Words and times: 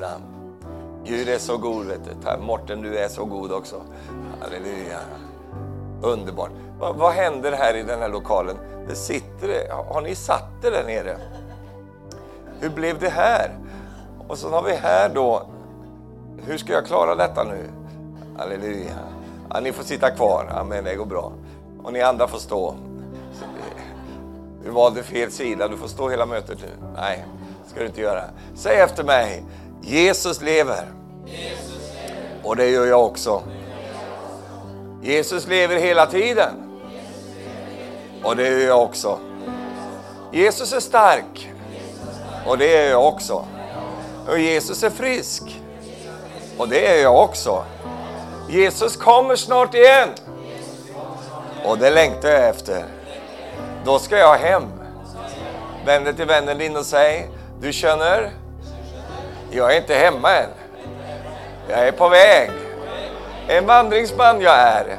hans 0.00 0.12
namn. 0.12 0.24
Gud 1.04 1.28
är 1.28 1.38
så 1.38 1.56
god, 1.56 1.86
vet 1.86 2.00
du. 2.04 2.42
Morten, 2.42 2.82
du 2.82 2.98
är 2.98 3.08
så 3.08 3.24
god 3.24 3.52
också. 3.52 3.82
Halleluja. 4.40 4.98
Underbart. 6.02 6.50
Vad, 6.78 6.96
vad 6.96 7.12
händer 7.12 7.52
här 7.52 7.76
i 7.76 7.82
den 7.82 8.00
här 8.00 8.08
lokalen? 8.08 8.56
Det 8.88 8.94
sitter, 8.94 9.70
har 9.70 10.00
ni 10.00 10.14
satt 10.14 10.62
det 10.62 10.70
där 10.70 10.84
nere? 10.84 11.18
Hur 12.60 12.70
blev 12.70 12.98
det 12.98 13.08
här? 13.08 13.58
Och 14.28 14.38
så 14.38 14.50
har 14.50 14.62
vi 14.62 14.74
här 14.74 15.08
då, 15.14 15.46
hur 16.44 16.58
ska 16.58 16.72
jag 16.72 16.86
klara 16.86 17.14
detta 17.14 17.44
nu? 17.44 17.70
Halleluja. 18.38 18.98
Ja, 19.50 19.60
ni 19.60 19.72
får 19.72 19.84
sitta 19.84 20.10
kvar, 20.10 20.46
amen, 20.50 20.84
det 20.84 20.94
går 20.94 21.06
bra. 21.06 21.32
Och 21.82 21.92
ni 21.92 22.00
andra 22.00 22.28
får 22.28 22.38
stå. 22.38 22.74
Du 24.64 24.70
valde 24.70 25.02
fel 25.02 25.30
sida, 25.30 25.68
du 25.68 25.76
får 25.76 25.88
stå 25.88 26.08
hela 26.08 26.26
mötet 26.26 26.58
nu. 26.62 26.86
Nej, 26.94 27.24
ska 27.66 27.80
du 27.80 27.86
inte 27.86 28.00
göra. 28.00 28.24
Säg 28.54 28.80
efter 28.80 29.04
mig, 29.04 29.44
Jesus 29.82 30.40
lever. 30.40 30.84
Och 32.42 32.56
det 32.56 32.70
gör 32.70 32.86
jag 32.86 33.04
också. 33.04 33.42
Jesus 35.02 35.46
lever 35.46 35.76
hela 35.76 36.06
tiden. 36.06 36.54
Och 38.22 38.36
det 38.36 38.48
gör 38.48 38.66
jag 38.68 38.82
också. 38.82 39.18
Jesus 40.32 40.72
är 40.72 40.80
stark. 40.80 41.50
Och 42.46 42.58
det 42.58 42.76
är 42.76 42.90
jag 42.90 43.06
också. 43.06 43.44
Och 44.28 44.38
Jesus 44.38 44.82
är 44.82 44.90
frisk. 44.90 45.60
Och 46.58 46.68
det 46.68 46.86
är 46.86 47.02
jag 47.02 47.22
också. 47.22 47.64
Jesus 48.48 48.96
kommer 48.96 49.36
snart 49.36 49.74
igen. 49.74 50.08
Och 51.64 51.78
det 51.78 51.90
längtar 51.90 52.28
jag 52.28 52.48
efter. 52.48 52.84
Då 53.84 53.98
ska 53.98 54.18
jag 54.18 54.34
hem. 54.34 54.62
Vänd 55.86 56.04
dig 56.04 56.14
till 56.14 56.26
vännen 56.26 56.58
din 56.58 56.76
och 56.76 56.86
säg, 56.86 57.30
du 57.60 57.72
känner, 57.72 58.30
jag 59.50 59.72
är 59.72 59.76
inte 59.76 59.94
hemma 59.94 60.36
än. 60.36 60.50
Jag 61.68 61.88
är 61.88 61.92
på 61.92 62.08
väg. 62.08 62.50
En 63.48 63.66
vandringsman 63.66 64.40
jag 64.40 64.54
är. 64.54 64.98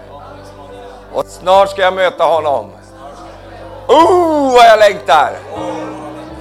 Och 1.13 1.25
snart 1.25 1.69
ska 1.69 1.81
jag 1.81 1.93
möta 1.93 2.23
honom. 2.23 2.71
Oh, 3.87 4.53
vad 4.53 4.65
jag 4.65 4.79
längtar! 4.79 5.39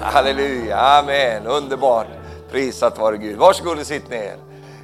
Halleluja, 0.01 0.77
amen, 0.77 1.47
underbart. 1.47 2.07
Prisat 2.51 2.99
vare 2.99 3.17
Gud. 3.17 3.39
Varsågod 3.39 3.79
och 3.79 3.87
sitt 3.87 4.11
ner. 4.11 4.37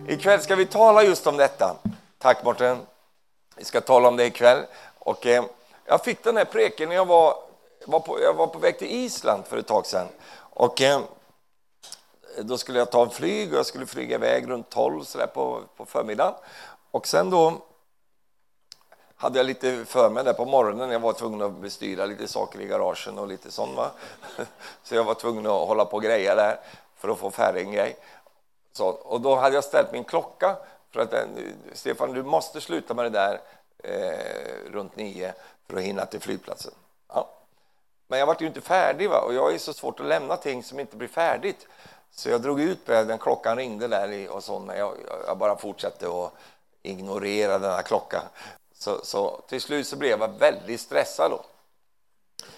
Ikväll 0.09 0.41
ska 0.41 0.57
vi 0.57 0.67
tala 0.67 1.03
just 1.03 1.27
om 1.27 1.37
detta. 1.37 1.77
Tack 2.19 2.45
Mårten. 2.45 2.79
Vi 3.57 3.65
ska 3.65 3.81
tala 3.81 4.09
om 4.09 4.17
det 4.17 4.27
ikväll. 4.27 4.63
Och, 4.98 5.27
eh, 5.27 5.45
jag 5.87 6.05
fick 6.05 6.25
den 6.25 6.37
här 6.37 6.45
preken 6.45 6.89
när 6.89 6.97
jag 6.97 7.07
var, 7.07 7.35
var 7.87 8.01
på, 8.01 8.23
jag 8.23 8.35
var 8.35 8.47
på 8.47 8.59
väg 8.59 8.79
till 8.79 8.91
Island 8.91 9.45
för 9.47 9.57
ett 9.57 9.67
tag 9.67 9.87
sedan. 9.87 10.07
Och, 10.37 10.83
eh, 10.83 11.01
då 12.43 12.59
skulle 12.59 12.79
jag 12.79 12.91
ta 12.91 13.03
en 13.03 13.11
flyg 13.11 13.53
och 13.53 13.59
jag 13.59 13.67
skulle 13.67 13.87
flyga 13.87 14.15
iväg 14.15 14.51
runt 14.51 14.71
12 14.71 15.05
så 15.05 15.19
där 15.19 15.27
på, 15.27 15.63
på 15.77 15.87
förmiddagen. 15.87 16.35
Och 16.91 17.07
sen 17.07 17.31
då 17.31 17.63
hade 19.17 19.39
jag 19.39 19.47
lite 19.47 19.85
för 19.85 20.11
mig 20.11 20.25
där 20.25 20.33
på 20.33 20.45
morgonen. 20.45 20.91
Jag 20.91 21.01
var 21.01 21.13
tvungen 21.13 21.43
att 21.43 21.53
bestyra 21.53 22.07
lite 22.07 22.29
saker 22.29 22.61
i 22.61 22.67
garagen 22.67 23.19
och 23.19 23.29
lite 23.29 23.51
sånt. 23.51 23.77
Va? 23.77 23.91
Så 24.83 24.95
jag 24.95 25.05
var 25.05 25.15
tvungen 25.15 25.47
att 25.47 25.69
hålla 25.69 25.85
på 25.85 25.97
och 25.97 26.03
greja 26.03 26.35
där 26.35 26.61
för 26.97 27.09
att 27.09 27.19
få 27.19 27.31
färdig 27.31 27.61
en 27.61 27.73
grej. 27.73 27.97
Så, 28.73 28.89
och 28.89 29.21
då 29.21 29.35
hade 29.35 29.55
jag 29.55 29.65
ställt 29.65 29.93
min 29.93 30.05
klocka 30.05 30.57
för 30.91 31.01
att 31.01 31.15
Stefan, 31.73 32.13
du 32.13 32.23
måste 32.23 32.61
sluta 32.61 32.95
med 32.95 33.05
det 33.05 33.11
där 33.11 33.41
eh, 33.79 34.73
runt 34.73 34.97
nio 34.97 35.35
för 35.69 35.77
att 35.77 35.83
hinna 35.83 36.07
till 36.07 36.21
flygplatsen. 36.21 36.73
Ja. 37.09 37.31
Men 38.07 38.19
jag 38.19 38.27
var 38.27 38.37
ju 38.41 38.47
inte 38.47 38.61
färdig 38.61 39.11
va? 39.11 39.21
och 39.21 39.35
jag 39.35 39.55
är 39.55 39.59
så 39.59 39.73
svårt 39.73 40.01
att 40.01 40.07
lämna 40.07 40.37
ting 40.37 40.63
som 40.63 40.81
inte 40.81 40.97
blir 40.97 41.09
färdigt. 41.09 41.67
Så 42.15 42.31
jag 42.31 42.43
drog 42.43 42.61
ut 42.61 42.87
brädan, 42.87 43.19
klockan 43.19 43.57
ringde 43.57 43.89
där 43.89 44.29
och 44.29 44.45
så, 44.45 44.59
men 44.59 44.79
jag, 44.79 44.97
jag 45.27 45.39
bara 45.39 45.57
fortsatte 45.57 46.07
att 46.07 46.33
ignorera 46.83 47.59
denna 47.59 47.83
klocka. 47.83 48.23
Så, 48.75 49.05
så 49.05 49.41
till 49.48 49.61
slut 49.61 49.87
så 49.87 49.97
blev 49.97 50.20
jag 50.20 50.39
väldigt 50.39 50.81
stressad 50.81 51.31
då. 51.31 51.45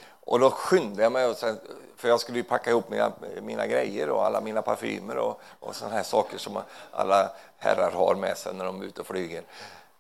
Och 0.09 0.41
då 0.41 0.51
skyndade 0.51 1.03
jag 1.03 1.13
mig, 1.13 1.27
och 1.27 1.37
sen, 1.37 1.61
för 1.97 2.09
jag 2.09 2.21
skulle 2.21 2.39
ju 2.39 2.45
packa 2.45 2.71
ihop 2.71 2.91
mina, 2.91 3.13
mina 3.43 3.67
grejer 3.67 4.11
och 4.11 4.27
alla 4.27 4.41
mina 4.41 4.63
parfymer 4.63 5.17
och, 5.17 5.41
och 5.61 5.77
sådana 5.77 5.97
här 5.97 6.03
saker 6.03 6.39
som 6.39 6.63
alla 6.91 7.33
herrar 7.59 7.91
har 7.91 8.15
med 8.15 8.39
sig 8.39 8.55
när 8.55 8.65
de 8.65 8.83
är 8.83 8.85
ute 8.85 9.01
och 9.01 9.07
flyger. 9.07 9.43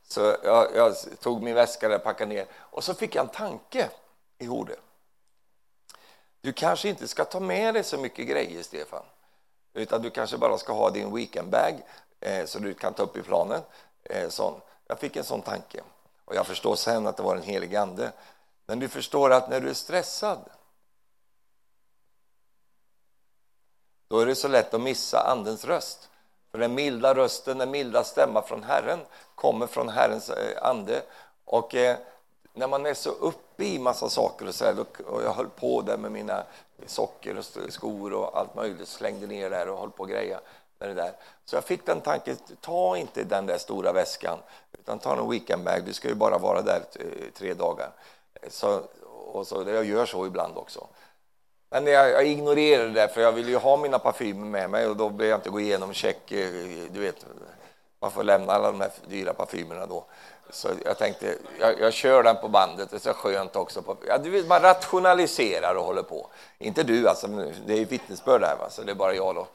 Så 0.08 0.36
jag, 0.44 0.68
jag 0.74 0.96
tog 1.20 1.42
min 1.42 1.54
väska 1.54 1.96
och 1.96 2.02
packade 2.02 2.34
ner 2.34 2.46
och 2.54 2.84
så 2.84 2.94
fick 2.94 3.14
jag 3.14 3.22
en 3.22 3.30
tanke 3.30 3.90
i 4.38 4.46
hodet. 4.46 4.78
Du 6.40 6.52
kanske 6.52 6.88
inte 6.88 7.08
ska 7.08 7.24
ta 7.24 7.40
med 7.40 7.74
dig 7.74 7.84
så 7.84 7.98
mycket 7.98 8.26
grejer, 8.26 8.62
Stefan. 8.62 9.02
Utan 9.76 10.02
du 10.02 10.10
kanske 10.10 10.38
bara 10.38 10.58
ska 10.58 10.72
ha 10.72 10.90
din 10.90 11.14
weekendbag 11.14 11.82
eh, 12.20 12.44
så 12.46 12.58
du 12.58 12.74
kan 12.74 12.94
ta 12.94 13.02
upp 13.02 13.16
i 13.16 13.22
planen. 13.22 13.62
Eh, 14.02 14.28
sån. 14.28 14.60
Jag 14.86 14.98
fick 14.98 15.16
en 15.16 15.24
sån 15.24 15.42
tanke. 15.42 15.80
Och 16.24 16.34
jag 16.34 16.46
förstår 16.46 16.76
sen 16.76 17.06
att 17.06 17.16
det 17.16 17.22
var 17.22 17.36
en 17.36 17.42
helig 17.42 17.76
ande. 17.76 18.12
Men 18.66 18.78
du 18.78 18.88
förstår 18.88 19.32
att 19.32 19.50
när 19.50 19.60
du 19.60 19.68
är 19.68 19.74
stressad 19.74 20.38
då 24.08 24.18
är 24.18 24.26
det 24.26 24.34
så 24.34 24.48
lätt 24.48 24.74
att 24.74 24.80
missa 24.80 25.30
andens 25.30 25.64
röst. 25.64 26.10
För 26.50 26.58
den 26.58 26.74
milda 26.74 27.14
rösten, 27.14 27.58
den 27.58 27.70
milda 27.70 28.04
stämman 28.04 28.42
från 28.42 28.62
Herren 28.62 29.00
kommer 29.34 29.66
från 29.66 29.88
Herrens 29.88 30.30
eh, 30.30 30.68
ande. 30.68 31.02
Och 31.44 31.74
eh, 31.74 31.96
när 32.52 32.68
man 32.68 32.86
är 32.86 32.94
så 32.94 33.10
uppe 33.56 33.64
i 33.64 33.78
massa 33.78 34.08
saker 34.08 34.48
och 34.48 34.54
så 34.54 34.64
här, 34.64 34.76
och 35.06 35.22
jag 35.22 35.32
höll 35.32 35.48
på 35.48 35.82
där 35.82 35.96
med 35.96 36.12
mina 36.12 36.44
socker 36.86 37.38
och 37.38 37.72
skor 37.72 38.12
och 38.12 38.38
allt 38.38 38.54
möjligt, 38.54 38.88
slängde 38.88 39.26
ner 39.26 39.50
där 39.50 39.68
och 39.68 39.78
höll 39.78 39.90
på 39.90 40.02
och 40.02 40.08
greja 40.08 40.40
med 40.78 40.88
det 40.88 40.94
där. 40.94 41.12
Så 41.44 41.56
jag 41.56 41.64
fick 41.64 41.86
den 41.86 42.00
tanken, 42.00 42.36
ta 42.60 42.96
inte 42.96 43.24
den 43.24 43.46
där 43.46 43.58
stora 43.58 43.92
väskan, 43.92 44.38
utan 44.72 44.98
ta 44.98 45.16
en 45.16 45.30
weekendbag, 45.30 45.84
du 45.84 45.92
ska 45.92 46.08
ju 46.08 46.14
bara 46.14 46.38
vara 46.38 46.62
där 46.62 46.82
eh, 46.94 47.32
tre 47.34 47.54
dagar. 47.54 47.90
Eh, 48.42 48.48
så, 48.50 48.82
och 49.32 49.46
så, 49.46 49.64
jag 49.66 49.84
gör 49.84 50.06
så 50.06 50.26
ibland 50.26 50.56
också. 50.56 50.86
Men 51.70 51.86
jag, 51.86 52.10
jag 52.10 52.26
ignorerade 52.26 52.90
det, 52.90 53.08
för 53.08 53.20
jag 53.20 53.32
ville 53.32 53.50
ju 53.50 53.56
ha 53.56 53.76
mina 53.76 53.98
parfymer 53.98 54.46
med 54.46 54.70
mig 54.70 54.86
och 54.86 54.96
då 54.96 55.08
behöver 55.08 55.30
jag 55.30 55.38
inte 55.38 55.50
gå 55.50 55.60
igenom 55.60 55.92
check, 55.92 56.32
eh, 56.32 56.50
du 56.92 57.00
vet, 57.00 57.26
man 58.00 58.10
får 58.10 58.24
lämna 58.24 58.52
alla 58.52 58.70
de 58.72 58.80
här 58.80 58.90
dyra 59.08 59.32
parfymerna 59.32 59.86
då. 59.86 60.04
Så 60.50 60.68
jag 60.84 60.98
tänkte, 60.98 61.38
jag, 61.60 61.80
jag 61.80 61.92
kör 61.92 62.22
den 62.22 62.36
på 62.36 62.48
bandet, 62.48 62.90
det 62.90 62.96
är 62.96 63.00
så 63.00 63.12
skönt 63.12 63.56
också. 63.56 63.82
På, 63.82 63.96
ja, 64.08 64.18
du 64.18 64.30
vet, 64.30 64.46
man 64.46 64.62
rationaliserar 64.62 65.74
och 65.74 65.84
håller 65.84 66.02
på. 66.02 66.30
Inte 66.58 66.82
du, 66.82 67.08
alltså, 67.08 67.26
det 67.66 67.80
är 67.80 67.84
vittnesbörd 67.84 68.42
här, 68.42 68.56
va? 68.56 68.70
så 68.70 68.82
det 68.82 68.90
är 68.90 68.94
bara 68.94 69.14
jag 69.14 69.34
då. 69.34 69.46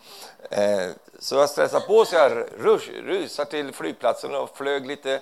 Eh, 0.50 0.90
så 1.20 1.36
jag 1.36 1.50
stressar 1.50 1.80
på 1.80 2.06
så 2.06 2.16
jag 2.16 2.46
rus, 2.58 2.90
rusar 2.90 3.46
till 3.46 3.74
flygplatsen 3.74 4.36
och 4.36 4.58
flög 4.58 4.86
lite 4.86 5.20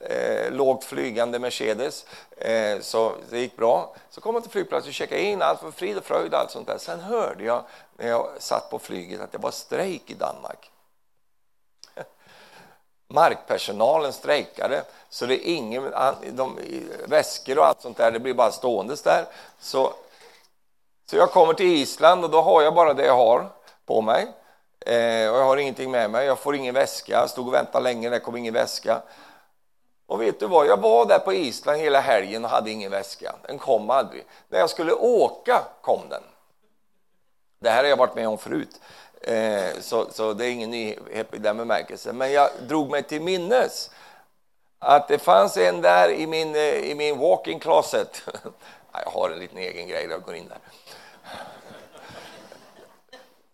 eh, 0.00 0.52
lågt 0.52 0.84
flygande 0.84 1.38
Mercedes. 1.38 2.06
Eh, 2.36 2.80
så 2.80 3.12
det 3.30 3.38
gick 3.38 3.56
bra. 3.56 3.94
Så 4.10 4.20
kom 4.20 4.34
jag 4.34 4.42
till 4.42 4.52
flygplatsen 4.52 4.88
och 4.88 4.94
checkade 4.94 5.20
in, 5.20 5.42
allt 5.42 5.62
var 5.62 5.70
frid 5.70 5.98
och 5.98 6.04
fröjd 6.04 6.34
och 6.34 6.40
allt 6.40 6.50
sånt 6.50 6.66
där. 6.66 6.78
Sen 6.78 7.00
hörde 7.00 7.44
jag 7.44 7.64
när 7.96 8.08
jag 8.08 8.28
satt 8.38 8.70
på 8.70 8.78
flyget 8.78 9.20
att 9.20 9.32
det 9.32 9.38
var 9.38 9.50
strejk 9.50 10.10
i 10.10 10.14
Danmark. 10.14 10.71
Markpersonalen 13.12 14.12
strejkade, 14.12 14.84
så 15.08 15.26
det 15.26 15.48
är 15.48 15.54
ingen, 15.54 15.92
de, 16.30 16.58
väskor 17.06 17.58
och 17.58 17.66
allt 17.66 17.80
sånt 17.80 17.96
där, 17.96 18.10
det 18.10 18.18
blir 18.20 18.34
bara 18.34 18.52
ståendes 18.52 19.02
där. 19.02 19.24
Så, 19.60 19.92
så 21.10 21.16
jag 21.16 21.30
kommer 21.30 21.54
till 21.54 21.66
Island 21.66 22.24
och 22.24 22.30
då 22.30 22.42
har 22.42 22.62
jag 22.62 22.74
bara 22.74 22.94
det 22.94 23.06
jag 23.06 23.16
har 23.16 23.48
på 23.86 24.00
mig. 24.00 24.26
Eh, 24.86 25.30
och 25.32 25.38
jag 25.38 25.44
har 25.44 25.56
ingenting 25.56 25.90
med 25.90 26.10
mig, 26.10 26.26
jag 26.26 26.38
får 26.38 26.56
ingen 26.56 26.74
väska, 26.74 27.12
jag 27.12 27.30
stod 27.30 27.46
och 27.46 27.54
väntade 27.54 27.84
länge, 27.84 28.08
det 28.08 28.20
kom 28.20 28.36
ingen 28.36 28.54
väska. 28.54 29.02
Och 30.06 30.20
vet 30.20 30.40
du 30.40 30.46
vad, 30.46 30.66
jag 30.66 30.76
var 30.76 31.06
där 31.06 31.18
på 31.18 31.32
Island 31.32 31.80
hela 31.80 32.00
helgen 32.00 32.44
och 32.44 32.50
hade 32.50 32.70
ingen 32.70 32.90
väska. 32.90 33.34
Den 33.46 33.58
kom 33.58 33.90
aldrig. 33.90 34.24
När 34.48 34.58
jag 34.58 34.70
skulle 34.70 34.92
åka 34.92 35.62
kom 35.80 36.00
den. 36.08 36.22
Det 37.58 37.70
här 37.70 37.82
har 37.82 37.90
jag 37.90 37.96
varit 37.96 38.14
med 38.14 38.28
om 38.28 38.38
förut. 38.38 38.80
Eh, 39.22 39.80
så, 39.80 40.06
så 40.10 40.32
det 40.32 40.46
är 40.46 40.50
ingen 40.50 40.70
nyhet 40.70 41.34
i 41.34 41.38
den 41.38 41.56
bemärkelsen. 41.56 42.16
Men 42.16 42.32
jag 42.32 42.50
drog 42.68 42.90
mig 42.90 43.02
till 43.02 43.22
minnes 43.22 43.90
att 44.78 45.08
det 45.08 45.18
fanns 45.18 45.56
en 45.56 45.82
där 45.82 46.10
i 46.10 46.26
min, 46.26 46.54
eh, 46.54 46.62
i 46.62 46.94
min 46.94 47.18
walk-in 47.18 47.60
closet. 47.60 48.22
jag 48.92 49.10
har 49.10 49.30
en 49.30 49.38
liten 49.38 49.58
egen 49.58 49.88
grej, 49.88 50.06
jag 50.10 50.22
går 50.22 50.34
in 50.34 50.48
där. 50.48 50.58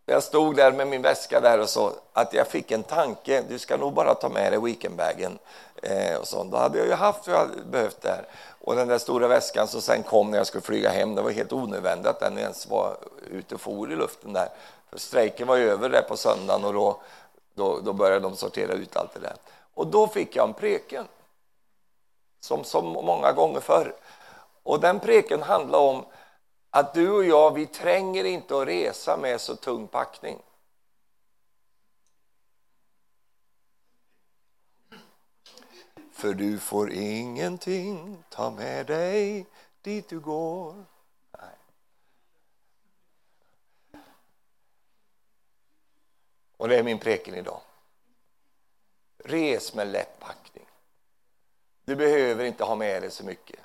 Jag 0.07 0.23
stod 0.23 0.57
där 0.57 0.73
med 0.73 0.87
min 0.87 1.03
väska 1.03 1.41
där 1.41 1.61
och 1.61 1.69
så 1.69 1.93
att 2.13 2.33
jag 2.33 2.47
fick 2.47 2.71
en 2.71 2.83
tanke. 2.83 3.45
Du 3.49 3.59
ska 3.59 3.77
nog 3.77 3.93
bara 3.93 4.15
ta 4.15 4.29
med 4.29 4.53
dig 4.53 4.61
weekendbagen. 4.61 5.39
Eh, 5.83 6.17
och 6.17 6.29
så. 6.29 6.45
Då 6.45 6.57
hade 6.57 6.79
jag 6.79 6.87
ju 6.87 6.93
haft 6.93 7.29
vad 7.29 7.37
jag 7.37 7.49
behövt 7.71 8.03
där. 8.03 8.27
Och 8.61 8.77
den 8.77 8.89
där 8.89 8.99
stora 8.99 9.29
väskan 9.29 9.69
som 9.69 9.81
sen 9.81 10.03
kom 10.03 10.31
när 10.31 10.39
jag 10.39 10.47
skulle 10.47 10.63
flyga 10.63 10.91
hem, 10.91 11.15
det 11.15 11.23
var 11.23 11.31
helt 11.31 11.53
onödvändigt 11.53 12.07
att 12.07 12.21
den 12.21 12.39
ens 12.39 12.67
var 12.67 12.97
ute 13.31 13.55
och 13.55 13.61
for 13.61 13.93
i 13.93 13.97
luften 13.97 14.33
där. 14.33 14.49
För 14.91 14.99
strejken 14.99 15.49
var 15.49 15.57
över 15.57 15.89
där 15.89 16.03
på 16.03 16.17
söndagen 16.17 16.65
och 16.65 16.73
då, 16.73 17.01
då, 17.55 17.81
då 17.81 17.93
började 17.93 18.21
de 18.21 18.37
sortera 18.37 18.73
ut 18.73 18.97
allt 18.97 19.15
det 19.15 19.21
där. 19.21 19.37
Och 19.75 19.87
då 19.87 20.09
fick 20.09 20.37
jag 20.37 20.49
en 20.49 20.55
preken, 20.55 21.09
som 22.41 22.65
så 22.65 22.83
många 22.83 23.33
gånger 23.33 23.61
förr. 23.61 23.95
Och 24.63 24.81
den 24.81 25.01
preken 25.01 25.43
handlade 25.43 25.85
om 25.85 26.05
att 26.71 26.95
du 26.95 27.11
och 27.11 27.25
jag, 27.25 27.55
vi 27.55 27.67
tränger 27.67 28.25
inte 28.25 28.61
att 28.61 28.69
resa 28.69 29.17
med 29.17 29.41
så 29.41 29.57
tung 29.57 29.87
packning. 29.87 30.39
För 36.13 36.35
du 36.35 36.59
får 36.59 36.93
ingenting 36.93 38.25
ta 38.29 38.51
med 38.51 38.87
dig 38.87 39.47
dit 39.83 40.09
du 40.09 40.21
går 40.21 40.85
Och 46.59 46.69
det 46.69 46.79
är 46.79 46.83
min 46.83 46.99
preken 46.99 47.35
idag. 47.35 47.61
Res 49.25 49.75
med 49.75 49.89
lätt 49.89 50.21
packning. 50.21 50.67
Du 51.85 51.97
behöver 51.97 52.45
inte 52.45 52.65
ha 52.65 52.75
med 52.75 53.03
dig 53.03 53.11
så 53.11 53.25
mycket. 53.25 53.61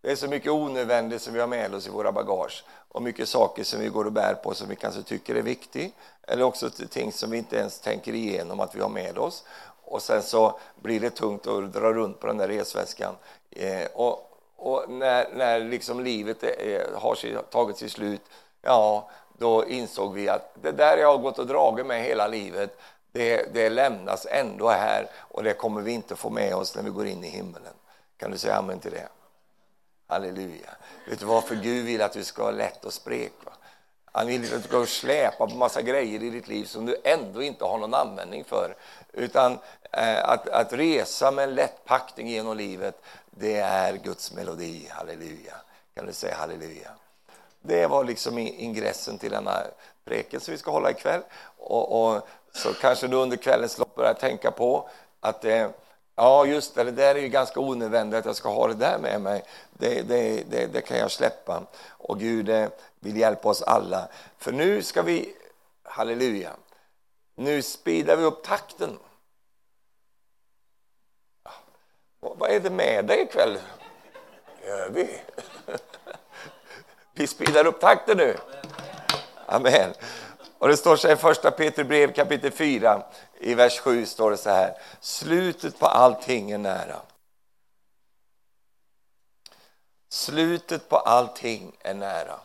Det 0.00 0.10
är 0.10 0.16
så 0.16 0.28
mycket 0.28 0.52
onödvändigt 0.52 1.22
som 1.22 1.34
vi 1.34 1.40
har 1.40 1.46
med 1.46 1.74
oss 1.74 1.86
i 1.86 1.90
våra 1.90 2.12
bagage 2.12 2.64
och 2.88 3.02
mycket 3.02 3.28
saker 3.28 3.64
som 3.64 3.80
vi 3.80 3.88
går 3.88 4.04
och 4.04 4.12
bär 4.12 4.34
på 4.34 4.54
som 4.54 4.68
vi 4.68 4.76
kanske 4.76 5.02
tycker 5.02 5.34
är 5.34 5.42
viktigt 5.42 5.94
eller 6.22 6.42
också 6.42 6.70
ting 6.70 7.12
som 7.12 7.30
vi 7.30 7.38
inte 7.38 7.56
ens 7.56 7.80
tänker 7.80 8.14
igenom 8.14 8.60
att 8.60 8.74
vi 8.74 8.80
har 8.80 8.88
med 8.88 9.18
oss 9.18 9.44
och 9.86 10.02
sen 10.02 10.22
så 10.22 10.58
blir 10.82 11.00
det 11.00 11.10
tungt 11.10 11.46
att 11.46 11.72
dra 11.72 11.92
runt 11.92 12.20
på 12.20 12.26
den 12.26 12.36
där 12.36 12.48
resväskan. 12.48 13.14
Eh, 13.50 13.86
och, 13.94 14.30
och, 14.56 14.90
när, 14.90 15.28
när 15.34 15.60
liksom 15.60 16.04
livet 16.04 16.42
är, 16.42 16.94
har 16.94 17.42
tagit 17.42 17.76
sitt 17.76 17.92
slut, 17.92 18.20
ja, 18.62 19.10
då 19.38 19.66
insåg 19.66 20.14
vi 20.14 20.28
att 20.28 20.56
det 20.62 20.72
där 20.72 20.96
jag 20.96 21.08
har 21.08 21.18
gått 21.18 21.38
och 21.38 21.46
dragit 21.46 21.86
med 21.86 22.02
hela 22.02 22.26
livet, 22.26 22.78
det, 23.12 23.54
det 23.54 23.70
lämnas 23.70 24.26
ändå 24.30 24.68
här 24.68 25.10
och 25.16 25.42
det 25.42 25.52
kommer 25.52 25.80
vi 25.80 25.92
inte 25.92 26.16
få 26.16 26.30
med 26.30 26.54
oss 26.54 26.76
när 26.76 26.82
vi 26.82 26.90
går 26.90 27.06
in 27.06 27.24
i 27.24 27.28
himlen. 27.28 27.74
Kan 28.16 28.30
du 28.30 28.38
säga 28.38 28.56
amen 28.56 28.78
till 28.78 28.90
det? 28.90 29.08
Halleluja. 30.06 30.70
Vet 31.08 31.20
du 31.20 31.26
varför 31.26 31.54
Gud 31.54 31.84
vill 31.84 32.02
att 32.02 32.12
du 32.12 32.24
ska 32.24 32.42
ha 32.42 32.50
lätt 32.50 32.84
och 32.84 32.92
sprek? 32.92 33.32
Va? 33.44 33.52
Han 34.04 34.26
vill 34.26 34.44
inte 34.44 34.56
att 34.56 34.62
du 34.62 34.68
ska 34.68 34.86
släpa 34.86 35.46
på 35.46 35.54
massa 35.54 35.82
grejer 35.82 36.22
i 36.22 36.30
ditt 36.30 36.48
liv 36.48 36.64
som 36.64 36.86
du 36.86 36.96
ändå 37.04 37.42
inte 37.42 37.64
har 37.64 37.78
någon 37.78 37.94
användning 37.94 38.44
för. 38.44 38.76
Utan 39.12 39.58
eh, 39.92 40.28
att, 40.28 40.48
att 40.48 40.72
resa 40.72 41.30
med 41.30 41.44
en 41.44 41.54
lätt 41.54 41.84
packning 41.84 42.28
genom 42.28 42.56
livet, 42.56 43.02
det 43.30 43.56
är 43.56 43.96
Guds 43.96 44.32
melodi. 44.32 44.88
Halleluja. 44.90 45.54
Kan 45.94 46.06
du 46.06 46.12
säga 46.12 46.36
halleluja? 46.36 46.90
Det 47.66 47.86
var 47.86 48.04
liksom 48.04 48.38
ingressen 48.38 49.18
till 49.18 49.30
denna 49.30 49.62
preken 50.04 50.40
som 50.40 50.52
vi 50.52 50.58
ska 50.58 50.70
hålla 50.70 50.90
ikväll. 50.90 51.20
Och, 51.56 52.14
och 52.14 52.28
så 52.52 52.72
kanske 52.72 53.08
du 53.08 53.16
under 53.16 53.36
kvällens 53.36 53.78
lopp 53.78 53.94
börjar 53.94 54.14
tänka 54.14 54.50
på 54.50 54.88
att 55.20 55.44
eh, 55.44 55.68
Ja, 56.18 56.46
just 56.46 56.74
det, 56.74 56.84
det 56.84 56.90
där 56.90 57.14
är 57.14 57.20
ju 57.20 57.28
ganska 57.28 57.60
onödvändigt 57.60 58.18
att 58.18 58.24
jag 58.24 58.36
ska 58.36 58.48
ha 58.48 58.68
det 58.68 58.74
där 58.74 58.98
med 58.98 59.20
mig. 59.20 59.42
Det, 59.70 60.02
det, 60.02 60.44
det, 60.50 60.66
det 60.66 60.80
kan 60.80 60.98
jag 60.98 61.10
släppa. 61.10 61.62
Och 61.88 62.20
Gud 62.20 62.48
eh, 62.48 62.68
vill 63.00 63.16
hjälpa 63.16 63.48
oss 63.48 63.62
alla. 63.62 64.08
För 64.38 64.52
nu 64.52 64.82
ska 64.82 65.02
vi, 65.02 65.34
halleluja, 65.82 66.50
nu 67.34 67.62
speedar 67.62 68.16
vi 68.16 68.24
upp 68.24 68.44
takten. 68.44 68.98
Vad 72.20 72.50
är 72.50 72.60
det 72.60 72.70
med 72.70 73.06
dig 73.06 73.22
ikväll? 73.22 73.58
Gör 74.66 74.90
vi? 74.90 75.20
Vi 77.18 77.26
speedar 77.26 77.66
upp 77.66 77.80
takten 77.80 78.16
nu. 78.16 78.36
Amen. 79.46 79.94
Och 80.58 80.68
det 80.68 80.76
står 80.76 80.96
så 80.96 81.08
här 81.08 81.14
i 81.14 81.18
första 81.18 81.50
Peter 81.50 81.84
brev 81.84 82.12
kapitel 82.12 82.52
4 82.52 83.02
i 83.40 83.54
vers 83.54 83.80
7 83.80 84.06
står 84.06 84.30
det 84.30 84.36
så 84.36 84.50
här. 84.50 84.74
Slutet 85.00 85.78
på 85.78 85.86
allting 85.86 86.50
är 86.50 86.58
nära. 86.58 87.00
Slutet 90.08 90.88
på 90.88 90.96
allting 90.96 91.76
är 91.80 91.94
nära. 91.94 92.40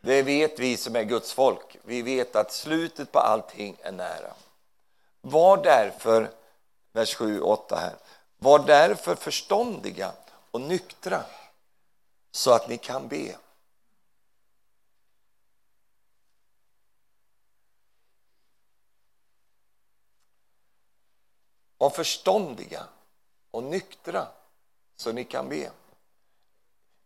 Det 0.00 0.22
vet 0.22 0.58
vi 0.58 0.76
som 0.76 0.96
är 0.96 1.02
Guds 1.02 1.32
folk. 1.32 1.76
Vi 1.82 2.02
vet 2.02 2.36
att 2.36 2.52
slutet 2.52 3.12
på 3.12 3.18
allting 3.18 3.76
är 3.82 3.92
nära. 3.92 4.34
Var 5.20 5.56
därför, 5.64 6.30
vers 6.92 7.14
7 7.14 7.40
och 7.40 7.50
8 7.50 7.76
här, 7.76 7.94
var 8.38 8.58
därför 8.58 9.14
förståndiga 9.14 10.12
och 10.50 10.60
nyktra 10.60 11.22
så 12.32 12.52
att 12.52 12.68
ni 12.68 12.78
kan 12.78 13.08
be. 13.08 13.36
Var 21.78 21.90
förståndiga 21.90 22.86
och 23.50 23.62
nyktra 23.62 24.28
så 24.96 25.12
ni 25.12 25.24
kan 25.24 25.48
be. 25.48 25.70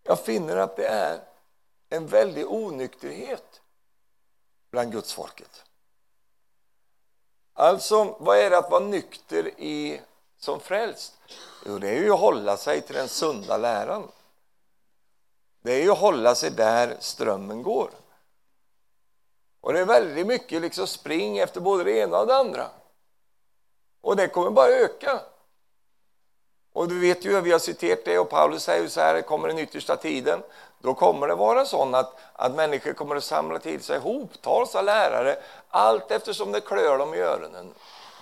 Jag 0.03 0.25
finner 0.25 0.57
att 0.57 0.77
det 0.77 0.87
är 0.87 1.21
en 1.89 2.07
väldig 2.07 2.47
onykterhet 2.51 3.63
bland 4.71 4.93
Guds 4.93 5.13
folket. 5.13 5.65
Alltså, 7.53 8.17
vad 8.21 8.39
är 8.39 8.51
det 8.51 8.59
att 8.59 8.71
vara 8.71 8.85
nykter 8.85 9.61
i, 9.61 10.01
som 10.37 10.61
frälst? 10.61 11.19
Jo, 11.67 11.79
det 11.79 11.89
är 11.89 12.03
ju 12.03 12.13
att 12.13 12.21
hålla 12.21 12.57
sig 12.57 12.81
till 12.81 12.95
den 12.95 13.09
sunda 13.09 13.57
läran. 13.57 14.13
Det 15.67 15.73
är 15.73 15.83
ju 15.83 15.93
att 15.93 15.99
hålla 15.99 16.35
sig 16.35 16.51
där 16.51 16.97
strömmen 17.01 17.63
går. 17.63 17.91
Och 19.61 19.73
det 19.73 19.81
är 19.81 19.85
väldigt 19.85 20.27
mycket 20.27 20.63
liksom 20.63 20.87
spring 20.87 21.39
efter 21.39 21.61
både 21.61 21.85
det 21.85 21.99
ena 21.99 22.19
och 22.19 22.27
det 22.27 22.37
andra. 22.37 22.67
Och 24.01 24.17
det 24.17 24.29
kommer 24.29 24.51
bara 24.51 24.69
öka. 24.69 25.21
Och 26.73 26.89
du 26.89 27.01
vet 27.01 27.25
ju, 27.25 27.41
vi 27.41 27.53
har 27.53 27.59
citerat 27.59 28.05
det 28.05 28.19
och 28.19 28.31
Paulus 28.31 28.63
säger 28.63 28.83
ju 28.83 28.89
så 28.89 29.01
här, 29.01 29.15
det 29.15 29.23
kommer 29.23 29.49
den 29.49 29.59
yttersta 29.59 29.97
tiden. 29.97 30.43
Då 30.79 30.95
kommer 30.95 31.29
det 31.29 31.35
vara 31.35 31.65
så 31.65 31.97
att, 31.97 32.17
att 32.33 32.55
människor 32.55 32.93
kommer 32.93 33.17
att 33.17 33.25
samla 33.25 33.59
till 33.59 33.83
sig 33.83 33.99
hoptals 33.99 34.75
av 34.75 34.85
lärare 34.85 35.39
allt 35.69 36.11
eftersom 36.11 36.53
det 36.53 36.61
klör 36.61 36.99
dem 36.99 37.15
i 37.15 37.19
öronen. 37.19 37.75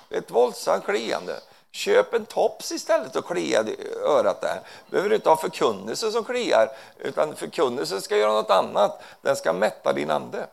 Det 0.08 0.14
är 0.14 0.19
ett 0.19 0.31
våldsamt 0.31 0.85
kliande. 0.85 1.41
Köp 1.75 2.15
en 2.15 2.26
tops 2.26 2.73
istället 2.73 3.17
och 3.17 3.26
klia 3.26 3.62
i 3.62 3.76
örat 4.05 4.41
där. 4.41 4.61
Du 4.91 5.15
inte 5.15 5.29
ha 5.29 5.37
förkunnelse 5.37 6.12
som 6.12 6.25
kliar, 6.25 6.71
utan 6.99 7.37
förkunnelsen 7.37 8.00
ska 8.00 8.17
göra 8.17 8.32
något 8.32 8.50
annat. 8.50 9.03
Den 9.23 9.37
ska 9.37 9.53
mätta 9.53 9.93
din 9.93 10.11
ande. 10.11 10.47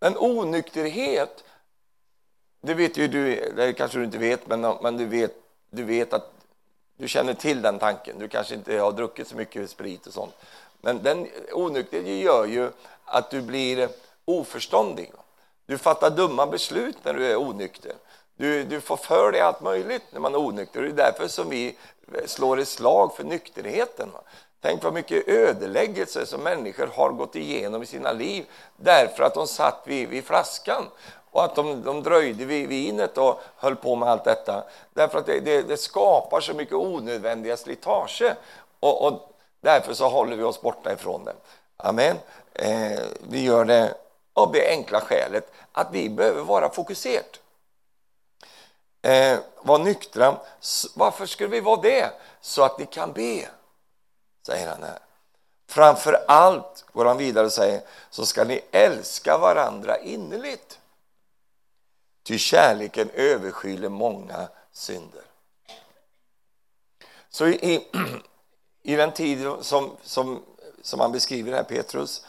Men 0.00 0.16
onykterhet 0.18 1.44
det 2.60 2.74
vet 2.74 2.96
ju 2.96 3.08
du, 3.08 3.52
det 3.56 3.72
kanske 3.72 3.98
du 3.98 4.04
inte 4.04 4.18
vet, 4.18 4.46
men, 4.46 4.60
men 4.60 4.96
du, 4.96 5.06
vet, 5.06 5.34
du 5.70 5.84
vet 5.84 6.12
att 6.12 6.32
du 6.96 7.08
känner 7.08 7.34
till 7.34 7.62
den 7.62 7.78
tanken. 7.78 8.18
Du 8.18 8.28
kanske 8.28 8.54
inte 8.54 8.78
har 8.78 8.92
druckit 8.92 9.28
så 9.28 9.36
mycket 9.36 9.70
sprit 9.70 10.06
och 10.06 10.12
sånt. 10.12 10.34
Men 10.80 11.02
den 11.02 11.28
onykterhet 11.52 12.24
gör 12.24 12.46
ju 12.46 12.70
att 13.04 13.30
du 13.30 13.42
blir 13.42 13.88
oförståndig. 14.24 15.12
Du 15.66 15.78
fattar 15.78 16.10
dumma 16.10 16.46
beslut 16.46 16.96
när 17.02 17.14
du 17.14 17.26
är 17.26 17.36
onykter. 17.36 17.92
Du, 18.36 18.64
du 18.64 18.80
får 18.80 18.96
för 18.96 19.32
dig 19.32 19.40
allt 19.40 19.60
möjligt 19.60 20.02
när 20.10 20.20
man 20.20 20.34
är 20.34 20.38
onykter. 20.38 20.82
Det 20.82 20.88
är 20.88 20.92
därför 20.92 21.28
som 21.28 21.48
vi 21.50 21.76
slår 22.26 22.58
ett 22.58 22.68
slag 22.68 23.16
för 23.16 23.24
nykterheten. 23.24 24.12
Tänk 24.60 24.84
vad 24.84 24.92
mycket 24.92 25.28
ödeläggelse 25.28 26.26
som 26.26 26.40
människor 26.40 26.90
har 26.94 27.10
gått 27.10 27.36
igenom 27.36 27.82
i 27.82 27.86
sina 27.86 28.12
liv 28.12 28.44
därför 28.76 29.22
att 29.22 29.34
de 29.34 29.46
satt 29.46 29.82
vid, 29.84 30.08
vid 30.08 30.24
flaskan 30.24 30.84
och 31.30 31.44
att 31.44 31.54
de, 31.54 31.82
de 31.82 32.02
dröjde 32.02 32.44
vid 32.44 32.68
vinet 32.68 33.18
och 33.18 33.40
höll 33.56 33.76
på 33.76 33.96
med 33.96 34.08
allt 34.08 34.24
detta. 34.24 34.64
Därför 34.94 35.18
att 35.18 35.26
det, 35.26 35.40
det, 35.40 35.62
det 35.62 35.76
skapar 35.76 36.40
så 36.40 36.54
mycket 36.54 36.74
onödvändiga 36.74 37.56
slitage. 37.56 38.22
Och, 38.80 39.06
och, 39.06 39.32
därför 39.60 39.94
så 39.94 40.08
håller 40.08 40.36
vi 40.36 40.42
oss 40.42 40.60
borta 40.60 40.92
ifrån 40.92 41.24
det. 41.24 41.34
Amen. 41.76 42.16
Eh, 42.52 43.00
vi 43.28 43.42
gör 43.44 43.64
det 43.64 43.94
av 44.32 44.52
det 44.52 44.70
enkla 44.70 45.00
skälet 45.00 45.52
att 45.72 45.88
vi 45.90 46.08
behöver 46.08 46.42
vara 46.42 46.68
fokuserade. 46.68 47.28
Eh, 49.06 49.38
vara 49.62 49.78
nyktra. 49.78 50.40
Varför 50.94 51.26
skulle 51.26 51.48
vi 51.48 51.60
vara 51.60 51.80
det? 51.80 52.12
Så 52.40 52.62
att 52.62 52.78
ni 52.78 52.86
kan 52.86 53.12
be, 53.12 53.48
säger 54.46 54.68
han 54.68 54.82
här. 54.82 54.98
Framför 55.68 56.24
allt, 56.28 56.84
går 56.92 57.04
han 57.04 57.16
vidare 57.16 57.46
och 57.46 57.52
säger, 57.52 57.82
så 58.10 58.26
ska 58.26 58.44
ni 58.44 58.60
älska 58.70 59.38
varandra 59.38 59.98
innerligt. 59.98 60.80
Ty 62.22 62.38
kärleken 62.38 63.10
överskyler 63.10 63.88
många 63.88 64.48
synder. 64.72 65.22
Så 67.28 67.46
i, 67.46 67.88
i 68.82 68.96
den 68.96 69.12
tid 69.12 69.48
som, 69.60 69.96
som, 70.02 70.42
som 70.82 71.00
han 71.00 71.12
beskriver 71.12 71.52
här, 71.52 71.64
Petrus, 71.64 72.24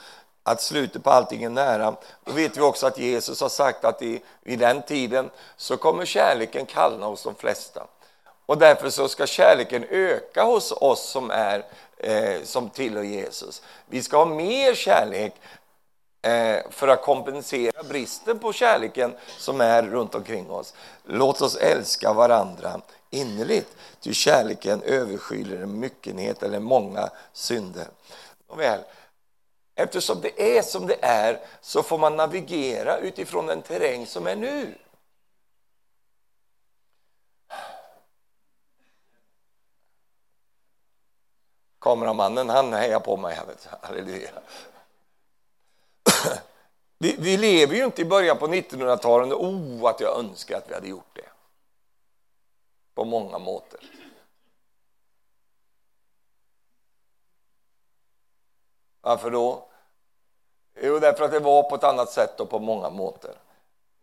att 0.48 0.62
slutet 0.62 1.04
på 1.04 1.10
allting 1.10 1.44
är 1.44 1.50
nära, 1.50 1.96
då 2.24 2.32
vet 2.32 2.58
vi 2.58 2.62
också 2.62 2.88
att 2.88 2.98
Jesus 2.98 3.42
har 3.42 3.50
sagt 3.50 3.86
att 3.86 4.02
i, 4.02 4.22
i 4.44 4.56
den 4.56 4.82
tiden 4.82 5.30
så 5.58 5.78
kommer 5.78 6.06
kärleken 6.06 6.66
kallna 6.66 7.06
hos 7.06 7.24
de 7.24 7.36
flesta. 7.36 7.88
Och 8.46 8.58
därför 8.58 8.90
så 8.90 9.08
ska 9.08 9.28
kärleken 9.28 9.86
öka 9.90 10.44
hos 10.44 10.72
oss 10.72 11.10
som, 11.10 11.32
är, 11.32 11.66
eh, 11.98 12.44
som 12.44 12.70
tillhör 12.70 13.04
Jesus. 13.04 13.62
Vi 13.86 14.04
ska 14.04 14.18
ha 14.18 14.26
mer 14.26 14.76
kärlek 14.76 15.34
Eh, 16.22 16.60
för 16.70 16.88
att 16.88 17.02
kompensera 17.02 17.84
bristen 17.84 18.40
på 18.40 18.54
kärleken 18.54 19.16
som 19.38 19.62
är 19.62 19.84
runt 19.84 20.16
omkring 20.16 20.52
oss. 20.52 20.74
Låt 21.06 21.42
oss 21.42 21.56
älska 21.56 22.14
varandra 22.14 22.82
innerligt, 23.10 23.70
ty 24.02 24.14
kärleken 24.14 24.82
överskyler 24.82 25.62
en 25.62 25.80
myckenhet 25.80 26.44
eller 26.44 26.60
många 26.60 27.10
synder. 27.34 27.88
Nåväl, 28.50 28.80
Eftersom 29.80 30.22
det 30.22 30.58
är 30.58 30.62
som 30.62 30.88
det 30.88 30.98
är 31.02 31.40
så 31.62 31.84
får 31.84 31.98
man 31.98 32.16
navigera 32.16 32.98
utifrån 32.98 33.46
den 33.46 33.62
terräng 33.62 34.06
som 34.06 34.28
är 34.28 34.36
nu. 34.36 34.76
Kameramannen 41.80 42.50
han 42.50 42.74
hejar 42.74 43.00
på 43.00 43.18
mig. 43.18 43.40
Halleluja. 43.82 44.30
Vi, 46.98 47.16
vi 47.20 47.38
lever 47.38 47.76
ju 47.76 47.86
inte 47.86 48.02
i 48.02 48.06
början 48.06 48.38
på 48.38 48.48
1900-talet. 48.48 49.34
Oh, 49.34 49.90
att 49.90 50.00
jag 50.00 50.20
önskar 50.20 50.58
att 50.58 50.70
vi 50.70 50.74
hade 50.74 50.88
gjort 50.88 51.16
det. 51.16 51.30
På 52.96 53.06
många 53.06 53.40
måter. 53.40 53.80
Varför 59.08 59.32
då? 59.32 59.66
Jo, 60.82 61.00
därför 61.00 61.26
att 61.26 61.32
det 61.32 61.40
var 61.40 61.64
på 61.64 61.76
ett 61.76 61.84
annat 61.84 62.12
sätt 62.12 62.40
och 62.40 62.50
på 62.50 62.60
många 62.60 62.90
måter. 62.90 63.36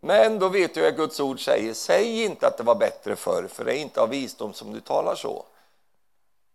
Men 0.00 0.38
då 0.38 0.48
vet 0.48 0.76
jag 0.76 0.86
att 0.86 0.96
Guds 0.96 1.20
ord 1.20 1.44
säger, 1.44 1.74
säg 1.74 2.24
inte 2.24 2.46
att 2.46 2.56
det 2.56 2.62
var 2.62 2.74
bättre 2.74 3.16
förr, 3.16 3.46
för 3.48 3.64
det 3.64 3.76
är 3.76 3.76
inte 3.76 4.00
av 4.00 4.08
visdom 4.08 4.52
som 4.52 4.72
du 4.72 4.80
talar 4.80 5.14
så. 5.14 5.44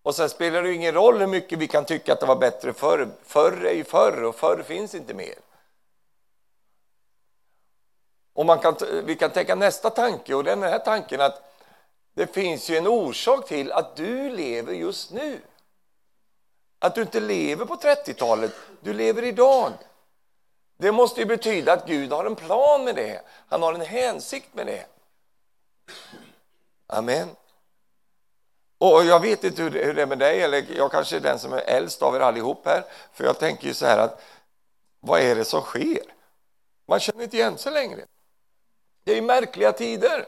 Och 0.03 0.15
sen 0.15 0.29
spelar 0.29 0.63
det 0.63 0.74
ingen 0.74 0.94
roll 0.94 1.20
hur 1.20 1.27
mycket 1.27 1.60
vi 1.60 1.68
kan 1.68 1.86
tycka 1.86 2.13
att 2.13 2.20
det 2.20 2.25
var 2.25 2.36
bättre 2.36 2.74
förr. 2.74 3.10
Förr 3.24 3.65
är 3.65 3.74
ju 3.74 3.84
förr 3.84 4.24
och 4.24 4.36
förr 4.36 4.63
finns 4.68 4.96
inte 4.96 5.13
mer. 5.13 5.36
Och 8.34 8.46
man 8.46 8.60
kan, 8.60 8.75
vi 9.03 9.15
kan 9.15 9.32
tänka 9.32 9.56
nästa 9.56 9.89
tanke 9.89 10.36
och 10.36 10.44
den 10.44 10.63
här 10.63 10.79
tanken 10.79 11.22
att 11.22 11.41
det 12.13 12.27
finns 12.27 12.70
ju 12.70 12.77
en 12.77 12.88
orsak 12.88 13.48
till 13.48 13.72
att 13.72 13.96
du 13.96 14.29
lever 14.29 14.74
just 14.74 15.12
nu. 15.12 15.39
Att 16.79 16.95
du 16.95 17.01
inte 17.01 17.19
lever 17.19 17.65
på 17.65 17.75
30-talet, 17.75 18.51
du 18.81 18.93
lever 18.93 19.24
idag. 19.24 19.74
Det 20.77 20.91
måste 20.91 21.19
ju 21.19 21.25
betyda 21.25 21.74
att 21.74 21.88
Gud 21.88 22.12
har 22.12 22.25
en 22.25 22.36
plan 22.36 22.83
med 22.83 22.95
det. 22.95 23.21
Han 23.48 23.62
har 23.62 23.74
en 23.74 23.81
hänsikt 23.81 24.53
med 24.53 24.67
det. 24.67 24.86
Amen. 26.88 27.29
Och 28.77 29.05
jag 29.05 29.19
vet 29.19 29.43
inte 29.43 29.62
hur 29.62 29.71
det 29.93 30.01
är 30.01 30.05
med 30.05 30.19
dig, 30.19 30.41
eller 30.41 30.65
jag 30.77 30.91
kanske 30.91 31.15
är 31.15 31.19
den 31.19 31.39
som 31.39 31.53
är 31.53 31.62
äldst 31.62 32.01
av 32.01 32.15
er 32.15 32.19
allihop 32.19 32.65
här. 32.65 32.83
För 33.13 33.24
jag 33.24 33.39
tänker 33.39 33.67
ju 33.67 33.74
så 33.74 33.86
här 33.86 33.98
att, 33.98 34.21
vad 35.00 35.21
är 35.21 35.36
det 35.36 35.45
som 35.45 35.62
sker? 35.62 36.03
Man 36.88 37.00
känner 37.00 37.24
inte 37.24 37.38
igen 37.38 37.57
sig 37.57 37.71
längre. 37.71 38.05
Det 39.03 39.12
är 39.12 39.15
ju 39.15 39.21
märkliga 39.21 39.71
tider. 39.71 40.25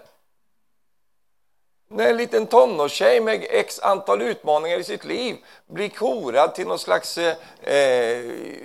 När 1.94 2.10
en 2.10 2.18
liten 2.18 2.48
tonårstjej 2.48 3.22
med 3.22 3.46
x 3.50 3.80
antal 3.80 4.22
utmaningar 4.22 4.80
i 4.80 4.84
sitt 4.84 5.06
liv 5.06 5.38
blir 5.68 5.90
korad 5.90 6.56
till 6.56 6.68
någon 6.68 6.80
slags 6.80 7.18
eh, 7.18 7.36
eh 7.62 8.24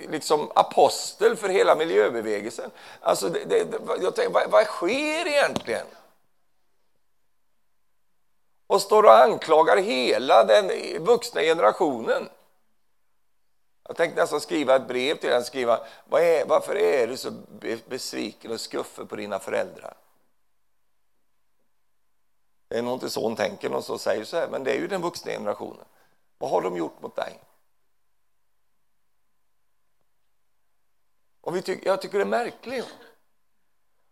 liksom 0.09 0.51
apostel 0.55 1.35
för 1.35 1.49
hela 1.49 1.75
miljöbevägelsen. 1.75 2.71
Alltså, 3.01 3.29
det, 3.29 3.45
det, 3.45 3.65
jag 4.01 4.15
tänker, 4.15 4.33
vad, 4.33 4.51
vad 4.51 4.65
sker 4.65 5.27
egentligen? 5.27 5.85
Och 8.67 8.81
står 8.81 9.03
och 9.03 9.17
anklagar 9.17 9.77
hela 9.77 10.43
den 10.43 10.71
vuxna 11.05 11.41
generationen. 11.41 12.29
Jag 13.87 13.97
tänkte 13.97 14.21
nästan 14.21 14.41
skriva 14.41 14.75
ett 14.75 14.87
brev 14.87 15.15
till 15.15 15.29
henne. 15.29 15.43
skriva 15.43 15.79
vad 16.05 16.21
är, 16.21 16.45
varför 16.45 16.75
är 16.75 17.07
du 17.07 17.17
så 17.17 17.31
besviken 17.89 18.51
och 18.51 18.61
skuffe 18.61 19.05
på 19.05 19.15
dina 19.15 19.39
föräldrar? 19.39 19.93
Det 22.77 22.81
är 22.81 22.83
nog 22.83 22.93
inte 22.93 23.09
så 23.09 23.21
hon 23.21 23.35
tänker 23.35 23.69
någon 23.69 23.83
som 23.83 23.99
säger 23.99 24.23
så 24.23 24.37
här, 24.37 24.47
men 24.47 24.63
det 24.63 24.71
är 24.71 24.75
ju 24.75 24.87
den 24.87 25.01
vuxna 25.01 25.31
generationen. 25.31 25.85
Vad 26.37 26.49
har 26.49 26.61
de 26.61 26.77
gjort 26.77 27.01
mot 27.01 27.15
dig? 27.15 27.39
Och 31.41 31.55
vi 31.55 31.61
ty 31.61 31.79
jag 31.83 32.01
tycker 32.01 32.17
det 32.17 32.23
är 32.23 32.25
märkligt. 32.25 32.85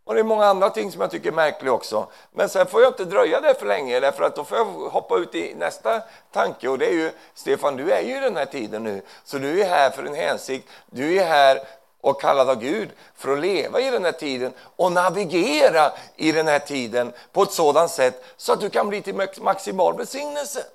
Och 0.04 0.14
det 0.14 0.20
är 0.20 0.24
många 0.24 0.44
andra 0.44 0.70
ting 0.70 0.92
som 0.92 1.00
jag 1.00 1.10
tycker 1.10 1.28
är 1.28 1.34
märkliga 1.34 1.72
också. 1.72 2.08
Men 2.32 2.48
sen 2.48 2.66
får 2.66 2.82
jag 2.82 2.90
inte 2.90 3.04
dröja 3.04 3.40
där 3.40 3.54
för 3.54 3.66
länge, 3.66 4.00
därför 4.00 4.24
att 4.24 4.36
då 4.36 4.44
får 4.44 4.58
jag 4.58 4.64
hoppa 4.64 5.18
ut 5.18 5.34
i 5.34 5.54
nästa 5.54 6.02
tanke. 6.32 6.68
Och 6.68 6.78
det 6.78 6.86
är 6.86 6.94
ju, 6.94 7.12
Stefan, 7.34 7.76
du 7.76 7.92
är 7.92 8.02
ju 8.02 8.16
i 8.16 8.20
den 8.20 8.36
här 8.36 8.46
tiden 8.46 8.84
nu, 8.84 9.02
så 9.24 9.38
du 9.38 9.60
är 9.60 9.68
här 9.68 9.90
för 9.90 10.04
en 10.04 10.14
hänsikt. 10.14 10.68
Du 10.86 11.16
är 11.18 11.26
här 11.26 11.60
och 12.06 12.20
kallad 12.20 12.50
av 12.50 12.60
Gud 12.60 12.90
för 13.14 13.32
att 13.32 13.40
leva 13.40 13.80
i 13.80 13.90
den 13.90 14.04
här 14.04 14.12
tiden 14.12 14.52
och 14.58 14.92
navigera 14.92 15.92
i 16.16 16.32
den 16.32 16.46
här 16.46 16.58
tiden 16.58 17.12
på 17.32 17.42
ett 17.42 17.52
sådant 17.52 17.90
sätt 17.90 18.24
så 18.36 18.52
att 18.52 18.60
du 18.60 18.70
kan 18.70 18.88
bli 18.88 19.02
till 19.02 19.14
maximal 19.40 19.96
välsignelse. 19.96 20.66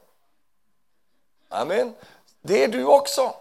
Amen. 1.49 1.95
Det 2.41 2.63
är 2.63 2.67
du 2.67 2.85
också. 2.85 3.35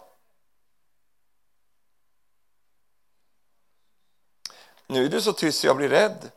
Nu 4.86 5.04
är 5.04 5.08
du 5.08 5.20
så 5.20 5.32
tyst 5.32 5.60
så 5.60 5.66
jag 5.66 5.76
blir 5.76 5.88
rädd. 5.88 6.30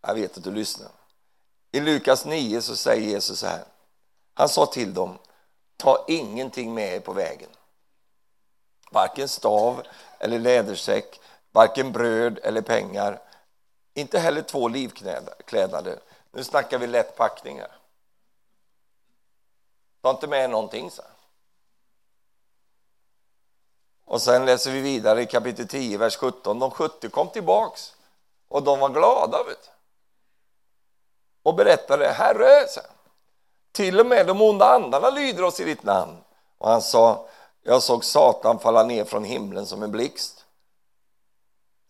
Jag 0.00 0.14
vet 0.14 0.36
att 0.36 0.44
du 0.44 0.50
lyssnar. 0.50 0.90
I 1.72 1.80
Lukas 1.80 2.24
9 2.24 2.62
så 2.62 2.76
säger 2.76 3.02
Jesus 3.02 3.38
så 3.38 3.46
här. 3.46 3.64
Han 4.34 4.48
sa 4.48 4.66
till 4.66 4.94
dem, 4.94 5.18
ta 5.76 6.04
ingenting 6.08 6.74
med 6.74 6.94
er 6.94 7.00
på 7.00 7.12
vägen. 7.12 7.50
Varken 8.90 9.28
stav 9.28 9.86
eller 10.18 10.38
lädersäck, 10.38 11.20
varken 11.52 11.92
bröd 11.92 12.38
eller 12.42 12.62
pengar. 12.62 13.20
Inte 13.94 14.18
heller 14.18 14.42
två 14.42 14.68
livklädnader. 14.68 16.00
Nu 16.32 16.44
snackar 16.44 16.78
vi 16.78 16.86
lätt 16.86 17.16
packningar. 17.16 17.76
Ta 20.02 20.10
inte 20.10 20.26
med 20.26 20.50
någonting, 20.50 20.90
så. 20.90 21.02
Och 24.04 24.22
sen 24.22 24.44
läser 24.44 24.70
vi 24.70 24.80
vidare 24.80 25.22
i 25.22 25.26
kapitel 25.26 25.68
10, 25.68 25.98
vers 25.98 26.16
17. 26.16 26.58
De 26.58 26.70
70 26.70 27.08
kom 27.08 27.28
tillbaks 27.28 27.96
och 28.48 28.62
de 28.62 28.78
var 28.78 28.88
glada. 28.88 29.44
Vet 29.44 29.70
och 31.42 31.54
berättade, 31.54 32.08
Herre, 32.08 32.66
till 33.72 34.00
och 34.00 34.06
med 34.06 34.26
de 34.26 34.42
onda 34.42 34.74
andarna 34.74 35.10
lyder 35.10 35.42
oss 35.42 35.60
i 35.60 35.64
ditt 35.64 35.82
namn. 35.82 36.16
Och 36.58 36.70
han 36.70 36.82
sa, 36.82 37.28
jag 37.62 37.82
såg 37.82 38.04
Satan 38.04 38.58
falla 38.58 38.82
ner 38.82 39.04
från 39.04 39.24
himlen 39.24 39.66
som 39.66 39.82
en 39.82 39.90
blixt. 39.90 40.44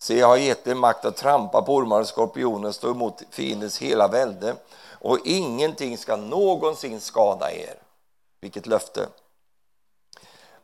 Se, 0.02 0.18
jag 0.18 0.26
har 0.26 0.36
gett 0.36 0.66
er 0.66 0.74
makt 0.74 1.04
att 1.04 1.16
trampa 1.16 1.62
på 1.62 1.74
ormar 1.74 2.00
och 2.00 2.08
skorpioner, 2.08 2.72
stå 2.72 2.90
emot 2.90 3.22
fiendens 3.30 3.78
hela 3.78 4.08
välde 4.08 4.56
och 5.00 5.18
ingenting 5.24 5.98
ska 5.98 6.16
någonsin 6.16 7.00
skada 7.00 7.52
er. 7.52 7.74
Vilket 8.40 8.66
löfte! 8.66 9.08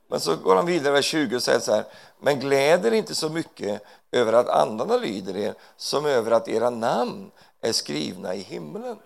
Men 0.09 0.21
så 0.21 0.37
går 0.37 0.57
han 0.57 0.67
vidare, 0.67 0.99
i 0.99 1.03
20, 1.03 1.37
och 1.37 1.43
säger 1.43 1.61
så 1.61 1.73
här. 1.73 1.85
Men 2.19 2.41
gläder 2.41 2.93
inte 2.93 3.15
så 3.15 3.29
mycket 3.29 3.83
över 4.13 4.33
att 4.33 4.49
andarna 4.49 4.97
lyder 4.97 5.37
er 5.37 5.55
som 5.77 6.07
över 6.07 6.31
att 6.31 6.49
era 6.49 6.71
namn 6.71 7.31
är 7.61 7.73
skrivna 7.73 8.35
i 8.35 8.41
himlen. 8.41 8.99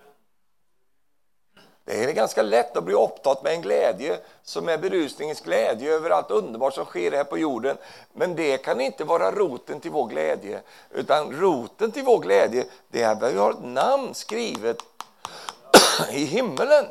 Det 1.91 2.05
är 2.05 2.13
ganska 2.13 2.43
lätt 2.43 2.77
att 2.77 2.85
bli 2.85 2.95
upptatt 2.95 3.43
med 3.43 3.53
en 3.53 3.63
glädje 3.63 4.21
som 4.43 4.69
är 4.69 4.79
berusningens 4.79 5.41
glädje 5.41 5.93
över 5.93 6.11
allt 6.11 6.31
underbart 6.31 6.75
som 6.75 6.85
sker 6.85 7.13
här 7.13 7.25
på 7.25 7.39
jorden. 7.39 7.77
Men 8.13 8.37
det 8.37 8.59
kan 8.59 8.81
inte 8.81 9.05
vara 9.05 9.33
roten 9.33 9.81
till 9.81 9.91
vår 9.91 10.09
glädje. 10.09 10.63
Utan 10.91 11.33
roten 11.33 11.93
till 11.93 12.05
vår 12.05 12.19
glädje 12.19 12.65
det 12.89 13.03
är 13.03 13.13
att 13.13 13.33
vi 13.33 13.39
har 13.39 13.51
ett 13.51 13.65
namn 13.65 14.15
skrivet 14.15 14.83
i 16.11 16.25
himmelen. 16.25 16.87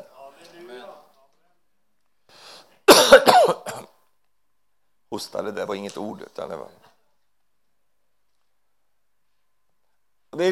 Hostade, 5.10 5.51
det 5.51 5.65
var 5.65 5.75
inget 5.75 5.98
ord. 5.98 6.22
Utan 6.22 6.50
det 6.50 6.56
var... 6.56 6.68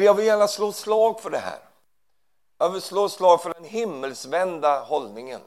Jag 0.04 0.14
vill 0.14 0.26
gärna 0.26 0.48
slå 0.48 0.72
slag 0.72 1.20
för 1.20 1.30
det 1.30 1.38
här. 1.38 1.67
Jag 2.58 2.70
vill 2.70 2.82
slå 2.82 3.08
slag 3.08 3.42
för 3.42 3.54
den 3.54 3.64
himmelsvända 3.64 4.80
hållningen. 4.80 5.40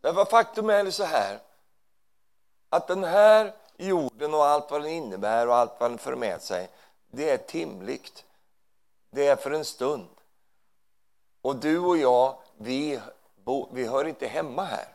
Därför 0.00 0.24
faktum 0.24 0.70
är 0.70 0.84
det 0.84 0.92
så 0.92 1.04
här 1.04 1.40
att 2.68 2.88
den 2.88 3.04
här 3.04 3.54
jorden 3.76 4.34
och 4.34 4.44
allt 4.44 4.70
vad 4.70 4.82
den 4.82 4.90
innebär 4.90 5.48
och 5.48 5.56
allt 5.56 5.80
vad 5.80 5.90
den 5.90 5.98
för 5.98 6.16
med 6.16 6.42
sig, 6.42 6.70
det 7.06 7.30
är 7.30 7.38
timligt. 7.38 8.24
Det 9.10 9.26
är 9.26 9.36
för 9.36 9.50
en 9.50 9.64
stund. 9.64 10.08
Och 11.42 11.56
du 11.56 11.78
och 11.78 11.96
jag, 11.96 12.38
vi, 12.56 13.00
vi 13.70 13.86
hör 13.86 14.04
inte 14.04 14.26
hemma 14.26 14.64
här. 14.64 14.88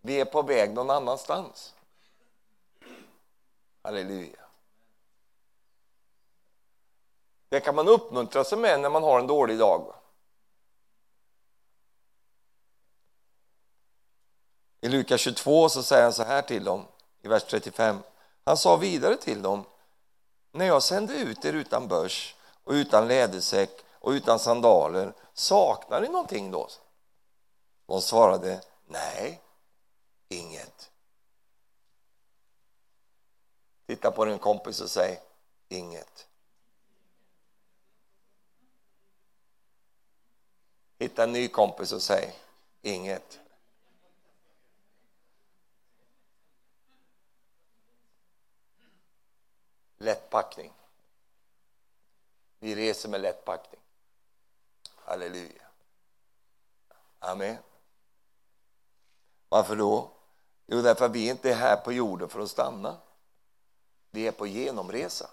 Vi 0.00 0.20
är 0.20 0.24
på 0.24 0.42
väg 0.42 0.74
någon 0.74 0.90
annanstans. 0.90 1.74
Halleluja. 3.82 4.43
Det 7.54 7.60
kan 7.60 7.74
man 7.74 7.88
uppmuntra 7.88 8.44
sig 8.44 8.58
med 8.58 8.80
när 8.80 8.90
man 8.90 9.02
har 9.02 9.18
en 9.18 9.26
dålig 9.26 9.58
dag. 9.58 9.94
I 14.80 14.88
Lukas 14.88 15.20
22 15.20 15.68
så 15.68 15.82
säger 15.82 16.02
han 16.02 16.12
så 16.12 16.22
här 16.22 16.42
till 16.42 16.64
dem, 16.64 16.86
i 17.22 17.28
vers 17.28 17.44
35. 17.44 18.02
Han 18.44 18.56
sa 18.56 18.76
vidare 18.76 19.16
till 19.16 19.42
dem, 19.42 19.64
när 20.52 20.64
jag 20.64 20.82
sände 20.82 21.14
ut 21.14 21.44
er 21.44 21.52
utan 21.52 21.88
börs 21.88 22.36
och 22.64 22.72
utan 22.72 23.08
lädersäck 23.08 23.70
och 23.98 24.10
utan 24.10 24.38
sandaler, 24.38 25.12
saknar 25.34 26.00
ni 26.00 26.08
någonting 26.08 26.50
då? 26.50 26.68
De 27.86 28.00
svarade, 28.02 28.60
nej, 28.86 29.42
inget. 30.28 30.90
Titta 33.86 34.10
på 34.10 34.24
din 34.24 34.38
kompis 34.38 34.80
och 34.80 34.90
säg, 34.90 35.20
inget. 35.68 36.28
Hitta 41.04 41.24
en 41.24 41.32
ny 41.32 41.48
kompis 41.48 41.92
och 41.92 42.02
säg 42.02 42.34
inget. 42.82 43.40
Lättpackning. 49.96 50.72
Vi 52.58 52.74
reser 52.74 53.08
med 53.08 53.20
lättpackning. 53.20 53.80
Halleluja. 54.94 55.62
Amen. 57.18 57.56
Varför 59.48 59.76
då? 59.76 60.10
Jo, 60.66 60.82
därför 60.82 61.04
att 61.04 61.12
vi 61.12 61.28
inte 61.28 61.50
är 61.50 61.54
här 61.54 61.76
på 61.76 61.92
jorden 61.92 62.28
för 62.28 62.40
att 62.40 62.50
stanna. 62.50 63.00
Vi 64.10 64.26
är 64.26 64.32
på 64.32 64.46
genomresa. 64.46 65.30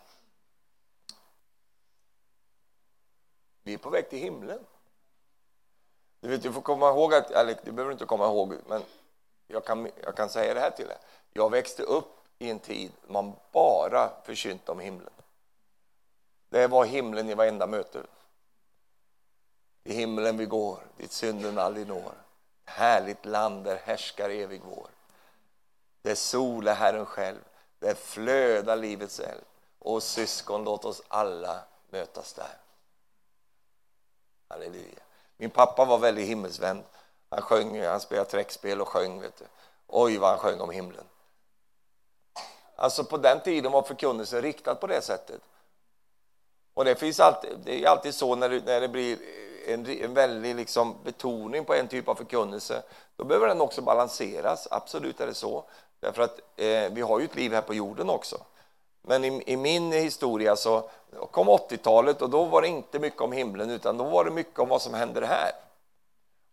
Vi 3.63 3.73
är 3.73 3.77
på 3.77 3.89
väg 3.89 4.09
till 4.09 4.19
himlen. 4.19 4.65
Du, 6.21 6.27
vet, 6.27 6.43
du 6.43 6.53
får 6.53 6.61
komma 6.61 6.89
ihåg 6.89 7.13
att, 7.13 7.31
eller 7.31 7.59
du 7.63 7.71
behöver 7.71 7.91
inte 7.91 8.05
komma 8.05 8.25
ihåg, 8.25 8.55
men 8.67 8.83
jag 9.47 9.65
kan, 9.65 9.89
jag 10.03 10.15
kan 10.15 10.29
säga 10.29 10.53
det 10.53 10.59
här 10.59 10.71
till 10.71 10.87
dig. 10.87 10.97
Jag 11.33 11.49
växte 11.49 11.83
upp 11.83 12.17
i 12.39 12.49
en 12.49 12.59
tid 12.59 12.91
man 13.07 13.33
bara 13.51 14.11
förkynte 14.23 14.71
om 14.71 14.79
himlen. 14.79 15.13
Det 16.49 16.67
var 16.67 16.85
himlen 16.85 17.29
i 17.29 17.33
varenda 17.33 17.67
möte. 17.67 18.03
I 19.83 19.93
himlen 19.93 20.37
vi 20.37 20.45
går, 20.45 20.79
dit 20.97 21.11
synden 21.11 21.57
aldrig 21.57 21.87
når. 21.87 22.13
Härligt 22.65 23.25
land 23.25 23.63
där 23.63 23.75
härskar 23.75 24.29
evig 24.29 24.61
vår. 24.65 24.89
Där 26.01 26.15
sol 26.15 26.67
är 26.67 26.75
Herren 26.75 27.05
själv, 27.05 27.39
där 27.79 27.93
flödar 27.93 28.75
livets 28.75 29.19
eld. 29.19 29.43
Och 29.79 30.03
syskon, 30.03 30.63
låt 30.63 30.85
oss 30.85 31.01
alla 31.07 31.63
mötas 31.89 32.33
där. 32.33 32.57
Halleluja. 34.47 34.99
Min 35.41 35.49
pappa 35.49 35.85
var 35.85 35.97
väldigt 35.97 36.27
himmelsvänd. 36.27 36.83
Han, 37.29 37.41
sjöng, 37.41 37.81
han 37.83 37.99
spelade 37.99 38.29
träckspel 38.29 38.81
och 38.81 38.87
sjöng. 38.87 39.21
Vet 39.21 39.37
du. 39.37 39.45
Oj, 39.87 40.17
vad 40.17 40.29
han 40.29 40.39
sjöng 40.39 40.61
om 40.61 40.69
himlen. 40.69 41.03
Alltså 42.75 43.03
på 43.03 43.17
den 43.17 43.39
tiden 43.39 43.71
var 43.71 43.81
förkunnelsen 43.81 44.41
riktad 44.41 44.75
på 44.75 44.87
det 44.87 45.01
sättet. 45.01 45.41
Och 46.73 46.85
det 46.85 46.95
finns 46.95 47.19
alltid, 47.19 47.49
det 47.63 47.83
är 47.83 47.89
alltid 47.89 48.15
så 48.15 48.35
när 48.35 48.49
det, 48.49 48.65
när 48.65 48.81
det 48.81 48.87
blir 48.87 49.17
en, 49.67 49.85
en 49.85 50.13
väldig 50.13 50.55
liksom 50.55 50.95
betoning 51.03 51.65
på 51.65 51.73
en 51.73 51.87
typ 51.87 52.07
av 52.07 52.15
förkunnelse, 52.15 52.83
då 53.15 53.23
behöver 53.23 53.47
den 53.47 53.61
också 53.61 53.81
balanseras. 53.81 54.67
Absolut 54.71 55.21
är 55.21 55.27
det 55.27 55.33
så. 55.33 55.63
Därför 55.99 56.21
att 56.21 56.39
eh, 56.55 56.91
vi 56.91 57.01
har 57.01 57.19
ju 57.19 57.25
ett 57.25 57.35
liv 57.35 57.53
här 57.53 57.61
på 57.61 57.73
jorden 57.73 58.09
också. 58.09 58.45
Men 59.01 59.23
i, 59.23 59.43
i 59.45 59.57
min 59.57 59.91
historia 59.91 60.55
så 60.55 60.89
kom 61.31 61.49
80-talet 61.49 62.21
och 62.21 62.29
då 62.29 62.45
var 62.45 62.61
det 62.61 62.67
inte 62.67 62.99
mycket 62.99 63.21
om 63.21 63.31
himlen 63.31 63.69
utan 63.69 63.97
då 63.97 64.03
var 64.03 64.25
det 64.25 64.31
mycket 64.31 64.59
om 64.59 64.69
vad 64.69 64.81
som 64.81 64.93
händer 64.93 65.21
här. 65.21 65.51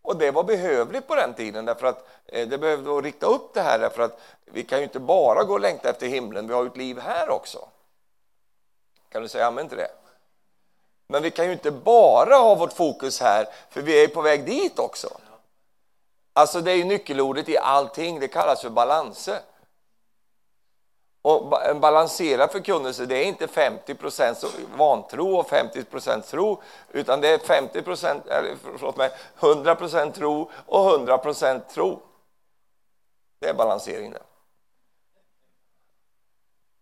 Och 0.02 0.16
det 0.16 0.30
var 0.30 0.44
behövligt 0.44 1.06
på 1.06 1.14
den 1.14 1.34
tiden 1.34 1.64
därför 1.64 1.86
att 1.86 2.08
eh, 2.26 2.48
det 2.48 2.58
behövde 2.58 2.90
rikta 2.90 3.26
upp 3.26 3.54
det 3.54 3.62
här 3.62 3.78
därför 3.78 4.02
att 4.02 4.20
vi 4.44 4.64
kan 4.64 4.78
ju 4.78 4.84
inte 4.84 5.00
bara 5.00 5.44
gå 5.44 5.52
och 5.52 5.60
längta 5.60 5.90
efter 5.90 6.06
himlen, 6.06 6.46
vi 6.48 6.54
har 6.54 6.62
ju 6.62 6.68
ett 6.68 6.76
liv 6.76 6.98
här 6.98 7.30
också. 7.30 7.68
Kan 9.08 9.22
du 9.22 9.28
säga 9.28 9.46
amen 9.46 9.68
till 9.68 9.78
det? 9.78 9.90
Men 11.08 11.22
vi 11.22 11.30
kan 11.30 11.46
ju 11.46 11.52
inte 11.52 11.70
bara 11.70 12.34
ha 12.34 12.54
vårt 12.54 12.72
fokus 12.72 13.20
här, 13.20 13.46
för 13.70 13.82
vi 13.82 14.04
är 14.04 14.08
på 14.08 14.22
väg 14.22 14.44
dit 14.44 14.78
också. 14.78 15.08
Alltså 16.32 16.60
det 16.60 16.72
är 16.72 16.76
ju 16.76 16.84
nyckelordet 16.84 17.48
i 17.48 17.58
allting, 17.58 18.20
det 18.20 18.28
kallas 18.28 18.60
för 18.60 18.70
balanser. 18.70 19.40
Och 21.28 21.66
en 21.66 21.80
balanserad 21.80 22.50
förkunnelse, 22.50 23.06
det 23.06 23.16
är 23.16 23.24
inte 23.24 23.46
50% 23.46 24.46
vantro 24.76 25.36
och 25.36 25.50
50% 25.50 26.20
tro, 26.20 26.62
utan 26.92 27.20
det 27.20 27.28
är 27.28 27.38
50 27.38 27.78
eller 27.78 28.56
förlåt 28.78 28.96
mig, 28.96 29.10
100% 29.38 30.12
tro 30.12 30.50
och 30.66 30.98
100% 30.98 31.60
tro. 31.74 32.00
Det 33.40 33.48
är 33.48 33.54
balansering 33.54 34.10
det. 34.10 34.22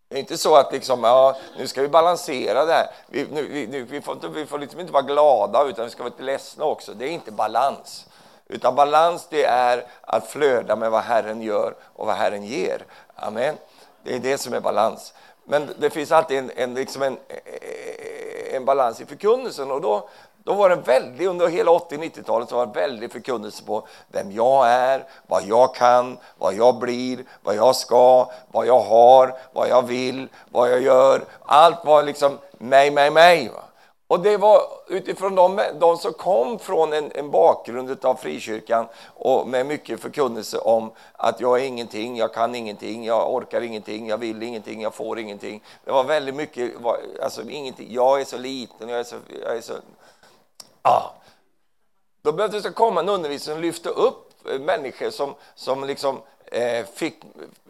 Det 0.09 0.16
är 0.16 0.20
inte 0.20 0.38
så 0.38 0.56
att 0.56 0.72
liksom, 0.72 1.04
ja, 1.04 1.37
nu 1.59 1.66
ska 1.66 1.82
vi 1.82 1.88
balansera 1.88 2.64
det 2.64 2.72
här. 2.72 2.90
Vi, 3.06 3.26
nu, 3.32 3.48
vi, 3.48 3.82
vi, 3.82 4.00
får, 4.00 4.14
inte, 4.14 4.28
vi 4.28 4.46
får 4.46 4.59
liksom 4.59 4.80
inte 4.80 4.92
vara 4.92 5.02
glada, 5.02 5.64
utan 5.64 5.85
vi 5.85 5.90
ska 5.90 6.02
vara 6.02 6.11
lite 6.11 6.22
ledsna 6.22 6.64
också. 6.64 6.94
Det 6.94 7.04
är 7.04 7.11
inte 7.11 7.32
balans. 7.32 8.06
Utan 8.46 8.74
balans, 8.74 9.26
det 9.30 9.44
är 9.44 9.87
att 10.00 10.26
flöda 10.26 10.76
med 10.76 10.90
vad 10.90 11.02
Herren 11.02 11.42
gör 11.42 11.74
och 11.82 12.06
vad 12.06 12.16
Herren 12.16 12.44
ger. 12.44 12.85
Amen. 13.14 13.56
Det 14.07 14.14
är 14.14 14.19
det 14.19 14.38
som 14.38 14.55
är 14.55 14.61
balans. 14.61 15.14
Men 15.45 15.69
det 15.79 15.90
finns 15.90 16.12
alltid 16.12 16.38
en, 16.38 16.51
en, 16.57 16.75
liksom 16.75 17.03
en, 17.03 17.12
e, 17.12 17.19
e, 17.29 17.59
e, 18.53 18.57
en 18.57 18.64
balans 18.64 19.01
i 19.01 19.07
förkunnelsen 19.07 19.71
och 19.71 19.81
då, 19.81 20.09
då 20.45 20.55
var 20.55 20.71
det 20.71 20.77
väldigt, 20.77 21.29
under 21.29 21.47
hela 21.47 21.71
80-90-talet 21.71 22.53
var 22.53 22.66
det 22.66 22.81
väldigt 22.81 23.12
förkunnelse 23.12 23.64
på 23.64 23.87
vem 24.09 24.33
jag 24.33 24.69
är, 24.69 25.05
vad 25.27 25.42
jag 25.42 25.75
kan, 25.75 26.19
vad 26.38 26.55
jag 26.55 26.79
blir, 26.79 27.25
vad 27.42 27.57
jag 27.57 27.77
ska, 27.77 28.31
vad 28.53 28.66
jag 28.66 28.81
har, 28.81 29.35
vad 29.53 29.69
jag 29.69 29.87
vill, 29.87 30.29
vad 30.51 30.71
jag 30.71 30.83
gör. 30.83 31.25
Allt 31.42 31.85
var 31.85 32.03
liksom 32.03 32.38
mig, 32.59 32.90
mig, 32.90 33.11
mig. 33.11 33.49
Va? 33.55 33.62
Och 34.09 34.21
det 34.21 34.37
var 34.37 34.62
utifrån 34.88 35.35
de, 35.35 35.61
de 35.81 35.97
som 35.97 36.12
kom 36.12 36.59
från 36.59 36.92
en, 36.92 37.12
en 37.14 37.31
bakgrund 37.31 38.05
av 38.05 38.14
frikyrkan 38.14 38.87
och 39.14 39.49
med 39.49 39.66
mycket 39.66 40.01
förkunnelse 40.01 40.59
om 40.59 40.90
att 41.12 41.40
jag 41.40 41.61
är 41.61 41.64
ingenting, 41.64 42.16
jag 42.16 42.35
kan 42.35 42.55
ingenting, 42.55 43.05
jag 43.05 43.35
orkar 43.35 43.61
ingenting, 43.61 44.09
jag 44.09 44.19
vill 44.19 44.42
ingenting, 44.42 44.83
jag 44.83 44.95
får 44.95 45.19
ingenting. 45.19 45.62
Det 45.85 45.90
var 45.90 46.05
väldigt 46.05 46.35
mycket, 46.35 46.73
alltså 47.23 47.42
ingenting, 47.51 47.87
jag 47.90 48.21
är 48.21 48.25
så 48.25 48.38
liten, 48.38 48.88
jag 48.88 49.01
är 49.01 49.05
så... 49.05 49.16
Jag 49.42 49.57
är 49.57 49.61
så 49.61 49.75
ah. 50.83 51.03
Då 52.23 52.33
behövde 52.33 52.61
det 52.61 52.71
komma 52.71 53.01
en 53.01 53.09
undervisning 53.09 53.55
som 53.55 53.62
lyfte 53.62 53.88
upp 53.88 54.33
människor 54.61 55.11
som, 55.11 55.35
som 55.55 55.85
liksom 55.85 56.21
Eh, 56.57 56.85
fick 56.95 57.14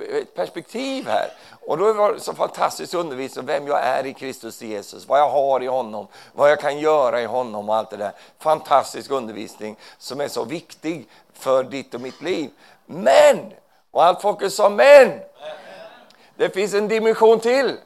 eh, 0.00 0.16
ett 0.16 0.34
perspektiv 0.34 1.06
här. 1.08 1.32
Och 1.66 1.78
då 1.78 1.92
var 1.92 2.12
det 2.12 2.20
så 2.20 2.34
fantastisk 2.34 2.94
undervisning 2.94 3.40
om 3.40 3.46
vem 3.46 3.66
jag 3.66 3.80
är 3.80 4.06
i 4.06 4.14
Kristus 4.14 4.62
Jesus, 4.62 5.08
vad 5.08 5.20
jag 5.20 5.28
har 5.28 5.62
i 5.62 5.66
honom, 5.66 6.06
vad 6.32 6.50
jag 6.50 6.60
kan 6.60 6.78
göra 6.78 7.22
i 7.22 7.24
honom 7.24 7.68
och 7.68 7.76
allt 7.76 7.90
det 7.90 7.96
där. 7.96 8.12
Fantastisk 8.38 9.10
undervisning 9.10 9.76
som 9.98 10.20
är 10.20 10.28
så 10.28 10.44
viktig 10.44 11.08
för 11.32 11.64
ditt 11.64 11.94
och 11.94 12.00
mitt 12.00 12.22
liv. 12.22 12.50
Men, 12.86 13.52
och 13.90 14.04
allt 14.04 14.22
folket 14.22 14.52
sa 14.52 14.70
men, 14.70 15.12
det 16.36 16.50
finns 16.50 16.74
en 16.74 16.88
dimension 16.88 17.40
till. 17.40 17.76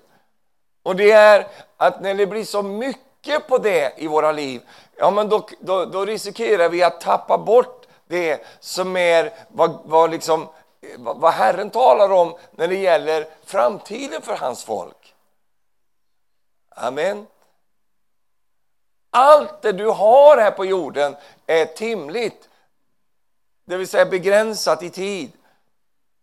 Och 0.83 0.97
det 0.97 1.11
är 1.11 1.47
att 1.77 2.01
när 2.01 2.15
det 2.15 2.27
blir 2.27 2.45
så 2.45 2.63
mycket 2.63 3.49
på 3.49 3.59
det 3.59 3.93
i 3.97 4.07
våra 4.07 4.33
liv, 4.33 4.63
ja 4.97 5.11
men 5.11 5.29
då, 5.29 5.49
då, 5.61 5.85
då 5.85 6.05
riskerar 6.05 6.69
vi 6.69 6.83
att 6.83 7.01
tappa 7.01 7.39
bort 7.39 7.87
det 8.11 8.47
som 8.61 8.97
är 8.97 9.33
vad, 9.49 9.79
vad 9.85 10.11
liksom 10.11 10.49
vad 10.99 11.33
Herren 11.33 11.71
talar 11.71 12.13
om 12.13 12.35
när 12.51 12.69
det 12.69 12.77
gäller 12.77 13.27
framtiden 13.45 14.23
för 14.23 14.37
hans 14.37 14.65
folk. 14.65 15.15
Amen. 16.69 17.27
Allt 19.11 19.63
det 19.63 19.73
du 19.73 19.87
har 19.87 20.37
här 20.37 20.51
på 20.51 20.65
jorden 20.65 21.17
är 21.47 21.65
timligt, 21.67 22.49
det 23.65 23.77
vill 23.77 23.89
säga 23.89 24.07
begränsat 24.07 24.83
i 24.83 24.91
tid. 24.91 25.33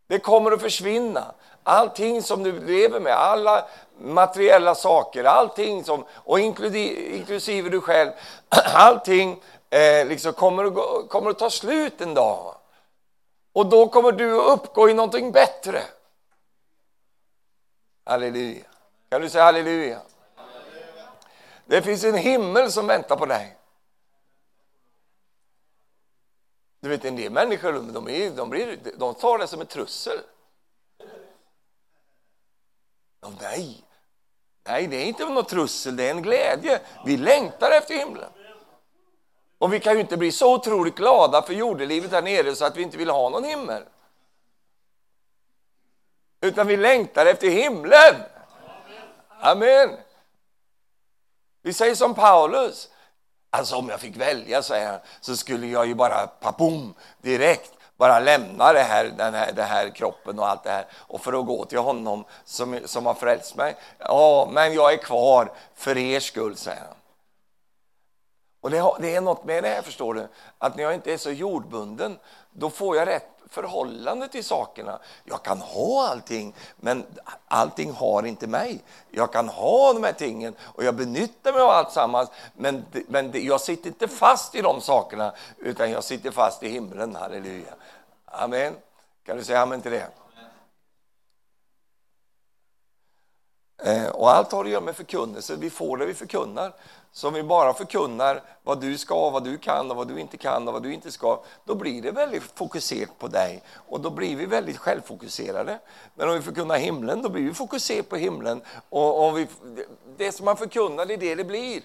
Det 0.08 0.20
kommer 0.20 0.52
att 0.52 0.62
försvinna. 0.62 1.36
Allting 1.63 2.22
som 2.22 2.43
du 2.43 2.65
lever 2.65 3.00
med, 3.00 3.13
alla 3.13 3.65
materiella 3.98 4.76
saker, 4.76 5.24
allting 5.24 5.84
som, 5.84 6.06
och 6.12 6.39
inklusive 6.39 7.70
du 7.70 7.82
själv, 7.82 8.12
allting 8.74 9.41
eh, 9.70 10.08
liksom 10.08 10.34
kommer, 10.34 10.65
att, 10.65 11.10
kommer 11.10 11.30
att 11.30 11.39
ta 11.39 11.50
slut 11.50 12.02
en 12.02 12.13
dag. 12.13 12.57
Och 13.58 13.65
då 13.65 13.89
kommer 13.89 14.12
du 14.12 14.41
att 14.41 14.60
uppgå 14.60 14.89
i 14.89 14.93
någonting 14.93 15.32
bättre. 15.32 15.84
Halleluja. 18.04 18.65
Kan 19.10 19.22
du 19.22 19.30
säga 19.30 19.43
halleluja? 19.43 20.02
Det 21.65 21.82
finns 21.82 22.04
en 22.04 22.15
himmel 22.15 22.72
som 22.72 22.88
väntar 22.88 23.15
på 23.15 23.26
dig. 23.26 23.58
Du 26.80 26.89
vet 26.89 27.06
en 27.06 27.15
del 27.15 27.32
människor 27.32 27.74
de, 27.74 28.10
är, 28.10 28.32
de, 28.32 28.50
blir, 28.50 28.80
de 28.98 29.15
tar 29.15 29.38
det 29.38 29.48
som 29.48 29.62
ett 29.62 29.70
trussel. 29.70 30.20
Oh, 33.22 33.34
nej, 33.41 33.86
nej, 34.67 34.88
det 34.88 34.98
är 34.98 35.06
inte 35.06 35.26
något 35.26 35.50
trussel, 35.50 35.96
det 35.96 36.08
är 36.08 36.12
en 36.12 36.22
glädje. 36.22 36.82
Vi 37.06 37.17
längtar 37.17 37.72
efter 37.72 37.96
himlen. 37.96 38.32
Och 39.58 39.74
vi 39.74 39.80
kan 39.80 39.93
ju 39.93 40.00
inte 40.00 40.17
bli 40.17 40.32
så 40.32 40.56
otroligt 40.56 40.96
glada 40.96 41.41
för 41.41 41.54
jordelivet 41.54 42.12
här 42.12 42.22
nere 42.22 42.56
så 42.56 42.65
att 42.65 42.78
vi 42.78 42.82
inte 42.82 42.98
vill 42.98 43.10
ha 43.10 43.30
någon 43.30 43.43
himmel. 43.43 43.84
Utan 46.41 46.67
vi 46.67 46.78
längtar 46.78 47.26
efter 47.26 47.50
himlen. 47.50 48.15
Amen. 49.39 49.98
Vi 51.62 51.74
säger 51.74 51.96
som 51.96 52.13
Paulus. 52.13 52.89
Alltså 53.50 53.76
om 53.76 53.89
jag 53.89 54.00
fick 54.00 54.15
välja, 54.15 54.62
säger 54.62 54.91
han, 54.91 55.00
så 55.22 55.38
skulle 55.38 55.67
jag 55.67 55.88
ju 55.88 55.96
bara 55.96 56.28
papum, 56.28 56.93
direkt 57.22 57.74
bara 57.98 58.20
lämna 58.20 58.74
det 58.74 58.84
här, 58.84 59.06
den 59.06 59.34
här, 59.34 59.52
den 59.52 59.67
här 59.67 59.89
kroppen 59.89 60.39
och 60.39 60.48
allt 60.48 60.63
det 60.63 60.70
här 60.70 60.86
och 60.93 61.22
för 61.22 61.39
att 61.39 61.46
gå 61.46 61.65
till 61.65 61.78
honom 61.78 62.26
som, 62.46 62.80
som 62.86 63.06
har 63.06 63.13
frälst 63.13 63.56
mig. 63.56 63.76
Ja, 63.98 64.50
men 64.52 64.74
jag 64.74 64.93
är 64.93 64.98
kvar 64.98 65.52
för 65.76 65.98
er 65.98 66.20
skull, 66.20 66.58
säger 66.58 66.82
han. 66.82 66.96
Och 68.62 68.70
det, 68.70 68.91
det, 69.00 69.15
är 69.15 69.22
något 69.22 69.46
med 69.46 69.63
det 69.63 69.70
här, 69.70 69.82
förstår 69.82 70.13
du. 70.13 70.28
Att 70.58 70.76
när 70.76 70.84
jag 70.84 70.93
inte 70.93 71.13
är 71.13 71.17
så 71.17 71.32
jordbunden, 71.32 72.20
då 72.52 72.70
får 72.70 72.96
jag 72.96 73.08
rätt 73.08 73.38
förhållande 73.50 74.28
till 74.28 74.43
sakerna. 74.43 75.00
Jag 75.24 75.43
kan 75.43 75.62
ha 75.62 76.08
allting, 76.08 76.56
men 76.78 77.06
allting 77.48 77.91
har 77.91 78.26
inte 78.26 78.48
mig. 78.48 78.84
Jag 79.12 79.34
kan 79.34 79.50
ha 79.50 79.93
de 79.93 80.04
här 80.04 80.13
tingen 80.13 80.56
och 80.62 80.84
jag 80.84 80.96
benyttar 80.96 81.54
mig 81.54 81.62
av 81.62 81.70
allt 81.70 81.91
sammans, 81.91 82.30
men, 82.54 82.86
men 83.08 83.32
jag 83.34 83.62
sitter 83.62 83.88
inte 83.88 84.08
fast 84.08 84.56
i 84.56 84.62
de 84.62 84.82
sakerna, 84.82 85.34
utan 85.58 85.91
jag 85.91 86.04
sitter 86.04 86.32
fast 86.32 86.63
i 86.63 86.70
himlen. 86.70 87.15
Halleluja. 87.15 87.74
Amen. 88.26 88.74
Kan 89.26 89.38
du 89.38 89.43
säga 89.43 89.62
amen 89.62 89.82
till 89.82 89.91
det? 89.91 90.08
Eh, 93.84 94.08
och 94.08 94.32
allt 94.32 94.52
har 94.52 94.65
att 94.65 94.72
göra 94.72 94.82
med 94.82 94.96
förkunnelse. 94.96 95.56
Vi 95.56 95.70
får 95.70 95.98
det 95.98 96.06
vi 96.06 96.13
förkunnar. 96.13 96.74
Så 97.17 97.27
om 97.27 97.34
vi 97.34 97.43
bara 97.43 97.73
förkunnar 97.73 98.43
vad 98.63 98.82
du 98.82 98.97
ska, 98.97 99.30
vad 99.30 99.43
du 99.43 99.58
kan 99.58 99.91
och 99.91 99.97
vad 99.97 100.08
du 100.08 100.19
inte 100.19 100.38
kan 100.38 100.67
och 100.67 100.73
vad 100.73 100.84
du 100.84 100.93
inte 100.93 101.12
ska, 101.12 101.43
då 101.65 101.75
blir 101.75 102.01
det 102.01 102.12
väldigt 102.12 102.43
fokuserat 102.43 103.19
på 103.19 103.27
dig 103.27 103.63
och 103.88 104.01
då 104.01 104.10
blir 104.10 104.36
vi 104.36 104.45
väldigt 104.45 104.77
självfokuserade. 104.77 105.80
Men 106.15 106.30
om 106.30 106.36
vi 106.36 106.41
förkunnar 106.41 106.77
himlen, 106.77 107.21
då 107.21 107.30
blir 107.30 107.43
vi 107.43 107.53
fokuserade 107.53 108.03
på 108.03 108.15
himlen 108.15 108.62
och, 108.89 109.27
och 109.27 109.38
vi, 109.38 109.47
det 110.17 110.32
som 110.32 110.45
man 110.45 110.58
förkunnar, 110.58 111.06
det 111.06 111.13
är 111.13 111.17
det 111.17 111.36
det 111.36 111.43
blir. 111.43 111.82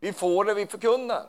Vi 0.00 0.12
får 0.12 0.44
det 0.44 0.54
vi 0.54 0.66
förkunnar. 0.66 1.26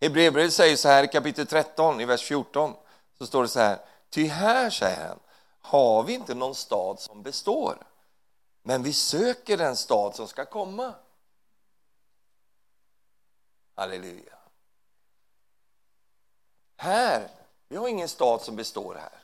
Hebreerbrevet 0.00 0.52
säger 0.52 0.76
så 0.76 0.88
här 0.88 1.04
i 1.04 1.08
kapitel 1.08 1.46
13, 1.46 2.00
i 2.00 2.04
vers 2.04 2.22
14, 2.22 2.74
så 3.18 3.26
står 3.26 3.42
det 3.42 3.48
så 3.48 3.60
här. 3.60 3.78
Ty 4.10 4.26
här, 4.26 4.70
säger 4.70 5.08
han, 5.08 5.18
har 5.60 6.02
vi 6.02 6.14
inte 6.14 6.34
någon 6.34 6.54
stad 6.54 7.00
som 7.00 7.22
består, 7.22 7.78
men 8.68 8.82
vi 8.82 8.92
söker 8.92 9.56
den 9.56 9.76
stad 9.76 10.14
som 10.14 10.28
ska 10.28 10.44
komma. 10.44 10.94
Halleluja. 13.74 14.38
Här, 16.76 17.28
vi 17.68 17.76
har 17.76 17.88
ingen 17.88 18.08
stad 18.08 18.42
som 18.42 18.56
består 18.56 18.94
här, 18.94 19.22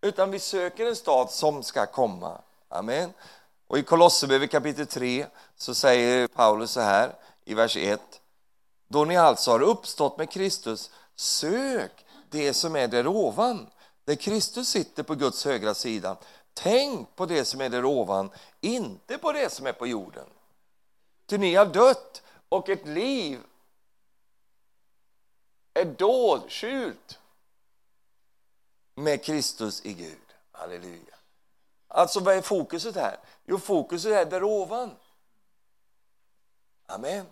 utan 0.00 0.30
vi 0.30 0.38
söker 0.38 0.86
en 0.86 0.96
stad 0.96 1.30
som 1.30 1.62
ska 1.62 1.86
komma. 1.86 2.40
Amen. 2.68 3.12
Och 3.66 3.78
i 3.78 3.82
Kolosserbrevet 3.82 4.50
kapitel 4.50 4.86
3 4.86 5.26
så 5.56 5.74
säger 5.74 6.28
Paulus 6.28 6.70
så 6.70 6.80
här 6.80 7.14
i 7.44 7.54
vers 7.54 7.76
1. 7.76 8.00
Då 8.88 9.04
ni 9.04 9.16
alltså 9.16 9.50
har 9.50 9.62
uppstått 9.62 10.18
med 10.18 10.30
Kristus, 10.30 10.90
sök 11.14 12.04
det 12.30 12.54
som 12.54 12.76
är 12.76 12.88
där 12.88 13.06
ovan, 13.06 13.70
där 14.04 14.14
Kristus 14.14 14.68
sitter 14.68 15.02
på 15.02 15.14
Guds 15.14 15.44
högra 15.44 15.74
sida. 15.74 16.16
Tänk 16.54 17.16
på 17.16 17.26
det 17.26 17.44
som 17.44 17.60
är 17.60 17.68
där 17.68 17.84
ovan, 17.84 18.30
inte 18.60 19.18
på 19.18 19.32
det 19.32 19.52
som 19.52 19.66
är 19.66 19.72
på 19.72 19.86
jorden. 19.86 20.26
Ty 21.26 21.38
ni 21.38 21.54
har 21.54 21.66
dött 21.66 22.22
och 22.48 22.68
ett 22.68 22.86
liv 22.86 23.40
är 25.74 25.84
dolskylt 25.84 27.18
med 28.94 29.24
Kristus 29.24 29.84
i 29.84 29.92
Gud. 29.92 30.18
Halleluja. 30.52 31.14
Alltså, 31.88 32.20
vad 32.20 32.34
är 32.34 32.42
fokuset 32.42 32.94
här? 32.94 33.18
Jo, 33.44 33.58
fokuset 33.58 34.12
är 34.12 34.24
där 34.24 34.44
ovan. 34.44 34.96
Amen. 36.86 37.26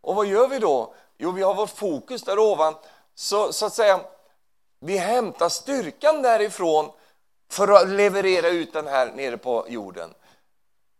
Och 0.00 0.14
vad 0.14 0.26
gör 0.26 0.48
vi 0.48 0.58
då? 0.58 0.94
Jo, 1.18 1.30
vi 1.30 1.42
har 1.42 1.54
vårt 1.54 1.70
fokus 1.70 2.22
där 2.22 2.38
ovan. 2.38 2.74
Så, 3.14 3.52
så 3.52 3.66
att 3.66 3.74
säga, 3.74 4.00
vi 4.78 4.96
hämtar 4.96 5.48
styrkan 5.48 6.22
därifrån 6.22 6.92
för 7.52 7.68
att 7.68 7.88
leverera 7.88 8.48
ut 8.48 8.72
den 8.72 8.86
här 8.86 9.12
nere 9.12 9.36
på 9.36 9.66
jorden. 9.68 10.14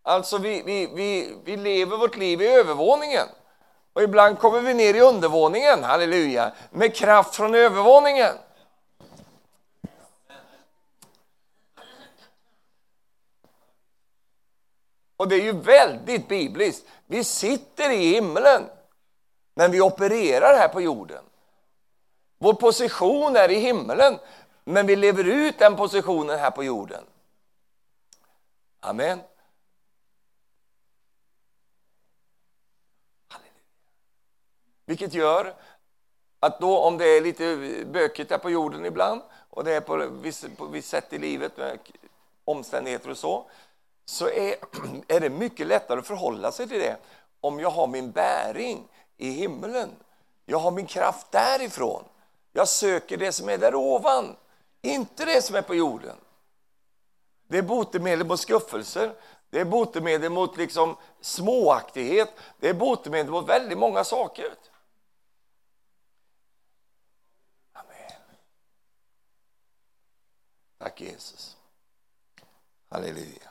Alltså, 0.03 0.38
vi, 0.38 0.62
vi, 0.62 0.87
vi, 0.95 1.37
vi 1.45 1.57
lever 1.57 1.97
vårt 1.97 2.17
liv 2.17 2.43
i 2.43 2.47
övervåningen. 2.47 3.27
Och 3.93 4.03
ibland 4.03 4.38
kommer 4.38 4.61
vi 4.61 4.75
ner 4.75 4.95
i 4.95 5.01
undervåningen, 5.01 5.85
halleluja, 5.85 6.53
med 6.71 6.97
kraft 6.97 7.35
från 7.35 7.55
övervåningen. 7.55 8.35
Och 15.17 15.29
det 15.29 15.35
är 15.35 15.43
ju 15.43 15.53
väldigt 15.53 16.29
bibliskt. 16.29 16.87
Vi 17.07 17.25
sitter 17.25 17.91
i 17.91 18.15
himlen, 18.15 18.62
men 19.55 19.71
vi 19.71 19.81
opererar 19.81 20.59
här 20.59 20.69
på 20.69 20.81
jorden. 20.81 21.25
Vår 22.38 22.55
position 22.55 23.37
är 23.37 23.51
i 23.51 23.55
himlen, 23.55 24.19
men 24.64 24.87
vi 24.87 24.96
lever 24.96 25.25
ut 25.25 25.59
den 25.59 25.77
positionen 25.77 26.38
här 26.38 26.51
på 26.51 26.64
jorden. 26.64 27.05
Amen. 28.81 29.20
Vilket 34.87 35.14
gör 35.14 35.55
att 36.40 36.61
då 36.61 36.79
om 36.79 36.98
det 36.98 37.05
är 37.05 37.20
lite 37.20 37.57
bökigt 37.87 38.31
här 38.31 38.38
på 38.38 38.51
jorden 38.51 38.85
ibland 38.85 39.22
och 39.51 39.64
det 39.64 39.72
är 39.72 39.81
på 39.81 39.96
visst, 39.96 40.57
på 40.57 40.66
visst 40.66 40.88
sätt 40.88 41.12
i 41.12 41.18
livet 41.18 41.57
med 41.57 41.79
omständigheter 42.44 43.11
och 43.11 43.18
så, 43.18 43.51
så 44.05 44.29
är, 44.29 44.55
är 45.09 45.20
det 45.20 45.31
mycket 45.31 45.66
lättare 45.66 45.98
att 45.98 46.07
förhålla 46.07 46.53
sig 46.53 46.68
till 46.68 46.81
det 46.81 46.96
om 47.40 47.61
jag 47.61 47.70
har 47.70 47.87
min 47.87 48.11
bäring 48.11 48.88
i 49.16 49.31
himlen. 49.31 49.90
Jag 50.46 50.59
har 50.59 50.70
min 50.70 50.87
kraft 50.87 51.27
därifrån. 51.31 52.05
Jag 52.53 52.68
söker 52.68 53.16
det 53.16 53.33
som 53.33 53.48
är 53.48 53.59
där 53.59 53.75
ovan, 53.75 54.37
inte 54.83 55.25
det 55.25 55.42
som 55.42 55.57
är 55.57 55.62
på 55.62 55.75
jorden. 55.75 56.16
Det 57.49 57.59
är 57.59 57.62
botemedel 57.62 58.27
mot 58.27 58.40
skuffelser, 58.40 59.14
det 59.51 59.61
är 59.61 59.64
botemedel 59.64 60.33
mot 60.33 60.57
liksom 60.57 60.97
småaktighet, 61.21 62.35
det 62.59 62.68
är 62.68 62.75
botemedel 62.75 63.33
mot 63.33 63.49
väldigt 63.49 63.79
många 63.79 64.05
saker. 64.05 64.55
Amen. 67.73 68.12
Tack 70.79 71.01
Jesus. 71.01 71.57
Halleluja. 72.88 73.51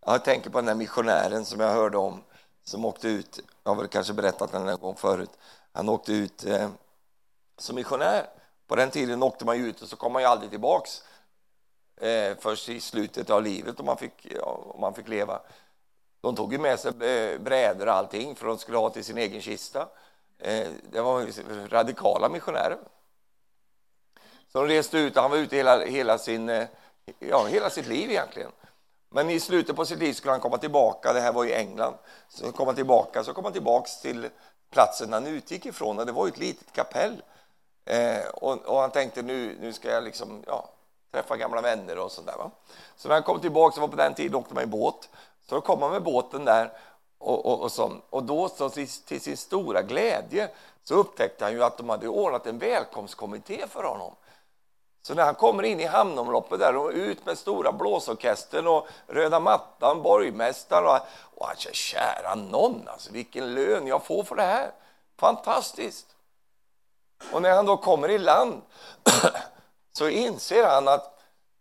Jag 0.00 0.24
tänker 0.24 0.50
på 0.50 0.58
den 0.58 0.68
här 0.68 0.74
missionären 0.74 1.44
som 1.44 1.60
jag 1.60 1.72
hörde 1.72 1.98
om 1.98 2.24
som 2.62 2.84
åkte 2.84 3.08
ut, 3.08 3.40
jag 3.62 3.70
har 3.70 3.76
väl 3.76 3.88
kanske 3.88 4.12
berättat 4.12 4.52
den 4.52 4.68
en 4.68 4.78
gång 4.78 4.96
förut, 4.96 5.30
han 5.72 5.88
åkte 5.88 6.12
ut 6.12 6.44
eh, 6.44 6.70
som 7.58 7.76
missionär. 7.76 8.35
På 8.66 8.76
den 8.76 8.90
tiden 8.90 9.22
åkte 9.22 9.44
man 9.44 9.58
ju 9.58 9.68
ut 9.68 9.82
och 9.82 9.88
så 9.88 9.96
kom 9.96 10.12
man 10.12 10.22
ju 10.22 10.28
aldrig 10.28 10.50
tillbaks 10.50 11.02
eh, 12.00 12.36
först 12.38 12.68
i 12.68 12.80
slutet 12.80 13.30
av 13.30 13.42
livet 13.42 13.80
om 13.80 13.86
man 13.86 13.96
fick, 13.96 14.26
om 14.42 14.80
man 14.80 14.94
fick 14.94 15.08
leva. 15.08 15.40
De 16.20 16.36
tog 16.36 16.52
ju 16.52 16.58
med 16.58 16.80
sig 16.80 16.92
brädor 17.38 17.86
och 17.86 17.94
allting 17.94 18.34
för 18.34 18.46
de 18.46 18.58
skulle 18.58 18.78
ha 18.78 18.90
till 18.90 19.04
sin 19.04 19.18
egen 19.18 19.42
kista. 19.42 19.88
Eh, 20.38 20.68
det 20.90 21.00
var 21.00 21.68
radikala 21.68 22.28
missionärer. 22.28 22.78
Så 24.52 24.62
de 24.62 24.68
reste 24.68 24.98
ut 24.98 25.16
och 25.16 25.22
han 25.22 25.30
var 25.30 25.38
ute 25.38 25.56
hela, 25.56 25.84
hela, 25.84 26.18
sin, 26.18 26.48
eh, 26.48 26.68
ja, 27.18 27.46
hela 27.46 27.70
sitt 27.70 27.86
liv 27.86 28.10
egentligen. 28.10 28.50
Men 29.10 29.30
i 29.30 29.40
slutet 29.40 29.76
på 29.76 29.84
sitt 29.84 29.98
liv 29.98 30.12
skulle 30.12 30.32
han 30.32 30.40
komma 30.40 30.58
tillbaka, 30.58 31.12
det 31.12 31.20
här 31.20 31.32
var 31.32 31.44
i 31.44 31.54
England, 31.54 31.94
så 32.28 32.52
kom 32.52 32.66
han 32.66 32.76
tillbaka, 32.76 33.24
så 33.24 33.32
kom 33.32 33.44
han 33.44 33.52
tillbaks 33.52 34.00
till 34.00 34.28
platsen 34.70 35.12
han 35.12 35.26
utgick 35.26 35.66
ifrån 35.66 35.98
och 35.98 36.06
det 36.06 36.12
var 36.12 36.28
ett 36.28 36.38
litet 36.38 36.72
kapell. 36.72 37.22
Eh, 37.86 38.26
och, 38.34 38.66
och, 38.66 38.80
han 38.80 38.90
tänkte 38.90 39.22
nu, 39.22 39.56
nu 39.60 39.72
ska 39.72 39.90
jag 39.90 40.04
liksom, 40.04 40.42
ja, 40.46 40.68
träffa 41.12 41.36
gamla 41.36 41.60
vänner 41.60 41.98
och 41.98 42.12
sådär. 42.12 42.34
Va? 42.38 42.50
Så 42.96 43.08
när 43.08 43.14
han 43.14 43.22
kom 43.22 43.40
tillbaka, 43.40 43.74
så 43.74 43.80
var 43.80 43.88
på 43.88 43.96
den 43.96 44.14
tiden 44.14 44.34
åkte 44.34 44.54
man 44.54 44.62
i 44.62 44.66
båt, 44.66 45.08
så 45.48 45.54
då 45.54 45.60
kom 45.60 45.82
han 45.82 45.92
med 45.92 46.02
båten 46.02 46.44
där 46.44 46.72
och, 47.18 47.46
och, 47.46 47.60
och, 47.60 47.72
så, 47.72 47.92
och 48.10 48.22
då 48.22 48.48
så 48.48 48.70
till, 48.70 48.88
till, 48.88 49.20
sin 49.20 49.36
stora 49.36 49.82
glädje 49.82 50.48
så 50.84 50.94
upptäckte 50.94 51.44
han 51.44 51.52
ju 51.52 51.64
att 51.64 51.78
de 51.78 51.88
hade 51.88 52.08
ordnat 52.08 52.46
en 52.46 52.58
välkomstkommitté 52.58 53.66
för 53.68 53.82
honom. 53.84 54.14
Så 55.02 55.14
när 55.14 55.24
han 55.24 55.34
kommer 55.34 55.62
in 55.62 55.80
i 55.80 55.84
hamnomloppet 55.84 56.60
där 56.60 56.76
och 56.76 56.90
ut 56.90 57.26
med 57.26 57.38
stora 57.38 57.72
blåsorkestern 57.72 58.66
och 58.66 58.86
röda 59.06 59.40
mattan, 59.40 60.02
borgmästaren 60.02 60.86
och, 60.86 60.98
och 61.38 61.46
han 61.46 61.56
säger 61.56 61.74
kära 61.74 62.34
någon, 62.34 62.88
alltså 62.88 63.12
vilken 63.12 63.54
lön 63.54 63.86
jag 63.86 64.04
får 64.04 64.24
för 64.24 64.36
det 64.36 64.42
här. 64.42 64.70
Fantastiskt! 65.18 66.15
Och 67.32 67.42
när 67.42 67.50
han 67.50 67.66
då 67.66 67.76
kommer 67.76 68.08
i 68.08 68.18
land 68.18 68.62
så 69.92 70.08
inser 70.08 70.66
han 70.66 70.88
att 70.88 71.20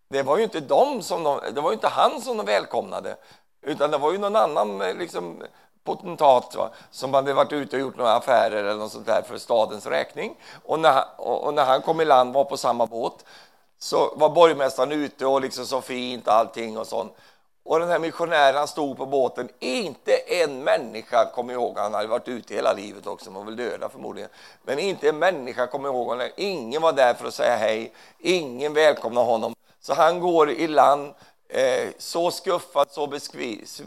det 0.10 0.24
var 0.24 0.38
ju 0.38 0.44
inte 0.44 0.60
de 0.60 1.02
som 1.02 1.24
de, 1.24 1.40
det 1.54 1.62
var 1.62 1.74
inte 1.74 1.88
han 1.88 2.22
som 2.22 2.38
de 2.38 2.46
välkomnade, 2.46 3.16
utan 3.62 3.92
det 3.92 3.98
var 3.98 4.12
ju 4.12 4.18
någon 4.18 4.36
annan 4.36 4.82
eh, 4.82 4.96
liksom, 4.96 5.44
potentat 5.84 6.56
va, 6.56 6.70
som 6.92 7.14
hade 7.14 7.34
varit 7.34 7.52
ute 7.52 7.76
och 7.76 7.80
gjort 7.80 7.98
några 7.98 8.14
affärer 8.14 8.64
eller 8.64 8.80
något 8.80 8.92
sånt 8.92 9.06
där 9.06 9.22
för 9.22 9.38
stadens 9.38 9.86
räkning. 9.86 10.38
Och 10.66 10.80
när, 10.80 11.04
och 11.18 11.54
när 11.54 11.66
han 11.66 11.82
kom 11.82 12.02
i 12.02 12.06
land 12.06 12.34
var 12.34 12.44
på 12.44 12.58
samma 12.58 12.86
båt 12.86 13.26
så 13.80 14.14
var 14.16 14.30
borgmästaren 14.30 14.92
ute 14.92 15.26
och 15.26 15.42
liksom 15.42 15.66
så 15.66 15.82
fint 15.82 16.28
allting 16.28 16.78
och 16.78 16.88
sånt. 16.88 17.14
Och 17.66 17.80
den 17.80 17.90
här 17.90 18.00
missionären 18.00 18.68
stod 18.68 18.98
på 18.98 19.06
båten, 19.06 19.50
inte 19.60 20.12
en 20.16 20.64
människa 20.64 21.32
kom 21.32 21.52
ihåg 21.52 21.78
han 21.78 21.94
hade 21.94 22.08
varit 22.08 22.28
ute 22.28 22.54
hela 22.54 22.74
livet 22.74 23.08
också, 23.08 23.32
man 23.32 23.46
var 23.46 23.52
väl 23.52 23.56
döda 23.56 23.90
förmodligen. 23.90 24.30
Men 24.64 24.80
inte 24.80 25.10
en 25.10 25.20
människa 25.20 25.68
kom 25.68 25.86
ihåg 25.86 26.08
honom, 26.08 26.30
ingen 26.36 26.82
var 26.82 26.94
där 26.94 27.14
för 27.14 27.28
att 27.28 27.34
säga 27.34 27.56
hej, 27.56 27.94
ingen 28.20 28.74
välkomnade 28.74 29.28
honom. 29.28 29.56
Så 29.80 29.94
han 29.94 30.20
går 30.20 30.52
i 30.52 30.68
land 30.68 31.14
eh, 31.48 31.90
så 31.98 32.32
skuffad, 32.32 32.92
så 32.92 33.08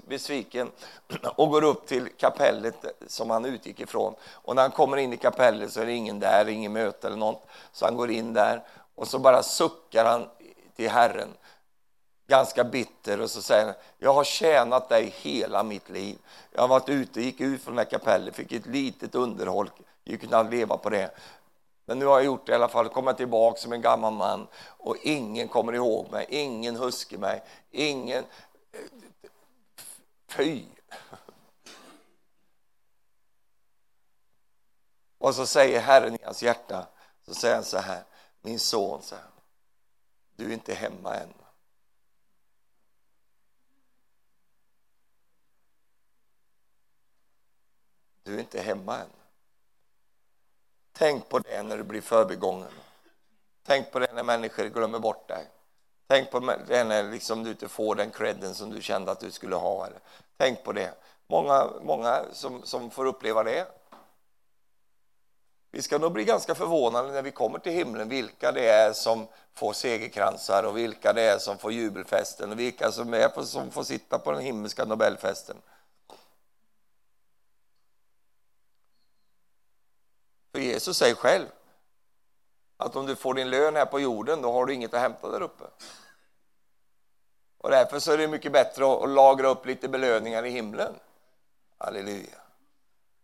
besviken 0.06 0.70
och 1.36 1.50
går 1.50 1.64
upp 1.64 1.86
till 1.86 2.08
kapellet 2.16 2.74
som 3.06 3.30
han 3.30 3.44
utgick 3.44 3.80
ifrån. 3.80 4.14
Och 4.32 4.54
när 4.54 4.62
han 4.62 4.70
kommer 4.70 4.96
in 4.96 5.12
i 5.12 5.16
kapellet 5.16 5.72
så 5.72 5.80
är 5.80 5.86
det 5.86 5.92
ingen 5.92 6.20
där, 6.20 6.48
ingen 6.48 6.72
möte 6.72 7.06
eller 7.06 7.16
något. 7.16 7.46
Så 7.72 7.84
han 7.84 7.96
går 7.96 8.10
in 8.10 8.32
där 8.32 8.62
och 8.94 9.08
så 9.08 9.18
bara 9.18 9.42
suckar 9.42 10.04
han 10.04 10.28
till 10.76 10.90
Herren 10.90 11.28
ganska 12.28 12.64
bitter 12.64 13.20
och 13.20 13.30
så 13.30 13.42
säger 13.42 13.64
han, 13.64 13.74
jag 13.98 14.14
har 14.14 14.24
tjänat 14.24 14.88
dig 14.88 15.14
hela 15.16 15.62
mitt 15.62 15.88
liv. 15.88 16.18
Jag 16.50 16.60
har 16.60 16.68
varit 16.68 16.88
ute, 16.88 17.20
gick 17.20 17.40
ut 17.40 17.62
från 17.62 17.74
det 17.76 17.82
här 17.82 17.90
kapellet, 17.90 18.36
fick 18.36 18.52
ett 18.52 18.66
litet 18.66 19.14
underhåll, 19.14 19.70
gick 20.04 20.20
kunde 20.20 20.42
leva 20.42 20.76
på 20.76 20.90
det. 20.90 21.10
Men 21.84 21.98
nu 21.98 22.06
har 22.06 22.18
jag 22.18 22.24
gjort 22.24 22.46
det 22.46 22.52
i 22.52 22.54
alla 22.54 22.68
fall, 22.68 22.88
kommer 22.88 23.12
tillbaka 23.12 23.60
som 23.60 23.72
en 23.72 23.80
gammal 23.80 24.12
man 24.12 24.46
och 24.78 24.96
ingen 25.02 25.48
kommer 25.48 25.72
ihåg 25.72 26.10
mig, 26.10 26.26
ingen 26.28 26.76
huskar 26.76 27.18
mig, 27.18 27.42
ingen... 27.70 28.24
Eh, 28.72 28.80
fy! 30.28 30.64
Och 35.18 35.34
så 35.34 35.46
säger 35.46 35.80
Herren 35.80 36.14
i 36.14 36.24
hans 36.24 36.42
hjärta, 36.42 36.86
så 37.26 37.34
säger 37.34 37.54
han 37.54 37.64
så 37.64 37.78
här, 37.78 38.02
min 38.40 38.58
son, 38.58 39.02
så 39.02 39.14
här, 39.14 39.24
du 40.36 40.44
är 40.44 40.52
inte 40.52 40.74
hemma 40.74 41.14
än. 41.14 41.34
Du 48.28 48.34
är 48.34 48.38
inte 48.38 48.60
hemma 48.60 48.96
än. 48.96 49.10
Tänk 50.92 51.28
på 51.28 51.38
det 51.38 51.62
när 51.62 51.76
du 51.76 51.82
blir 51.82 52.00
förbigången. 52.00 52.70
Tänk 53.66 53.92
på 53.92 53.98
det 53.98 54.12
när 54.12 54.22
människor 54.22 54.64
glömmer 54.64 54.98
bort 54.98 55.28
dig. 55.28 55.46
Tänk 56.06 56.30
på 56.30 56.40
det 56.68 56.84
när 56.84 57.10
liksom 57.10 57.44
du 57.44 57.50
inte 57.50 57.68
får 57.68 57.94
den 57.94 58.10
credden 58.10 58.54
som 58.54 58.70
du 58.70 58.82
kände 58.82 59.12
att 59.12 59.20
du 59.20 59.30
skulle 59.30 59.56
ha. 59.56 59.86
Eller. 59.86 59.98
Tänk 60.36 60.64
på 60.64 60.72
det. 60.72 60.94
Många, 61.26 61.70
många 61.82 62.24
som, 62.32 62.62
som 62.62 62.90
får 62.90 63.06
uppleva 63.06 63.42
det. 63.42 63.66
Vi 65.70 65.82
ska 65.82 65.98
nog 65.98 66.12
bli 66.12 66.24
ganska 66.24 66.54
förvånade 66.54 67.12
när 67.12 67.22
vi 67.22 67.30
kommer 67.30 67.58
till 67.58 67.72
himlen 67.72 68.08
vilka 68.08 68.52
det 68.52 68.68
är 68.68 68.92
som 68.92 69.26
får 69.54 69.72
segerkransar 69.72 70.62
och 70.62 70.76
vilka 70.76 71.12
det 71.12 71.22
är 71.22 71.38
som 71.38 71.58
får 71.58 71.72
jubelfesten 71.72 72.52
och 72.52 72.58
vilka 72.58 72.92
som, 72.92 73.14
är, 73.14 73.42
som 73.42 73.70
får 73.70 73.82
sitta 73.82 74.18
på 74.18 74.32
den 74.32 74.40
himmelska 74.40 74.84
Nobelfesten. 74.84 75.56
För 80.58 80.62
Jesus 80.62 80.96
säger 80.96 81.14
själv 81.14 81.46
att 82.76 82.96
om 82.96 83.06
du 83.06 83.16
får 83.16 83.34
din 83.34 83.50
lön 83.50 83.76
här 83.76 83.86
på 83.86 84.00
jorden, 84.00 84.42
då 84.42 84.52
har 84.52 84.66
du 84.66 84.74
inget 84.74 84.94
att 84.94 85.00
hämta 85.00 85.30
där 85.30 85.42
uppe. 85.42 85.64
Och 87.58 87.70
därför 87.70 87.98
så 87.98 88.12
är 88.12 88.18
det 88.18 88.28
mycket 88.28 88.52
bättre 88.52 88.92
att 88.92 89.08
lagra 89.08 89.48
upp 89.48 89.66
lite 89.66 89.88
belöningar 89.88 90.46
i 90.46 90.50
himlen. 90.50 90.94
Halleluja. 91.78 92.38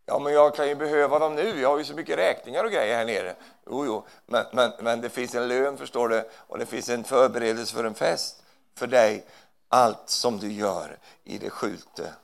Ja, 0.07 0.18
men 0.18 0.33
jag 0.33 0.55
kan 0.55 0.68
ju 0.68 0.75
behöva 0.75 1.18
dem 1.18 1.35
nu. 1.35 1.61
Jag 1.61 1.68
har 1.68 1.79
ju 1.79 1.85
så 1.85 1.94
mycket 1.94 2.18
räkningar 2.18 2.64
och 2.64 2.70
grejer 2.70 2.97
här 2.97 3.05
nere. 3.05 3.35
Jo, 3.66 3.87
jo, 3.87 4.07
men, 4.27 4.44
men, 4.53 4.73
men 4.81 5.01
det 5.01 5.11
finns 5.11 5.35
en 5.35 5.49
lön, 5.49 5.77
förstår 5.77 6.09
du, 6.09 6.29
och 6.35 6.59
det 6.59 6.66
finns 6.66 6.88
en 6.88 7.05
förberedelse 7.05 7.75
för 7.75 7.85
en 7.85 7.94
fest 7.94 8.42
för 8.75 8.87
dig. 8.87 9.27
Allt 9.68 10.09
som 10.11 10.38
du 10.38 10.53
gör 10.53 10.99
i 11.25 11.38
det 11.38 11.51
skjulte, 11.51 12.14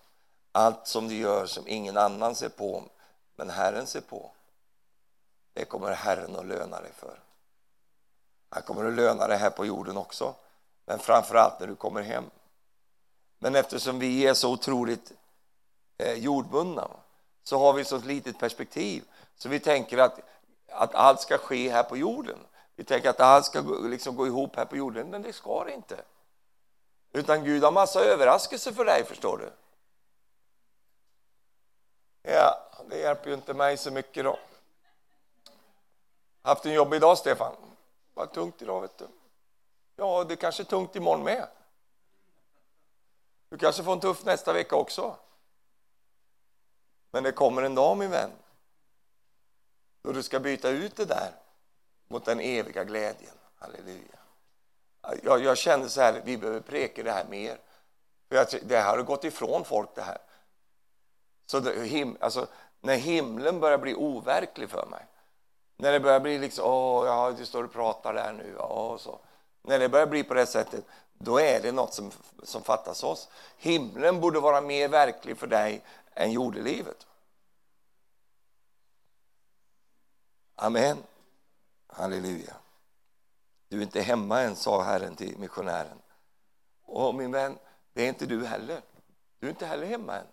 allt 0.52 0.86
som 0.86 1.08
du 1.08 1.14
gör 1.14 1.46
som 1.46 1.68
ingen 1.68 1.96
annan 1.96 2.34
ser 2.34 2.48
på, 2.48 2.82
men 3.36 3.50
Herren 3.50 3.86
ser 3.86 4.00
på. 4.00 4.30
Det 5.52 5.64
kommer 5.64 5.92
Herren 5.92 6.36
att 6.36 6.46
löna 6.46 6.80
dig 6.80 6.92
för. 6.92 7.20
Han 8.48 8.62
kommer 8.62 8.84
att 8.84 8.94
löna 8.94 9.26
dig 9.26 9.38
här 9.38 9.50
på 9.50 9.66
jorden 9.66 9.96
också, 9.96 10.34
men 10.84 10.98
framför 10.98 11.34
allt 11.34 11.60
när 11.60 11.66
du 11.66 11.76
kommer 11.76 12.02
hem. 12.02 12.30
Men 13.38 13.54
eftersom 13.54 13.98
vi 13.98 14.26
är 14.26 14.34
så 14.34 14.52
otroligt 14.52 15.12
eh, 15.98 16.14
jordbundna 16.14 16.90
så 17.42 17.58
har 17.58 17.72
vi 17.72 17.84
så 17.84 17.98
litet 17.98 18.38
perspektiv. 18.38 19.04
Så 19.36 19.48
vi 19.48 19.60
tänker 19.60 19.98
att, 19.98 20.20
att 20.68 20.94
allt 20.94 21.20
ska 21.20 21.38
ske 21.38 21.70
här 21.70 21.82
på 21.82 21.96
jorden. 21.96 22.38
Vi 22.76 22.84
tänker 22.84 23.10
att 23.10 23.20
allt 23.20 23.46
ska 23.46 23.60
liksom 23.60 24.16
gå 24.16 24.26
ihop 24.26 24.56
här 24.56 24.64
på 24.64 24.76
jorden, 24.76 25.10
men 25.10 25.22
det 25.22 25.32
ska 25.32 25.64
det 25.64 25.72
inte. 25.72 26.04
Utan 27.12 27.44
Gud 27.44 27.64
har 27.64 27.72
massa 27.72 28.00
överraskelser 28.00 28.72
för 28.72 28.84
dig, 28.84 29.04
förstår 29.04 29.38
du. 29.38 29.52
Ja, 32.22 32.70
det 32.88 32.98
hjälper 32.98 33.28
ju 33.28 33.34
inte 33.34 33.54
mig 33.54 33.76
så 33.76 33.90
mycket 33.90 34.24
då. 34.24 34.38
Haft 36.42 36.66
en 36.66 36.72
jobbig 36.72 37.00
dag, 37.00 37.18
Stefan? 37.18 37.56
Vad 38.14 38.32
tungt 38.32 38.62
idag, 38.62 38.80
vet 38.80 38.98
du. 38.98 39.08
Ja, 39.96 40.24
det 40.24 40.36
kanske 40.36 40.62
är 40.62 40.64
tungt 40.64 40.96
imorgon 40.96 41.24
med. 41.24 41.48
Du 43.48 43.58
kanske 43.58 43.82
får 43.82 43.92
en 43.92 44.00
tuff 44.00 44.24
nästa 44.24 44.52
vecka 44.52 44.76
också. 44.76 45.16
Men 47.10 47.22
det 47.22 47.32
kommer 47.32 47.62
en 47.62 47.74
dag, 47.74 47.96
min 47.96 48.10
vän, 48.10 48.30
då 50.02 50.12
du 50.12 50.22
ska 50.22 50.40
byta 50.40 50.68
ut 50.68 50.96
det 50.96 51.04
där 51.04 51.32
mot 52.08 52.24
den 52.24 52.40
eviga 52.40 52.84
glädjen. 52.84 53.34
Halleluja. 53.56 54.18
Jag, 55.22 55.44
jag 55.44 55.58
kände 55.58 55.88
så 55.88 56.00
här, 56.00 56.22
vi 56.24 56.38
behöver 56.38 56.60
preka 56.60 57.02
det 57.02 57.12
här 57.12 57.24
mer. 57.28 57.60
För 58.28 58.66
det 58.68 58.76
här 58.76 58.96
har 58.96 59.02
gått 59.02 59.24
ifrån 59.24 59.64
folk 59.64 59.94
det 59.94 60.02
här. 60.02 60.18
Så 61.46 61.60
det, 61.60 61.84
him, 61.84 62.16
alltså, 62.20 62.46
när 62.80 62.96
himlen 62.96 63.60
börjar 63.60 63.78
bli 63.78 63.94
overklig 63.94 64.70
för 64.70 64.86
mig, 64.86 65.06
när 65.80 65.92
det 65.92 66.00
börjar 66.00 66.20
bli 66.20 66.38
liksom, 66.38 66.64
åh, 66.64 67.06
ja, 67.06 67.32
du 67.38 67.46
står 67.46 67.64
och 67.64 67.72
pratar 67.72 68.14
där 68.14 68.32
nu, 68.32 68.56
och 68.56 69.00
så. 69.00 69.18
När 69.62 69.78
det 69.78 69.88
börjar 69.88 70.06
bli 70.06 70.24
på 70.24 70.34
det 70.34 70.46
sättet, 70.46 70.84
då 71.12 71.40
är 71.40 71.60
det 71.62 71.72
något 71.72 71.94
som, 71.94 72.10
som 72.42 72.62
fattas 72.62 73.04
oss. 73.04 73.28
Himlen 73.56 74.20
borde 74.20 74.40
vara 74.40 74.60
mer 74.60 74.88
verklig 74.88 75.38
för 75.38 75.46
dig 75.46 75.84
än 76.14 76.32
jordelivet. 76.32 77.06
Amen. 80.54 80.98
Halleluja. 81.86 82.56
Du 83.68 83.78
är 83.78 83.82
inte 83.82 84.00
hemma 84.00 84.40
än, 84.40 84.56
sa 84.56 84.82
Herren 84.82 85.16
till 85.16 85.38
missionären. 85.38 85.98
Och 86.82 87.14
min 87.14 87.32
vän, 87.32 87.58
det 87.92 88.02
är 88.02 88.08
inte 88.08 88.26
du 88.26 88.46
heller. 88.46 88.82
Du 89.38 89.46
är 89.46 89.50
inte 89.50 89.66
heller 89.66 89.86
hemma 89.86 90.16
än. 90.16 90.26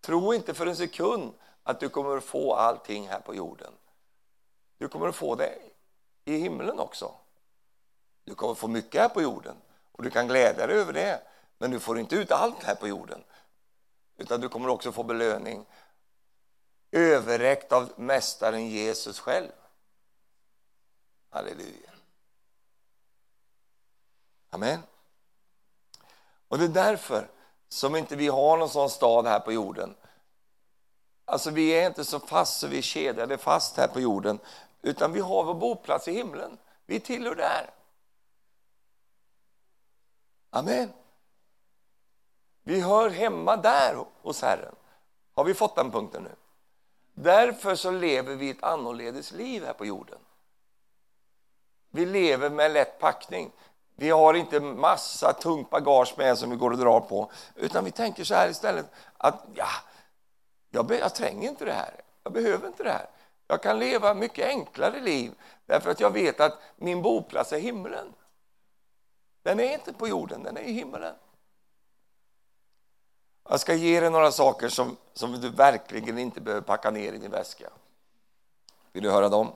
Tro 0.00 0.34
inte 0.34 0.54
för 0.54 0.66
en 0.66 0.76
sekund 0.76 1.32
att 1.68 1.80
du 1.80 1.88
kommer 1.88 2.16
att 2.16 2.24
få 2.24 2.54
allting 2.54 3.08
här 3.08 3.20
på 3.20 3.34
jorden. 3.34 3.72
Du 4.78 4.88
kommer 4.88 5.08
att 5.08 5.16
få 5.16 5.34
det 5.34 5.58
i 6.24 6.36
himlen 6.36 6.78
också. 6.78 7.14
Du 8.24 8.34
kommer 8.34 8.52
att 8.52 8.58
få 8.58 8.68
mycket 8.68 9.00
här 9.00 9.08
på 9.08 9.22
jorden 9.22 9.56
och 9.92 10.02
du 10.02 10.10
kan 10.10 10.28
glädja 10.28 10.66
dig 10.66 10.76
över 10.76 10.92
det. 10.92 11.22
Men 11.58 11.70
du 11.70 11.80
får 11.80 11.98
inte 11.98 12.16
ut 12.16 12.32
allt 12.32 12.62
här 12.62 12.74
på 12.74 12.88
jorden. 12.88 13.24
Utan 14.16 14.40
du 14.40 14.48
kommer 14.48 14.68
också 14.68 14.92
få 14.92 15.02
belöning 15.02 15.66
överräckt 16.90 17.72
av 17.72 17.92
Mästaren 17.96 18.68
Jesus 18.68 19.20
själv. 19.20 19.52
Halleluja. 21.30 21.90
Amen. 24.50 24.82
Och 26.48 26.58
det 26.58 26.64
är 26.64 26.68
därför 26.68 27.30
som 27.68 27.96
inte 27.96 28.16
vi 28.16 28.28
har 28.28 28.56
någon 28.56 28.68
sån 28.68 28.90
stad 28.90 29.26
här 29.26 29.40
på 29.40 29.52
jorden 29.52 29.94
Alltså 31.28 31.50
vi 31.50 31.70
är 31.70 31.86
inte 31.86 32.04
så 32.04 32.20
fast 32.20 32.60
så 32.60 32.66
vi 32.66 32.78
är 32.78 32.82
kedjade 32.82 33.38
fast 33.38 33.76
här 33.76 33.88
på 33.88 34.00
jorden, 34.00 34.38
utan 34.82 35.12
vi 35.12 35.20
har 35.20 35.44
vår 35.44 35.54
boplats 35.54 36.08
i 36.08 36.12
himlen. 36.12 36.58
Vi 36.86 37.00
tillhör 37.00 37.34
där. 37.34 37.70
Amen. 40.50 40.92
Vi 42.62 42.80
hör 42.80 43.10
hemma 43.10 43.56
där 43.56 44.04
hos 44.22 44.42
Herren. 44.42 44.74
Har 45.34 45.44
vi 45.44 45.54
fått 45.54 45.76
den 45.76 45.90
punkten 45.90 46.22
nu? 46.22 46.30
Därför 47.14 47.74
så 47.74 47.90
lever 47.90 48.34
vi 48.34 48.50
ett 48.50 48.62
annorledes 48.62 49.32
liv 49.32 49.64
här 49.64 49.72
på 49.72 49.86
jorden. 49.86 50.18
Vi 51.90 52.06
lever 52.06 52.50
med 52.50 52.72
lätt 52.72 52.98
packning. 52.98 53.52
Vi 53.96 54.10
har 54.10 54.34
inte 54.34 54.60
massa 54.60 55.32
tungt 55.32 55.70
bagage 55.70 56.14
med 56.16 56.38
som 56.38 56.50
vi 56.50 56.56
går 56.56 56.70
och 56.70 56.78
drar 56.78 57.00
på, 57.00 57.30
utan 57.54 57.84
vi 57.84 57.90
tänker 57.90 58.24
så 58.24 58.34
här 58.34 58.48
istället 58.48 58.86
att 59.16 59.44
ja, 59.54 59.68
jag, 60.70 60.90
jag 60.90 61.14
tränger 61.14 61.48
inte 61.48 61.64
det 61.64 61.72
här. 61.72 62.00
Jag 62.22 62.32
behöver 62.32 62.66
inte 62.66 62.82
det 62.82 62.90
här. 62.90 63.08
Jag 63.46 63.62
kan 63.62 63.78
leva 63.78 64.14
mycket 64.14 64.46
enklare 64.46 65.00
liv 65.00 65.34
därför 65.66 65.90
att 65.90 66.00
jag 66.00 66.10
vet 66.10 66.40
att 66.40 66.58
min 66.76 67.02
boplats 67.02 67.52
är 67.52 67.58
himlen. 67.58 68.14
Den 69.42 69.60
är 69.60 69.72
inte 69.72 69.92
på 69.92 70.08
jorden, 70.08 70.42
den 70.42 70.56
är 70.56 70.62
i 70.62 70.72
himlen. 70.72 71.14
Jag 73.48 73.60
ska 73.60 73.74
ge 73.74 74.00
dig 74.00 74.10
några 74.10 74.32
saker 74.32 74.68
som, 74.68 74.96
som 75.12 75.40
du 75.40 75.50
verkligen 75.50 76.18
inte 76.18 76.40
behöver 76.40 76.62
packa 76.62 76.90
ner 76.90 77.12
i 77.12 77.18
din 77.18 77.30
väska. 77.30 77.70
Vill 78.92 79.02
du 79.02 79.10
höra 79.10 79.28
dem? 79.28 79.52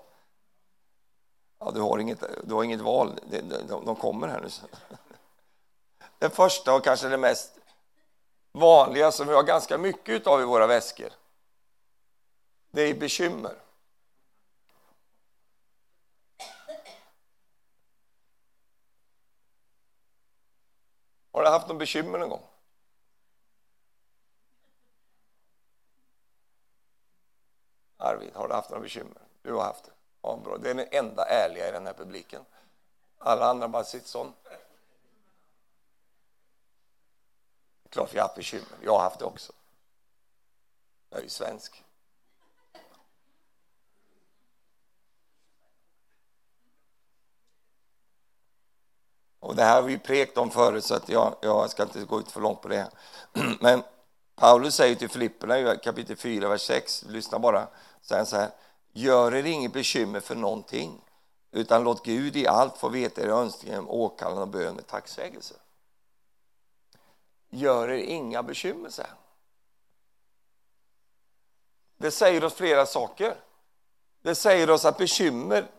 Ja, 1.59 1.71
du 1.71 1.81
har 1.81 1.99
inget, 1.99 2.25
du 2.45 2.55
har 2.55 2.65
inget 2.65 2.81
val, 2.81 3.21
de, 3.31 3.41
de 3.69 3.97
kommer 3.97 4.29
här 4.29 4.41
nu. 4.41 4.49
Den 6.19 6.31
första 6.31 6.75
och 6.75 6.85
kanske 6.85 7.09
det 7.09 7.17
mest 7.17 7.59
vanliga 8.53 9.13
som 9.13 9.27
vi 9.27 9.35
har 9.35 9.43
ganska 9.43 9.79
mycket 9.79 10.27
av 10.27 10.41
i 10.41 10.45
våra 10.45 10.67
väskor. 10.67 11.13
Det 12.71 12.83
är 12.83 12.95
bekymmer. 12.95 13.55
Har 21.33 21.43
du 21.43 21.49
haft 21.49 21.69
någon 21.69 21.79
bekymmer 21.79 22.19
någon 22.19 22.29
gång? 22.29 22.47
Arvid, 27.97 28.35
har 28.35 28.49
du 28.49 28.55
haft 28.55 28.71
några 28.71 28.83
bekymmer? 28.83 29.23
Du 29.43 29.53
har 29.53 29.65
haft 29.65 29.85
det. 29.85 29.91
Ja, 30.23 30.41
bra. 30.45 30.57
Det 30.57 30.71
är 30.71 30.75
den 30.75 30.89
enda 30.91 31.25
ärliga 31.25 31.69
i 31.69 31.73
den 31.73 31.87
här 31.87 31.95
publiken. 31.95 32.45
Alla 33.19 33.47
andra 33.47 33.69
bara 33.69 33.85
sitter 33.85 34.09
sånt. 34.09 34.37
Klart 37.93 38.15
vi 38.15 38.19
har 38.19 38.25
haft 38.25 38.37
bekymmer. 38.37 38.79
Jag 38.85 38.93
har 38.93 39.01
haft 39.01 39.19
det 39.19 39.25
också. 39.25 39.53
Jag 41.11 41.19
är 41.19 41.23
ju 41.23 41.29
svensk. 41.29 41.85
Och 49.41 49.57
det 49.57 49.65
här 49.65 49.75
har 49.75 49.83
vi 49.83 49.99
prekt 49.99 50.39
om 50.39 50.51
förut, 50.51 50.85
så 50.85 50.95
att 50.95 51.09
jag, 51.09 51.37
jag 51.41 51.71
ska 51.71 51.83
inte 51.83 52.05
gå 52.05 52.21
ut 52.21 52.31
för 52.31 52.41
långt 52.41 52.63
på 52.63 52.69
det. 52.69 52.91
Men 53.61 53.83
Paulus 54.35 54.75
säger 54.75 54.95
till 54.95 55.09
Filipperna 55.09 55.59
i 55.59 55.79
kapitel 55.83 56.17
4, 56.17 56.49
vers 56.49 56.67
6, 56.67 57.05
lyssna 57.09 57.39
bara, 57.39 57.69
säger 58.01 58.25
så 58.25 58.37
här, 58.37 58.51
gör 58.93 59.35
er 59.35 59.45
inget 59.45 59.73
bekymmer 59.73 60.21
för 60.21 60.35
någonting, 60.35 61.05
utan 61.51 61.85
låt 61.85 62.05
Gud 62.05 62.37
i 62.37 62.47
allt 62.47 62.79
få 62.79 62.89
veta 62.89 63.23
era 63.23 63.33
önskningar 63.33 63.79
om 63.79 63.91
åkallan 63.91 64.43
och 64.43 64.49
bön 64.49 64.75
med 64.75 64.87
tacksägelse. 64.87 65.55
Gör 67.55 67.89
er 67.89 67.99
inga 67.99 68.43
bekymmer, 68.43 68.91
sen. 68.91 69.07
Det 71.97 72.11
säger 72.11 72.45
oss 72.45 72.55
flera 72.55 72.87
saker. 72.87 73.37
Det 74.23 74.35
säger 74.35 74.71
oss 74.71 74.85
att 74.85 74.99
bekymmer, 74.99 75.71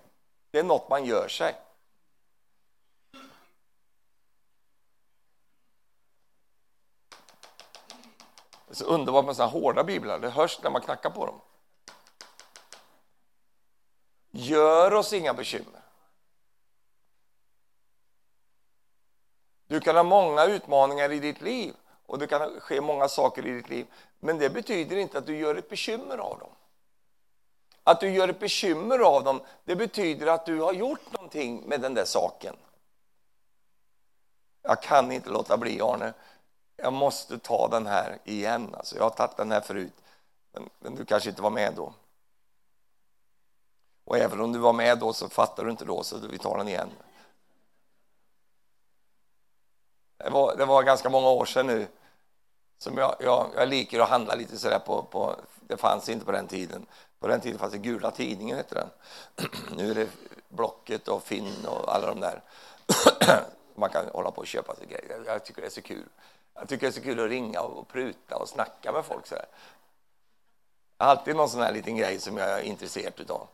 det 0.51 0.59
är 0.59 0.63
något 0.63 0.89
man 0.89 1.05
gör 1.05 1.27
sig. 1.27 1.55
Det 3.11 3.19
är 8.67 8.75
så 8.75 8.85
underbart 8.85 9.25
med 9.25 9.35
såna 9.35 9.49
hårda 9.49 9.83
biblar, 9.83 10.19
det 10.19 10.29
hörs 10.29 10.59
när 10.63 10.69
man 10.69 10.81
knackar 10.81 11.09
på 11.09 11.25
dem. 11.25 11.41
Gör 14.31 14.93
oss 14.93 15.13
inga 15.13 15.33
bekymmer. 15.33 15.82
Du 19.67 19.79
kan 19.79 19.95
ha 19.95 20.03
många 20.03 20.45
utmaningar 20.45 21.11
i 21.11 21.19
ditt 21.19 21.41
liv 21.41 21.73
och 22.05 22.19
det 22.19 22.27
kan 22.27 22.59
ske 22.59 22.81
många 22.81 23.07
saker 23.07 23.45
i 23.47 23.51
ditt 23.51 23.69
liv, 23.69 23.87
men 24.19 24.37
det 24.37 24.49
betyder 24.49 24.97
inte 24.97 25.17
att 25.17 25.25
du 25.25 25.37
gör 25.37 25.55
ett 25.55 25.69
bekymmer 25.69 26.17
av 26.17 26.39
dem. 26.39 26.49
Att 27.83 27.99
du 27.99 28.09
gör 28.09 28.27
ett 28.27 28.39
bekymmer 28.39 28.99
av 28.99 29.23
dem, 29.23 29.41
det 29.63 29.75
betyder 29.75 30.27
att 30.27 30.45
du 30.45 30.59
har 30.59 30.73
gjort 30.73 31.11
någonting 31.11 31.63
med 31.65 31.81
den 31.81 31.93
där 31.93 32.05
saken. 32.05 32.55
Jag 34.61 34.81
kan 34.81 35.11
inte 35.11 35.29
låta 35.29 35.57
bli, 35.57 35.81
Arne 35.81 36.13
jag 36.75 36.93
måste 36.93 37.39
ta 37.39 37.67
den 37.67 37.87
här 37.87 38.17
igen. 38.23 38.75
Alltså, 38.77 38.95
jag 38.95 39.03
har 39.03 39.09
tagit 39.09 39.37
den 39.37 39.51
här 39.51 39.61
förut, 39.61 39.93
men, 40.51 40.69
men, 40.79 40.95
du 40.95 41.05
kanske 41.05 41.29
inte 41.29 41.41
var 41.41 41.49
med 41.49 41.73
då. 41.75 41.93
Och 44.05 44.17
även 44.17 44.41
om 44.41 44.51
du 44.51 44.59
var 44.59 44.73
med 44.73 44.99
då 44.99 45.13
så 45.13 45.29
fattar 45.29 45.65
du 45.65 45.71
inte 45.71 45.85
då, 45.85 46.03
så 46.03 46.17
vi 46.17 46.37
tar 46.37 46.57
den 46.57 46.67
igen. 46.67 46.89
Det 50.23 50.29
var, 50.29 50.55
det 50.55 50.65
var 50.65 50.83
ganska 50.83 51.09
många 51.09 51.29
år 51.29 51.45
sedan 51.45 51.67
nu 51.67 51.87
som 52.77 52.97
jag, 52.97 53.15
jag, 53.19 53.49
jag 53.55 53.69
liker 53.69 53.99
att 53.99 54.09
handla 54.09 54.35
lite 54.35 54.57
sådär 54.57 54.79
på, 54.79 55.03
på, 55.03 55.35
det 55.67 55.77
fanns 55.77 56.09
inte 56.09 56.25
på 56.25 56.31
den 56.31 56.47
tiden. 56.47 56.85
På 57.19 57.27
den 57.27 57.41
tiden 57.41 57.59
fanns 57.59 57.71
det 57.71 57.77
Gula 57.77 58.11
tidningen, 58.11 58.57
hette 58.57 58.75
den. 58.75 58.89
nu 59.77 59.91
är 59.91 59.95
det 59.95 60.09
Blocket 60.49 61.07
och 61.07 61.23
Finn 61.23 61.65
och 61.65 61.95
alla 61.95 62.07
de 62.07 62.19
där. 62.19 62.41
Man 63.75 63.89
kan 63.89 64.05
hålla 64.13 64.31
på 64.31 64.41
och 64.41 64.47
köpa 64.47 64.75
sig 64.75 64.87
grejer. 64.87 65.23
Jag 65.25 65.45
tycker 65.45 65.61
det 65.61 65.67
är 65.67 65.71
så 65.71 65.81
kul. 65.81 66.09
Jag 66.53 66.67
tycker 66.67 66.81
det 66.87 66.89
är 66.89 66.99
så 66.99 67.01
kul 67.01 67.19
att 67.19 67.29
ringa 67.29 67.61
och 67.61 67.87
pruta 67.87 68.37
och 68.37 68.49
snacka 68.49 68.91
med 68.91 69.05
folk. 69.05 69.27
sådär. 69.27 69.45
Jag 70.97 71.05
har 71.05 71.11
Alltid 71.11 71.35
någon 71.35 71.49
sån 71.49 71.61
här 71.61 71.71
liten 71.71 71.97
grej 71.97 72.19
som 72.19 72.37
jag 72.37 72.49
är 72.49 72.61
intresserad 72.61 73.31
av. 73.31 73.47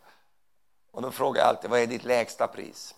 Och 0.91 1.01
då 1.01 1.11
frågar 1.11 1.41
jag 1.41 1.49
alltid, 1.49 1.69
vad 1.69 1.79
är 1.79 1.87
ditt 1.87 2.03
lägsta 2.03 2.47
pris? 2.47 2.95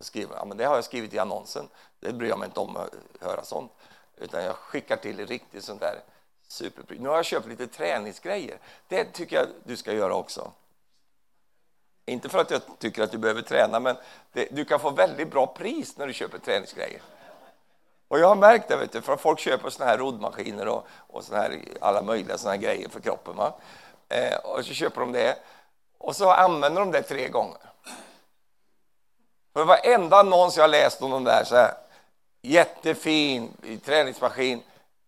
Skriver 0.00 0.36
ja, 0.36 0.44
men 0.44 0.56
det 0.56 0.64
har 0.64 0.74
jag 0.74 0.84
skrivit 0.84 1.14
i 1.14 1.18
annonsen. 1.18 1.68
Det 2.00 2.12
bryr 2.12 2.28
jag 2.28 2.38
mig 2.38 2.46
inte 2.46 2.60
om 2.60 2.76
att 2.76 2.94
höra 3.20 3.44
sånt. 3.44 3.72
Utan 4.16 4.44
jag 4.44 4.56
skickar 4.56 4.96
till 4.96 5.26
riktigt 5.26 5.64
sånt 5.64 5.80
där 5.80 6.00
superpris. 6.48 7.00
Nu 7.00 7.08
har 7.08 7.16
jag 7.16 7.24
köpt 7.24 7.46
lite 7.46 7.66
träningsgrejer. 7.66 8.58
Det 8.88 9.04
tycker 9.04 9.36
jag 9.36 9.46
du 9.64 9.76
ska 9.76 9.92
göra 9.92 10.14
också. 10.14 10.52
Inte 12.06 12.28
för 12.28 12.38
att 12.38 12.50
jag 12.50 12.62
tycker 12.78 13.02
att 13.02 13.12
du 13.12 13.18
behöver 13.18 13.42
träna, 13.42 13.80
men 13.80 13.96
det, 14.32 14.48
du 14.50 14.64
kan 14.64 14.80
få 14.80 14.90
väldigt 14.90 15.30
bra 15.30 15.46
pris 15.46 15.96
när 15.96 16.06
du 16.06 16.12
köper 16.12 16.38
träningsgrejer. 16.38 17.02
Och 18.08 18.18
jag 18.18 18.28
har 18.28 18.36
märkt 18.36 18.68
det, 18.68 18.76
vet 18.76 18.92
du, 18.92 19.00
för 19.00 19.16
folk 19.16 19.38
köper 19.38 19.70
såna 19.70 19.90
här 19.90 19.98
roddmaskiner 19.98 20.68
och, 20.68 20.86
och 20.90 21.24
såna 21.24 21.38
här, 21.38 21.60
alla 21.80 22.02
möjliga 22.02 22.38
såna 22.38 22.50
här 22.50 22.60
grejer 22.60 22.88
för 22.88 23.00
kroppen. 23.00 23.36
Va? 23.36 23.54
Eh, 24.08 24.36
och 24.36 24.64
så 24.64 24.74
köper 24.74 25.00
de 25.00 25.12
det 25.12 25.38
och 25.98 26.16
så 26.16 26.30
använder 26.30 26.80
de 26.80 26.90
det 26.90 27.02
tre 27.02 27.28
gånger. 27.28 27.69
För 29.52 29.64
varenda 29.64 30.16
annons 30.16 30.56
jag 30.56 30.70
läst 30.70 31.02
om 31.02 31.10
de 31.10 31.24
där, 31.24 31.44
så 31.44 31.56
här, 31.56 31.74
jättefin 32.42 33.52
träningsmaskin, 33.84 34.62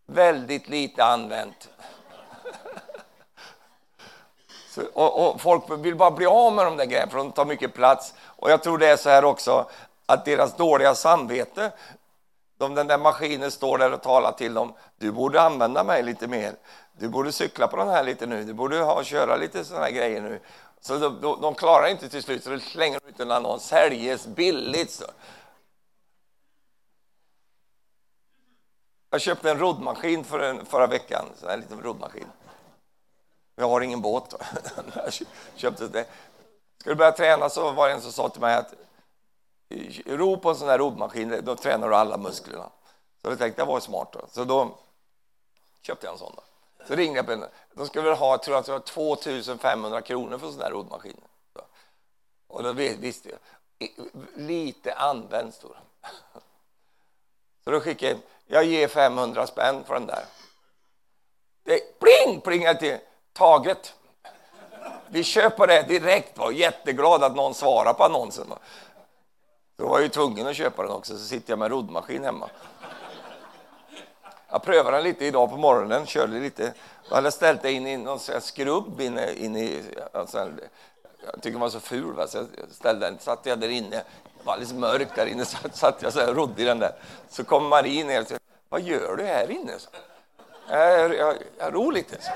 väldigt 0.06 0.68
lite 0.68 1.04
använt. 1.04 1.68
Så, 4.68 4.82
och, 4.92 5.28
och, 5.28 5.40
folk 5.40 5.64
vill 5.70 5.96
bara 5.96 6.10
bli 6.10 6.26
av 6.26 6.52
med 6.52 6.66
de 6.66 6.76
där 6.76 6.84
grejerna, 6.84 7.10
för 7.10 7.18
de 7.18 7.32
tar 7.32 7.44
mycket 7.44 7.74
plats. 7.74 8.14
Och 8.20 8.50
jag 8.50 8.62
tror 8.62 8.78
det 8.78 8.88
är 8.88 8.96
så 8.96 9.08
här 9.08 9.24
också, 9.24 9.66
att 10.06 10.24
deras 10.24 10.56
dåliga 10.56 10.94
samvete 10.94 11.72
om 12.58 12.74
den 12.74 12.86
där 12.86 12.98
maskinen 12.98 13.50
står 13.50 13.78
där 13.78 13.92
och 13.92 14.02
talar 14.02 14.32
till 14.32 14.54
dem. 14.54 14.72
Du 14.98 15.12
borde 15.12 15.42
använda 15.42 15.84
mig 15.84 16.02
lite 16.02 16.26
mer. 16.26 16.54
Du 16.92 17.08
borde 17.08 17.32
cykla 17.32 17.68
på 17.68 17.76
den 17.76 17.88
här 17.88 18.04
lite 18.04 18.26
nu. 18.26 18.44
Du 18.44 18.52
borde 18.52 18.78
ha, 18.78 19.04
köra 19.04 19.36
lite 19.36 19.64
sådana 19.64 19.84
här 19.84 19.92
grejer 19.92 20.20
nu. 20.20 20.40
Så 20.84 20.98
de, 20.98 21.20
de, 21.20 21.54
klarar 21.54 21.86
inte 21.86 22.08
till 22.08 22.22
slut, 22.22 22.44
så 22.44 22.50
de 22.50 22.60
slänger 22.60 23.00
ut 23.08 23.20
en 23.20 23.30
annons. 23.30 23.66
Säljes 23.66 24.26
billigt. 24.26 24.90
Så. 24.90 25.04
Jag 29.10 29.20
köpte 29.20 29.50
en 29.50 29.58
roddmaskin 29.58 30.24
för 30.24 30.38
en, 30.40 30.66
förra 30.66 30.86
veckan. 30.86 31.26
Så 31.36 31.48
en 31.48 31.60
liten 31.60 31.82
roddmaskin. 31.82 32.26
Jag 33.54 33.68
har 33.68 33.80
ingen 33.80 34.00
båt. 34.00 34.34
jag 34.94 35.12
köpte 35.54 35.88
det. 35.88 36.06
Ska 36.80 36.90
du 36.90 36.96
börja 36.96 37.12
träna 37.12 37.48
så 37.48 37.72
var 37.72 37.88
det 37.88 37.94
en 37.94 38.00
som 38.00 38.12
sa 38.12 38.28
till 38.28 38.40
mig 38.40 38.54
att 38.54 38.74
eh, 39.68 40.16
ro 40.16 40.38
på 40.38 40.50
en 40.50 40.56
sån 40.56 40.68
här 40.68 40.78
roddmaskin, 40.78 41.40
då 41.42 41.56
tränar 41.56 41.88
du 41.88 41.96
alla 41.96 42.16
musklerna. 42.16 42.70
Så 43.22 43.30
jag 43.30 43.38
tänkte, 43.38 43.62
det 43.62 43.66
var 43.66 43.80
smart. 43.80 44.12
Då. 44.12 44.20
Så 44.30 44.44
då 44.44 44.78
köpte 45.82 46.06
jag 46.06 46.12
en 46.12 46.18
sån. 46.18 46.32
Då. 46.36 46.42
Så 46.88 46.94
ringde 46.94 47.18
jag 47.18 47.26
på 47.26 47.32
en, 47.32 47.44
de 47.74 47.86
skulle 47.86 48.08
väl 48.08 48.18
ha, 48.18 48.38
tror 48.38 48.56
jag, 48.56 48.64
det 48.64 48.72
var 48.72 48.78
2500 48.78 50.00
kronor 50.00 50.38
för 50.38 50.46
en 50.46 50.52
sån 50.52 50.62
här 50.62 50.70
roddmaskin. 50.70 51.20
Och 52.48 52.62
då 52.62 52.72
visste 52.72 53.28
jag, 53.28 53.38
lite 54.34 54.94
använd 54.94 55.54
står 55.54 55.76
Så 57.64 57.70
då 57.70 57.80
skickade 57.80 58.12
jag, 58.12 58.20
jag 58.46 58.64
ger 58.64 58.88
500 58.88 59.46
spänn 59.46 59.84
för 59.84 59.94
den 59.94 60.06
där. 60.06 60.24
Det 61.64 61.98
pling, 62.00 62.40
plingade 62.40 62.78
till, 62.78 62.98
taget. 63.32 63.94
Vi 65.08 65.24
köper 65.24 65.66
det 65.66 65.82
direkt, 65.82 66.38
var 66.38 66.50
jätteglad 66.50 67.24
att 67.24 67.36
någon 67.36 67.54
svarade 67.54 67.94
på 67.94 68.04
annonsen. 68.04 68.46
Då 69.76 69.88
var 69.88 69.96
jag 69.96 70.02
ju 70.02 70.08
tvungen 70.08 70.46
att 70.46 70.56
köpa 70.56 70.82
den 70.82 70.92
också, 70.92 71.18
så 71.18 71.24
sitter 71.24 71.52
jag 71.52 71.58
med 71.58 71.70
roddmaskin 71.70 72.24
hemma. 72.24 72.50
Jag 74.52 74.62
prövade 74.62 74.96
den 74.96 75.04
lite 75.04 75.24
idag 75.24 75.50
på 75.50 75.56
morgonen, 75.56 76.06
körde 76.06 76.40
lite. 76.40 76.74
Jag 77.08 77.16
hade 77.16 77.30
ställt 77.30 77.62
den 77.62 77.72
in 77.72 77.86
i 77.86 77.96
någon 77.96 78.18
skrubb 78.40 79.00
inne, 79.00 79.32
inne 79.32 79.60
i... 79.60 79.82
Alltså, 80.12 80.38
jag 81.24 81.34
tycker 81.34 81.50
den 81.50 81.60
var 81.60 81.68
så 81.68 81.80
ful, 81.80 82.12
va? 82.12 82.26
så 82.26 82.38
jag 82.38 82.46
ställde 82.70 83.06
den, 83.06 83.18
satt 83.18 83.46
jag 83.46 83.60
där 83.60 83.68
inne. 83.68 83.96
Det 83.96 84.44
var 84.44 84.52
alldeles 84.52 84.72
mörkt 84.72 85.16
där 85.16 85.26
inne, 85.26 85.44
så 85.44 85.56
satt 85.72 86.02
jag 86.02 86.12
så 86.12 86.20
här 86.20 86.34
rodde 86.34 86.62
i 86.62 86.64
den 86.64 86.78
där. 86.78 86.92
Så 87.28 87.44
kom 87.44 87.68
Marie 87.68 88.04
ner 88.04 88.20
och 88.20 88.28
sa, 88.28 88.34
vad 88.68 88.82
gör 88.82 89.16
du 89.16 89.24
här 89.24 89.50
inne? 89.50 89.78
Så, 89.78 89.88
jag, 90.68 91.14
jag, 91.14 91.36
jag 91.58 91.74
ror 91.74 91.92
lite. 91.92 92.22
Så. 92.22 92.30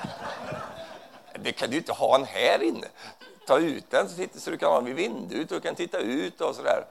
Det 1.40 1.52
kan 1.52 1.70
du 1.70 1.76
inte 1.76 1.92
ha 1.92 2.14
en 2.14 2.24
här 2.24 2.62
inne. 2.62 2.86
Ta 3.46 3.58
ut 3.58 3.90
den 3.90 4.08
så, 4.08 4.24
så 4.34 4.50
du 4.50 4.58
kan 4.58 4.68
ha 4.68 4.76
den 4.76 4.84
vid 4.84 4.96
vindrutan 4.96 5.58
och 5.58 5.64
kan 5.64 5.74
titta 5.74 5.98
ut 5.98 6.40
och 6.40 6.54
så 6.54 6.62
där. 6.62 6.86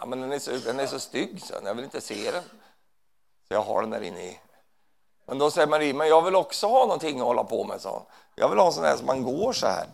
Ja, 0.00 0.06
men 0.06 0.20
den 0.20 0.32
är 0.32 0.38
så, 0.38 0.50
den 0.50 0.80
är 0.80 0.86
så 0.86 0.98
stygg, 0.98 1.42
så 1.42 1.54
jag 1.64 1.74
vill 1.74 1.84
inte 1.84 2.00
se 2.00 2.30
den. 2.30 2.42
Så 3.48 3.54
jag 3.54 3.62
har 3.62 3.80
den 3.80 3.90
där 3.90 4.02
inne 4.02 4.20
i. 4.20 4.40
Men 5.26 5.38
då 5.38 5.50
säger 5.50 5.68
Marie, 5.68 5.94
men 5.94 6.08
jag 6.08 6.22
vill 6.22 6.36
också 6.36 6.66
ha 6.66 6.80
någonting 6.80 7.20
att 7.20 7.26
hålla 7.26 7.44
på 7.44 7.64
med, 7.64 7.80
så. 7.80 8.02
Jag 8.34 8.48
vill 8.48 8.58
ha 8.58 8.66
en 8.66 8.72
sån 8.72 8.84
här 8.84 8.96
som 8.96 9.06
man 9.06 9.22
går 9.22 9.52
så 9.52 9.66
här. 9.66 9.86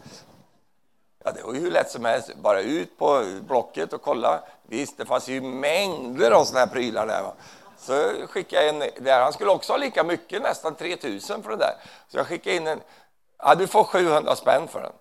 Ja, 1.24 1.32
det 1.32 1.42
var 1.42 1.54
ju 1.54 1.60
hur 1.60 1.70
lätt 1.70 1.90
som 1.90 2.04
helst, 2.04 2.34
bara 2.36 2.60
ut 2.60 2.98
på 2.98 3.24
Blocket 3.40 3.92
och 3.92 4.02
kolla. 4.02 4.40
Visst, 4.62 4.98
det 4.98 5.06
fanns 5.06 5.28
ju 5.28 5.40
mängder 5.40 6.30
av 6.30 6.44
såna 6.44 6.60
här 6.60 6.66
prylar 6.66 7.06
där. 7.06 7.22
Va? 7.22 7.32
Så 7.78 8.12
skickade 8.28 8.66
jag 8.66 8.74
en 8.74 9.04
där. 9.04 9.20
Han 9.20 9.32
skulle 9.32 9.50
också 9.50 9.72
ha 9.72 9.78
lika 9.78 10.04
mycket, 10.04 10.42
nästan 10.42 10.74
3000 10.74 11.42
för 11.42 11.50
det 11.50 11.56
där. 11.56 11.74
Så 12.08 12.16
jag 12.16 12.26
skickade 12.26 12.56
in 12.56 12.66
en, 12.66 12.80
ja 13.38 13.54
du 13.54 13.66
får 13.66 13.84
700 13.84 14.36
spänn 14.36 14.68
för 14.68 14.80
den. 14.80 14.92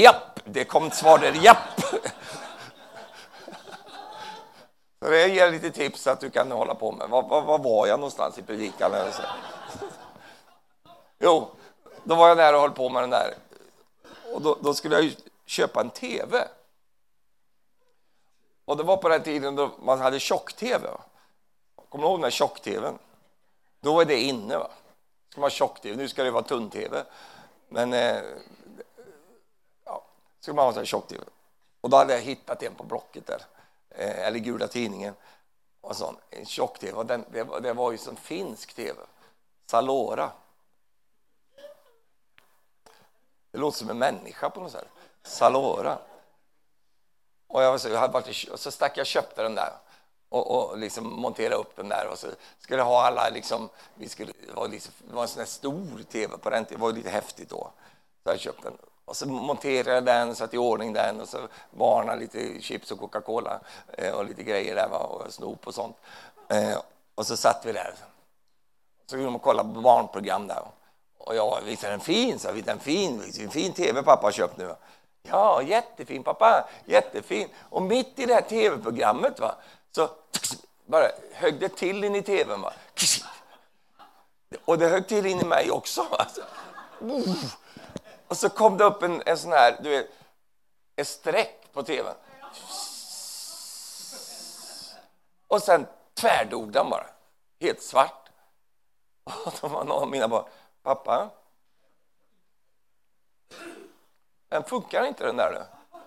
Japp, 0.00 0.40
det 0.44 0.64
kom 0.64 0.86
ett 0.86 0.94
svar 0.94 1.18
där, 1.18 1.32
japp. 1.32 1.80
Så 5.04 5.10
det 5.10 5.28
ger 5.28 5.50
lite 5.50 5.70
tips 5.70 6.06
att 6.06 6.20
du 6.20 6.30
kan 6.30 6.50
hålla 6.50 6.74
på 6.74 6.92
med. 6.92 7.08
Var, 7.08 7.22
var, 7.22 7.42
var 7.42 7.58
var 7.58 7.86
jag 7.86 8.00
någonstans 8.00 8.38
i 8.38 8.42
predikan? 8.42 8.92
Jo, 11.18 11.48
då 12.04 12.14
var 12.14 12.28
jag 12.28 12.36
där 12.36 12.54
och 12.54 12.60
höll 12.60 12.70
på 12.70 12.88
med 12.88 13.02
den 13.02 13.10
där. 13.10 13.34
Och 14.32 14.42
då, 14.42 14.58
då 14.60 14.74
skulle 14.74 15.00
jag 15.00 15.14
köpa 15.46 15.80
en 15.80 15.90
TV. 15.90 16.48
Och 18.64 18.76
det 18.76 18.82
var 18.82 18.96
på 18.96 19.08
den 19.08 19.22
tiden 19.22 19.56
då 19.56 19.70
man 19.78 20.00
hade 20.00 20.20
tjock-TV. 20.20 20.88
Kommer 21.88 22.04
du 22.04 22.08
ihåg 22.08 22.18
den 22.18 22.22
där 22.22 22.30
tjock-TVn? 22.30 22.98
Då 23.80 23.94
var 23.94 24.04
det 24.04 24.20
inne. 24.20 24.58
Va? 24.58 24.70
Ska 25.28 25.40
man 25.40 25.44
ha 25.44 25.50
tjock-TV. 25.50 25.96
Nu 25.96 26.08
ska 26.08 26.24
det 26.24 26.30
vara 26.30 26.42
tunn-TV. 26.42 27.04
Men 27.68 27.92
eh, 27.92 28.22
ja, 29.84 30.04
ska 30.40 30.52
man 30.52 30.74
ha 30.74 30.84
tjock-TV. 30.84 31.24
Och 31.80 31.90
då 31.90 31.96
hade 31.96 32.12
jag 32.12 32.20
hittat 32.20 32.62
en 32.62 32.74
på 32.74 32.84
Blocket 32.84 33.26
där, 33.26 33.42
Eh, 33.94 34.26
eller 34.26 34.38
Gula 34.38 34.68
Tidningen. 34.68 35.14
Och 35.80 35.96
sån, 35.96 36.16
en 36.30 36.46
tjock-TV. 36.46 36.92
Och 36.92 37.06
den, 37.06 37.24
det, 37.30 37.42
var, 37.42 37.60
det 37.60 37.72
var 37.72 37.92
ju 37.92 37.98
som 37.98 38.16
finsk 38.16 38.74
TV. 38.74 39.00
Salora. 39.66 40.32
Det 43.50 43.58
låter 43.58 43.78
som 43.78 43.90
en 43.90 43.98
människa 43.98 44.50
på 44.50 44.60
något 44.60 44.72
sätt. 44.72 44.88
Salora. 45.22 45.98
Och 47.46 47.62
jag, 47.62 47.80
så, 47.80 47.88
jag 47.88 47.98
hade 47.98 48.12
varit, 48.12 48.48
och 48.48 48.60
så 48.60 48.70
stack 48.70 48.96
jag 48.96 49.02
och 49.02 49.06
köpte 49.06 49.42
den 49.42 49.54
där 49.54 49.72
och, 50.34 50.70
och 50.70 50.78
liksom 50.78 51.20
montera 51.20 51.54
upp 51.54 51.76
den 51.76 51.88
där 51.88 52.08
och 52.12 52.18
så 52.18 52.26
skulle 52.58 52.82
ha 52.82 53.06
alla 53.06 53.28
liksom, 53.28 53.68
vi 53.94 54.08
skulle, 54.08 54.32
det 54.46 54.52
var, 54.52 54.68
liksom, 54.68 54.94
det 55.08 55.14
var 55.14 55.22
en 55.22 55.28
sån 55.28 55.38
här 55.38 55.46
stor 55.46 56.02
tv 56.10 56.38
på 56.38 56.50
den 56.50 56.64
tiden, 56.64 56.80
det 56.80 56.86
var 56.86 56.92
lite 56.92 57.10
häftigt 57.10 57.48
då. 57.48 57.70
Så 58.22 58.30
jag 58.30 58.40
köpte 58.40 58.62
den. 58.62 58.78
Och 59.04 59.16
så 59.16 59.28
monterade 59.28 59.94
jag 59.94 60.04
den, 60.04 60.36
satte 60.36 60.56
i 60.56 60.58
ordning 60.58 60.92
den 60.92 61.20
och 61.20 61.28
så 61.28 61.38
varnade 61.70 62.20
lite 62.20 62.60
chips 62.60 62.90
och 62.90 62.98
Coca-Cola 62.98 63.60
eh, 63.92 64.12
och 64.12 64.24
lite 64.24 64.42
grejer 64.42 64.74
där 64.74 64.92
och 64.92 65.32
snop 65.32 65.66
och 65.66 65.74
sånt. 65.74 65.96
Eh, 66.48 66.78
och 67.14 67.26
så 67.26 67.36
satt 67.36 67.62
vi 67.64 67.72
där. 67.72 67.94
Så 69.06 69.16
kunde 69.16 69.30
man 69.30 69.40
kolla 69.40 69.64
på 69.64 69.80
barnprogram 69.80 70.46
där. 70.46 70.62
Och 71.18 71.36
jag, 71.36 71.58
visst 71.64 71.84
är 71.84 71.90
den 71.90 72.00
fin? 72.00 72.38
Så, 72.38 72.52
visst 72.52 72.68
är 72.68 72.72
den 72.72 72.80
fin? 72.80 73.32
en 73.40 73.50
fin 73.50 73.72
tv 73.72 74.02
pappa 74.02 74.26
har 74.26 74.32
köpt 74.32 74.56
nu. 74.56 74.74
Ja, 75.22 75.62
jättefin 75.62 76.22
pappa, 76.22 76.68
jättefin. 76.84 77.48
Och 77.70 77.82
mitt 77.82 78.18
i 78.18 78.26
det 78.26 78.34
här 78.34 78.40
tv-programmet 78.40 79.40
va, 79.40 79.54
så 79.92 80.08
bara 80.86 81.08
högg 81.32 81.60
det 81.60 81.68
till 81.68 82.04
in 82.04 82.14
i 82.14 82.22
tvn. 82.22 82.60
Va? 82.60 82.72
Och 84.64 84.78
det 84.78 84.88
högg 84.88 85.08
till 85.08 85.26
in 85.26 85.40
i 85.40 85.44
mig 85.44 85.70
också. 85.70 86.06
Alltså. 86.10 86.40
Och 88.34 88.38
så 88.38 88.48
kom 88.48 88.76
det 88.76 88.84
upp 88.84 89.02
en, 89.02 89.22
en 89.26 89.38
sån 89.38 89.52
här, 89.52 89.76
du 89.80 89.90
vet, 89.90 90.10
ett 90.96 91.08
streck 91.08 91.72
på 91.72 91.82
tvn. 91.82 92.14
Och 95.48 95.62
sen 95.62 95.86
tvärdog 96.14 96.72
den 96.72 96.90
bara, 96.90 97.06
helt 97.60 97.82
svart. 97.82 98.28
Och 99.24 99.52
då 99.60 99.68
var 99.68 99.84
någon 99.84 100.02
av 100.02 100.10
mina 100.10 100.28
barn, 100.28 100.44
pappa, 100.82 101.30
den 104.48 104.64
funkar 104.64 105.04
inte 105.04 105.26
den 105.26 105.36
där 105.36 105.52
du. 105.52 105.98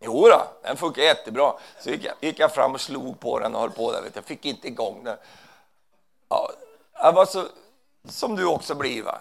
Jo 0.00 0.28
då, 0.28 0.42
den 0.62 0.76
funkar 0.76 1.02
jättebra. 1.02 1.54
Så 1.80 1.90
gick 1.90 2.04
jag, 2.04 2.14
gick 2.20 2.38
jag 2.38 2.54
fram 2.54 2.74
och 2.74 2.80
slog 2.80 3.20
på 3.20 3.38
den 3.38 3.54
och 3.54 3.60
höll 3.60 3.70
på 3.70 3.92
där. 3.92 4.02
Vet 4.02 4.16
jag 4.16 4.24
fick 4.24 4.44
inte 4.44 4.68
igång 4.68 5.04
den. 5.04 5.16
Ja, 6.28 6.50
jag 6.92 7.12
var 7.12 7.26
så, 7.26 7.46
som 8.08 8.36
du 8.36 8.46
också 8.46 8.74
blir, 8.74 9.02
va? 9.02 9.18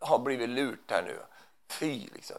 har 0.00 0.18
blivit 0.18 0.48
lurt 0.48 0.90
här 0.90 1.02
nu. 1.02 1.18
Fy, 1.72 2.08
liksom. 2.14 2.36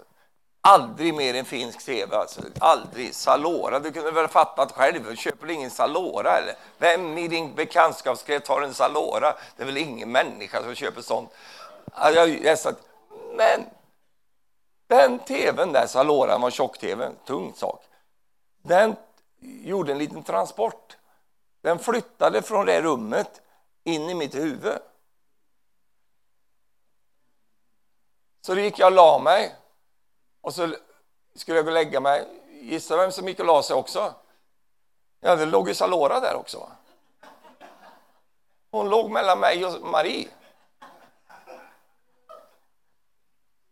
Aldrig 0.61 1.13
mer 1.13 1.33
en 1.33 1.45
finsk 1.45 1.85
tv. 1.85 2.15
Alltså. 2.15 2.41
Aldrig. 2.59 3.15
Salora, 3.15 3.79
du 3.79 3.91
kunde 3.91 4.11
väl 4.11 4.27
fattat 4.27 4.71
själv. 4.71 5.03
Du 5.09 5.15
köper 5.15 5.51
ingen 5.51 5.71
Salora? 5.71 6.37
Eller? 6.37 6.55
Vem 6.77 7.17
i 7.17 7.27
din 7.27 7.55
bekantskapskrets 7.55 8.49
har 8.49 8.61
en 8.61 8.73
Salora? 8.73 9.33
Det 9.55 9.63
är 9.63 9.65
väl 9.65 9.77
ingen 9.77 10.11
människa 10.11 10.63
som 10.63 10.75
köper 10.75 11.01
sånt. 11.01 11.29
Jag, 11.95 12.43
jag, 12.43 12.59
satt, 12.59 12.77
men 13.35 13.65
den 14.87 15.19
tvn 15.19 15.71
där, 15.73 15.87
Salora 15.87 16.37
var 16.37 16.51
tjock-tv, 16.51 17.11
tung 17.25 17.53
sak. 17.55 17.83
Den 18.63 18.95
gjorde 19.41 19.91
en 19.91 19.97
liten 19.97 20.23
transport. 20.23 20.97
Den 21.61 21.79
flyttade 21.79 22.41
från 22.41 22.65
det 22.65 22.81
rummet 22.81 23.41
in 23.83 24.09
i 24.09 24.13
mitt 24.13 24.35
huvud. 24.35 24.77
Så 28.45 28.55
då 28.55 28.61
gick 28.61 28.79
jag 28.79 28.87
och 28.87 28.91
la 28.91 29.19
mig. 29.19 29.55
Och 30.41 30.53
så 30.53 30.75
skulle 31.35 31.57
jag 31.57 31.65
gå 31.65 31.71
och 31.71 31.73
lägga 31.73 31.99
mig. 31.99 32.27
Gissa 32.61 32.97
vem 32.97 33.11
som 33.11 33.27
gick 33.27 33.39
och 33.39 33.45
la 33.45 33.63
sig 33.63 33.75
också? 33.75 34.13
Ja, 35.19 35.35
det 35.35 35.45
låg 35.45 35.67
ju 35.67 35.75
Salora 35.75 36.19
där 36.19 36.35
också. 36.35 36.71
Hon 38.71 38.89
låg 38.89 39.11
mellan 39.11 39.39
mig 39.39 39.65
och 39.65 39.81
Marie. 39.81 40.27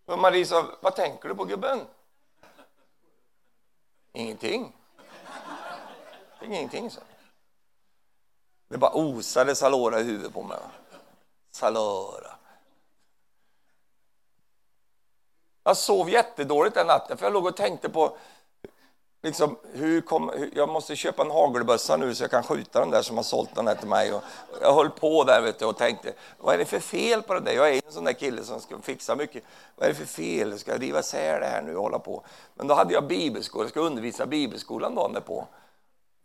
Och 0.05 0.19
Marie 0.19 0.45
sa, 0.45 0.65
vad 0.81 0.95
tänker 0.95 1.29
du 1.29 1.35
på 1.35 1.45
gubben? 1.45 1.87
Ingenting. 4.13 4.75
Ingenting, 6.41 6.91
så. 6.91 7.01
Det 8.67 8.77
bara 8.77 8.91
osade 8.93 9.55
Salora 9.55 9.99
i 9.99 10.03
huvudet 10.03 10.33
på 10.33 10.43
mig. 10.43 10.59
Salora. 11.51 12.40
Jag 15.63 15.77
sov 15.77 16.09
jättedåligt 16.09 16.75
den 16.75 16.87
natten, 16.87 17.17
för 17.17 17.25
jag 17.25 17.33
låg 17.33 17.45
och 17.45 17.57
tänkte 17.57 17.89
på 17.89 18.17
liksom, 19.23 19.57
hur 19.73 20.01
kom, 20.01 20.29
hur, 20.29 20.51
jag 20.55 20.69
måste 20.69 20.95
köpa 20.95 21.21
en 21.21 21.31
hagelbössa 21.31 21.97
nu 21.97 22.15
så 22.15 22.23
jag 22.23 22.31
kan 22.31 22.43
skjuta 22.43 22.79
den 22.79 22.89
där 22.89 23.01
som 23.01 23.17
har 23.17 23.23
sålt 23.23 23.55
den 23.55 23.67
här 23.67 23.75
till 23.75 23.87
mig. 23.87 24.13
Och 24.13 24.23
jag 24.61 24.73
höll 24.73 24.89
på 24.89 25.23
där 25.23 25.41
vet 25.41 25.59
du, 25.59 25.65
och 25.65 25.77
tänkte, 25.77 26.13
vad 26.37 26.53
är 26.53 26.57
det 26.57 26.65
för 26.65 26.79
fel 26.79 27.21
på 27.21 27.33
det 27.33 27.39
där? 27.39 27.51
Jag 27.51 27.69
är 27.69 27.81
en 27.85 27.91
sån 27.91 28.03
där 28.03 28.13
kille 28.13 28.43
som 28.43 28.59
ska 28.59 28.81
fixa 28.81 29.15
mycket. 29.15 29.43
Vad 29.75 29.85
är 29.85 29.89
det 29.93 29.99
för 29.99 30.05
fel? 30.05 30.59
Ska 30.59 30.71
jag 30.71 30.81
riva 30.81 30.99
isär 30.99 31.39
det 31.39 31.45
här 31.45 31.61
nu 31.61 31.75
och 31.75 31.83
hålla 31.83 31.99
på? 31.99 32.23
Men 32.55 32.67
då 32.67 32.73
hade 32.73 32.93
jag 32.93 33.07
bibelskola, 33.07 33.63
jag 33.63 33.69
skulle 33.69 33.85
undervisa 33.85 34.25
bibelskolan 34.25 34.95
dagen 34.95 35.13
därpå. 35.13 35.47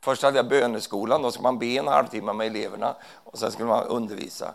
Först 0.04 0.22
hade 0.22 0.36
jag 0.36 0.48
böneskolan, 0.48 1.22
då 1.22 1.30
skulle 1.30 1.42
man 1.42 1.58
be 1.58 1.66
en 1.66 1.88
halvtimme 1.88 2.32
med 2.32 2.46
eleverna 2.46 2.96
och 3.24 3.38
sen 3.38 3.52
skulle 3.52 3.68
man 3.68 3.86
undervisa. 3.86 4.54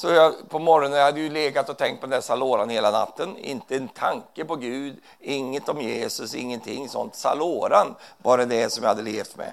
Så 0.00 0.08
jag, 0.08 0.48
på 0.48 0.58
morgonen 0.58 0.98
jag 0.98 1.04
hade 1.04 1.20
ju 1.20 1.30
legat 1.30 1.68
och 1.68 1.76
tänkt 1.76 2.00
på 2.00 2.06
dessa 2.06 2.34
låran 2.34 2.68
hela 2.68 2.90
natten. 2.90 3.36
Inte 3.36 3.76
en 3.76 3.88
tanke 3.88 4.44
på 4.44 4.56
Gud, 4.56 4.96
inget 5.20 5.68
om 5.68 5.80
Jesus, 5.80 6.34
ingenting 6.34 6.88
sånt. 6.88 7.14
Saloran 7.14 7.94
var 8.18 8.38
det, 8.38 8.44
det 8.44 8.72
som 8.72 8.82
jag 8.82 8.88
hade 8.88 9.02
levt 9.02 9.36
med. 9.36 9.52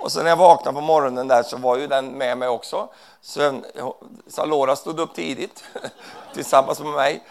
Och 0.00 0.12
sen 0.12 0.22
när 0.22 0.30
jag 0.30 0.36
vaknade 0.36 0.74
på 0.74 0.80
morgonen 0.80 1.28
där 1.28 1.42
så 1.42 1.56
var 1.56 1.76
ju 1.76 1.86
den 1.86 2.08
med 2.08 2.38
mig 2.38 2.48
också. 2.48 2.88
Så 3.20 3.60
Salora 4.26 4.76
stod 4.76 5.00
upp 5.00 5.14
tidigt 5.14 5.64
tillsammans 6.34 6.80
med 6.80 6.92
mig. 6.92 7.22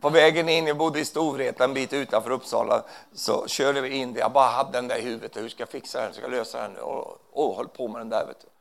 På 0.00 0.10
vägen 0.10 0.48
in, 0.48 0.66
jag 0.66 0.76
bodde 0.76 1.00
i 1.00 1.04
Storvreta 1.04 1.64
en 1.64 1.74
bit 1.74 1.92
utanför 1.92 2.30
Uppsala, 2.30 2.82
så 3.14 3.46
körde 3.46 3.80
vi 3.80 3.96
in 3.96 4.12
det. 4.12 4.20
Jag 4.20 4.32
bara 4.32 4.48
hade 4.48 4.72
den 4.72 4.88
där 4.88 4.96
i 4.96 5.02
huvudet. 5.02 5.36
Hur 5.36 5.48
ska 5.48 5.62
jag 5.62 5.68
fixa 5.68 6.00
den? 6.00 6.12
Ska 6.12 6.22
jag 6.22 6.30
lösa 6.30 6.62
den? 6.62 6.76
Och, 6.76 7.18
och 7.32 7.56
höll 7.56 7.68
på 7.68 7.88
med 7.88 8.00
den 8.00 8.08
där. 8.08 8.26
Vet 8.26 8.40
du. 8.40 8.53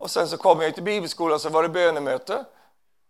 Och 0.00 0.10
sen 0.10 0.28
så 0.28 0.36
kom 0.36 0.60
jag 0.60 0.74
till 0.74 0.82
bibelskolan 0.82 1.40
så 1.40 1.48
var 1.48 1.62
det 1.62 1.68
bönemöte. 1.68 2.44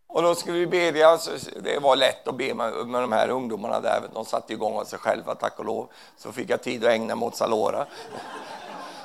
Och 0.09 0.23
då 0.23 0.35
skulle 0.35 0.59
vi 0.59 0.67
bedja, 0.67 1.09
alltså, 1.09 1.31
det 1.63 1.79
var 1.79 1.97
lätt 1.97 2.29
att 2.29 2.35
be 2.35 2.55
med, 2.55 2.73
med 2.87 3.03
de 3.03 3.13
här 3.13 3.29
ungdomarna 3.29 3.81
där, 3.81 4.03
de 4.15 4.25
satte 4.25 4.53
igång 4.53 4.77
av 4.77 4.85
sig 4.85 4.99
själva 4.99 5.35
tack 5.35 5.59
och 5.59 5.65
lov. 5.65 5.89
Så 6.17 6.33
fick 6.33 6.51
jag 6.51 6.63
tid 6.63 6.85
att 6.85 6.91
ägna 6.91 7.15
mig 7.15 7.27
åt 7.27 7.37
Salora. 7.37 7.87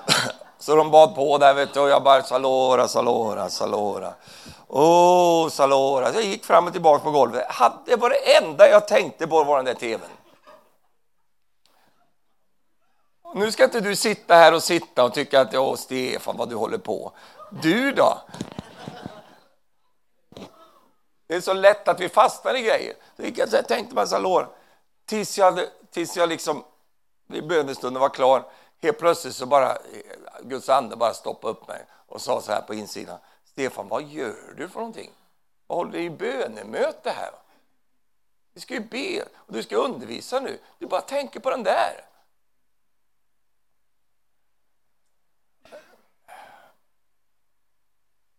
Så 0.59 0.75
de 0.75 0.91
bad 0.91 1.15
på 1.15 1.37
där 1.37 1.53
vet 1.53 1.73
du, 1.73 1.79
och 1.79 1.89
jag 1.89 2.03
bara 2.03 2.23
Salora, 2.23 2.87
Salora, 2.87 3.49
Salora. 3.49 4.13
Åh, 4.67 5.45
oh, 5.45 5.49
Salora. 5.49 6.13
Så 6.13 6.19
jag 6.19 6.25
gick 6.25 6.45
fram 6.45 6.67
och 6.67 6.73
tillbaka 6.73 7.03
på 7.03 7.11
golvet. 7.11 7.47
Det 7.85 7.95
var 7.95 8.09
det 8.09 8.35
enda 8.35 8.69
jag 8.69 8.87
tänkte 8.87 9.27
på 9.27 9.43
var 9.43 9.55
den 9.55 9.65
där 9.65 9.73
tvn. 9.73 10.09
Nu 13.35 13.51
ska 13.51 13.63
inte 13.63 13.81
du 13.81 13.95
sitta 13.95 14.35
här 14.35 14.53
och 14.53 14.63
sitta 14.63 15.03
och 15.03 15.13
tycka 15.13 15.41
att 15.41 15.53
ja, 15.53 15.77
Stefan, 15.77 16.37
vad 16.37 16.49
du 16.49 16.55
håller 16.55 16.77
på. 16.77 17.11
Du 17.49 17.91
då? 17.91 18.21
Det 21.27 21.35
är 21.35 21.41
så 21.41 21.53
lätt 21.53 21.87
att 21.87 21.99
vi 21.99 22.09
fastnar 22.09 22.55
i 22.55 22.61
grejer. 22.61 22.93
Så 23.15 23.55
jag 23.55 23.67
tänkte 23.67 23.95
massa 23.95 24.19
lår. 24.19 24.47
tills 25.05 25.37
jag, 25.37 25.59
tills 25.91 26.17
jag 26.17 26.29
liksom, 26.29 26.63
bönestunden 27.27 28.01
var 28.01 28.09
klar, 28.09 28.43
helt 28.81 28.99
plötsligt 28.99 29.35
så 29.35 29.45
bara, 29.45 29.71
eh, 29.71 29.77
Guds 30.41 30.69
ande 30.69 30.95
bara 30.95 31.13
stoppade 31.13 31.51
upp 31.51 31.67
mig 31.67 31.85
och 32.07 32.21
sa 32.21 32.41
så 32.41 32.51
här 32.51 32.61
på 32.61 32.73
insidan. 32.73 33.17
Stefan, 33.45 33.87
vad 33.87 34.03
gör 34.03 34.53
du 34.57 34.69
för 34.69 34.79
någonting? 34.79 35.11
Vad 35.67 35.77
håller 35.77 35.91
du 35.91 35.99
i 35.99 36.09
bönemöte 36.09 37.09
här? 37.09 37.31
Vi 38.53 38.61
ska 38.61 38.73
ju 38.73 38.79
be 38.79 39.21
och 39.35 39.53
du 39.53 39.63
ska 39.63 39.75
undervisa 39.75 40.39
nu. 40.39 40.59
Du 40.79 40.87
bara 40.87 41.01
tänker 41.01 41.39
på 41.39 41.49
den 41.49 41.63
där. 41.63 42.05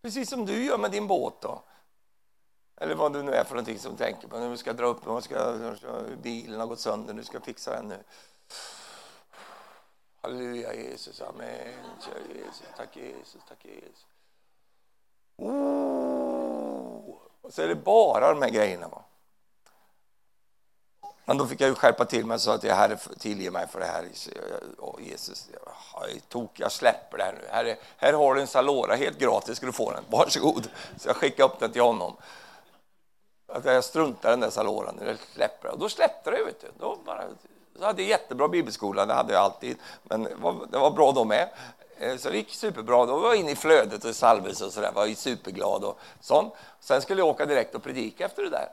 Precis 0.07 0.31
som 0.31 0.47
du 0.47 0.65
gör 0.65 0.79
med 0.79 0.91
din 0.91 1.07
båt. 1.07 1.41
Då. 1.41 1.63
Eller 2.77 2.95
vad 2.95 3.13
du 3.13 3.23
nu 3.23 3.33
är 3.33 3.45
för 3.45 3.55
någonting 3.55 3.79
som 3.79 3.97
tänker 3.97 4.29
på. 4.29 4.39
Nu 4.39 4.57
ska 4.57 4.73
dra 4.73 4.87
upp 4.87 5.05
den, 5.05 5.23
ska, 5.23 5.59
bilen 6.23 6.61
har 6.61 6.67
gått 6.67 6.81
sönder, 6.81 7.15
nu 7.15 7.25
ska 7.25 7.37
jag 7.37 7.45
fixa 7.45 7.71
den 7.77 7.89
nu. 7.89 8.05
Halleluja 10.23 10.75
Jesus, 10.75 11.21
amen. 11.21 11.73
Jesus, 12.35 12.63
tack 12.77 12.97
Jesus, 12.97 13.43
tack 13.49 13.65
Jesus. 13.65 14.07
Oh. 15.37 17.19
Och 17.41 17.53
så 17.53 17.63
är 17.63 17.69
det 17.69 17.75
bara 17.75 18.35
de 18.35 18.43
här 18.43 18.51
grejerna. 18.51 18.89
Va? 18.89 19.05
Men 21.29 21.39
då 21.39 21.47
fick 21.47 21.61
jag 21.61 21.68
ju 21.68 21.74
skärpa 21.74 22.05
till 22.05 22.27
mig 22.27 22.35
och 22.35 22.41
sa 22.41 22.55
att 22.55 22.64
jag 22.64 22.74
Herre, 22.74 22.99
tillge 23.18 23.51
mig 23.51 23.66
för 23.66 23.81
det 23.81 23.87
här. 23.87 24.05
Och 24.79 25.01
Jesus, 25.03 25.49
jag, 25.53 26.29
tok, 26.29 26.51
jag 26.55 26.72
släpper 26.72 27.18
det 27.18 27.24
här 27.24 27.33
nu. 27.33 27.49
Herre, 27.51 27.77
här 27.97 28.12
har 28.12 28.35
du 28.35 28.41
en 28.41 28.47
Salora, 28.47 28.95
helt 28.95 29.18
gratis 29.18 29.57
ska 29.57 29.66
du 29.66 29.72
få 29.72 29.91
den. 29.91 30.05
Varsågod. 30.11 30.68
Så 30.97 31.09
jag 31.09 31.16
skickade 31.16 31.53
upp 31.53 31.61
den 31.61 31.72
till 31.72 31.83
honom. 31.83 32.16
Att 33.49 33.64
jag 33.64 33.85
struntar 33.85 34.29
i 34.29 34.33
den 34.33 34.41
där 34.41 34.51
Saloran, 34.51 34.99
jag 35.07 35.16
släpper 35.35 35.68
Och 35.68 35.79
då 35.79 35.89
släppte 35.89 36.31
det, 36.31 36.45
vet 36.45 36.61
du. 36.61 36.66
Då 36.79 36.99
bara, 37.05 37.24
jag 37.79 37.87
hade 37.87 38.03
jättebra 38.03 38.49
bibelskola, 38.49 39.07
det 39.07 39.14
hade 39.14 39.33
jag 39.33 39.43
alltid. 39.43 39.77
Men 40.03 40.22
det 40.22 40.35
var, 40.35 40.66
det 40.70 40.79
var 40.79 40.91
bra 40.91 41.12
då 41.12 41.24
med. 41.24 41.49
Eh, 41.99 42.16
så 42.16 42.31
det 42.31 42.37
gick 42.37 42.55
superbra. 42.55 43.07
Då 43.07 43.18
var 43.18 43.29
jag 43.29 43.37
inne 43.37 43.51
i 43.51 43.57
flödet 43.57 44.05
och 44.05 44.16
salvelse 44.16 44.64
och 44.64 44.72
sådär. 44.72 44.93
Var 44.95 45.07
superglad 45.07 45.85
och 45.85 45.99
sånt. 46.20 46.55
Sen 46.81 47.03
skulle 47.03 47.20
jag 47.20 47.29
åka 47.29 47.47
direkt 47.47 47.74
och 47.74 47.83
predika 47.83 48.24
efter 48.24 48.43
det 48.43 48.51
där. 48.51 48.68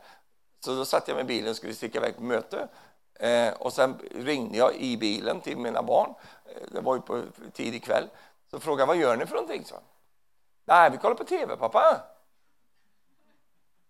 Så 0.63 0.75
då 0.75 0.85
satte 0.85 1.11
jag 1.11 1.15
mig 1.15 1.23
i 1.23 1.27
bilen 1.27 1.49
och 1.49 1.55
skulle 1.55 1.73
sticka 1.73 1.97
iväg 1.97 2.15
på 2.15 2.23
möte. 2.23 2.67
Eh, 3.13 3.53
och 3.53 3.73
sen 3.73 3.99
ringde 4.11 4.57
jag 4.57 4.75
i 4.75 4.97
bilen 4.97 5.41
till 5.41 5.57
mina 5.57 5.83
barn. 5.83 6.13
Eh, 6.45 6.67
det 6.71 6.81
var 6.81 6.95
ju 6.95 7.01
på 7.01 7.23
tidig 7.53 7.83
kväll. 7.83 8.09
Så 8.51 8.59
frågade 8.59 8.81
jag, 8.81 8.87
vad 8.87 8.97
gör 8.97 9.17
ni 9.17 9.25
för 9.25 9.35
någonting? 9.35 9.65
Så. 9.65 9.75
Nej, 10.65 10.91
vi 10.91 10.97
kollar 10.97 11.15
på 11.15 11.23
tv, 11.23 11.57
pappa. 11.57 12.01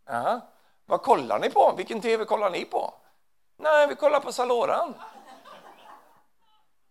Jaha. 0.06 0.42
Vad 0.86 1.02
kollar 1.02 1.40
ni 1.40 1.50
på? 1.50 1.74
Vilken 1.78 2.02
tv 2.02 2.26
kollar 2.26 2.50
ni 2.50 2.66
på? 2.66 2.94
Nej, 3.58 3.88
vi 3.88 3.96
kollar 3.96 4.20
på 4.20 4.32
Saloran. 4.32 4.94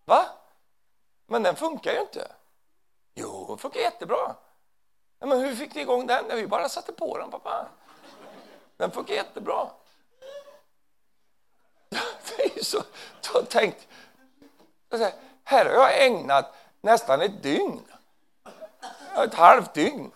Va? 0.04 0.26
Men 1.26 1.42
den 1.42 1.56
funkar 1.56 1.92
ju 1.92 2.00
inte. 2.00 2.32
Jo, 3.14 3.44
den 3.48 3.58
funkar 3.58 3.80
jättebra. 3.80 4.36
men 5.18 5.40
hur 5.40 5.54
fick 5.54 5.74
ni 5.74 5.80
igång 5.80 6.06
den? 6.06 6.24
Vi 6.28 6.46
bara 6.46 6.68
satte 6.68 6.92
på 6.92 7.18
den, 7.18 7.30
pappa. 7.30 7.68
Den 8.82 8.90
funkar 8.90 9.14
jättebra. 9.14 9.66
Det 12.36 12.60
är 12.60 12.64
så, 12.64 12.82
tänkt, 13.48 13.88
här 15.44 15.64
har 15.64 15.72
jag 15.72 16.06
ägnat 16.06 16.54
nästan 16.80 17.20
ett 17.20 17.42
dygn, 17.42 17.80
ett 19.24 19.34
halvt 19.34 19.74
dygn 19.74 20.10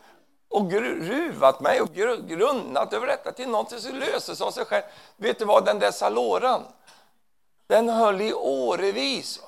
och 0.48 0.72
ruvat 0.72 1.60
mig 1.60 1.80
och 1.80 1.94
grunnat 2.28 2.92
över 2.92 3.06
detta 3.06 3.32
till 3.32 3.48
någonting 3.48 3.78
som 3.78 3.94
löses 3.94 4.40
av 4.40 4.50
sig 4.50 4.64
själv. 4.64 4.84
Vet 5.16 5.38
du 5.38 5.44
vad, 5.44 5.64
den 5.64 5.78
där 5.78 5.90
saloran, 5.90 6.64
den 7.66 7.88
höll 7.88 8.20
i 8.20 8.34
årevis. 8.34 9.40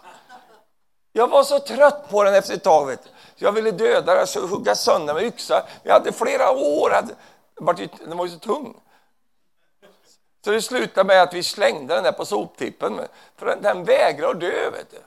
Jag 1.13 1.29
var 1.29 1.43
så 1.43 1.59
trött 1.59 2.11
på 2.11 2.25
den 2.25 2.35
efter 2.35 2.55
ett 2.55 2.65
tag. 2.65 2.87
Vet 2.87 3.05
du. 3.05 3.11
Jag 3.37 3.53
ville 3.53 3.71
döda 3.71 4.15
den, 4.15 4.49
hugga 4.49 4.75
sönder 4.75 5.15
med 5.15 5.23
yxa. 5.23 5.67
Jag 5.83 5.93
hade 5.93 6.13
flera 6.13 6.51
år, 6.51 6.93
den 8.05 8.17
var 8.17 8.27
ju 8.27 8.33
så 8.33 8.39
tung. 8.39 8.81
Så 10.49 10.53
det 10.53 10.63
slutade 10.63 11.07
med 11.07 11.23
att 11.23 11.35
vi 11.35 11.43
slängde 11.43 11.95
den 11.95 12.05
där 12.05 12.13
på 12.13 12.25
soptippen. 12.25 13.01
För 13.37 13.47
den, 13.47 13.63
den 13.63 13.85
vägrar 13.85 14.31
att 14.31 14.41
dö, 14.41 14.71
vet 14.71 14.91
du. 14.91 14.99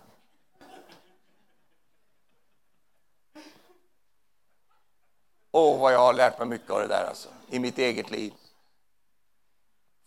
Åh, 5.51 5.79
vad 5.79 5.93
jag 5.93 5.99
har 5.99 6.13
lärt 6.13 6.39
mig 6.39 6.47
mycket 6.47 6.69
av 6.69 6.79
det 6.79 6.87
där 6.87 7.05
alltså, 7.05 7.29
i 7.49 7.59
mitt 7.59 7.77
eget 7.77 8.11
liv. 8.11 8.33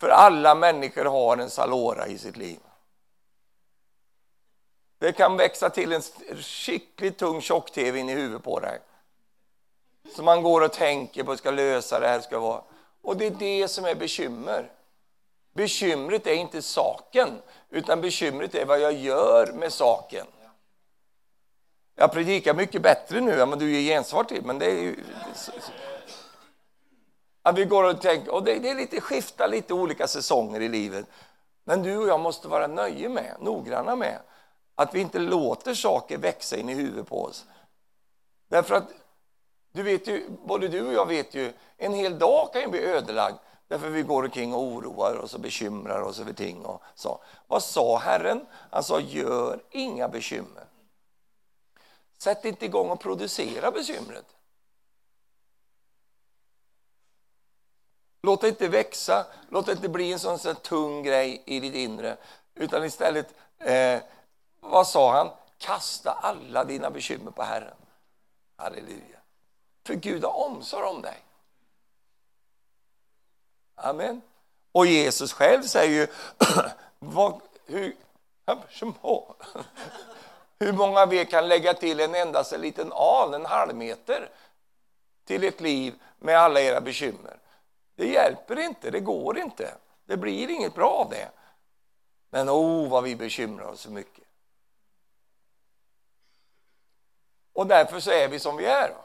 För 0.01 0.09
alla 0.09 0.55
människor 0.55 1.05
har 1.05 1.37
en 1.37 1.51
salora 1.51 2.07
i 2.07 2.19
sitt 2.19 2.37
liv. 2.37 2.61
Det 4.99 5.13
kan 5.13 5.37
växa 5.37 5.71
till 5.71 5.93
en 5.93 6.03
skickligt 6.43 7.19
tung 7.19 7.41
tjock-tv 7.41 7.99
in 7.99 8.09
i 8.09 8.15
huvudet 8.15 8.45
på 8.45 8.61
dig. 8.61 8.81
Som 10.15 10.25
man 10.25 10.43
går 10.43 10.61
och 10.61 10.73
tänker 10.73 11.25
på, 11.25 11.37
ska 11.37 11.51
lösa 11.51 12.01
det 12.01 12.09
här, 12.09 12.21
ska 12.21 12.39
vara. 12.39 12.63
Och 13.03 13.17
det 13.17 13.27
är 13.27 13.31
det 13.31 13.69
som 13.69 13.85
är 13.85 13.95
bekymmer. 13.95 14.71
Bekymret 15.55 16.27
är 16.27 16.35
inte 16.35 16.63
saken, 16.63 17.43
utan 17.71 18.01
bekymret 18.01 18.55
är 18.55 18.65
vad 18.65 18.81
jag 18.81 18.93
gör 18.93 19.53
med 19.53 19.73
saken. 19.73 20.27
Jag 21.95 22.13
predikar 22.13 22.55
mycket 22.55 22.83
bättre 22.83 23.21
nu 23.21 23.41
än 23.41 23.51
vad 23.51 23.59
du 23.59 23.73
ger 23.73 23.95
gensvar 23.95 24.25
till, 24.25 24.45
men 24.45 24.59
det 24.59 24.67
är 24.67 24.83
ju... 24.83 24.97
Att 27.43 27.59
vi 27.59 27.65
går 27.65 27.85
och 27.85 28.01
tänker, 28.01 28.35
och 28.35 28.45
det, 28.45 28.53
är 28.53 28.75
lite 28.75 29.01
skiftar 29.01 29.49
lite 29.49 29.75
olika 29.75 30.07
säsonger 30.07 30.61
i 30.61 30.69
livet. 30.69 31.07
Men 31.65 31.83
du 31.83 31.97
och 31.97 32.09
jag 32.09 32.21
måste 32.21 32.49
vara 32.49 32.67
nöje 32.67 33.09
med, 33.09 33.37
noggranna 33.41 33.97
med 33.97 34.19
att 34.75 34.95
vi 34.95 35.01
inte 35.01 35.19
låter 35.19 35.75
saker 35.75 36.19
växa 36.19 36.57
in 36.57 36.69
i 36.69 36.75
huvudet 36.75 37.09
på 37.09 37.25
oss. 37.25 37.47
Därför 38.49 38.75
att 38.75 38.89
du 39.73 39.83
vet 39.83 40.09
ju, 40.09 40.29
både 40.47 40.69
du 40.69 40.87
och 40.87 40.93
jag 40.93 41.07
vet 41.07 41.35
ju, 41.35 41.53
en 41.77 41.95
hel 41.95 42.19
dag 42.19 42.53
kan 42.53 42.63
ju 42.63 42.69
bli 42.69 42.81
ödelagd 42.81 43.37
därför 43.75 43.91
vi 43.91 44.03
går 44.03 44.23
omkring 44.23 44.55
och 44.55 44.63
oroar 44.63 45.17
oss 45.17 45.35
och 45.35 45.41
bekymrar 45.41 46.01
oss 46.01 46.21
över 46.21 46.33
ting. 46.33 46.65
Och 46.65 46.83
så. 46.95 47.21
Vad 47.47 47.63
sa 47.63 47.99
Herren? 47.99 48.47
Han 48.71 48.85
sa, 48.85 49.01
gör 49.01 49.63
inga 49.71 50.09
bekymmer. 50.09 50.65
Sätt 52.19 52.45
inte 52.45 52.65
igång 52.65 52.91
och 52.91 53.01
producera 53.01 53.71
bekymret. 53.71 54.25
Låt 58.23 58.41
det 58.41 58.49
inte 58.49 58.69
växa, 58.69 59.27
låt 59.49 59.67
det 59.67 59.73
inte 59.73 59.89
bli 59.89 60.13
en 60.13 60.19
sån, 60.19 60.39
sån 60.39 60.55
tung 60.55 61.03
grej 61.03 61.43
i 61.47 61.61
ditt 61.61 61.75
inre. 61.75 62.17
Utan 62.55 62.85
istället, 62.85 63.35
eh, 63.59 64.01
vad 64.61 64.87
sa 64.87 65.13
han? 65.13 65.31
Kasta 65.59 66.11
alla 66.13 66.65
dina 66.65 66.91
bekymmer 66.91 67.31
på 67.31 67.43
Herren. 67.43 67.77
Halleluja. 68.57 69.19
För 69.87 69.95
Gud 69.95 70.25
har 70.25 70.47
omsorg 70.47 70.85
om 70.85 71.03
dig. 71.03 71.25
Amen. 73.75 74.23
Och 74.73 74.87
Jesus 74.87 75.33
själv 75.33 75.63
säger 75.63 76.01
ju, 76.01 76.07
vad, 76.99 77.41
hur, 77.67 77.97
hur 80.59 80.73
många 80.73 81.01
av 81.01 81.15
er 81.15 81.25
kan 81.25 81.49
lägga 81.49 81.75
till 81.75 82.01
en 82.01 82.15
enda 82.15 82.45
liten 82.59 82.93
al, 82.93 83.35
en 83.35 83.47
halv 83.47 83.75
meter 83.75 84.29
till 85.25 85.45
ett 85.45 85.61
liv 85.61 85.95
med 86.19 86.39
alla 86.39 86.61
era 86.61 86.81
bekymmer? 86.81 87.39
Det 87.97 88.07
hjälper 88.07 88.59
inte, 88.59 88.91
det 88.91 89.01
går 89.01 89.39
inte. 89.39 89.75
Det 90.07 90.17
blir 90.17 90.51
inget 90.51 90.75
bra 90.75 90.91
av 90.91 91.11
det. 91.11 91.31
Men 92.31 92.51
oh, 92.51 92.89
vad 92.89 93.05
vi 93.05 93.17
bekymrar 93.17 93.67
oss 93.67 93.81
så 93.81 93.91
mycket. 93.91 94.25
Och 97.53 97.67
därför 97.67 98.01
så 98.01 98.11
är 98.11 98.29
vi 98.29 98.39
som 98.39 98.57
vi 98.57 98.65
är. 98.65 99.04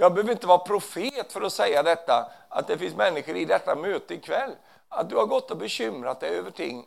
Jag 0.00 0.14
behöver 0.14 0.32
inte 0.32 0.46
vara 0.46 0.58
profet 0.58 1.32
för 1.32 1.40
att 1.40 1.52
säga 1.52 1.82
detta, 1.82 2.32
att 2.48 2.66
det 2.66 2.78
finns 2.78 2.94
människor 2.94 3.36
i 3.36 3.44
detta 3.44 3.74
möte 3.74 4.14
ikväll. 4.14 4.50
Att 4.88 5.10
du 5.10 5.16
har 5.16 5.26
gått 5.26 5.50
och 5.50 5.56
bekymrat 5.56 6.20
dig 6.20 6.30
över 6.30 6.50
ting 6.50 6.86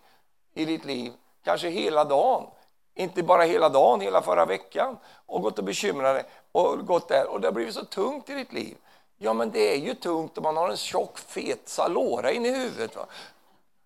i 0.53 0.65
ditt 0.65 0.85
liv, 0.85 1.13
kanske 1.43 1.69
hela 1.69 2.03
dagen. 2.03 2.47
Inte 2.95 3.23
bara 3.23 3.43
hela 3.43 3.69
dagen, 3.69 4.01
hela 4.01 4.21
förra 4.21 4.45
veckan. 4.45 4.97
Och 5.25 5.41
gått 5.41 5.59
och 5.59 5.63
bekymrat 5.63 6.15
dig 6.15 6.25
och 6.51 6.85
gått 6.87 7.07
där. 7.07 7.27
Och 7.27 7.41
det 7.41 7.47
har 7.47 7.51
blivit 7.51 7.73
så 7.73 7.85
tungt 7.85 8.29
i 8.29 8.33
ditt 8.33 8.53
liv. 8.53 8.77
Ja, 9.17 9.33
men 9.33 9.51
det 9.51 9.73
är 9.73 9.77
ju 9.77 9.93
tungt 9.93 10.37
om 10.37 10.43
man 10.43 10.57
har 10.57 10.69
en 10.69 10.77
tjock, 10.77 11.19
fet 11.19 11.69
salora 11.69 12.31
in 12.31 12.45
i 12.45 12.51
huvudet. 12.51 12.95
Va? 12.95 13.05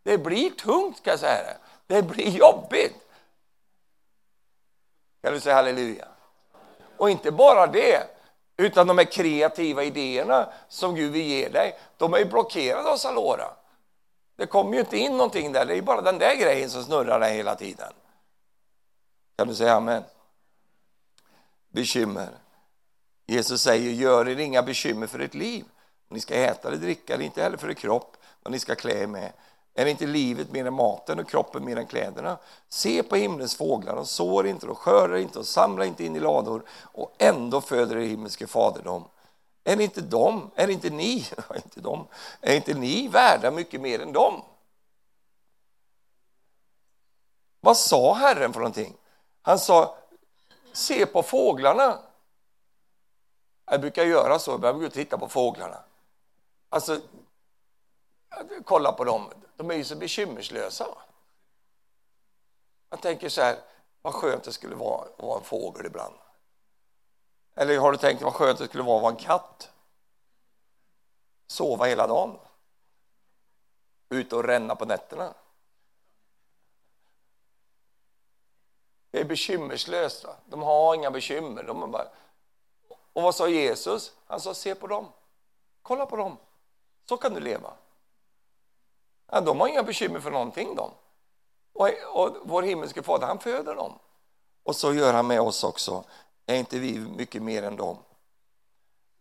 Det 0.04 0.18
blir 0.18 0.50
tungt, 0.50 0.98
ska 0.98 1.10
jag 1.10 1.20
säga. 1.20 1.58
Det 1.88 2.04
blir 2.04 2.30
jobbigt. 2.30 3.12
Kan 5.24 5.34
du 5.34 5.40
säga 5.40 5.56
halleluja? 5.56 6.08
Och 6.98 7.10
inte 7.10 7.32
bara 7.32 7.68
det, 7.68 8.17
utan 8.58 8.88
de 8.88 8.98
här 8.98 9.06
kreativa 9.06 9.84
idéerna 9.84 10.50
som 10.68 10.96
Gud 10.96 11.12
vill 11.12 11.26
ge 11.26 11.50
dig, 11.50 11.80
de 11.98 12.14
är 12.14 12.18
ju 12.18 12.26
blockerade 12.26 12.90
av 12.90 12.98
Salora. 12.98 13.50
Det 14.36 14.46
kommer 14.46 14.74
ju 14.74 14.80
inte 14.80 14.98
in 14.98 15.12
någonting 15.12 15.52
där, 15.52 15.66
det 15.66 15.78
är 15.78 15.82
bara 15.82 16.02
den 16.02 16.18
där 16.18 16.36
grejen 16.36 16.70
som 16.70 16.84
snurrar 16.84 17.20
där 17.20 17.30
hela 17.30 17.56
tiden. 17.56 17.94
Kan 19.38 19.48
du 19.48 19.56
säga 19.56 19.74
amen? 19.74 20.04
Bekymmer. 21.70 22.30
Jesus 23.26 23.62
säger, 23.62 23.92
gör 23.92 24.30
er 24.30 24.40
inga 24.40 24.64
bekymmer 24.64 25.08
för 25.08 25.20
ert 25.20 25.34
liv. 25.34 25.66
Ni 26.10 26.20
ska 26.20 26.36
äta 26.36 26.68
eller 26.68 26.78
dricka, 26.78 27.14
eller 27.14 27.26
inte 27.26 27.44
heller 27.44 27.58
för 27.58 27.70
er 27.70 27.74
kropp, 27.74 28.18
vad 28.44 28.52
ni 28.52 28.60
ska 28.60 28.76
klä 28.76 29.04
er 29.04 29.08
med. 29.08 29.34
Är 29.80 29.86
inte 29.86 30.06
livet 30.06 30.52
mer 30.52 30.66
än 30.66 30.74
maten 30.74 31.20
och 31.20 31.30
kroppen 31.30 31.66
mer 31.66 31.78
än 31.78 31.88
kläderna? 31.88 32.38
Se 32.70 33.04
på 33.04 33.16
himlens 33.16 33.56
fåglar, 33.56 33.96
de 33.96 34.06
sår 34.06 34.48
inte, 34.48 34.66
de 34.66 34.76
skördar 34.76 35.16
inte 35.18 35.40
och 35.40 35.46
samlar 35.46 35.86
inte 35.86 36.06
in 36.06 36.16
i 36.16 36.20
lador 36.20 36.64
och 36.70 37.16
ändå 37.18 37.62
föder 37.62 37.98
er 37.98 38.08
himmelske 38.08 38.48
fader 38.48 38.82
dem. 38.82 39.06
Är 39.64 39.82
inte 39.82 40.02
de, 40.02 40.52
är 40.56 40.68
inte 40.68 40.90
ni, 40.90 41.28
inte 41.56 41.82
de, 41.82 42.08
är 42.42 42.56
inte 42.56 42.74
ni 42.74 43.08
värda 43.08 43.52
mycket 43.52 43.82
mer 43.82 44.00
än 44.00 44.14
dem? 44.14 44.42
Vad 47.60 47.78
sa 47.78 48.14
Herren 48.14 48.54
för 48.54 48.60
någonting? 48.60 48.98
Han 49.42 49.60
sa, 49.60 49.98
se 50.74 51.06
på 51.06 51.24
fåglarna. 51.24 52.00
Jag 53.66 53.82
brukar 53.82 54.04
göra 54.04 54.40
så, 54.40 54.60
jag 54.62 54.78
brukar 54.78 54.94
titta 54.94 55.18
på 55.18 55.28
fåglarna. 55.28 55.78
Alltså, 56.70 57.00
kolla 58.66 58.92
på 58.92 59.04
dem. 59.04 59.30
De 59.58 59.72
är 59.72 59.76
ju 59.76 59.84
så 59.84 59.96
bekymmerslösa. 59.96 60.88
Jag 62.90 63.02
tänker 63.02 63.30
så 63.30 63.42
här, 63.42 63.60
vad 64.02 64.14
skönt 64.14 64.44
det 64.44 64.54
skulle 64.54 64.76
vara 64.76 65.02
att 65.02 65.24
vara 65.24 65.38
en 65.38 65.44
fågel 65.44 65.86
ibland. 65.86 66.16
Eller 67.56 67.80
har 67.80 67.92
du 67.92 67.98
tänkt 67.98 68.22
vad 68.22 68.34
skönt 68.34 68.60
det 68.60 68.68
skulle 68.68 68.84
vara 68.84 68.98
att 68.98 69.02
vara 69.04 69.14
en 69.14 69.20
katt? 69.20 69.72
Sova 71.48 71.86
hela 71.86 72.08
dagen. 72.08 72.40
Ute 74.10 74.36
och 74.36 74.44
ränna 74.44 74.76
på 74.76 74.86
nätterna. 74.86 75.34
Det 79.12 79.20
är 79.20 79.26
bekymmerslöst. 79.26 80.24
Va? 80.24 80.36
De 80.46 80.62
har 80.62 80.96
inga 80.96 81.12
bekymmer. 81.12 81.64
De 81.64 81.92
bara... 81.92 82.08
Och 83.14 83.24
vad 83.24 83.36
sa 83.36 83.48
Jesus? 83.48 84.16
Han 84.28 84.42
sa, 84.42 84.54
se 84.54 84.76
på 84.76 84.88
dem. 84.88 85.12
Kolla 85.82 86.06
på 86.06 86.16
dem. 86.16 86.38
Så 87.06 87.18
kan 87.18 87.34
du 87.34 87.40
leva. 87.40 87.74
Ja, 89.32 89.42
de 89.42 89.60
har 89.60 89.68
inga 89.68 89.84
bekymmer 89.84 90.20
för 90.20 90.32
någonting. 90.32 90.76
De. 90.76 90.92
Och, 91.74 91.90
och 92.14 92.38
vår 92.44 92.62
himmelske 92.62 93.04
fader, 93.04 93.28
han 93.28 93.40
föder 93.40 93.76
dem. 93.76 94.00
Och 94.64 94.76
så 94.76 94.94
gör 94.94 95.14
han 95.14 95.28
med 95.28 95.42
oss 95.42 95.64
också. 95.64 96.04
Är 96.46 96.56
inte 96.56 96.80
vi 96.80 97.00
mycket 97.00 97.42
mer 97.42 97.64
än 97.64 97.76
dem? 97.76 97.98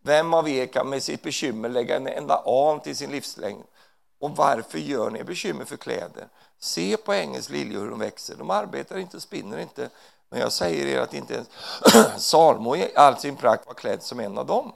Vem 0.02 0.34
av 0.34 0.48
er 0.48 0.66
kan 0.66 0.88
med 0.88 1.02
sitt 1.02 1.22
bekymmer 1.22 1.68
lägga 1.68 1.96
en 1.96 2.06
enda 2.06 2.42
an 2.46 2.80
till 2.80 2.96
sin 2.96 3.10
livslängd? 3.10 3.64
Och 4.18 4.36
varför 4.36 4.78
gör 4.78 5.10
ni 5.10 5.24
bekymmer 5.24 5.64
för 5.64 5.76
kläder? 5.76 6.28
Se 6.58 6.96
på 6.96 7.12
ängens 7.12 7.50
liljor 7.50 7.80
hur 7.80 7.90
de 7.90 7.98
växer. 7.98 8.36
De 8.36 8.50
arbetar 8.50 8.98
inte, 8.98 9.20
spinner 9.20 9.58
inte. 9.58 9.90
Men 10.30 10.40
jag 10.40 10.52
säger 10.52 10.86
er 10.86 11.00
att 11.00 11.14
inte 11.14 11.34
ens 11.34 11.48
Salmo 12.22 12.76
i 12.76 12.96
all 12.96 13.16
sin 13.16 13.36
prakt 13.36 13.66
var 13.66 13.74
klädd 13.74 14.02
som 14.02 14.20
en 14.20 14.38
av 14.38 14.46
dem. 14.46 14.72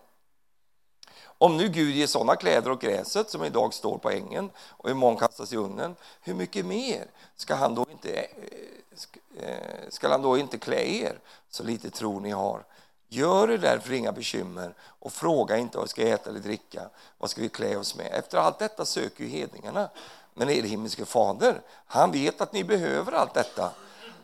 Om 1.43 1.57
nu 1.57 1.69
Gud 1.69 1.95
ger 1.95 2.07
sådana 2.07 2.37
kläder 2.37 2.71
åt 2.71 2.81
gräset 2.81 3.31
som 3.31 3.45
idag 3.45 3.75
står 3.75 3.99
på 3.99 4.11
ängen 4.11 4.51
och 4.59 4.91
imorgon 4.91 5.17
kastas 5.17 5.53
i 5.53 5.57
ugnen, 5.57 5.97
hur 6.21 6.35
mycket 6.35 6.67
mer 6.67 7.07
ska 7.37 7.55
han 7.55 7.75
då 7.75 7.87
inte, 7.91 8.11
eh, 8.13 9.49
eh, 9.49 9.89
ska 9.89 10.09
han 10.09 10.23
då 10.23 10.39
inte 10.39 10.59
klä 10.59 10.83
er, 10.83 11.19
så 11.51 11.63
lite 11.63 11.91
tro 11.91 12.21
ni 12.21 12.31
har? 12.31 12.65
Gör 13.09 13.51
er 13.51 13.59
därför 13.59 13.93
inga 13.93 14.13
bekymmer 14.13 14.75
och 14.81 15.13
fråga 15.13 15.57
inte 15.57 15.79
vad 15.79 15.87
vi 15.87 15.91
ska 15.91 16.03
äta 16.03 16.31
eller 16.31 16.41
dricka, 16.41 16.83
vad 17.19 17.31
ska 17.31 17.41
vi 17.41 17.49
klä 17.49 17.77
oss 17.77 17.97
med? 17.97 18.11
Efter 18.13 18.39
allt 18.39 18.59
detta 18.59 18.85
söker 18.85 19.25
ju 19.25 19.31
hedningarna. 19.31 19.89
Men 20.35 20.51
er 20.51 20.63
himmelske 20.63 21.05
fader, 21.05 21.63
han 21.87 22.13
vet 22.13 22.41
att 22.41 22.53
ni 22.53 22.65
behöver 22.65 23.13
allt 23.13 23.35
detta. 23.35 23.71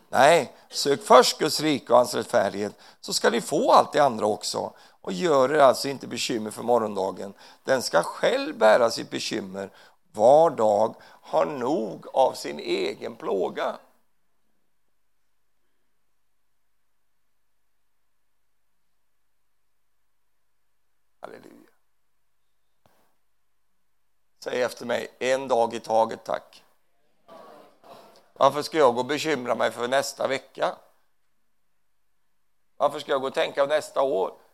Nej, 0.09 0.53
sök 0.69 1.03
först 1.03 1.39
Guds 1.39 1.59
rike 1.59 1.93
och 1.93 1.97
hans 1.97 2.13
rättfärdighet 2.13 2.73
så 3.01 3.13
ska 3.13 3.29
ni 3.29 3.41
få 3.41 3.71
allt 3.71 3.93
det 3.93 3.99
andra 3.99 4.25
också. 4.25 4.73
Och 5.07 5.13
gör 5.13 5.53
er 5.53 5.59
alltså 5.59 5.87
inte 5.87 6.07
bekymmer 6.07 6.51
för 6.51 6.63
morgondagen. 6.63 7.33
Den 7.63 7.81
ska 7.81 8.03
själv 8.03 8.57
bära 8.57 8.91
sitt 8.91 9.09
bekymmer. 9.09 9.69
Var 10.11 10.49
dag 10.49 10.95
har 11.01 11.45
nog 11.45 12.07
av 12.07 12.33
sin 12.33 12.59
egen 12.59 13.15
plåga. 13.15 13.79
Halleluja. 21.19 21.69
Säg 24.43 24.61
efter 24.61 24.85
mig, 24.85 25.07
en 25.19 25.47
dag 25.47 25.73
i 25.73 25.79
taget 25.79 26.23
tack. 26.23 26.63
Varför 28.33 28.61
ska 28.61 28.77
jag 28.77 28.93
gå 28.93 28.99
och 28.99 29.05
bekymra 29.05 29.55
mig 29.55 29.71
för 29.71 29.87
nästa 29.87 30.27
vecka? 30.27 30.75
Varför 32.77 32.99
ska 32.99 33.11
jag 33.11 33.21
gå 33.21 33.27
och 33.27 33.33
tänka 33.33 33.61
på 33.61 33.73
nästa 33.73 34.01
år? 34.01 34.46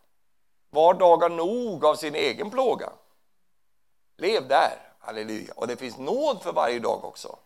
Var 0.74 0.94
dag 0.94 1.16
har 1.16 1.28
nog 1.28 1.84
av 1.84 1.94
sin 1.94 2.14
egen 2.14 2.50
plåga. 2.50 2.90
Lev 4.16 4.48
där, 4.48 4.78
halleluja. 4.98 5.52
Och 5.56 5.66
det 5.66 5.76
finns 5.76 5.98
nåd 5.98 6.42
för 6.42 6.52
varje 6.52 6.78
dag 6.78 7.04
också. 7.04 7.36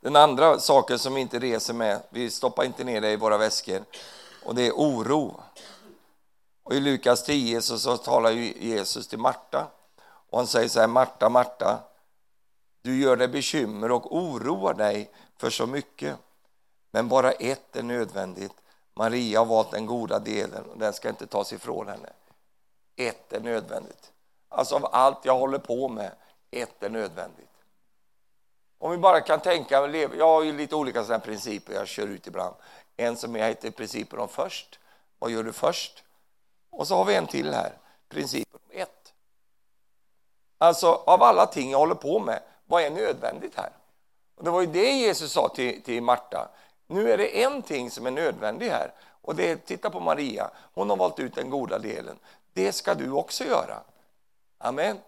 Den 0.00 0.16
andra 0.16 0.60
saken 0.60 0.98
som 0.98 1.14
vi 1.14 1.20
inte 1.20 1.38
reser 1.38 1.74
med, 1.74 2.02
vi 2.10 2.30
stoppar 2.30 2.64
inte 2.64 2.84
ner 2.84 3.00
det 3.00 3.10
i 3.10 3.16
våra 3.16 3.38
väskor, 3.38 3.84
och 4.44 4.54
det 4.54 4.66
är 4.66 4.72
oro. 4.72 5.40
Och 6.62 6.74
I 6.74 6.80
Lukas 6.80 7.24
10 7.24 7.62
så, 7.62 7.78
så 7.78 7.96
talar 7.96 8.30
Jesus 8.30 9.08
till 9.08 9.18
Marta 9.18 9.66
och 10.30 10.38
han 10.38 10.46
säger 10.46 10.68
så 10.68 10.80
här, 10.80 10.86
Marta, 10.86 11.28
Marta, 11.28 11.78
du 12.82 13.00
gör 13.00 13.16
dig 13.16 13.28
bekymmer 13.28 13.90
och 13.90 14.16
oroar 14.16 14.74
dig 14.74 15.10
för 15.36 15.50
så 15.50 15.66
mycket. 15.66 16.16
Men 16.90 17.08
bara 17.08 17.32
ett 17.32 17.76
är 17.76 17.82
nödvändigt. 17.82 18.54
Maria 18.98 19.38
har 19.38 19.46
valt 19.46 19.70
den 19.70 19.86
goda 19.86 20.18
delen 20.18 20.64
och 20.70 20.78
den 20.78 20.92
ska 20.92 21.08
inte 21.08 21.26
tas 21.26 21.52
ifrån 21.52 21.88
henne. 21.88 22.08
Ett 22.96 23.32
är 23.32 23.40
nödvändigt. 23.40 24.12
Alltså 24.48 24.76
av 24.76 24.88
allt 24.92 25.24
jag 25.24 25.38
håller 25.38 25.58
på 25.58 25.88
med, 25.88 26.12
ett 26.50 26.82
är 26.82 26.90
nödvändigt. 26.90 27.50
Om 28.78 28.90
vi 28.90 28.96
bara 28.96 29.20
kan 29.20 29.40
tänka, 29.40 29.86
jag 30.18 30.26
har 30.26 30.42
ju 30.42 30.52
lite 30.52 30.74
olika 30.74 31.04
sådana 31.04 31.24
principer 31.24 31.74
jag 31.74 31.88
kör 31.88 32.06
ut 32.06 32.26
ibland. 32.26 32.54
En 32.96 33.16
som 33.16 33.36
jag 33.36 33.46
heter 33.46 33.70
principen 33.70 34.18
om 34.18 34.28
först. 34.28 34.78
Vad 35.18 35.30
gör 35.30 35.44
du 35.44 35.52
först? 35.52 36.04
Och 36.70 36.88
så 36.88 36.94
har 36.94 37.04
vi 37.04 37.14
en 37.14 37.26
till 37.26 37.54
här, 37.54 37.72
principen 38.08 38.60
om 38.64 38.80
ett. 38.80 39.12
Alltså 40.58 41.02
av 41.06 41.22
alla 41.22 41.46
ting 41.46 41.70
jag 41.70 41.78
håller 41.78 41.94
på 41.94 42.18
med, 42.18 42.42
vad 42.66 42.82
är 42.82 42.90
nödvändigt 42.90 43.56
här? 43.56 43.70
Och 44.36 44.44
det 44.44 44.50
var 44.50 44.60
ju 44.60 44.66
det 44.66 44.90
Jesus 44.90 45.32
sa 45.32 45.48
till, 45.48 45.82
till 45.82 46.02
Marta. 46.02 46.48
Nu 46.88 47.12
är 47.12 47.18
det 47.18 47.42
en 47.42 47.62
ting 47.62 47.90
som 47.90 48.06
är 48.06 48.10
nödvändig 48.10 48.68
här 48.68 48.92
och 49.22 49.34
det 49.34 49.50
är, 49.50 49.56
titta 49.56 49.90
på 49.90 50.00
Maria, 50.00 50.50
hon 50.74 50.90
har 50.90 50.96
valt 50.96 51.18
ut 51.18 51.34
den 51.34 51.50
goda 51.50 51.78
delen. 51.78 52.18
Det 52.52 52.72
ska 52.72 52.94
du 52.94 53.10
också 53.10 53.44
göra. 53.44 53.80
Amen. 54.58 54.98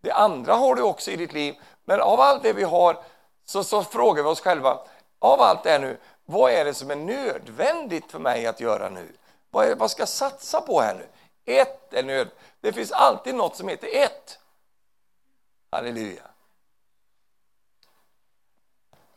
Det 0.00 0.12
andra 0.12 0.54
har 0.54 0.74
du 0.74 0.82
också 0.82 1.10
i 1.10 1.16
ditt 1.16 1.32
liv, 1.32 1.54
men 1.84 2.00
av 2.00 2.20
allt 2.20 2.42
det 2.42 2.52
vi 2.52 2.62
har 2.62 3.02
så, 3.44 3.64
så 3.64 3.82
frågar 3.82 4.22
vi 4.22 4.28
oss 4.28 4.40
själva, 4.40 4.80
av 5.18 5.40
allt 5.40 5.62
det 5.62 5.70
här 5.70 5.80
nu, 5.80 5.98
vad 6.24 6.52
är 6.52 6.64
det 6.64 6.74
som 6.74 6.90
är 6.90 6.96
nödvändigt 6.96 8.10
för 8.10 8.18
mig 8.18 8.46
att 8.46 8.60
göra 8.60 8.88
nu? 8.88 9.12
Vad, 9.50 9.66
är, 9.66 9.74
vad 9.74 9.90
ska 9.90 10.02
jag 10.02 10.08
satsa 10.08 10.60
på 10.60 10.80
här 10.80 10.94
nu? 10.94 11.06
Ett 11.44 11.92
är 11.92 12.02
nödvändigt. 12.02 12.38
Det 12.60 12.72
finns 12.72 12.92
alltid 12.92 13.34
något 13.34 13.56
som 13.56 13.68
heter 13.68 13.88
ett. 13.92 14.38
Halleluja. 15.70 16.22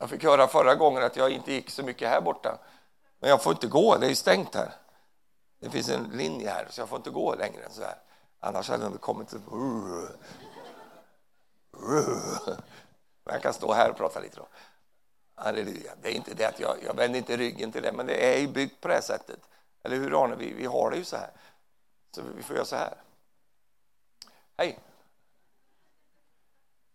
Jag 0.00 0.10
fick 0.10 0.24
höra 0.24 0.46
förra 0.46 0.74
gången 0.74 1.02
att 1.02 1.16
jag 1.16 1.30
inte 1.30 1.52
gick 1.52 1.70
så 1.70 1.82
mycket 1.82 2.08
här 2.08 2.20
borta. 2.20 2.58
Men 3.18 3.30
jag 3.30 3.42
får 3.42 3.52
inte 3.52 3.66
gå, 3.66 3.96
det 3.96 4.06
är 4.06 4.14
stängt 4.14 4.54
här. 4.54 4.72
Det 5.58 5.70
finns 5.70 5.88
en 5.88 6.04
linje 6.04 6.50
här, 6.50 6.66
så 6.70 6.80
jag 6.80 6.88
får 6.88 6.96
inte 6.96 7.10
gå 7.10 7.34
längre 7.34 7.64
än 7.64 7.70
så 7.70 7.82
här. 7.82 7.98
Annars 8.40 8.68
hade 8.68 8.84
jag 8.84 9.00
kommit 9.00 9.28
till... 9.28 9.40
Men 13.24 13.34
jag 13.34 13.42
kan 13.42 13.54
stå 13.54 13.72
här 13.72 13.90
och 13.90 13.96
prata 13.96 14.20
lite 14.20 14.36
då. 14.36 14.48
Halleluja. 15.34 15.92
Det 16.02 16.08
är 16.08 16.12
inte 16.12 16.34
det 16.34 16.44
att 16.44 16.60
jag, 16.60 16.76
jag 16.84 16.94
vänder 16.94 17.18
inte 17.18 17.36
ryggen 17.36 17.72
till 17.72 17.82
det, 17.82 17.92
men 17.92 18.06
det 18.06 18.34
är 18.34 18.40
ju 18.40 18.48
byggt 18.48 18.80
på 18.80 18.88
det 18.88 19.02
sättet. 19.02 19.40
Eller 19.82 19.96
hur 19.96 20.24
Arne? 20.24 20.36
Vi, 20.36 20.52
vi 20.52 20.66
har 20.66 20.90
det 20.90 20.96
ju 20.96 21.04
så 21.04 21.16
här. 21.16 21.30
Så 22.14 22.22
vi 22.36 22.42
får 22.42 22.56
göra 22.56 22.66
så 22.66 22.76
här. 22.76 22.94
Hej! 24.56 24.78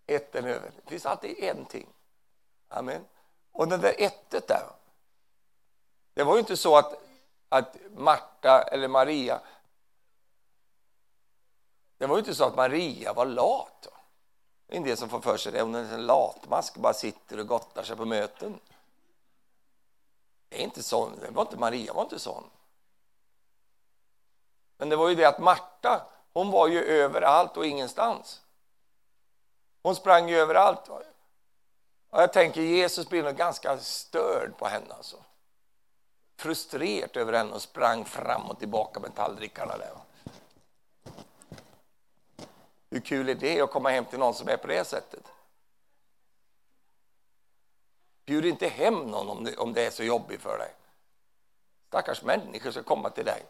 Ett 0.08 0.36
är 0.36 0.48
över. 0.48 0.72
Det 0.84 0.90
finns 0.90 1.06
alltid 1.06 1.44
en 1.44 1.66
ting. 1.66 1.90
Amen. 2.76 3.06
Och 3.52 3.68
det 3.68 3.78
där 3.78 3.96
ettet 3.98 4.48
där. 4.48 4.70
Det 6.14 6.24
var 6.24 6.34
ju 6.34 6.40
inte 6.40 6.58
så 6.58 6.78
att, 6.78 7.02
att 7.50 7.78
Marta 7.92 8.62
eller 8.62 8.88
Maria 8.88 9.42
det 11.98 12.08
var 12.08 12.16
ju 12.16 12.20
inte 12.20 12.36
så 12.36 12.46
att 12.46 12.56
Maria 12.56 13.14
var 13.14 13.26
lat. 13.26 13.88
Det 14.68 14.74
är 14.74 14.78
en 14.78 14.84
del 14.84 14.98
som 14.98 15.10
får 15.10 15.20
för 15.20 15.38
sig 15.38 15.52
det. 15.52 15.62
Hon 15.62 15.76
är 15.76 15.94
en 15.94 16.06
latmask 16.06 16.78
bara 16.78 16.94
sitter 16.94 17.40
och 17.40 17.48
gottar 17.48 17.84
sig 17.84 17.96
på 17.96 18.06
möten. 18.06 18.60
Det 20.50 20.60
är 20.60 20.64
inte 20.64 20.84
sån. 20.84 21.20
Det 21.20 21.32
var 21.32 21.42
inte 21.42 21.58
Maria 21.58 21.94
var 21.94 22.04
inte 22.04 22.20
sån. 22.20 22.44
Men 24.78 24.90
det 24.90 24.96
var 24.96 25.10
ju 25.10 25.16
det 25.16 25.26
att 25.26 25.40
Marta, 25.40 26.08
hon 26.34 26.52
var 26.52 26.68
ju 26.68 26.84
överallt 26.84 27.58
och 27.58 27.66
ingenstans. 27.66 28.42
Hon 29.82 29.96
sprang 29.96 30.30
ju 30.30 30.38
överallt. 30.38 30.90
Och 32.16 32.22
jag 32.22 32.34
tänker 32.34 32.62
Jesus 32.62 33.10
blev 33.10 33.24
nog 33.24 33.36
ganska 33.36 33.78
störd 33.78 34.58
på 34.58 34.66
henne. 34.66 34.94
Alltså. 34.94 35.24
Frustrerad 36.38 37.18
över 37.18 37.34
henne 37.34 37.52
och 37.52 37.62
sprang 37.62 38.06
fram 38.06 38.42
och 38.42 38.60
tillbaka 38.60 39.00
med 39.00 39.16
tallrikarna 39.16 39.78
där. 39.78 39.98
Hur 42.90 43.00
kul 43.00 43.30
är 43.30 43.36
det 43.36 43.62
att 43.62 43.72
komma 43.72 43.90
hem 43.90 44.06
till 44.06 44.20
någon 44.20 44.34
som 44.34 44.50
är 44.50 44.58
på 44.58 44.68
det 44.68 44.88
sättet? 44.88 45.32
Bjud 48.26 48.46
inte 48.46 48.68
hem 48.68 48.94
någon 48.94 49.30
om 49.30 49.44
det, 49.44 49.58
om 49.58 49.74
det 49.74 49.86
är 49.86 49.92
så 49.92 50.04
jobbigt 50.04 50.42
för 50.42 50.58
dig. 50.58 50.74
Stackars 51.88 52.24
människor 52.24 52.72
ska 52.72 52.84
komma 52.84 53.10
till 53.10 53.26
dig. 53.26 53.46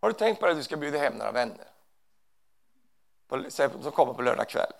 Har 0.00 0.08
du 0.08 0.14
tänkt 0.14 0.40
på 0.40 0.46
att 0.46 0.56
du 0.56 0.62
ska 0.62 0.76
bjuda 0.76 0.98
hem 0.98 1.14
några 1.14 1.32
vänner? 1.32 1.75
Som 3.82 3.92
kommer 3.92 4.12
på 4.12 4.22
lördag 4.22 4.48
kväll. 4.48 4.72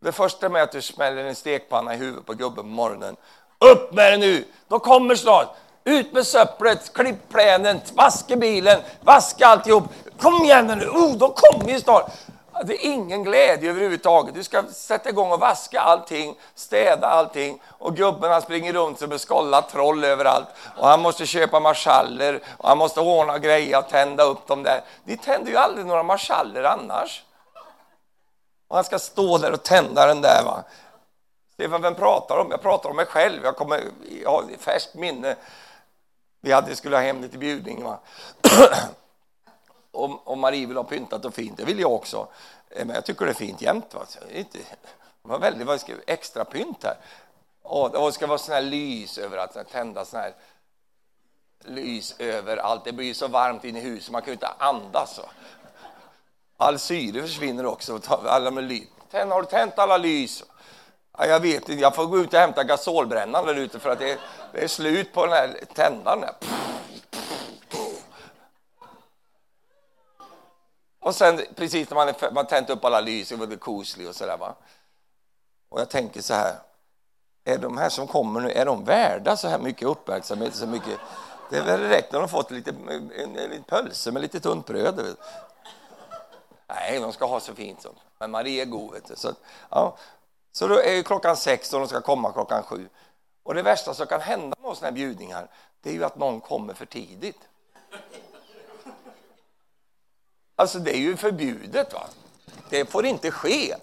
Det 0.00 0.12
första 0.12 0.48
med 0.48 0.62
att 0.62 0.72
du 0.72 0.82
smäller 0.82 1.24
en 1.24 1.34
stekpanna 1.34 1.94
i 1.94 1.96
huvudet 1.96 2.26
på 2.26 2.34
gubben 2.34 2.64
på 2.64 2.70
morgonen. 2.70 3.16
Upp 3.58 3.92
med 3.92 4.12
det 4.12 4.16
nu! 4.16 4.44
De 4.68 4.80
kommer 4.80 5.14
snart! 5.14 5.56
Ut 5.84 6.12
med 6.12 6.26
söpplet, 6.26 6.92
klipp 6.92 7.28
plänen, 7.28 7.80
vaska 7.94 8.36
bilen, 8.36 8.80
vaska 9.00 9.46
alltihop. 9.46 9.84
Kom 10.20 10.44
igen 10.44 10.66
nu! 10.66 10.88
Oh, 10.88 11.16
de 11.16 11.32
kommer 11.32 11.72
ju 11.72 11.80
snart! 11.80 12.12
Det 12.64 12.74
är 12.74 12.92
ingen 12.92 13.24
glädje 13.24 13.70
överhuvudtaget. 13.70 14.34
Du 14.34 14.44
ska 14.44 14.62
sätta 14.62 15.08
igång 15.08 15.32
och 15.32 15.40
vaska 15.40 15.80
allting, 15.80 16.38
städa 16.54 17.06
allting 17.06 17.62
och 17.66 17.96
gubben 17.96 18.32
han 18.32 18.42
springer 18.42 18.72
runt 18.72 18.98
som 18.98 19.12
en 19.12 19.18
skållat 19.18 19.68
troll 19.68 20.04
överallt. 20.04 20.48
Och 20.76 20.88
han 20.88 21.00
måste 21.00 21.26
köpa 21.26 21.60
marschaller 21.60 22.42
och 22.56 22.68
han 22.68 22.78
måste 22.78 23.00
ordna 23.00 23.38
grejer 23.38 23.78
och 23.78 23.88
tända 23.88 24.22
upp 24.22 24.46
dem 24.46 24.62
där. 24.62 24.80
Ni 25.04 25.16
tänder 25.16 25.50
ju 25.50 25.56
aldrig 25.56 25.86
några 25.86 26.02
marschaller 26.02 26.62
annars. 26.62 27.24
Och 28.68 28.76
han 28.76 28.84
ska 28.84 28.98
stå 28.98 29.38
där 29.38 29.52
och 29.52 29.62
tända 29.62 30.06
den 30.06 30.20
där. 30.20 30.42
Va? 30.44 30.64
Stefan, 31.52 31.82
vem 31.82 31.94
pratar 31.94 32.38
om? 32.38 32.50
Jag 32.50 32.62
pratar 32.62 32.90
om 32.90 32.96
mig 32.96 33.06
själv. 33.06 33.44
Jag, 33.44 33.56
kommer, 33.56 33.84
jag 34.22 34.30
har 34.30 34.44
färskt 34.58 34.94
minne. 34.94 35.36
Vi 36.40 36.52
hade, 36.52 36.76
skulle 36.76 36.96
ha 36.96 37.02
hem 37.02 37.22
lite 37.22 37.38
bjudning. 37.38 37.84
Va? 37.84 37.98
om, 39.98 40.20
om 40.24 40.40
Marie 40.40 40.66
vill 40.66 40.76
ha 40.76 40.84
pyntat 40.84 41.24
och 41.24 41.34
fint. 41.34 41.56
Det 41.56 41.64
vill 41.64 41.80
jag 41.80 41.92
också. 41.92 42.28
Eh, 42.70 42.86
men 42.86 42.94
jag 42.94 43.04
tycker 43.04 43.24
det 43.24 43.30
är 43.30 43.34
fint 43.34 43.62
jämt. 43.62 43.94
Va? 43.94 44.00
Inte, 44.30 44.58
det 44.58 45.28
var 45.28 45.38
väldigt 45.38 45.66
vad 45.66 45.80
ska, 45.80 45.92
extra 46.06 46.44
pynt 46.44 46.84
här. 46.84 46.96
Och 47.62 47.90
det 47.90 48.12
ska 48.12 48.26
vara 48.26 48.38
såna 48.38 48.54
här 48.54 48.62
lys 48.62 49.18
överallt, 49.18 49.56
tända 49.72 50.04
såna 50.04 50.22
här 50.22 50.34
lys 51.64 52.14
överallt. 52.18 52.84
Det 52.84 52.92
blir 52.92 53.14
så 53.14 53.28
varmt 53.28 53.64
inne 53.64 53.78
i 53.78 53.82
huset, 53.82 54.12
man 54.12 54.22
kan 54.22 54.28
ju 54.28 54.32
inte 54.32 54.48
andas. 54.58 55.18
Va? 55.18 55.24
All 56.56 56.78
syre 56.78 57.22
försvinner 57.22 57.66
också. 57.66 58.00
Alla 58.08 58.50
med 58.50 58.64
ly. 58.64 58.86
Tänd, 59.10 59.32
har 59.32 59.42
du 59.42 59.48
tänt 59.48 59.78
alla 59.78 59.96
lys? 59.96 60.44
Ja, 61.18 61.26
jag 61.26 61.40
vet 61.40 61.68
inte, 61.68 61.82
jag 61.82 61.94
får 61.94 62.06
gå 62.06 62.18
ut 62.18 62.34
och 62.34 62.40
hämta 62.40 62.64
gasolbrännaren 62.64 63.46
där 63.46 63.54
ute 63.54 63.78
för 63.78 63.90
att 63.90 63.98
det 63.98 64.10
är, 64.10 64.18
det 64.52 64.64
är 64.64 64.68
slut 64.68 65.12
på 65.12 65.26
den 65.26 65.34
här 65.34 65.60
tändaren. 65.74 66.24
Och 71.00 71.14
sen 71.14 71.40
precis 71.56 71.90
när 71.90 71.94
man, 71.94 72.08
är, 72.08 72.30
man 72.30 72.46
tänt 72.46 72.70
upp 72.70 72.84
alla 72.84 73.00
lys, 73.00 73.28
det 73.28 73.56
koslig 73.56 74.08
och 74.08 74.16
sådär 74.16 74.36
va. 74.36 74.54
Och 75.68 75.80
jag 75.80 75.90
tänker 75.90 76.22
så 76.22 76.34
här, 76.34 76.54
är 77.44 77.58
de 77.58 77.78
här 77.78 77.88
som 77.88 78.06
kommer 78.06 78.40
nu, 78.40 78.50
är 78.50 78.66
de 78.66 78.84
värda 78.84 79.36
så 79.36 79.48
här 79.48 79.58
mycket 79.58 79.88
uppmärksamhet? 79.88 80.54
Så 80.54 80.66
mycket? 80.66 80.98
Det 81.50 81.56
är 81.56 81.64
väl 81.64 81.80
rätt 81.80 82.12
när 82.12 82.20
de 82.20 82.28
fått 82.28 82.50
lite, 82.50 82.70
en, 82.70 83.12
en, 83.12 83.36
en 83.36 83.62
pölse 83.62 84.12
med 84.12 84.22
lite 84.22 84.40
tunt 84.40 84.66
bröd. 84.66 85.16
Nej, 86.68 87.00
de 87.00 87.12
ska 87.12 87.26
ha 87.26 87.40
så 87.40 87.54
fint. 87.54 87.82
som. 87.82 87.92
Men 88.18 88.30
Marie 88.30 88.62
är 88.62 88.66
god. 88.66 88.92
Vet 88.92 89.08
du. 89.08 89.16
Så, 89.16 89.32
ja. 89.70 89.96
så 90.52 90.68
då 90.68 90.80
är 90.80 91.02
klockan 91.02 91.36
sex 91.36 91.72
och 91.72 91.78
de 91.80 91.88
ska 91.88 92.00
komma 92.00 92.32
klockan 92.32 92.62
sju. 92.62 92.88
Och 93.42 93.54
det 93.54 93.62
värsta 93.62 93.94
som 93.94 94.06
kan 94.06 94.20
hända 94.20 94.56
med 94.62 94.76
sådana 94.76 94.86
här 94.86 94.92
bjudningar, 94.92 95.48
det 95.82 95.90
är 95.90 95.94
ju 95.94 96.04
att 96.04 96.16
någon 96.16 96.40
kommer 96.40 96.74
för 96.74 96.86
tidigt. 96.86 97.40
Alltså 100.58 100.78
det 100.78 100.96
är 100.96 100.98
ju 100.98 101.16
förbjudet. 101.16 101.92
va? 101.92 102.06
Det 102.70 102.84
får 102.84 103.06
inte 103.06 103.30
ske. 103.30 103.74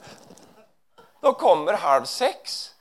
Då 1.21 1.33
kommer 1.33 1.73
halv 1.73 2.05
sex. 2.05 2.71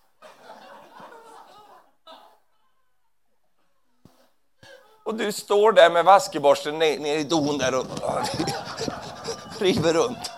Och 5.04 5.14
du 5.14 5.32
står 5.32 5.72
där 5.72 5.90
med 5.90 6.04
vaskeborsten 6.04 6.78
ner 6.78 7.18
i 7.18 7.24
don 7.24 7.58
där 7.58 7.74
och 7.74 7.86
river 9.58 9.92
runt. 9.92 10.30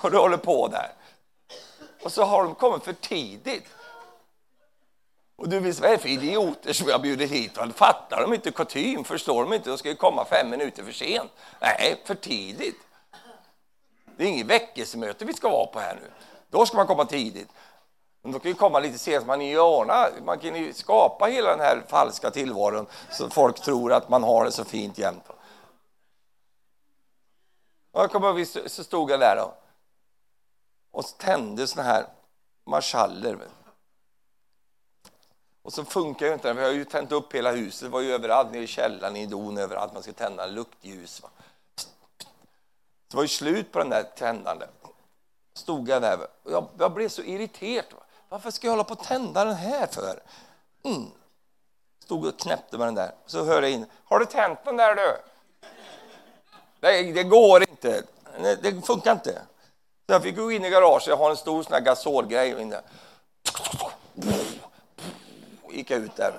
Och 0.00 0.10
du 0.10 0.18
håller 0.18 0.36
på 0.36 0.68
där. 0.68 0.92
Och 2.02 2.12
så 2.12 2.24
har 2.24 2.42
de 2.42 2.54
kommit 2.54 2.84
för 2.84 2.92
tidigt. 2.92 3.64
Och 5.40 5.48
du 5.48 5.60
vet, 5.60 5.80
vad 5.80 5.90
är 5.90 5.94
det 5.94 6.02
för 6.02 6.08
idioter 6.08 6.72
som 6.72 6.88
jag 6.88 7.02
bjuder 7.02 7.26
hit? 7.26 7.58
Fattar 7.74 8.22
de 8.22 8.34
inte 8.34 8.50
kutym? 8.50 9.04
Förstår 9.04 9.44
de 9.44 9.52
inte? 9.52 9.70
De 9.70 9.78
ska 9.78 9.88
ju 9.88 9.94
komma 9.94 10.24
fem 10.24 10.50
minuter 10.50 10.82
för 10.84 10.92
sent. 10.92 11.30
Nej, 11.60 12.02
för 12.04 12.14
tidigt. 12.14 12.76
Det 14.16 14.24
är 14.24 14.28
inget 14.28 14.46
väckelsemöte 14.46 15.24
vi 15.24 15.32
ska 15.32 15.50
vara 15.50 15.66
på 15.66 15.78
här 15.78 15.94
nu. 15.94 16.10
Då 16.50 16.66
ska 16.66 16.76
man 16.76 16.86
komma 16.86 17.04
tidigt. 17.04 17.48
Men 18.22 18.32
då 18.32 18.38
kan 18.38 18.50
ju 18.50 18.54
komma 18.54 18.78
lite 18.78 18.98
sent. 18.98 19.26
Man, 19.26 19.56
ordna, 19.58 20.06
man 20.24 20.38
kan 20.38 20.56
ju 20.56 20.72
skapa 20.72 21.24
hela 21.26 21.50
den 21.50 21.60
här 21.60 21.82
falska 21.88 22.30
tillvaron 22.30 22.86
så 23.10 23.30
folk 23.30 23.60
tror 23.60 23.92
att 23.92 24.08
man 24.08 24.22
har 24.22 24.44
det 24.44 24.52
så 24.52 24.64
fint 24.64 24.98
jämt. 24.98 25.24
Och 27.92 28.02
jag 28.02 28.10
kommer 28.12 28.38
ihåg, 28.38 28.46
så 28.46 28.84
stod 28.84 29.10
jag 29.10 29.20
där 29.20 29.36
då, 29.36 29.54
och 30.90 31.04
tände 31.18 31.66
såna 31.66 31.82
här 31.82 32.06
marschaller. 32.66 33.38
Och 35.62 35.72
så 35.72 35.84
funkar 35.84 36.26
ju 36.26 36.32
inte 36.32 36.48
den. 36.48 36.56
Vi 36.56 36.62
har 36.62 36.70
ju 36.70 36.84
tänt 36.84 37.12
upp 37.12 37.34
hela 37.34 37.52
huset. 37.52 37.82
Det 37.82 37.88
var 37.88 38.00
ju 38.00 38.12
överallt, 38.12 38.52
nere 38.52 38.62
i 38.62 38.66
källaren, 38.66 39.16
i 39.16 39.26
don, 39.26 39.58
överallt. 39.58 39.92
Man 39.92 40.02
ska 40.02 40.12
tända 40.12 40.46
luktljus. 40.46 41.22
Va? 41.22 41.28
Det 43.08 43.16
var 43.16 43.22
ju 43.22 43.28
slut 43.28 43.72
på 43.72 43.78
den 43.78 43.90
där 43.90 44.02
tändande. 44.02 44.66
Stod 45.54 45.88
jag 45.88 46.02
där. 46.02 46.26
Jag, 46.44 46.68
jag 46.78 46.92
blev 46.92 47.08
så 47.08 47.22
irriterad. 47.22 47.84
Varför 48.28 48.50
ska 48.50 48.66
jag 48.66 48.72
hålla 48.72 48.84
på 48.84 48.92
att 48.92 49.04
tända 49.04 49.44
den 49.44 49.54
här 49.54 49.86
för? 49.86 50.22
Mm. 50.82 51.06
Stod 52.04 52.26
och 52.26 52.38
knäppte 52.38 52.78
med 52.78 52.86
den 52.86 52.94
där. 52.94 53.12
Så 53.26 53.44
hörde 53.44 53.68
jag 53.68 53.74
in. 53.74 53.86
Har 54.04 54.18
du 54.18 54.26
tänt 54.26 54.58
den 54.64 54.76
där 54.76 54.94
du? 54.94 55.16
Det, 56.80 57.12
det 57.12 57.24
går 57.24 57.62
inte. 57.62 58.02
Det 58.62 58.86
funkar 58.86 59.12
inte. 59.12 59.42
Så 60.06 60.12
jag 60.14 60.22
fick 60.22 60.36
gå 60.36 60.52
in 60.52 60.64
i 60.64 60.70
garaget. 60.70 61.06
Jag 61.06 61.16
har 61.16 61.30
en 61.30 61.36
stor 61.36 61.62
sån 61.62 61.72
här 61.72 61.80
gasolgrej 61.80 62.62
inne. 62.62 62.80
Gick 65.72 65.90
jag 65.90 66.00
ut 66.00 66.16
där. 66.16 66.34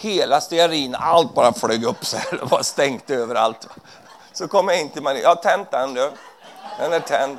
Hela 0.00 0.40
stearin, 0.40 0.94
allt 0.94 1.34
bara 1.34 1.52
flög 1.52 1.84
upp 1.84 2.04
så 2.04 2.16
här. 2.16 2.30
Det 2.40 2.44
var 2.44 2.62
stängt 2.62 3.10
överallt. 3.10 3.68
Så 4.32 4.48
kom 4.48 4.68
jag 4.68 4.80
in 4.80 4.90
till 4.90 5.02
Marie. 5.02 5.22
Jag 5.22 5.28
har 5.28 5.36
tänt 5.36 5.70
den 5.70 5.94
du. 5.94 6.12
Den 6.78 6.92
är 6.92 7.00
tänd. 7.00 7.38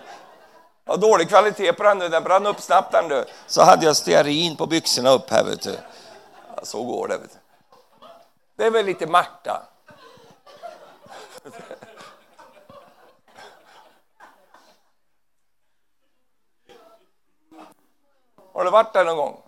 Jag 0.85 0.93
har 0.93 0.97
dålig 0.97 1.29
kvalitet 1.29 1.73
på 1.73 1.83
den 1.83 1.97
nu. 1.97 2.09
Den 2.09 2.23
brann 2.23 2.45
upp 2.45 2.61
snabbt 2.61 2.91
den 2.91 3.07
du. 3.07 3.25
Så 3.47 3.61
hade 3.61 3.85
jag 3.85 3.95
stearin 3.95 4.55
på 4.55 4.65
byxorna 4.65 5.09
upp 5.09 5.29
här 5.29 5.43
vet 5.43 5.61
du. 5.61 5.77
Ja, 6.55 6.65
så 6.65 6.83
går 6.83 7.07
det 7.07 7.17
vet 7.17 7.31
du. 7.31 7.37
Det 8.55 8.65
är 8.65 8.71
väl 8.71 8.85
lite 8.85 9.07
Marta. 9.07 9.61
Har 18.53 18.65
du 18.65 18.71
varit 18.71 18.93
där 18.93 19.05
någon 19.05 19.17
gång? 19.17 19.46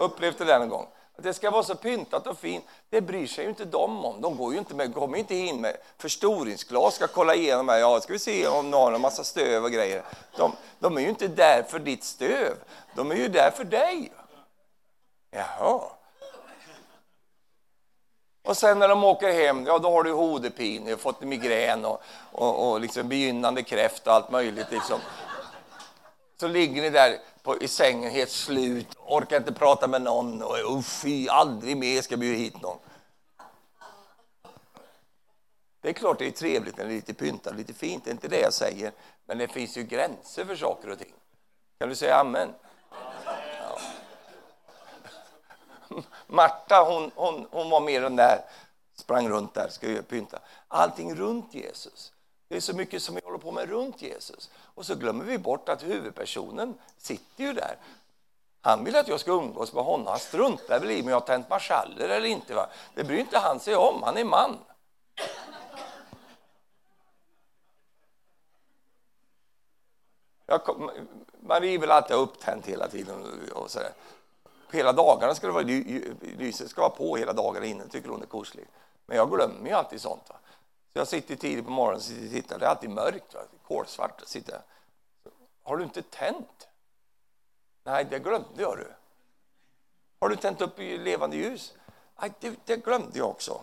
Upplevt 0.00 0.38
det 0.38 0.44
där 0.44 0.58
någon 0.58 0.68
gång? 0.68 0.86
Att 1.16 1.24
det 1.24 1.34
ska 1.34 1.50
vara 1.50 1.62
så 1.62 1.74
pyntat 1.74 2.26
och 2.26 2.38
fint, 2.38 2.64
det 2.90 3.00
bryr 3.00 3.26
sig 3.26 3.44
ju 3.44 3.50
inte 3.50 3.64
de 3.64 4.04
om. 4.04 4.20
De 4.20 4.36
går 4.36 4.52
ju 4.52 4.58
inte 4.58 4.74
med, 4.74 4.94
kommer 4.94 5.18
inte 5.18 5.34
in 5.34 5.60
med 5.60 5.76
förstoringsglas, 5.98 6.94
ska 6.94 7.06
kolla 7.06 7.34
igenom 7.34 7.68
här. 7.68 7.78
Ja, 7.78 8.00
ska 8.00 8.12
vi 8.12 8.18
se 8.18 8.46
om 8.46 8.70
de 8.70 8.76
har 8.76 8.92
en 8.92 9.00
massa 9.00 9.24
stöv 9.24 9.64
och 9.64 9.70
grejer. 9.70 10.02
De, 10.36 10.52
de 10.78 10.96
är 10.96 11.00
ju 11.00 11.08
inte 11.08 11.28
där 11.28 11.62
för 11.62 11.78
ditt 11.78 12.04
stöv. 12.04 12.54
De 12.94 13.10
är 13.10 13.14
ju 13.14 13.28
där 13.28 13.50
för 13.50 13.64
dig. 13.64 14.12
Jaha. 15.30 15.80
Och 18.44 18.56
sen 18.56 18.78
när 18.78 18.88
de 18.88 19.04
åker 19.04 19.32
hem, 19.32 19.66
ja 19.66 19.78
då 19.78 19.90
har 19.90 20.02
du 20.02 20.12
hodepin, 20.12 20.84
du 20.84 20.90
har 20.90 20.98
fått 20.98 21.20
migrän 21.20 21.84
och, 21.84 22.02
och, 22.32 22.70
och 22.70 22.80
liksom 22.80 23.08
begynnande 23.08 23.62
kräft 23.62 24.06
och 24.06 24.12
allt 24.12 24.30
möjligt. 24.30 24.70
Liksom. 24.70 25.00
Så 26.40 26.48
ligger 26.48 26.82
ni 26.82 26.90
där 26.90 27.18
på, 27.42 27.58
i 27.62 27.68
sängen 27.68 28.10
helt 28.10 28.30
slut, 28.30 28.96
orkar 28.98 29.36
inte 29.36 29.52
prata 29.52 29.88
med 29.88 30.02
någon 30.02 30.42
och 30.42 30.54
oh, 30.54 30.82
fy, 30.82 31.28
aldrig 31.28 31.76
mer 31.76 32.02
ska 32.02 32.16
bjuda 32.16 32.38
hit 32.38 32.62
någon. 32.62 32.78
Det 35.80 35.88
är 35.88 35.92
klart 35.92 36.18
det 36.18 36.26
är 36.26 36.30
trevligt 36.30 36.76
när 36.76 36.84
det 36.84 36.92
är 36.92 36.94
lite 36.94 37.14
pyntat, 37.14 37.56
lite 37.56 37.74
fint, 37.74 38.04
det 38.04 38.10
är 38.10 38.12
inte 38.12 38.28
det 38.28 38.40
jag 38.40 38.52
säger. 38.52 38.92
Men 39.26 39.38
det 39.38 39.48
finns 39.48 39.76
ju 39.76 39.82
gränser 39.82 40.44
för 40.44 40.56
saker 40.56 40.90
och 40.90 40.98
ting. 40.98 41.12
Kan 41.78 41.88
du 41.88 41.94
säga 41.94 42.16
amen? 42.16 42.54
Ja. 42.90 43.78
Marta, 46.26 46.84
hon, 46.84 47.10
hon, 47.14 47.46
hon 47.50 47.70
var 47.70 47.80
mer 47.80 48.00
den 48.00 48.16
där, 48.16 48.44
sprang 48.94 49.28
runt 49.28 49.54
där, 49.54 49.68
ska 49.68 50.02
pynta. 50.02 50.38
Allting 50.68 51.14
runt 51.14 51.54
Jesus. 51.54 52.12
Det 52.50 52.56
är 52.56 52.60
så 52.60 52.76
mycket 52.76 53.02
som 53.02 53.14
vi 53.14 53.20
håller 53.24 53.38
på 53.38 53.52
med 53.52 53.68
runt 53.68 54.02
Jesus. 54.02 54.50
Och 54.54 54.86
så 54.86 54.94
glömmer 54.94 55.24
vi 55.24 55.38
bort 55.38 55.68
att 55.68 55.82
huvudpersonen 55.82 56.74
sitter 56.98 57.44
ju 57.44 57.52
där. 57.52 57.76
Han 58.60 58.84
vill 58.84 58.96
att 58.96 59.08
jag 59.08 59.20
ska 59.20 59.32
umgås 59.32 59.72
med 59.72 59.84
honom. 59.84 60.06
Han 60.06 60.18
struntar 60.18 60.80
väl 60.80 60.90
i 60.90 61.02
om 61.02 61.08
jag 61.08 61.16
har 61.16 61.26
tänt 61.26 61.48
marschaller 61.48 62.08
eller 62.08 62.28
inte. 62.28 62.54
Va? 62.54 62.66
Det 62.94 63.04
bryr 63.04 63.18
inte 63.18 63.38
han 63.38 63.60
sig 63.60 63.76
om. 63.76 64.02
Han 64.02 64.16
är 64.16 64.24
man. 64.24 64.58
Jag, 70.46 70.90
Marie 71.40 71.78
vill 71.78 71.90
alltid 71.90 72.16
ha 72.16 72.22
upptänt 72.22 72.66
hela 72.66 72.88
tiden. 72.88 73.48
Och 73.52 73.70
så 73.70 73.80
Hela 74.70 74.92
dagarna 74.92 75.34
ska 75.34 75.46
det 75.46 75.52
vara, 75.52 75.64
lyset 76.38 76.70
ska 76.70 76.80
vara 76.80 76.90
på 76.90 77.16
hela 77.16 77.32
dagarna 77.32 77.66
innan, 77.66 77.88
tycker 77.88 78.08
hon 78.08 78.22
är 78.22 78.26
koselig. 78.26 78.66
Men 79.06 79.16
jag 79.16 79.30
glömmer 79.30 79.68
ju 79.68 79.74
alltid 79.74 80.00
sånt. 80.00 80.28
Va? 80.28 80.36
Så 80.92 80.98
jag 80.98 81.08
sitter 81.08 81.36
tidigt 81.36 81.64
på 81.64 81.70
morgonen 81.70 82.26
och 82.26 82.30
tittar. 82.30 82.58
Det 82.58 82.66
är 82.66 82.70
alltid 82.70 82.90
mörkt, 82.90 83.34
va? 83.34 83.40
kolsvart. 83.66 84.22
Sitter. 84.26 84.60
Har 85.62 85.76
du 85.76 85.84
inte 85.84 86.02
tänt? 86.02 86.68
Nej, 87.84 88.04
det 88.04 88.18
glömde 88.18 88.62
jag. 88.62 88.78
Du. 88.78 88.92
Har 90.20 90.28
du 90.28 90.36
tänt 90.36 90.60
upp 90.60 90.78
i 90.78 90.98
levande 90.98 91.36
ljus? 91.36 91.74
Nej, 92.20 92.32
det, 92.40 92.58
det 92.64 92.76
glömde 92.76 93.18
jag 93.18 93.28
också. 93.28 93.60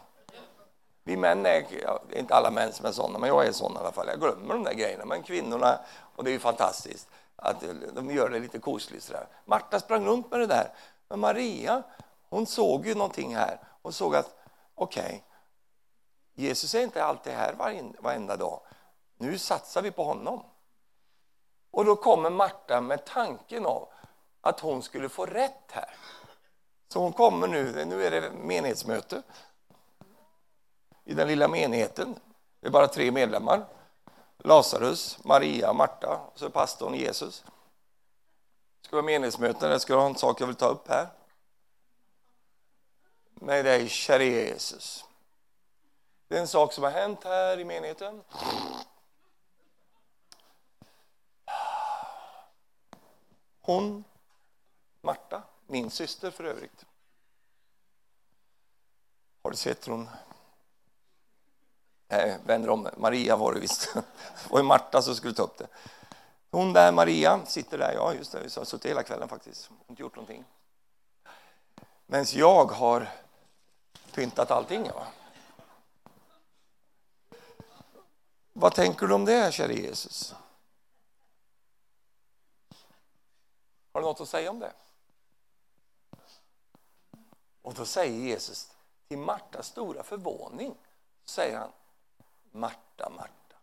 vi 1.04 1.18
män 1.18 1.46
är, 1.46 1.66
ja, 1.84 2.02
inte 2.14 2.36
alla 2.36 2.52
män 2.52 2.74
som 2.74 2.86
är 2.86 2.92
sådana, 2.92 3.20
men 3.20 3.30
jag 3.30 3.46
är 3.46 3.52
sån 3.52 3.74
i 3.74 3.78
alla 3.78 3.92
fall. 3.92 4.08
Jag 4.08 4.20
glömmer 4.20 4.54
de 4.54 4.64
där 4.64 4.74
grejerna. 4.74 5.06
Men 5.06 5.24
kvinnorna, 5.24 5.80
och 6.16 6.24
det 6.24 6.30
är 6.30 6.34
ju 6.34 6.40
fantastiskt, 6.40 7.10
att 7.36 7.64
eh, 7.64 7.70
de 7.94 8.12
gör 8.12 8.30
det 8.30 8.40
lite 8.40 8.60
kosligt 8.60 9.04
sådär. 9.04 9.28
Marta 9.46 9.80
sprang 9.80 10.06
runt 10.06 10.32
med 10.32 10.40
det 10.40 10.48
där. 10.48 10.74
Men 11.10 11.20
Maria, 11.20 11.84
hon 12.30 12.46
såg 12.46 12.86
ju 12.86 12.96
någonting 12.96 13.36
här. 13.36 13.60
Hon 13.82 13.94
såg 13.94 14.16
att, 14.16 14.36
okej, 14.76 15.04
okay, 15.06 15.20
Jesus 16.40 16.76
är 16.76 16.82
inte 16.82 17.04
alltid 17.04 17.34
här 17.34 17.54
varenda 18.00 18.38
dag. 18.38 18.62
Nu 19.18 19.38
satsar 19.38 19.82
vi 19.82 19.92
på 19.92 20.04
honom. 20.04 20.44
Och 21.72 21.86
då 21.86 21.96
kommer 21.96 22.30
Marta 22.30 22.82
med 22.82 23.06
tanken 23.06 23.66
av 23.66 23.90
att 24.42 24.60
hon 24.60 24.84
skulle 24.84 25.10
få 25.10 25.26
rätt 25.26 25.72
här. 25.72 25.96
Så 26.88 27.00
hon 27.00 27.14
kommer 27.14 27.48
nu, 27.48 27.86
nu 27.86 28.04
är 28.04 28.12
det 28.12 28.32
menighetsmöte 28.32 29.22
i 31.06 31.14
den 31.14 31.28
lilla 31.28 31.48
menigheten. 31.48 32.20
Det 32.60 32.68
är 32.68 32.72
bara 32.72 32.88
tre 32.88 33.12
medlemmar. 33.12 33.66
Lazarus, 34.38 35.24
Maria, 35.24 35.74
Marta 35.74 36.20
och 36.34 36.40
så 36.40 36.50
pastorn 36.50 36.94
Jesus. 36.94 37.44
Det 38.82 38.88
ska 38.88 38.96
vara 38.96 39.06
menighetsmöte, 39.06 39.68
jag 39.68 39.82
ska 39.82 39.96
ha 39.96 40.06
en 40.06 40.16
sak 40.16 40.42
jag 40.42 40.48
vill 40.48 40.56
ta 40.56 40.68
upp 40.68 40.88
här. 40.88 41.08
Med 43.34 43.66
dig, 43.66 43.90
käre 43.90 44.26
Jesus. 44.26 45.07
Det 46.28 46.38
är 46.38 46.42
en 46.42 46.48
sak 46.48 46.74
som 46.74 46.84
har 46.84 46.92
hänt 46.92 47.24
här 47.24 47.60
i 47.60 47.66
menigheten. 47.66 48.24
Hon, 53.62 54.04
Marta, 55.02 55.44
min 55.68 55.90
syster 55.92 56.32
för 56.32 56.44
övrigt. 56.44 56.86
Har 59.44 59.52
du 59.52 59.58
sett 59.58 59.88
hur 59.88 59.92
hon 59.92 60.10
Nej, 62.10 62.38
vänder 62.46 62.70
om. 62.70 62.90
Maria 62.98 63.36
var 63.36 63.54
det 63.54 63.60
visst. 63.60 63.94
Det 63.94 64.50
var 64.50 64.60
ju 64.60 64.66
Marta 64.66 65.02
som 65.02 65.16
skulle 65.16 65.34
ta 65.34 65.44
upp 65.44 65.58
det. 65.58 65.68
Hon 66.52 66.74
där, 66.74 66.92
Maria, 66.92 67.46
sitter 67.46 67.78
där. 67.78 67.94
Ja, 67.94 68.14
just 68.14 68.32
det. 68.32 68.40
Vi 68.40 68.50
har 68.56 68.66
suttit 68.66 68.92
hela 68.92 69.04
kvällen 69.04 69.28
faktiskt. 69.28 69.70
Inte 69.88 70.02
gjort 70.02 70.16
någonting. 70.16 70.46
Medan 72.06 72.26
jag 72.34 72.66
har 72.66 73.10
pyntat 74.14 74.52
allting. 74.52 74.86
Ja. 74.86 75.08
Vad 78.60 78.76
tänker 78.76 79.08
du 79.08 79.14
om 79.14 79.26
det, 79.26 79.54
käre 79.54 79.74
Jesus? 79.74 80.36
Har 83.92 84.02
du 84.02 84.08
något 84.08 84.22
att 84.22 84.30
säga 84.30 84.52
om 84.52 84.60
det? 84.60 84.74
Och 87.62 87.74
då 87.74 87.86
säger 87.86 88.20
Jesus 88.20 88.72
till 89.08 89.18
Martas 89.18 89.68
stora 89.68 90.04
förvåning, 90.04 90.76
säger 91.26 91.58
han 91.58 91.72
Marta, 92.52 93.10
Marta. 93.10 93.56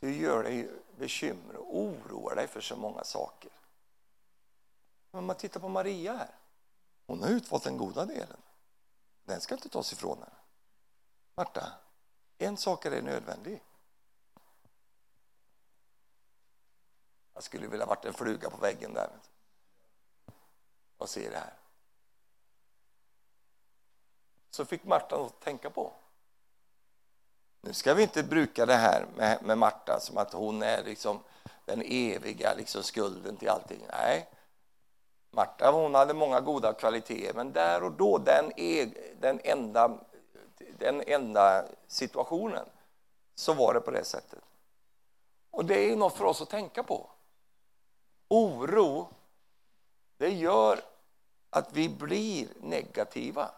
Du 0.00 0.16
gör 0.16 0.42
dig 0.42 0.70
bekymmer 0.96 1.56
och 1.56 1.78
oroar 1.78 2.36
dig 2.36 2.48
för 2.48 2.60
så 2.60 2.76
många 2.76 3.04
saker. 3.04 3.50
Men 5.10 5.18
om 5.18 5.24
man 5.24 5.36
tittar 5.36 5.60
på 5.60 5.68
Maria 5.68 6.16
här. 6.16 6.34
Hon 7.06 7.22
har 7.22 7.28
utvalt 7.28 7.64
den 7.64 7.76
goda 7.76 8.04
delen. 8.04 8.40
Den 9.24 9.40
ska 9.40 9.54
inte 9.54 9.68
tas 9.68 9.92
ifrån 9.92 10.18
henne. 10.18 10.43
Marta, 11.34 11.72
en 12.38 12.56
sak 12.56 12.86
är 12.86 12.90
dig 12.90 13.02
nödvändig. 13.02 13.62
Jag 17.34 17.42
skulle 17.42 17.66
vilja 17.66 17.86
varit 17.86 18.04
en 18.04 18.14
fluga 18.14 18.50
på 18.50 18.56
väggen 18.56 18.94
där. 18.94 19.10
Och 20.96 21.08
se 21.08 21.30
det 21.30 21.38
här 21.38 21.54
så 24.54 24.64
fick 24.64 24.84
Marta 24.84 25.16
något 25.16 25.32
att 25.32 25.40
tänka 25.40 25.70
på. 25.70 25.92
Nu 27.60 27.72
ska 27.72 27.94
vi 27.94 28.02
inte 28.02 28.22
bruka 28.22 28.66
det 28.66 28.74
här 28.74 29.06
med, 29.16 29.42
med 29.42 29.58
Marta 29.58 30.00
som 30.00 30.18
att 30.18 30.32
hon 30.32 30.62
är 30.62 30.84
liksom 30.84 31.20
den 31.64 31.82
eviga 31.86 32.54
liksom 32.54 32.82
skulden 32.82 33.36
till 33.36 33.48
allting. 33.48 33.86
Nej, 33.88 34.28
Marta 35.30 35.70
hon 35.70 35.94
hade 35.94 36.14
många 36.14 36.40
goda 36.40 36.72
kvaliteter, 36.72 37.34
men 37.34 37.52
där 37.52 37.82
och 37.82 37.92
då, 37.92 38.18
den, 38.18 38.52
e, 38.56 38.86
den, 39.20 39.40
enda, 39.44 39.98
den 40.78 41.02
enda 41.06 41.64
situationen, 41.86 42.66
så 43.34 43.52
var 43.52 43.74
det 43.74 43.80
på 43.80 43.90
det 43.90 44.04
sättet. 44.04 44.44
Och 45.50 45.64
det 45.64 45.90
är 45.90 45.96
något 45.96 46.16
för 46.16 46.24
oss 46.24 46.42
att 46.42 46.50
tänka 46.50 46.82
på. 46.82 47.10
Oro, 48.28 49.08
det 50.16 50.30
gör 50.30 50.80
att 51.50 51.72
vi 51.72 51.88
blir 51.88 52.48
negativa. 52.60 53.50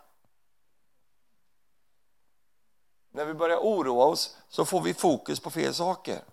När 3.10 3.24
vi 3.24 3.34
börjar 3.34 3.58
oroa 3.58 4.04
oss 4.04 4.36
så 4.48 4.64
får 4.64 4.80
vi 4.80 4.94
fokus 4.94 5.40
på 5.40 5.50
fel 5.50 5.74
saker. 5.74 6.24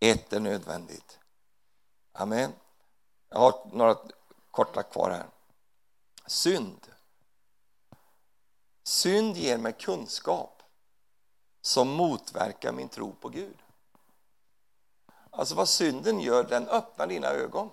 Ett 0.00 0.32
är 0.32 0.40
nödvändigt. 0.40 1.18
Amen. 2.12 2.52
Jag 3.28 3.38
har 3.38 3.70
några 3.72 3.96
korta 4.50 4.82
kvar 4.82 5.10
här. 5.10 5.26
Synd. 6.26 6.86
Synd 8.84 9.36
ger 9.36 9.58
mig 9.58 9.72
kunskap 9.72 10.62
som 11.60 11.88
motverkar 11.88 12.72
min 12.72 12.88
tro 12.88 13.12
på 13.12 13.28
Gud. 13.28 13.56
Alltså 15.30 15.54
vad 15.54 15.68
synden 15.68 16.20
gör, 16.20 16.44
den 16.44 16.68
öppnar 16.68 17.06
dina 17.06 17.26
ögon. 17.26 17.70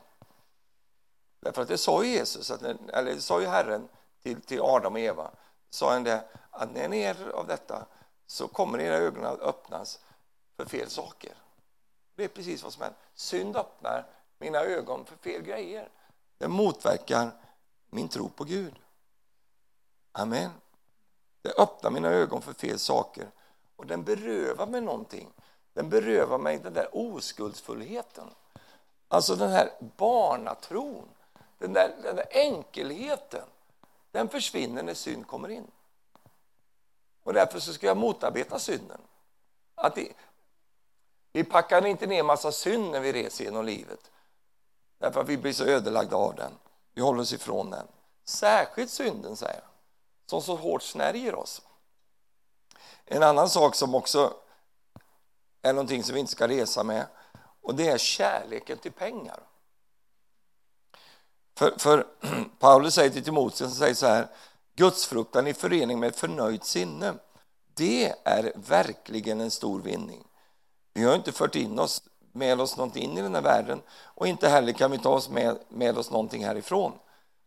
Därför 1.39 1.61
att 1.61 1.67
det 1.67 1.77
sa 1.77 2.03
ju 2.03 2.11
Jesus, 2.11 2.51
eller 2.51 3.03
det 3.15 3.21
sa 3.21 3.41
ju 3.41 3.47
Herren 3.47 3.89
till, 4.21 4.41
till 4.41 4.61
Adam 4.61 4.93
och 4.93 4.99
Eva, 4.99 5.31
sa 5.69 5.93
han 5.93 6.03
det, 6.03 6.23
att 6.49 6.73
när 6.73 6.87
ni 6.89 7.01
är 7.01 7.29
av 7.29 7.47
detta 7.47 7.85
så 8.25 8.47
kommer 8.47 8.79
era 8.79 8.95
ögon 8.95 9.25
att 9.25 9.39
öppnas 9.39 9.99
för 10.57 10.65
fel 10.65 10.89
saker. 10.89 11.33
Det 12.15 12.23
är 12.23 12.27
precis 12.27 12.63
vad 12.63 12.73
som 12.73 12.81
händer. 12.81 12.99
Synd 13.13 13.55
öppnar 13.55 14.07
mina 14.37 14.59
ögon 14.59 15.05
för 15.05 15.15
fel 15.15 15.41
grejer. 15.41 15.89
Det 16.37 16.47
motverkar 16.47 17.31
min 17.89 18.09
tro 18.09 18.29
på 18.29 18.43
Gud. 18.43 18.79
Amen. 20.11 20.51
Det 21.41 21.53
öppnar 21.57 21.91
mina 21.91 22.09
ögon 22.09 22.41
för 22.41 22.53
fel 22.53 22.79
saker 22.79 23.31
och 23.75 23.85
den 23.85 24.03
berövar 24.03 24.67
mig 24.67 24.81
någonting. 24.81 25.33
Den 25.73 25.89
berövar 25.89 26.37
mig 26.37 26.57
den 26.57 26.73
där 26.73 26.89
oskuldsfullheten. 26.91 28.27
Alltså 29.07 29.35
den 29.35 29.51
här 29.51 29.71
barnatron, 29.97 31.09
den 31.57 31.73
där, 31.73 31.95
den 32.03 32.15
där 32.15 32.25
enkelheten. 32.31 33.45
Den 34.11 34.29
försvinner 34.29 34.83
när 34.83 34.93
synd 34.93 35.27
kommer 35.27 35.49
in. 35.49 35.67
Och 37.23 37.33
därför 37.33 37.59
så 37.59 37.73
ska 37.73 37.87
jag 37.87 37.97
motarbeta 37.97 38.59
synden. 38.59 39.01
Att 39.75 39.95
det, 39.95 40.13
vi 41.31 41.43
packar 41.43 41.85
inte 41.85 42.07
ner 42.07 42.23
massa 42.23 42.51
synd 42.51 42.91
när 42.91 42.99
vi 42.99 43.13
reser 43.13 43.43
genom 43.43 43.65
livet. 43.65 44.11
Därför 44.97 45.21
att 45.21 45.29
vi 45.29 45.37
blir 45.37 45.53
så 45.53 45.65
ödelagda 45.65 46.15
av 46.15 46.35
den. 46.35 46.51
Vi 46.93 47.01
håller 47.01 47.21
oss 47.21 47.33
ifrån 47.33 47.69
den. 47.69 47.87
Särskilt 48.23 48.91
synden, 48.91 49.35
säger 49.35 49.53
jag, 49.53 49.70
som 50.31 50.41
så 50.41 50.55
hårt 50.55 50.83
snärjer 50.83 51.35
oss. 51.35 51.61
En 53.05 53.23
annan 53.23 53.49
sak 53.49 53.75
som 53.75 53.95
också 53.95 54.33
är 55.61 55.73
någonting 55.73 56.03
som 56.03 56.13
vi 56.13 56.19
inte 56.19 56.31
ska 56.31 56.47
resa 56.47 56.83
med 56.83 57.05
och 57.61 57.75
det 57.75 57.87
är 57.87 57.97
kärleken 57.97 58.77
till 58.77 58.91
pengar. 58.91 59.39
För, 61.57 61.73
för 61.77 62.07
Paulus 62.59 62.93
säger 62.93 63.09
till 63.09 63.23
Timoteus 63.23 63.77
säger 63.77 63.93
så 63.93 64.07
här 64.07 64.27
Gudsfruktan 64.75 65.47
i 65.47 65.53
förening 65.53 65.99
med 65.99 66.07
ett 66.07 66.19
förnöjt 66.19 66.63
sinne, 66.63 67.13
det 67.73 68.13
är 68.23 68.53
verkligen 68.55 69.41
en 69.41 69.51
stor 69.51 69.81
vinning. 69.81 70.27
Vi 70.93 71.03
har 71.03 71.15
inte 71.15 71.31
fört 71.31 71.55
in 71.55 71.79
oss, 71.79 72.03
med 72.31 72.61
oss 72.61 72.77
någonting 72.77 73.03
in 73.03 73.17
i 73.17 73.21
den 73.21 73.35
här 73.35 73.41
världen 73.41 73.81
och 73.91 74.27
inte 74.27 74.49
heller 74.49 74.73
kan 74.73 74.91
vi 74.91 74.97
ta 74.97 75.09
oss 75.09 75.29
med, 75.29 75.59
med 75.69 75.97
oss 75.97 76.11
någonting 76.11 76.45
härifrån. 76.45 76.93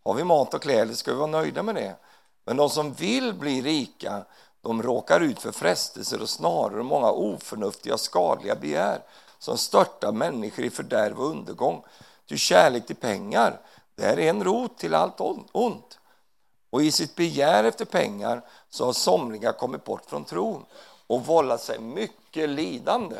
Har 0.04 0.14
vi 0.14 0.24
mat 0.24 0.54
och 0.54 0.62
kläder 0.62 0.94
ska 0.94 1.12
vi 1.12 1.18
vara 1.18 1.30
nöjda 1.30 1.62
med 1.62 1.74
det. 1.74 1.96
Men 2.44 2.56
de 2.56 2.70
som 2.70 2.92
vill 2.92 3.34
bli 3.34 3.62
rika, 3.62 4.24
de 4.60 4.82
råkar 4.82 5.20
ut 5.20 5.40
för 5.40 5.52
frestelser 5.52 6.22
och 6.22 6.28
snarare 6.28 6.82
många 6.82 7.10
oförnuftiga 7.10 7.98
skadliga 7.98 8.54
begär 8.54 9.02
som 9.38 9.58
störtar 9.58 10.12
människor 10.12 10.64
i 10.64 10.70
fördärv 10.70 11.18
och 11.18 11.30
undergång. 11.30 11.84
Ty 12.28 12.36
kärlek 12.36 12.86
till 12.86 12.96
pengar, 12.96 13.60
det 13.94 14.04
är 14.04 14.18
en 14.18 14.44
rot 14.44 14.78
till 14.78 14.94
allt 14.94 15.20
ont. 15.52 15.98
Och 16.70 16.82
i 16.82 16.92
sitt 16.92 17.14
begär 17.14 17.64
efter 17.64 17.84
pengar 17.84 18.42
så 18.68 18.84
har 18.84 18.92
somliga 18.92 19.52
kommit 19.52 19.84
bort 19.84 20.04
från 20.06 20.24
tron 20.24 20.64
och 21.06 21.26
vållat 21.26 21.60
sig 21.60 21.78
mycket 21.78 22.48
lidande. 22.48 23.16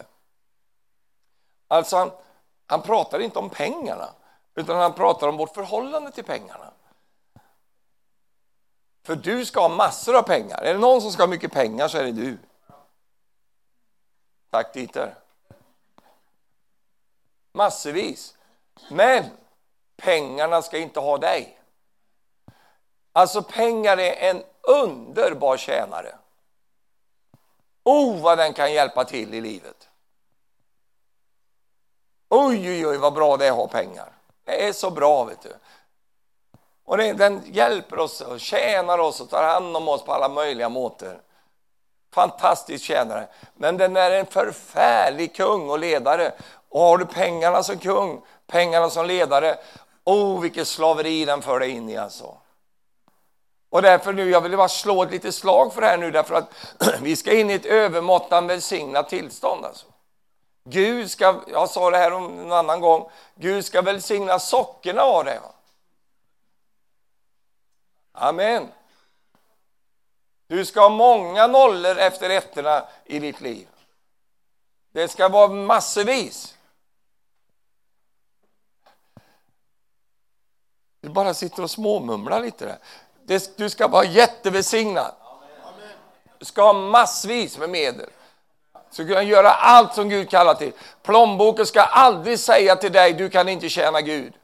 Alltså, 1.68 1.96
han, 1.96 2.10
han 2.66 2.82
pratar 2.82 3.20
inte 3.20 3.38
om 3.38 3.50
pengarna, 3.50 4.08
utan 4.54 4.76
han 4.76 4.92
pratar 4.92 5.28
om 5.28 5.36
vårt 5.36 5.54
förhållande 5.54 6.10
till 6.10 6.24
pengarna. 6.24 6.73
För 9.04 9.16
du 9.16 9.46
ska 9.46 9.60
ha 9.60 9.68
massor 9.68 10.16
av 10.16 10.22
pengar. 10.22 10.62
Är 10.62 10.72
det 10.72 10.80
någon 10.80 11.02
som 11.02 11.12
ska 11.12 11.22
ha 11.22 11.28
mycket 11.28 11.52
pengar 11.52 11.88
så 11.88 11.98
är 11.98 12.04
det 12.04 12.12
du. 12.12 12.38
Tack 14.50 14.74
Dieter. 14.74 15.14
Massvis. 17.52 18.36
Men 18.90 19.24
pengarna 19.96 20.62
ska 20.62 20.78
inte 20.78 21.00
ha 21.00 21.18
dig. 21.18 21.58
Alltså 23.12 23.42
pengar 23.42 23.96
är 23.96 24.30
en 24.30 24.42
underbar 24.60 25.56
tjänare. 25.56 26.18
Oh, 27.84 28.22
vad 28.22 28.38
den 28.38 28.52
kan 28.52 28.72
hjälpa 28.72 29.04
till 29.04 29.34
i 29.34 29.40
livet. 29.40 29.88
Oj, 32.28 32.70
oj, 32.70 32.86
oj, 32.86 32.96
vad 32.96 33.14
bra 33.14 33.36
det 33.36 33.46
är 33.46 33.50
att 33.50 33.56
ha 33.56 33.68
pengar. 33.68 34.12
Det 34.44 34.68
är 34.68 34.72
så 34.72 34.90
bra, 34.90 35.24
vet 35.24 35.42
du. 35.42 35.56
Och 36.84 36.96
det, 36.96 37.12
den 37.12 37.42
hjälper 37.46 37.98
oss 37.98 38.20
och 38.20 38.40
tjänar 38.40 38.98
oss 38.98 39.20
och 39.20 39.30
tar 39.30 39.42
hand 39.42 39.76
om 39.76 39.88
oss 39.88 40.04
på 40.04 40.12
alla 40.12 40.28
möjliga 40.28 40.68
måter. 40.68 41.20
Fantastisk 42.14 42.84
tjänare. 42.84 43.26
Men 43.54 43.76
den 43.76 43.96
är 43.96 44.10
en 44.10 44.26
förfärlig 44.26 45.36
kung 45.36 45.70
och 45.70 45.78
ledare. 45.78 46.32
Och 46.68 46.80
har 46.80 46.98
du 46.98 47.06
pengarna 47.06 47.62
som 47.62 47.78
kung, 47.78 48.20
pengarna 48.46 48.90
som 48.90 49.06
ledare, 49.06 49.56
oh 50.04 50.40
vilket 50.40 50.68
slaveri 50.68 51.24
den 51.24 51.42
för 51.42 51.60
dig 51.60 51.70
in 51.70 51.88
i 51.88 51.96
alltså. 51.96 52.34
Och 53.70 53.82
därför 53.82 54.12
nu, 54.12 54.30
jag 54.30 54.40
vill 54.40 54.56
bara 54.56 54.68
slå 54.68 55.02
ett 55.02 55.10
litet 55.10 55.34
slag 55.34 55.74
för 55.74 55.80
det 55.80 55.86
här 55.86 55.98
nu 55.98 56.10
därför 56.10 56.34
att 56.34 56.50
vi 57.00 57.16
ska 57.16 57.32
in 57.32 57.50
i 57.50 57.54
ett 57.54 57.66
övermåttan 57.66 58.46
välsignat 58.46 59.08
tillstånd 59.08 59.64
alltså. 59.64 59.86
Gud 60.64 61.10
ska, 61.10 61.40
jag 61.46 61.70
sa 61.70 61.90
det 61.90 61.96
här 61.96 62.10
en 62.10 62.52
annan 62.52 62.80
gång, 62.80 63.10
Gud 63.34 63.64
ska 63.64 63.82
välsigna 63.82 64.38
sockerna 64.38 65.02
av 65.02 65.24
det. 65.24 65.40
Amen. 68.16 68.68
Du 70.46 70.64
ska 70.64 70.80
ha 70.80 70.88
många 70.88 71.46
nollor 71.46 71.98
efter 71.98 72.30
ettorna 72.30 72.84
i 73.04 73.18
ditt 73.18 73.40
liv. 73.40 73.68
Det 74.92 75.08
ska 75.08 75.28
vara 75.28 75.48
massvis. 75.48 76.54
Du 81.00 81.08
bara 81.08 81.34
sitter 81.34 81.62
och 81.62 81.70
småmumlar 81.70 82.40
lite 82.40 82.66
där. 82.66 82.78
Du 83.56 83.70
ska 83.70 83.88
vara 83.88 84.04
jättevälsignad. 84.04 85.14
Du 86.38 86.44
ska 86.44 86.62
ha 86.62 86.72
massvis 86.72 87.58
med 87.58 87.70
medel. 87.70 88.10
Du 88.72 88.94
ska 88.94 89.04
kunna 89.04 89.22
göra 89.22 89.50
allt 89.50 89.94
som 89.94 90.08
Gud 90.08 90.30
kallar 90.30 90.54
till. 90.54 90.72
Plånboken 91.02 91.66
ska 91.66 91.82
aldrig 91.82 92.38
säga 92.38 92.76
till 92.76 92.92
dig, 92.92 93.12
du 93.12 93.30
kan 93.30 93.48
inte 93.48 93.68
tjäna 93.68 94.00
Gud. 94.00 94.34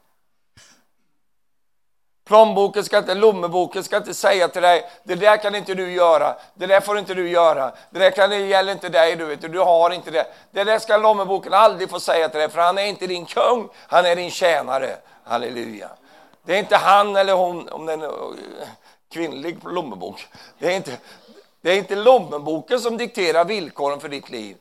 Plånboken 2.30 2.84
ska 2.84 2.98
inte, 2.98 3.14
lommeboken 3.14 3.84
ska 3.84 3.96
inte 3.96 4.14
säga 4.14 4.48
till 4.48 4.62
dig, 4.62 4.90
det 5.04 5.14
där 5.14 5.36
kan 5.36 5.54
inte 5.54 5.74
du 5.74 5.92
göra, 5.92 6.36
det 6.54 6.66
där 6.66 6.80
får 6.80 6.98
inte 6.98 7.14
du 7.14 7.28
göra, 7.28 7.72
det 7.90 7.98
där 7.98 8.10
kan, 8.10 8.30
det 8.30 8.38
gäller 8.38 8.72
inte 8.72 8.88
dig, 8.88 9.16
du 9.16 9.24
vet, 9.24 9.52
du 9.52 9.58
har 9.58 9.90
inte 9.90 10.10
det. 10.10 10.26
Det 10.50 10.64
där 10.64 10.78
ska 10.78 10.96
lommeboken 10.96 11.54
aldrig 11.54 11.90
få 11.90 12.00
säga 12.00 12.28
till 12.28 12.40
dig, 12.40 12.48
för 12.48 12.60
han 12.60 12.78
är 12.78 12.82
inte 12.82 13.06
din 13.06 13.26
kung, 13.26 13.68
han 13.88 14.06
är 14.06 14.16
din 14.16 14.30
tjänare. 14.30 14.96
Halleluja. 15.24 15.88
Det 16.44 16.54
är 16.54 16.58
inte 16.58 16.76
han 16.76 17.16
eller 17.16 17.32
hon, 17.32 17.68
om 17.68 17.86
det 17.86 17.92
är 17.92 18.04
en 18.04 18.36
kvinnlig 19.12 19.58
lommebok. 19.64 20.26
Det 20.58 20.66
är 20.66 20.76
inte, 20.76 20.96
det 21.60 21.70
är 21.70 21.76
inte 21.76 21.96
lommeboken 21.96 22.80
som 22.80 22.96
dikterar 22.96 23.44
villkoren 23.44 24.00
för 24.00 24.08
ditt 24.08 24.30
liv. 24.30 24.56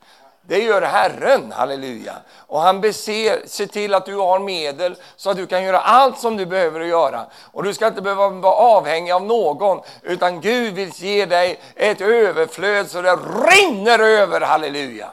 Det 0.50 0.64
gör 0.64 0.82
Herren, 0.82 1.52
halleluja. 1.52 2.16
Och 2.38 2.62
han 2.62 2.82
beser, 2.82 3.48
ser 3.48 3.66
till 3.66 3.94
att 3.94 4.06
du 4.06 4.16
har 4.16 4.40
medel 4.40 4.96
så 5.16 5.30
att 5.30 5.38
du 5.38 5.48
kan 5.48 5.64
göra 5.64 5.80
allt 5.80 6.20
som 6.20 6.38
du 6.38 6.46
behöver 6.46 6.80
göra. 6.80 7.26
Och 7.52 7.64
du 7.64 7.74
ska 7.74 7.88
inte 7.88 8.02
behöva 8.02 8.30
vara 8.30 8.54
avhängig 8.54 9.12
av 9.12 9.24
någon, 9.24 9.82
utan 10.02 10.42
Gud 10.42 10.74
vill 10.74 10.90
ge 10.90 11.26
dig 11.26 11.60
ett 11.76 12.02
överflöd 12.02 12.90
så 12.90 13.02
det 13.02 13.16
rinner 13.16 14.00
över, 14.00 14.42
halleluja. 14.42 15.10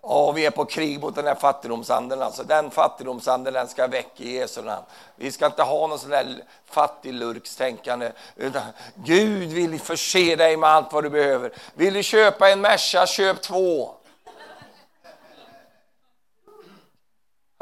Och 0.00 0.36
vi 0.36 0.46
är 0.46 0.50
på 0.50 0.64
krig 0.64 1.00
mot 1.00 1.14
den 1.14 1.26
här 1.26 1.34
fattigdomsanden. 1.34 2.22
Alltså, 2.22 2.42
den 2.42 2.70
fattigdomsanden 2.70 3.54
den 3.54 3.68
ska 3.68 3.86
väck 3.86 4.12
i 4.16 4.36
Jesu 4.36 4.62
namn. 4.62 4.84
Vi 5.16 5.32
ska 5.32 5.46
inte 5.46 5.62
ha 5.62 5.86
någon 5.86 5.98
sån 5.98 6.10
där 6.10 6.44
fattiglurkstänkande. 6.70 8.12
Utan 8.36 8.62
Gud 8.94 9.52
vill 9.52 9.80
förse 9.80 10.36
dig 10.36 10.56
med 10.56 10.70
allt 10.70 10.92
vad 10.92 11.04
du 11.04 11.10
behöver. 11.10 11.52
Vill 11.74 11.94
du 11.94 12.02
köpa 12.02 12.50
en 12.50 12.60
Merca, 12.60 13.06
köp 13.06 13.42
två. 13.42 13.94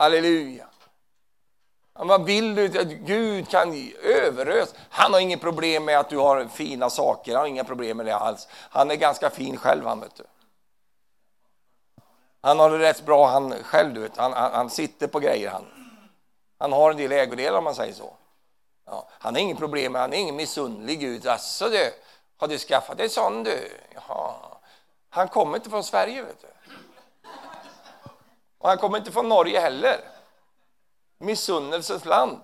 Halleluja. 0.01 0.67
Vad 1.93 2.25
vill 2.25 2.55
du? 2.55 2.69
Gud 2.85 3.49
kan 3.49 3.93
överösa. 4.03 4.77
Han 4.91 5.13
har 5.13 5.21
inget 5.21 5.41
problem 5.41 5.85
med 5.85 5.99
att 5.99 6.09
du 6.09 6.17
har 6.17 6.45
fina 6.45 6.91
saker. 6.91 7.33
Han 7.33 7.41
har 7.41 7.47
inga 7.47 7.65
problem 7.65 7.97
med 7.97 8.07
det 8.07 8.17
alls. 8.17 8.49
Han 8.51 8.91
är 8.91 8.95
ganska 8.95 9.31
fin 9.31 9.57
själv, 9.57 9.87
han 9.87 10.01
vet 10.01 10.15
du. 10.15 10.25
Han 12.41 12.59
har 12.59 12.71
det 12.71 12.79
rätt 12.79 13.07
bra 13.07 13.27
han 13.27 13.63
själv, 13.63 13.95
du 13.95 14.01
vet. 14.01 14.17
Han, 14.17 14.33
han, 14.33 14.53
han 14.53 14.71
sitter 14.71 15.07
på 15.07 15.19
grejer 15.19 15.51
han. 15.51 15.67
Han 16.59 16.73
har 16.73 16.91
en 16.91 16.97
del 16.97 17.13
ägodelar 17.13 17.59
om 17.59 17.65
man 17.65 17.75
säger 17.75 17.95
så. 17.95 18.17
Ja, 18.87 19.09
han 19.11 19.35
har 19.35 19.41
inget 19.41 19.59
problem 19.59 19.93
med, 19.93 20.01
han 20.01 20.13
är 20.13 20.17
ingen 20.17 20.37
missunnlig 20.37 21.01
Gud. 21.01 21.27
Alltså 21.27 21.69
du, 21.69 21.93
har 22.37 22.49
du 22.49 22.59
skaffat 22.59 22.99
dig 22.99 23.09
sån 23.09 23.43
du? 23.43 23.71
Jaha. 23.95 24.35
Han 25.11 25.29
kommer 25.29 25.57
inte 25.57 25.71
från 25.71 25.85
Sverige, 25.85 26.23
vet 26.23 26.41
du. 26.41 26.47
Och 28.61 28.69
han 28.69 28.79
kommer 28.79 28.99
inte 28.99 29.13
från 29.13 29.29
Norge 29.29 29.61
heller. 29.61 30.01
Missunnelsens 31.19 32.05
land. 32.05 32.41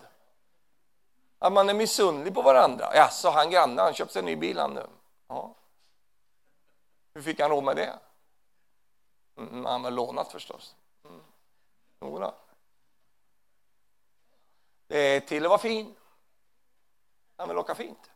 Att 1.39 1.53
man 1.53 1.69
är 1.69 1.75
missunnlig 1.75 2.35
på 2.35 2.43
varandra. 2.43 2.91
Ja, 2.95 3.09
så 3.09 3.31
han 3.31 3.51
grannen, 3.51 3.79
han 3.79 3.95
köpte 3.95 4.19
en 4.19 4.25
ny 4.25 4.37
bil 4.37 4.59
han 4.59 4.75
nu. 4.75 4.87
Ja. 5.29 5.55
Hur 7.15 7.23
fick 7.23 7.41
han 7.41 7.51
råd 7.51 7.65
med 7.65 7.77
det? 7.77 7.99
Mm, 9.37 9.65
han 9.65 9.85
har 9.85 9.91
lånat 9.91 10.33
förstås. 10.33 10.77
Mm. 11.05 11.21
Det 14.87 14.99
är 14.99 15.21
till 15.21 15.45
att 15.45 15.49
vara 15.49 15.59
fin. 15.59 15.97
Han 17.37 17.49
vill 17.49 17.59
åka 17.59 17.75
fint. 17.75 18.11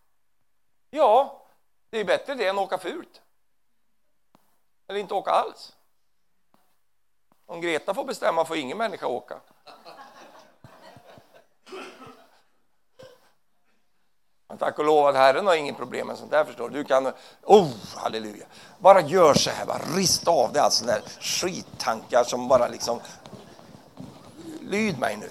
Ja, 0.90 1.42
det 1.90 1.98
är 1.98 2.04
bättre 2.04 2.34
det 2.34 2.46
än 2.46 2.58
att 2.58 2.64
åka 2.64 2.78
fult. 2.78 3.22
Eller 4.86 5.00
inte 5.00 5.14
åka 5.14 5.30
alls. 5.30 5.76
Om 7.50 7.60
Greta 7.60 7.94
får 7.94 8.04
bestämma 8.04 8.44
får 8.44 8.56
ingen 8.56 8.78
människa 8.78 9.06
åka. 9.06 9.36
Men 14.48 14.58
tack 14.58 14.78
och 14.78 14.84
lov 14.84 15.06
att 15.06 15.14
Herren 15.14 15.46
har 15.46 15.54
ingen 15.54 15.74
problem 15.74 16.06
med 16.06 16.18
sånt 16.18 16.30
där 16.30 16.44
förstår 16.44 16.68
du. 16.68 16.84
kan, 16.84 17.12
oh 17.44 17.68
halleluja. 17.96 18.44
Bara 18.78 19.00
gör 19.00 19.34
så 19.34 19.50
här, 19.50 19.66
bara 19.66 19.78
rista 19.96 20.30
av 20.30 20.52
det, 20.52 20.62
alltså 20.62 20.84
där 20.84 21.02
skittankar 21.20 22.24
som 22.24 22.48
bara 22.48 22.68
liksom, 22.68 23.00
lyd 24.60 24.98
mig 24.98 25.16
nu. 25.16 25.30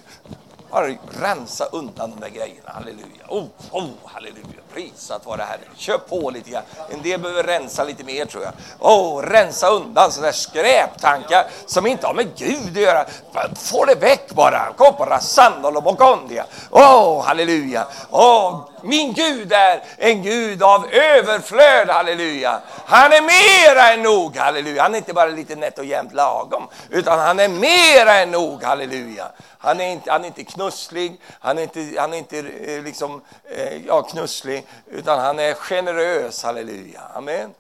Bara 0.72 0.88
rensa 1.22 1.66
undan 1.66 2.12
de 2.12 2.20
där 2.20 2.30
grejerna, 2.30 2.72
halleluja. 2.74 3.26
Oh, 3.28 3.46
oh, 3.72 3.90
halleluja, 4.06 4.62
prisat 4.74 5.26
vare 5.26 5.42
Herren. 5.42 5.76
Kör 5.76 5.98
på 5.98 6.30
lite 6.30 6.50
grann. 6.50 6.64
En 6.90 7.02
del 7.02 7.20
behöver 7.20 7.44
rensa 7.44 7.84
lite 7.84 8.04
mer 8.04 8.26
tror 8.26 8.44
jag. 8.44 8.54
Oh, 8.80 9.22
rensa 9.22 9.70
undan 9.70 10.12
sådana 10.12 10.28
där 10.28 10.34
skräptankar 10.34 11.48
som 11.66 11.88
inte 11.88 12.08
har 12.08 12.14
med 12.14 12.28
Gud 12.36 12.78
att 12.78 12.84
göra. 12.84 13.06
Få 13.56 13.86
det 13.86 13.96
väck 13.96 14.34
bara. 14.34 14.74
Kom 14.78 14.92
Kopara 14.92 15.20
sandalo 15.20 15.82
bokondia. 15.82 16.46
Oh, 16.72 17.24
halleluja. 17.24 17.88
Oh, 18.10 18.70
min 18.84 19.14
Gud 19.14 19.54
är 19.54 19.84
en 19.98 20.24
Gud 20.24 20.64
av 20.64 20.86
överflöd, 20.92 21.90
halleluja. 21.90 22.62
Han 22.86 23.12
är 23.12 23.22
mera 23.22 23.94
än 23.94 24.02
nog, 24.02 24.36
halleluja. 24.36 24.82
Han 24.82 24.94
är 24.94 24.98
inte 24.98 25.14
bara 25.14 25.30
lite 25.30 25.56
nätt 25.56 25.80
och 25.80 25.86
jämnt 25.86 26.14
lagom, 26.14 26.68
utan 26.90 27.20
han 27.20 27.40
är 27.40 27.48
mera 27.48 28.14
än 28.16 28.32
nog, 28.32 28.64
halleluja. 28.64 29.32
Han 29.58 29.80
är 29.80 29.92
inte, 29.92 30.12
han 30.12 30.24
är 30.24 30.28
inte 30.28 30.44
knusslig, 30.44 31.22
han 31.40 31.58
är 31.58 31.62
inte, 31.64 31.96
han 31.98 32.14
är 32.14 32.18
inte 32.18 32.40
eh, 32.40 32.84
liksom, 32.84 33.22
eh, 33.44 33.86
ja, 33.86 34.02
knusslig, 34.02 34.68
utan 34.88 35.20
han 35.20 35.40
är 35.40 35.54
generös, 35.54 36.44
halleluja. 36.44 37.02
Amen. 37.14 37.54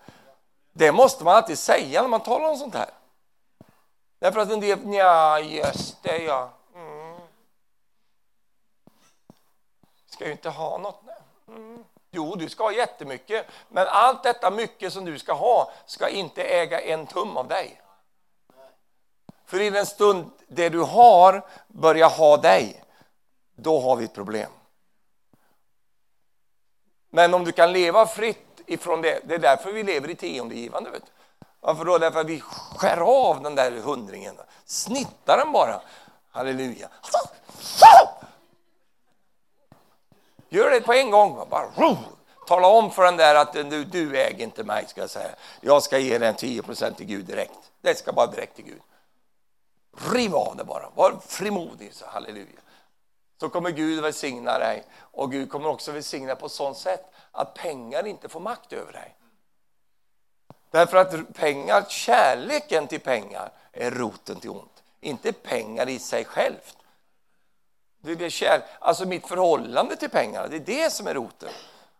Det 0.73 0.91
måste 0.91 1.23
man 1.23 1.35
alltid 1.35 1.59
säga 1.59 2.01
när 2.01 2.09
man 2.09 2.23
talar 2.23 2.49
om 2.49 2.57
sånt 2.57 2.75
här. 2.75 2.89
Därför 4.19 4.39
att 4.39 4.51
en 4.51 4.59
del, 4.59 4.93
ja 4.93 5.39
just 5.39 6.03
det 6.03 6.17
ja. 6.17 6.49
Mm. 6.75 7.19
Ska 10.07 10.25
ju 10.25 10.31
inte 10.31 10.49
ha 10.49 10.77
något. 10.77 11.01
Jo, 12.11 12.35
du 12.35 12.49
ska 12.49 12.63
ha 12.63 12.71
jättemycket, 12.71 13.45
men 13.69 13.87
allt 13.87 14.23
detta 14.23 14.51
mycket 14.51 14.93
som 14.93 15.05
du 15.05 15.19
ska 15.19 15.33
ha 15.33 15.71
ska 15.85 16.09
inte 16.09 16.43
äga 16.43 16.81
en 16.81 17.07
tum 17.07 17.37
av 17.37 17.47
dig. 17.47 17.81
För 19.45 19.61
i 19.61 19.69
den 19.69 19.85
stund 19.85 20.31
det 20.47 20.69
du 20.69 20.79
har 20.79 21.45
börjar 21.67 22.09
ha 22.09 22.37
dig, 22.37 22.83
då 23.55 23.79
har 23.79 23.95
vi 23.95 24.05
ett 24.05 24.13
problem. 24.13 24.51
Men 27.09 27.33
om 27.33 27.43
du 27.43 27.51
kan 27.51 27.73
leva 27.73 28.07
fritt 28.07 28.61
ifrån 28.65 29.01
det, 29.01 29.19
det 29.27 29.35
är 29.35 29.39
därför 29.39 29.71
vi 29.71 29.83
lever 29.83 30.09
i 30.09 30.15
tiondegivande. 30.15 30.89
Vet 30.89 31.05
du. 31.05 31.11
Varför 31.59 31.85
då? 31.85 31.97
Därför 31.97 32.19
att 32.19 32.27
vi 32.27 32.41
skär 32.41 32.97
av 32.97 33.41
den 33.43 33.55
där 33.55 33.71
hundringen, 33.71 34.35
snittar 34.65 35.37
den 35.37 35.51
bara. 35.51 35.81
Halleluja. 36.31 36.89
Gör 40.49 40.69
det 40.69 40.81
på 40.81 40.93
en 40.93 41.11
gång. 41.11 41.47
Bara, 41.49 41.95
Tala 42.47 42.67
om 42.67 42.91
för 42.91 43.03
den 43.03 43.17
där 43.17 43.35
att 43.35 43.53
du, 43.53 43.83
du 43.83 44.17
äger 44.17 44.43
inte 44.43 44.63
mig, 44.63 44.85
ska 44.87 45.01
jag 45.01 45.09
säga. 45.09 45.29
Jag 45.61 45.83
ska 45.83 45.97
ge 45.97 46.17
den 46.17 46.35
10% 46.35 46.93
till 46.93 47.05
Gud 47.05 47.25
direkt. 47.25 47.71
Det 47.81 47.97
ska 47.97 48.11
bara 48.11 48.27
direkt 48.27 48.55
till 48.55 48.65
Gud. 48.65 48.81
Riv 50.13 50.35
av 50.35 50.55
det 50.57 50.63
bara. 50.63 50.89
Var 50.95 51.19
frimodig, 51.27 51.93
så 51.93 52.05
halleluja. 52.05 52.59
så 53.39 53.49
kommer 53.49 53.69
Gud 53.69 54.03
välsigna 54.03 54.59
dig. 54.59 54.83
Och 54.99 55.31
Gud 55.31 55.51
kommer 55.51 55.69
också 55.69 55.91
välsigna 55.91 56.35
på 56.35 56.49
sånt 56.49 56.77
sätt 56.77 57.05
att 57.31 57.53
pengar 57.53 58.07
inte 58.07 58.29
får 58.29 58.39
makt 58.39 58.73
över 58.73 58.93
dig. 58.93 59.15
Därför 60.71 60.97
att 60.97 61.33
pengar, 61.33 61.85
kärleken 61.89 62.87
till 62.87 62.99
pengar 62.99 63.51
är 63.71 63.91
roten 63.91 64.39
till 64.39 64.49
ont. 64.49 64.83
Inte 65.01 65.33
pengar 65.33 65.89
i 65.89 65.99
sig 65.99 66.25
självt. 66.25 66.77
Det 68.01 68.11
är 68.11 68.15
det 68.15 68.29
kär, 68.29 68.65
alltså 68.79 69.05
mitt 69.05 69.27
förhållande 69.27 69.95
till 69.95 70.09
pengarna, 70.09 70.47
det 70.47 70.55
är 70.55 70.83
det 70.83 70.93
som 70.93 71.07
är 71.07 71.13
roten. 71.13 71.49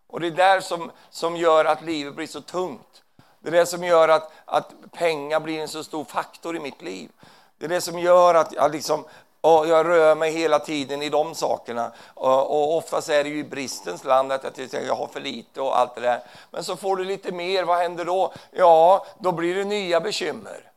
Och 0.06 0.20
det 0.20 0.26
är 0.26 0.30
där 0.30 0.60
som, 0.60 0.90
som 1.10 1.36
gör 1.36 1.64
att 1.64 1.82
livet 1.82 2.14
blir 2.14 2.26
så 2.26 2.40
tungt. 2.40 3.02
Det 3.40 3.48
är 3.48 3.52
det 3.52 3.66
som 3.66 3.84
gör 3.84 4.08
att, 4.08 4.32
att 4.44 4.74
pengar 4.92 5.40
blir 5.40 5.60
en 5.60 5.68
så 5.68 5.84
stor 5.84 6.04
faktor 6.04 6.56
i 6.56 6.60
mitt 6.60 6.82
liv. 6.82 7.10
Det 7.58 7.64
är 7.64 7.68
det 7.68 7.80
som 7.80 7.98
gör 7.98 8.34
att 8.34 8.52
jag, 8.52 8.72
liksom, 8.72 9.04
jag 9.42 9.86
rör 9.86 10.14
mig 10.14 10.32
hela 10.32 10.58
tiden 10.58 11.02
i 11.02 11.08
de 11.08 11.34
sakerna. 11.34 11.92
Och, 12.14 12.50
och 12.50 12.76
oftast 12.76 13.08
är 13.08 13.24
det 13.24 13.30
ju 13.30 13.38
i 13.38 13.44
bristens 13.44 14.04
land 14.04 14.32
att 14.32 14.58
jag, 14.72 14.84
jag 14.84 14.94
har 14.94 15.06
för 15.06 15.20
lite 15.20 15.60
och 15.60 15.78
allt 15.78 15.94
det 15.94 16.00
där. 16.00 16.22
Men 16.50 16.64
så 16.64 16.76
får 16.76 16.96
du 16.96 17.04
lite 17.04 17.32
mer, 17.32 17.64
vad 17.64 17.78
händer 17.78 18.04
då? 18.04 18.32
Ja, 18.50 19.06
då 19.18 19.32
blir 19.32 19.54
det 19.54 19.64
nya 19.64 20.00
bekymmer. 20.00 20.69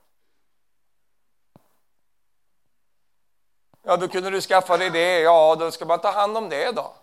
Ja, 3.83 3.97
då 3.97 4.07
kunde 4.07 4.29
du 4.29 4.41
skaffa 4.41 4.77
dig 4.77 4.89
det. 4.89 5.19
Ja, 5.19 5.55
då 5.55 5.71
ska 5.71 5.85
man 5.85 5.99
ta 5.99 6.11
hand 6.11 6.37
om 6.37 6.49
det 6.49 6.71
då. 6.71 6.93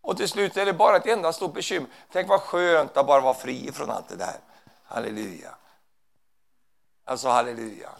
Och 0.00 0.16
till 0.16 0.28
slut 0.28 0.56
är 0.56 0.66
det 0.66 0.72
bara 0.72 0.96
ett 0.96 1.06
enda 1.06 1.32
stort 1.32 1.54
bekymmer. 1.54 1.88
Tänk 2.12 2.28
vad 2.28 2.40
skönt 2.40 2.96
att 2.96 3.06
bara 3.06 3.20
vara 3.20 3.34
fri 3.34 3.72
från 3.72 3.90
allt 3.90 4.08
det 4.08 4.16
där. 4.16 4.36
Halleluja. 4.84 5.54
Alltså 7.04 7.28
halleluja. 7.28 7.90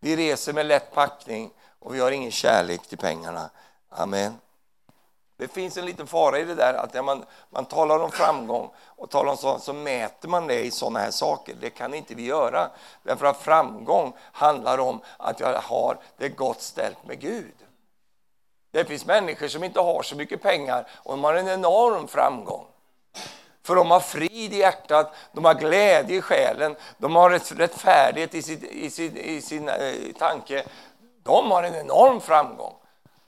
Vi 0.00 0.16
reser 0.16 0.52
med 0.52 0.66
lätt 0.66 0.94
packning 0.94 1.50
och 1.78 1.94
vi 1.94 2.00
har 2.00 2.10
ingen 2.10 2.30
kärlek 2.30 2.86
till 2.86 2.98
pengarna. 2.98 3.50
Amen. 3.88 4.34
Det 5.38 5.48
finns 5.48 5.76
en 5.76 5.86
liten 5.86 6.06
fara 6.06 6.38
i 6.38 6.44
det 6.44 6.54
där 6.54 6.74
att 6.74 6.94
när 6.94 7.02
man, 7.02 7.24
man 7.50 7.64
talar 7.64 7.98
om 7.98 8.10
framgång 8.10 8.70
och 8.86 9.10
talar 9.10 9.30
om 9.30 9.36
sånt 9.36 9.62
så 9.62 9.72
mäter 9.72 10.28
man 10.28 10.46
det 10.46 10.64
i 10.64 10.70
sådana 10.70 10.98
här 10.98 11.10
saker. 11.10 11.56
Det 11.60 11.70
kan 11.70 11.94
inte 11.94 12.14
vi 12.14 12.24
göra. 12.24 12.70
Därför 13.02 13.26
att 13.26 13.36
framgång 13.36 14.12
handlar 14.32 14.78
om 14.78 15.00
att 15.16 15.40
jag 15.40 15.60
har 15.60 15.98
det 16.16 16.28
gott 16.28 16.60
ställt 16.60 17.06
med 17.06 17.20
Gud. 17.20 17.54
Det 18.70 18.84
finns 18.84 19.06
människor 19.06 19.48
som 19.48 19.64
inte 19.64 19.80
har 19.80 20.02
så 20.02 20.16
mycket 20.16 20.42
pengar 20.42 20.88
och 20.92 21.10
de 21.10 21.24
har 21.24 21.34
en 21.34 21.48
enorm 21.48 22.08
framgång. 22.08 22.66
För 23.62 23.74
de 23.74 23.90
har 23.90 24.00
frid 24.00 24.52
i 24.52 24.56
hjärtat, 24.56 25.14
de 25.32 25.44
har 25.44 25.54
glädje 25.54 26.16
i 26.16 26.20
själen, 26.20 26.76
de 26.98 27.16
har 27.16 27.30
rättfärdighet 27.30 28.34
i 28.34 28.42
sin, 28.42 28.64
i 28.64 28.90
sin, 28.90 29.16
i 29.16 29.40
sin 29.40 29.70
tanke. 30.18 30.64
De 31.22 31.50
har 31.50 31.62
en 31.62 31.74
enorm 31.74 32.20
framgång. 32.20 32.74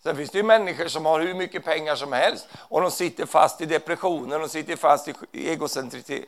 Sen 0.02 0.16
finns 0.16 0.30
det 0.30 0.38
ju 0.38 0.44
människor 0.44 0.88
som 0.88 1.04
har 1.04 1.20
hur 1.20 1.34
mycket 1.34 1.64
pengar 1.64 1.96
som 1.96 2.12
helst 2.12 2.48
och 2.68 2.80
de 2.80 2.90
sitter 2.90 3.26
fast 3.26 3.60
i 3.60 3.66
depressioner, 3.66 4.38
de 4.38 4.48
sitter 4.48 4.76
fast 4.76 5.08
i 5.32 5.50
egocentritet. 5.50 6.24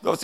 De 0.00 0.16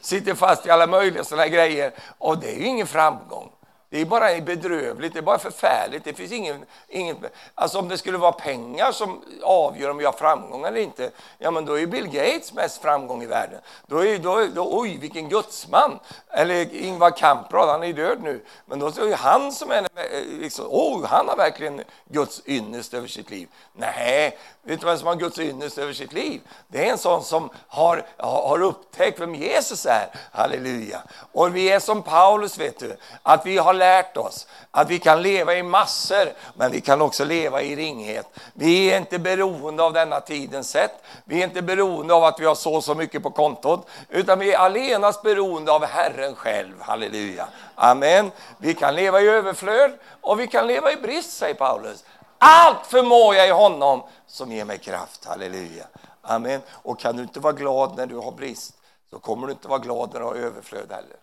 sitter 0.00 0.34
fast 0.34 0.66
i 0.66 0.70
alla 0.70 0.86
möjliga 0.86 1.24
sådana 1.24 1.48
grejer 1.48 1.92
och 2.18 2.38
det 2.38 2.50
är 2.54 2.58
ju 2.58 2.66
ingen 2.66 2.86
framgång. 2.86 3.52
Det 3.90 4.00
är 4.00 4.04
bara 4.04 4.40
bedrövligt, 4.40 5.12
det 5.12 5.18
är 5.18 5.22
bara 5.22 5.38
förfärligt. 5.38 6.04
Det 6.04 6.14
finns 6.14 6.32
ingen, 6.32 6.64
ingen, 6.88 7.16
alltså 7.54 7.78
om 7.78 7.88
det 7.88 7.98
skulle 7.98 8.18
vara 8.18 8.32
pengar 8.32 8.92
som 8.92 9.22
avgör 9.42 9.90
om 9.90 9.96
vi 9.96 10.04
har 10.04 10.12
framgång 10.12 10.64
eller 10.64 10.80
inte, 10.80 11.10
ja 11.38 11.50
men 11.50 11.64
då 11.64 11.78
är 11.78 11.86
Bill 11.86 12.06
Gates 12.06 12.52
mest 12.52 12.82
framgång 12.82 13.22
i 13.22 13.26
världen. 13.26 13.60
Då 13.86 14.04
är 14.04 14.18
då, 14.18 14.46
då 14.54 14.80
oj 14.80 14.96
vilken 14.96 15.28
gudsman! 15.28 15.98
Eller 16.28 16.74
Ingvar 16.74 17.10
Kamprad, 17.10 17.68
han 17.68 17.82
är 17.82 17.92
död 17.92 18.18
nu, 18.22 18.44
men 18.66 18.78
då 18.78 18.86
är 18.86 19.10
det 19.10 19.16
han 19.16 19.52
som 19.52 19.70
är 19.70 19.82
eh, 19.82 20.40
liksom, 20.40 20.66
oh, 20.68 21.06
han 21.06 21.28
har 21.28 21.36
verkligen 21.36 21.82
Guds 22.04 22.42
ynnest 22.46 22.94
över 22.94 23.08
sitt 23.08 23.30
liv. 23.30 23.48
Nej, 23.72 24.38
vet 24.62 24.80
du 24.80 24.86
vem 24.86 24.98
som 24.98 25.06
har 25.06 25.14
Guds 25.14 25.38
ynnest 25.38 25.78
över 25.78 25.92
sitt 25.92 26.12
liv? 26.12 26.40
Det 26.68 26.88
är 26.88 26.92
en 26.92 26.98
sån 26.98 27.24
som 27.24 27.50
har, 27.68 28.06
har 28.16 28.62
upptäckt 28.62 29.20
vem 29.20 29.34
Jesus 29.34 29.86
är. 29.86 30.08
Halleluja! 30.32 31.02
Och 31.32 31.56
vi 31.56 31.72
är 31.72 31.80
som 31.80 32.02
Paulus, 32.02 32.58
vet 32.58 32.78
du, 32.78 32.96
att 33.22 33.46
vi 33.46 33.58
har 33.58 33.75
lärt 33.76 34.16
oss 34.16 34.46
att 34.70 34.90
vi 34.90 34.98
kan 34.98 35.22
leva 35.22 35.54
i 35.54 35.62
massor, 35.62 36.32
men 36.54 36.70
vi 36.70 36.80
kan 36.80 37.02
också 37.02 37.24
leva 37.24 37.62
i 37.62 37.76
ringhet. 37.76 38.26
Vi 38.54 38.92
är 38.92 38.98
inte 38.98 39.18
beroende 39.18 39.82
av 39.82 39.92
denna 39.92 40.20
tidens 40.20 40.70
sätt. 40.70 40.92
Vi 41.24 41.40
är 41.40 41.44
inte 41.44 41.62
beroende 41.62 42.14
av 42.14 42.24
att 42.24 42.40
vi 42.40 42.44
har 42.44 42.54
så 42.54 42.74
och 42.74 42.84
så 42.84 42.94
mycket 42.94 43.22
på 43.22 43.30
kontot, 43.30 43.86
utan 44.08 44.38
vi 44.38 44.52
är 44.52 44.58
allenast 44.58 45.22
beroende 45.22 45.72
av 45.72 45.84
Herren 45.84 46.34
själv. 46.34 46.80
Halleluja. 46.80 47.48
Amen. 47.74 48.30
Vi 48.58 48.74
kan 48.74 48.94
leva 48.94 49.20
i 49.20 49.28
överflöd 49.28 49.92
och 50.20 50.40
vi 50.40 50.46
kan 50.46 50.66
leva 50.66 50.92
i 50.92 50.96
brist, 50.96 51.36
säger 51.36 51.54
Paulus. 51.54 52.04
Allt 52.38 52.86
förmår 52.86 53.34
jag 53.34 53.48
i 53.48 53.50
honom 53.50 54.02
som 54.26 54.52
ger 54.52 54.64
mig 54.64 54.78
kraft. 54.78 55.24
Halleluja. 55.24 55.84
Amen. 56.22 56.60
Och 56.70 57.00
kan 57.00 57.16
du 57.16 57.22
inte 57.22 57.40
vara 57.40 57.52
glad 57.52 57.96
när 57.96 58.06
du 58.06 58.16
har 58.16 58.32
brist, 58.32 58.74
så 59.10 59.18
kommer 59.18 59.46
du 59.46 59.52
inte 59.52 59.68
vara 59.68 59.78
glad 59.78 60.10
när 60.12 60.20
du 60.20 60.26
har 60.26 60.34
överflöd 60.34 60.92
heller. 60.92 61.16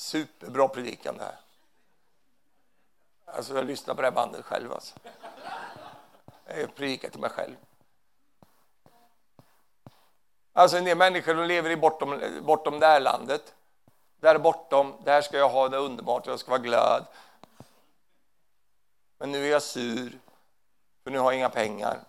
Superbra 0.00 0.68
predikan 0.68 1.16
det 1.16 1.24
här. 1.24 1.38
Alltså 3.24 3.54
jag 3.54 3.64
lyssnar 3.64 3.94
på 3.94 4.00
det 4.00 4.06
här 4.06 4.14
bandet 4.14 4.44
själv. 4.44 4.72
Alltså. 4.72 4.94
Jag 6.46 6.74
predikar 6.74 7.10
till 7.10 7.20
mig 7.20 7.30
själv. 7.30 7.56
Alltså 10.52 10.76
en 10.76 10.84
del 10.84 10.96
människor 10.96 11.34
de 11.34 11.46
lever 11.46 11.70
i 11.70 11.76
bortom, 11.76 12.20
bortom 12.42 12.80
det 12.80 12.86
här 12.86 13.00
landet. 13.00 13.54
Där 14.20 14.38
bortom, 14.38 14.94
där 15.04 15.22
ska 15.22 15.38
jag 15.38 15.48
ha 15.48 15.68
det 15.68 15.76
underbart, 15.76 16.26
jag 16.26 16.38
ska 16.38 16.50
vara 16.50 16.62
glad. 16.62 17.06
Men 19.18 19.32
nu 19.32 19.46
är 19.46 19.50
jag 19.50 19.62
sur, 19.62 20.18
för 21.04 21.10
nu 21.10 21.18
har 21.18 21.32
jag 21.32 21.38
inga 21.38 21.48
pengar. 21.48 22.00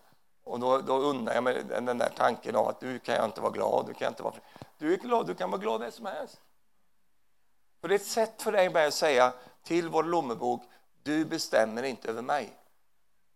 Och 0.43 0.59
då, 0.59 0.77
då 0.77 0.97
undrar 0.97 1.33
jag 1.33 1.43
mig 1.43 1.63
den 1.63 1.97
där 1.97 2.11
tanken 2.17 2.55
av 2.55 2.67
att 2.67 2.81
nu 2.81 2.99
kan 2.99 3.15
jag 3.15 3.25
inte 3.25 3.41
vara 3.41 3.51
glad, 3.51 3.85
du 3.85 3.93
kan 3.93 4.07
inte 4.07 4.23
vara 4.23 4.35
Du 4.77 4.93
är 4.93 4.97
glad, 4.97 5.27
du 5.27 5.35
kan 5.35 5.51
vara 5.51 5.61
glad 5.61 5.81
när 5.81 5.91
som 5.91 6.05
helst. 6.05 6.41
För 7.81 7.87
det 7.87 7.93
är 7.93 7.99
ett 7.99 8.05
sätt 8.05 8.41
för 8.41 8.51
dig 8.51 8.87
att 8.87 8.93
säga 8.93 9.33
till 9.63 9.89
vår 9.89 10.03
lommebok, 10.03 10.63
du 11.03 11.25
bestämmer 11.25 11.83
inte 11.83 12.09
över 12.09 12.21
mig. 12.21 12.53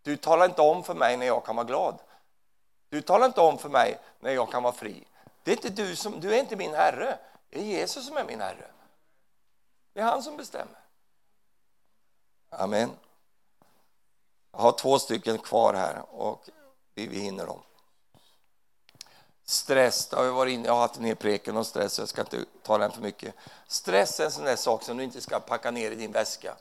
Du 0.01 0.17
talar 0.17 0.45
inte 0.45 0.61
om 0.61 0.83
för 0.83 0.93
mig 0.93 1.17
när 1.17 1.25
jag 1.25 1.45
kan 1.45 1.55
vara 1.55 1.67
glad. 1.67 1.99
Du 2.89 3.01
talar 3.01 3.25
inte 3.25 3.41
om 3.41 3.57
för 3.57 3.69
mig 3.69 3.99
när 4.19 4.31
jag 4.31 4.51
kan 4.51 4.63
vara 4.63 4.73
fri. 4.73 5.07
Det 5.43 5.51
är 5.51 5.55
inte 5.55 5.69
du, 5.69 5.95
som, 5.95 6.19
du 6.19 6.35
är 6.35 6.39
inte 6.39 6.55
min 6.55 6.73
herre, 6.73 7.19
det 7.49 7.59
är 7.59 7.63
Jesus 7.63 8.07
som 8.07 8.17
är 8.17 8.25
min 8.25 8.41
herre. 8.41 8.71
Det 9.93 9.99
är 9.99 10.03
han 10.03 10.23
som 10.23 10.37
bestämmer. 10.37 10.79
Amen. 12.49 12.91
Jag 14.51 14.59
har 14.59 14.71
två 14.71 14.99
stycken 14.99 15.37
kvar 15.37 15.73
här 15.73 16.01
och 16.09 16.49
vi, 16.93 17.07
vi 17.07 17.19
hinner 17.19 17.45
dem. 17.45 17.61
Stress, 19.45 20.07
det 20.07 20.15
har 20.15 20.23
jag 20.23 20.33
varit 20.33 20.53
inne, 20.53 20.67
jag 20.67 20.73
har 20.73 20.81
haft 20.81 20.97
en 20.97 21.03
hel 21.03 21.15
preken 21.15 21.57
om 21.57 21.65
stress, 21.65 21.99
jag 21.99 22.09
ska 22.09 22.21
inte 22.21 22.45
ta 22.63 22.77
den 22.77 22.91
för 22.91 23.01
mycket. 23.01 23.35
Stress 23.67 24.19
är 24.19 24.25
en 24.25 24.31
sån 24.31 24.45
där 24.45 24.55
sak 24.55 24.83
som 24.83 24.97
du 24.97 25.03
inte 25.03 25.21
ska 25.21 25.39
packa 25.39 25.71
ner 25.71 25.91
i 25.91 25.95
din 25.95 26.11
väska. 26.11 26.55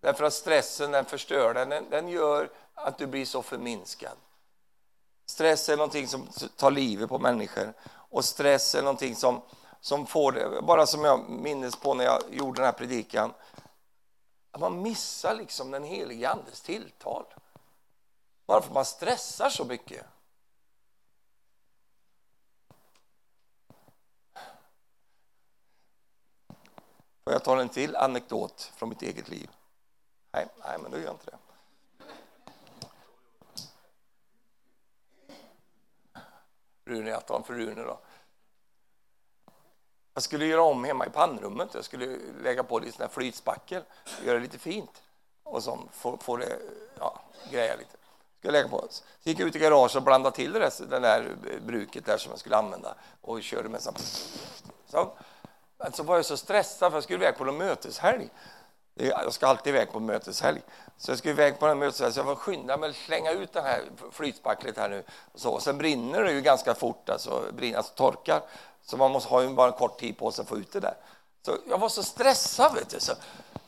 Därför 0.00 0.24
att 0.24 0.34
stressen 0.34 0.90
den 0.90 1.04
förstör 1.04 1.54
den, 1.54 1.90
den 1.90 2.08
gör 2.08 2.50
att 2.74 2.98
du 2.98 3.06
blir 3.06 3.26
så 3.26 3.42
förminskad. 3.42 4.16
Stress 5.26 5.68
är 5.68 5.76
någonting 5.76 6.08
som 6.08 6.28
tar 6.56 6.70
livet 6.70 7.08
på 7.08 7.18
människor 7.18 7.74
och 8.10 8.24
stress 8.24 8.74
är 8.74 8.82
någonting 8.82 9.16
som, 9.16 9.42
som 9.80 10.06
får 10.06 10.32
det, 10.32 10.62
bara 10.62 10.86
som 10.86 11.04
jag 11.04 11.30
minns 11.30 11.76
på 11.76 11.94
när 11.94 12.04
jag 12.04 12.22
gjorde 12.30 12.56
den 12.56 12.64
här 12.64 12.72
predikan, 12.72 13.32
att 14.50 14.60
man 14.60 14.82
missar 14.82 15.34
liksom 15.34 15.70
den 15.70 15.84
helige 15.84 16.30
Andes 16.30 16.60
tilltal. 16.60 17.24
Bara 18.46 18.60
för 18.60 18.68
att 18.68 18.74
man 18.74 18.84
stressar 18.84 19.50
så 19.50 19.64
mycket. 19.64 20.06
Och 27.30 27.34
jag 27.34 27.44
tar 27.44 27.56
en 27.56 27.68
till 27.68 27.96
anekdot 27.96 28.72
från 28.76 28.88
mitt 28.88 29.02
eget 29.02 29.28
liv? 29.28 29.50
Nej, 30.32 30.46
nej 30.64 30.78
men 30.82 30.90
då 30.90 30.98
gör 30.98 31.04
jag 31.04 31.14
inte 31.14 31.30
det. 31.30 31.38
Rune, 36.84 37.10
jag 37.10 37.26
tar 37.26 37.36
en 37.36 37.42
för 37.42 37.54
Rune 37.54 37.82
då. 37.82 38.00
Jag 40.14 40.22
skulle 40.22 40.46
göra 40.46 40.62
om 40.62 40.84
hemma 40.84 41.06
i 41.06 41.10
pannrummet. 41.10 41.74
Jag 41.74 41.84
skulle 41.84 42.18
lägga 42.42 42.62
på 42.62 42.78
lite 42.78 43.08
flytspackel, 43.08 43.82
göra 44.24 44.34
det 44.34 44.42
lite 44.42 44.58
fint 44.58 45.02
och 45.42 45.62
så 45.62 45.78
få, 45.92 46.16
få 46.16 46.36
det, 46.36 46.58
ja, 46.98 47.22
greja 47.50 47.76
lite. 47.76 47.96
Ska 48.38 48.50
lägga 48.50 48.68
på. 48.68 48.86
Så 48.90 49.04
gick 49.22 49.38
jag 49.38 49.48
ut 49.48 49.56
i 49.56 49.58
garaget 49.58 49.96
och 49.96 50.02
blandade 50.02 50.36
till 50.36 50.52
det 50.52 50.58
där, 50.58 51.00
där 51.00 51.36
bruket 51.66 52.06
där 52.06 52.18
som 52.18 52.30
jag 52.30 52.38
skulle 52.38 52.56
använda 52.56 52.94
och 53.20 53.42
körde 53.42 53.68
med 53.68 53.82
så. 53.82 53.92
så. 54.86 55.12
Så 55.92 56.02
var 56.02 56.16
jag 56.16 56.24
så 56.24 56.36
stressad 56.36 56.92
för 56.92 56.96
jag 56.96 57.04
skulle 57.04 57.24
iväg 57.24 57.36
på 57.36 57.44
någon 57.44 57.56
möteshelg. 57.56 58.28
Jag 58.94 59.32
ska 59.32 59.46
alltid 59.46 59.74
iväg 59.74 59.92
på 59.92 60.00
möteshelg. 60.00 60.62
Så 60.96 61.10
jag 61.10 61.18
skulle 61.18 61.32
iväg 61.32 61.58
på 61.58 61.66
en 61.66 61.78
möteshelg, 61.78 62.12
så 62.12 62.18
jag 62.18 62.26
får 62.26 62.34
skynda 62.34 62.76
mig 62.76 62.90
att 62.90 62.96
slänga 62.96 63.30
ut 63.30 63.52
det 63.52 63.60
här 63.60 63.82
flytspacklet 64.12 64.76
här 64.76 64.88
nu. 64.88 65.04
Så, 65.34 65.60
sen 65.60 65.78
brinner 65.78 66.22
det 66.22 66.32
ju 66.32 66.40
ganska 66.40 66.74
fort, 66.74 67.08
alltså, 67.08 67.44
brinner, 67.52 67.76
alltså 67.76 67.92
torkar. 67.94 68.42
Så 68.84 68.96
man 68.96 69.10
måste 69.10 69.28
ha 69.28 69.42
ju 69.42 69.48
bara 69.48 69.66
en 69.66 69.72
kort 69.72 70.00
tid 70.00 70.18
på 70.18 70.30
sig 70.30 70.42
att 70.42 70.48
få 70.48 70.58
ut 70.58 70.72
det 70.72 70.80
där. 70.80 70.94
Så 71.46 71.56
jag 71.68 71.78
var 71.78 71.88
så 71.88 72.02
stressad, 72.02 72.74
vet 72.74 72.90
du. 72.90 73.00
Så, 73.00 73.12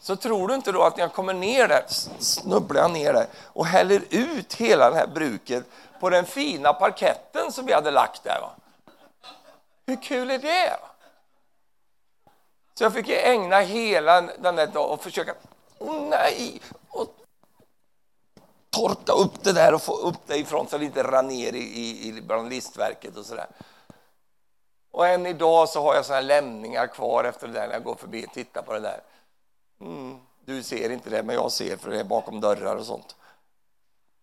så 0.01 0.16
tror 0.16 0.48
du 0.48 0.55
inte 0.55 0.72
då 0.72 0.82
att 0.82 0.97
när 0.97 1.05
jag 1.05 1.12
kommer 1.12 1.34
ner 1.34 1.68
där, 1.68 1.84
snubblar 2.18 2.82
jag 2.82 2.90
ner 2.90 3.12
där 3.12 3.26
och 3.44 3.66
häller 3.66 4.02
ut 4.10 4.55
hela 4.55 4.90
det 4.90 4.97
här 4.97 5.06
bruket 5.06 5.64
på 6.01 6.10
den 6.10 6.24
fina 6.26 6.72
parketten 6.72 7.52
som 7.52 7.66
vi 7.66 7.72
hade 7.72 7.90
lagt 7.90 8.24
där. 8.24 8.40
Va? 8.40 8.51
Hur 9.86 10.02
kul 10.02 10.30
är 10.30 10.39
det? 10.39 10.76
Så 12.83 12.87
jag 12.87 12.95
fick 12.95 13.09
ägna 13.09 13.61
hela 13.61 14.21
den 14.21 14.57
där 14.57 14.67
dagen 14.67 14.91
och 14.91 15.03
försöka, 15.03 15.35
oh 15.79 16.09
nej, 16.09 16.61
och 16.89 17.17
torka 18.71 19.13
upp 19.13 19.45
det 19.45 19.53
där 19.53 19.75
och 19.75 19.83
få 19.83 19.97
upp 19.97 20.27
det 20.27 20.37
ifrån 20.37 20.69
så 20.69 20.79
det 20.79 20.85
inte 20.85 21.03
rann 21.03 21.29
ner 21.29 21.53
i, 21.53 22.09
i, 22.09 22.23
bland 22.23 22.49
listverket 22.49 23.17
och 23.17 23.27
sådär. 23.27 23.47
Och 24.91 25.07
än 25.07 25.27
idag 25.27 25.69
så 25.69 25.83
har 25.83 25.95
jag 25.95 26.07
sådana 26.07 26.21
lämningar 26.21 26.87
kvar 26.87 27.25
efter 27.25 27.47
det 27.47 27.53
där 27.53 27.67
när 27.67 27.75
jag 27.75 27.85
går 27.85 27.95
förbi 27.95 28.27
och 28.27 28.33
tittar 28.33 28.63
på 28.63 28.73
det 28.73 28.81
där. 28.81 29.01
Mm, 29.81 30.19
du 30.45 30.63
ser 30.63 30.91
inte 30.91 31.11
det, 31.11 31.23
men 31.23 31.35
jag 31.35 31.53
ser 31.53 31.77
för 31.77 31.91
det 31.91 32.01
är 32.01 32.05
bakom 32.05 32.41
dörrar 32.41 32.77
och 32.77 32.87
sånt. 32.87 33.17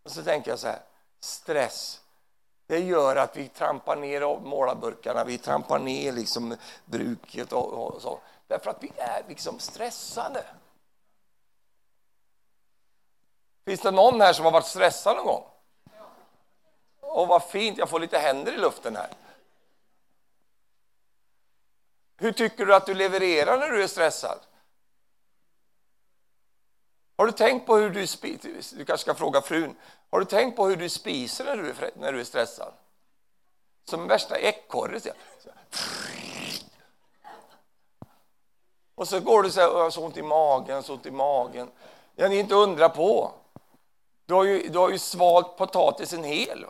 Och 0.03 0.11
så 0.11 0.23
tänker 0.23 0.51
jag 0.51 0.59
så 0.59 0.67
här, 0.67 0.79
stress, 1.19 2.01
det 2.67 2.79
gör 2.79 3.15
att 3.15 3.37
vi 3.37 3.47
trampar 3.47 3.95
ner 3.95 4.39
målarburkarna, 4.39 5.23
vi 5.23 5.37
trampar 5.37 5.79
ner 5.79 6.11
liksom 6.11 6.55
bruket 6.85 7.53
och, 7.53 7.73
och 7.73 8.01
så. 8.01 8.19
Därför 8.49 8.69
att 8.71 8.83
vi 8.83 8.91
är 8.97 9.23
liksom 9.27 9.59
stressade. 9.59 10.45
Finns 13.65 13.81
det 13.81 13.91
någon 13.91 14.21
här 14.21 14.33
som 14.33 14.45
har 14.45 14.51
varit 14.51 14.65
stressad 14.65 15.15
någon 15.15 15.25
gång? 15.25 15.45
Och 16.99 17.27
vad 17.27 17.43
fint, 17.43 17.77
jag 17.77 17.89
får 17.89 17.99
lite 17.99 18.17
händer 18.17 18.53
i 18.53 18.57
luften 18.57 18.95
här. 18.95 19.09
Hur 22.17 22.31
tycker 22.31 22.65
du 22.65 22.75
att 22.75 22.85
du 22.85 22.93
levererar 22.93 23.57
när 23.57 23.69
du 23.69 23.83
är 23.83 23.87
stressad? 23.87 24.39
Har 27.17 27.25
du 27.25 27.31
tänkt 27.31 27.65
på 27.65 27.75
hur 27.75 27.89
du 27.89 28.07
spiser? 28.07 28.77
Du 28.77 28.85
kanske 28.85 29.03
ska 29.03 29.15
fråga 29.15 29.41
frun. 29.41 29.75
Har 30.09 30.19
du 30.19 30.25
tänkt 30.25 30.55
på 30.55 30.67
hur 30.67 30.77
du 30.77 30.89
spiser 30.89 31.45
när 31.45 31.57
du 31.57 31.69
är, 31.69 31.91
när 31.95 32.13
du 32.13 32.19
är 32.19 32.23
stressad? 32.23 32.73
Som 33.85 34.07
värsta 34.07 34.39
ekorre. 34.39 34.99
Och 38.99 39.07
så 39.07 39.19
går 39.19 39.43
du 39.43 39.51
så 39.51 39.59
här, 39.59 39.67
jag 39.67 39.83
har 39.83 39.89
så 39.89 40.05
ont 40.05 40.17
i 40.17 40.21
magen, 40.21 40.83
så 40.83 40.93
ont 40.93 41.05
i 41.05 41.11
magen. 41.11 41.71
Ja, 42.15 42.27
ni 42.27 42.39
inte 42.39 42.55
undra 42.55 42.89
på. 42.89 43.31
Du 44.25 44.33
har 44.33 44.43
ju, 44.43 44.69
du 44.69 44.77
har 44.77 44.89
ju 44.89 44.99
svalt 44.99 45.57
potatisen 45.57 46.23
hel. 46.23 46.65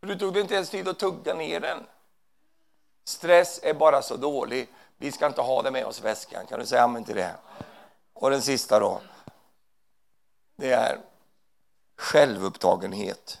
Du 0.00 0.18
tog 0.18 0.36
inte 0.36 0.54
ens 0.54 0.70
tid 0.70 0.88
att 0.88 0.98
tugga 0.98 1.34
ner 1.34 1.60
den. 1.60 1.86
Stress 3.04 3.60
är 3.62 3.74
bara 3.74 4.02
så 4.02 4.16
dålig. 4.16 4.68
Vi 4.96 5.12
ska 5.12 5.26
inte 5.26 5.40
ha 5.40 5.62
det 5.62 5.70
med 5.70 5.86
oss 5.86 5.98
i 6.00 6.02
väskan. 6.02 6.46
Kan 6.46 6.60
du 6.60 6.66
säga 6.66 6.82
amen 6.82 7.04
till 7.04 7.16
det? 7.16 7.34
Och 8.12 8.30
den 8.30 8.42
sista 8.42 8.80
då. 8.80 9.00
Det 10.56 10.72
är 10.72 10.98
självupptagenhet. 11.96 13.40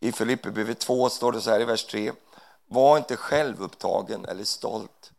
I 0.00 0.12
Filipperbrevet 0.12 0.78
2 0.78 1.08
står 1.08 1.32
det 1.32 1.40
så 1.40 1.50
här 1.50 1.60
i 1.60 1.64
vers 1.64 1.84
3. 1.84 2.12
Var 2.72 2.98
inte 2.98 3.16
självupptagen 3.16 4.24
eller 4.24 4.44
stolt. 4.44 5.12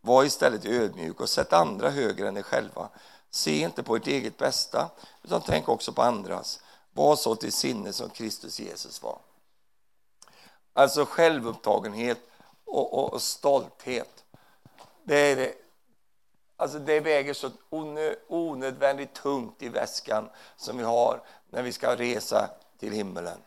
Var 0.00 0.24
istället 0.24 0.64
ödmjuk 0.64 1.20
och 1.20 1.28
sätt 1.28 1.52
andra 1.52 1.90
högre 1.90 2.28
än 2.28 2.36
er 2.36 2.42
själva. 2.42 2.88
Se 3.30 3.60
inte 3.60 3.82
på 3.82 3.96
ert 3.96 4.06
eget 4.06 4.38
bästa, 4.38 4.90
utan 5.22 5.42
tänk 5.46 5.68
också 5.68 5.92
på 5.92 6.02
andras. 6.02 6.60
Var 6.92 7.16
så 7.16 7.36
till 7.36 7.52
sinne 7.52 7.92
som 7.92 8.10
Kristus 8.10 8.60
Jesus 8.60 9.02
var. 9.02 9.18
Alltså 10.72 11.04
självupptagenhet 11.04 12.18
och, 12.64 12.98
och, 12.98 13.12
och 13.12 13.22
stolthet. 13.22 14.24
Det, 15.04 15.16
är 15.16 15.36
det, 15.36 15.54
alltså 16.56 16.78
det 16.78 17.00
väger 17.00 17.34
så 17.34 17.50
onö, 17.68 18.14
onödvändigt 18.28 19.14
tungt 19.14 19.62
i 19.62 19.68
väskan 19.68 20.30
som 20.56 20.76
vi 20.78 20.84
har 20.84 21.22
när 21.50 21.62
vi 21.62 21.72
ska 21.72 21.96
resa 21.96 22.50
till 22.78 22.92
himmelen. 22.92 23.38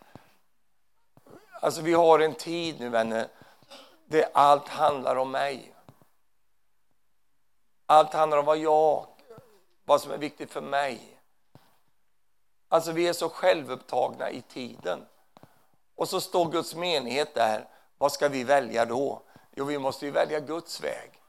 Alltså 1.64 1.82
vi 1.82 1.94
har 1.94 2.20
en 2.20 2.34
tid 2.36 2.80
nu 2.80 2.90
vänner, 2.90 3.28
där 4.06 4.26
allt 4.34 4.68
handlar 4.68 5.16
om 5.16 5.32
mig. 5.32 5.76
Allt 7.86 8.14
handlar 8.14 8.38
om 8.38 8.46
vad 8.46 8.58
jag, 8.58 9.08
vad 9.86 10.02
som 10.02 10.12
är 10.12 10.18
viktigt 10.18 10.52
för 10.52 10.62
mig. 10.62 11.20
Alltså 12.70 12.92
vi 12.92 13.08
är 13.08 13.14
så 13.14 13.30
självupptagna 13.30 14.30
i 14.30 14.42
tiden. 14.42 15.06
Och 15.96 16.10
så 16.10 16.22
står 16.22 16.52
Guds 16.52 16.76
menighet 16.76 17.34
där. 17.34 17.68
Vad 17.98 18.12
ska 18.12 18.30
vi 18.30 18.44
välja 18.44 18.86
då? 18.86 19.22
Jo, 19.56 19.66
vi 19.66 19.80
måste 19.80 20.06
ju 20.06 20.12
välja 20.12 20.40
Guds 20.40 20.82
väg. 20.82 21.22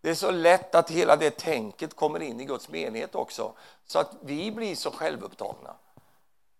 Det 0.00 0.10
är 0.10 0.14
så 0.14 0.30
lätt 0.30 0.74
att 0.74 0.90
hela 0.90 1.16
det 1.16 1.30
tänket 1.30 1.96
kommer 1.96 2.22
in 2.22 2.40
i 2.40 2.44
Guds 2.44 2.68
menighet 2.68 3.14
också, 3.14 3.52
så 3.86 3.98
att 3.98 4.10
vi 4.20 4.50
blir 4.50 4.74
så 4.76 4.90
självupptagna. 4.90 5.76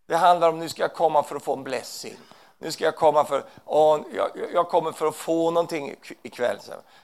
Det 0.06 0.16
handlar 0.16 0.48
om 0.48 0.58
nu 0.58 0.68
ska 0.68 0.82
jag 0.82 0.94
komma 0.94 1.22
för 1.22 1.36
att 1.36 1.42
få 1.42 1.56
en 1.56 1.64
blessing. 1.64 2.18
Nu 2.58 2.72
ska 2.72 2.84
jag 2.84 2.96
komma 2.96 3.24
för, 3.24 3.44
åh, 3.64 4.00
jag, 4.14 4.30
jag 4.52 4.68
kommer 4.68 4.92
för 4.92 5.06
att 5.06 5.16
få 5.16 5.50
någonting 5.50 5.94
ikväll. 6.22 6.58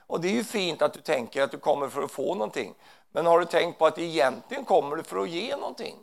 Och 0.06 0.20
det 0.20 0.28
är 0.28 0.32
ju 0.32 0.44
fint 0.44 0.82
att 0.82 0.92
du 0.92 1.00
tänker 1.00 1.42
att 1.42 1.50
du 1.50 1.58
kommer 1.58 1.88
för 1.88 2.02
att 2.02 2.10
få 2.10 2.34
någonting. 2.34 2.74
Men 3.12 3.26
har 3.26 3.40
du 3.40 3.44
tänkt 3.44 3.78
på 3.78 3.86
att 3.86 3.98
egentligen 3.98 4.64
kommer 4.64 4.96
du 4.96 5.02
för 5.02 5.18
att 5.18 5.28
ge 5.28 5.56
någonting? 5.56 5.96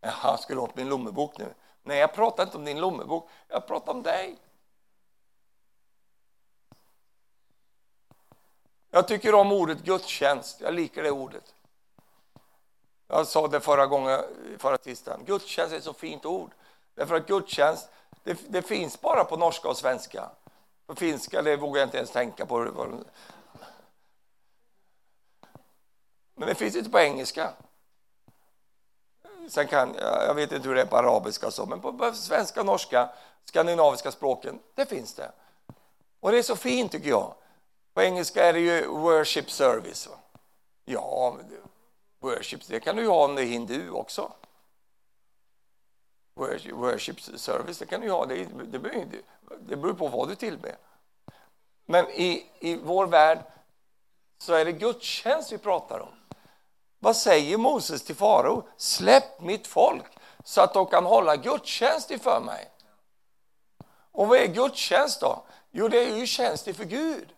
Jaha, 0.00 0.36
ska 0.36 0.54
du 0.54 0.60
åt 0.60 0.76
min 0.76 0.88
lommebok 0.88 1.38
nu? 1.38 1.54
Nej, 1.82 1.98
jag 1.98 2.14
pratar 2.14 2.42
inte 2.42 2.56
om 2.56 2.64
din 2.64 2.80
lommebok, 2.80 3.28
jag 3.48 3.66
pratar 3.66 3.92
om 3.92 4.02
dig. 4.02 4.36
Jag 8.90 9.08
tycker 9.08 9.34
om 9.34 9.52
ordet 9.52 9.78
gudstjänst, 9.84 10.60
jag 10.60 10.74
likar 10.74 11.02
det 11.02 11.10
ordet. 11.10 11.54
Jag 13.10 13.26
sa 13.26 13.48
det 13.48 13.60
förra 13.60 13.86
gången, 13.86 14.20
förra 14.58 14.78
tisdagen. 14.78 15.24
Gudstjänst 15.24 15.72
är 15.72 15.78
ett 15.78 15.84
så 15.84 15.92
fint 15.92 16.24
ord. 16.24 16.50
Därför 16.94 17.14
att 17.14 17.26
gudstjänst, 17.26 17.88
det, 18.24 18.38
det 18.48 18.62
finns 18.62 19.00
bara 19.00 19.24
på 19.24 19.36
norska 19.36 19.68
och 19.68 19.76
svenska. 19.76 20.30
På 20.86 20.94
finska, 20.94 21.42
det 21.42 21.56
vågar 21.56 21.80
jag 21.80 21.86
inte 21.86 21.96
ens 21.96 22.10
tänka 22.10 22.46
på. 22.46 22.58
Men 26.34 26.48
det 26.48 26.54
finns 26.54 26.76
inte 26.76 26.90
på 26.90 26.98
engelska. 26.98 27.50
Sen 29.48 29.66
kan, 29.66 29.94
jag 29.98 30.34
vet 30.34 30.52
inte 30.52 30.68
hur 30.68 30.74
det 30.74 30.80
är 30.80 30.86
på 30.86 30.96
arabiska, 30.96 31.50
så, 31.50 31.66
men 31.66 31.80
på 31.80 32.12
svenska, 32.14 32.62
norska, 32.62 33.10
skandinaviska 33.44 34.12
språken, 34.12 34.58
det 34.74 34.86
finns 34.86 35.14
det. 35.14 35.32
Och 36.20 36.30
det 36.32 36.38
är 36.38 36.42
så 36.42 36.56
fint 36.56 36.92
tycker 36.92 37.08
jag. 37.08 37.34
På 37.94 38.02
engelska 38.02 38.44
är 38.44 38.52
det 38.52 38.60
ju 38.60 38.86
worship 38.86 39.50
service. 39.50 40.08
Ja, 40.84 41.36
worship, 42.20 42.66
det 42.66 42.80
kan 42.80 42.96
du 42.96 43.02
ju 43.02 43.08
ha 43.08 43.24
om 43.24 43.34
du 43.34 43.42
är 43.42 43.46
hindu 43.46 43.90
också. 43.90 44.32
Worship 46.72 47.20
service, 47.20 47.78
det 47.78 47.86
kan 47.86 48.00
du 48.00 48.06
ju 48.06 48.12
ha. 48.12 48.26
Det, 48.26 48.44
det, 48.44 48.78
beror, 48.78 49.06
det 49.60 49.76
beror 49.76 49.94
på 49.94 50.08
vad 50.08 50.28
du 50.28 50.34
tillber. 50.34 50.76
Men 51.86 52.10
i, 52.10 52.46
i 52.58 52.76
vår 52.76 53.06
värld 53.06 53.38
så 54.38 54.54
är 54.54 54.64
det 54.64 54.72
gudstjänst 54.72 55.52
vi 55.52 55.58
pratar 55.58 56.00
om. 56.00 56.14
Vad 56.98 57.16
säger 57.16 57.58
Moses 57.58 58.04
till 58.04 58.16
farao? 58.16 58.62
Släpp 58.76 59.40
mitt 59.40 59.66
folk 59.66 60.04
så 60.44 60.60
att 60.60 60.74
de 60.74 60.86
kan 60.86 61.04
hålla 61.04 61.36
gudstjänst 61.36 62.10
inför 62.10 62.40
mig. 62.40 62.70
Och 64.12 64.28
vad 64.28 64.38
är 64.38 64.46
gudstjänst 64.46 65.20
då? 65.20 65.42
Jo, 65.70 65.88
det 65.88 65.98
är 65.98 66.16
ju 66.16 66.26
tjänst 66.26 66.68
inför 66.68 66.84
Gud. 66.84 67.34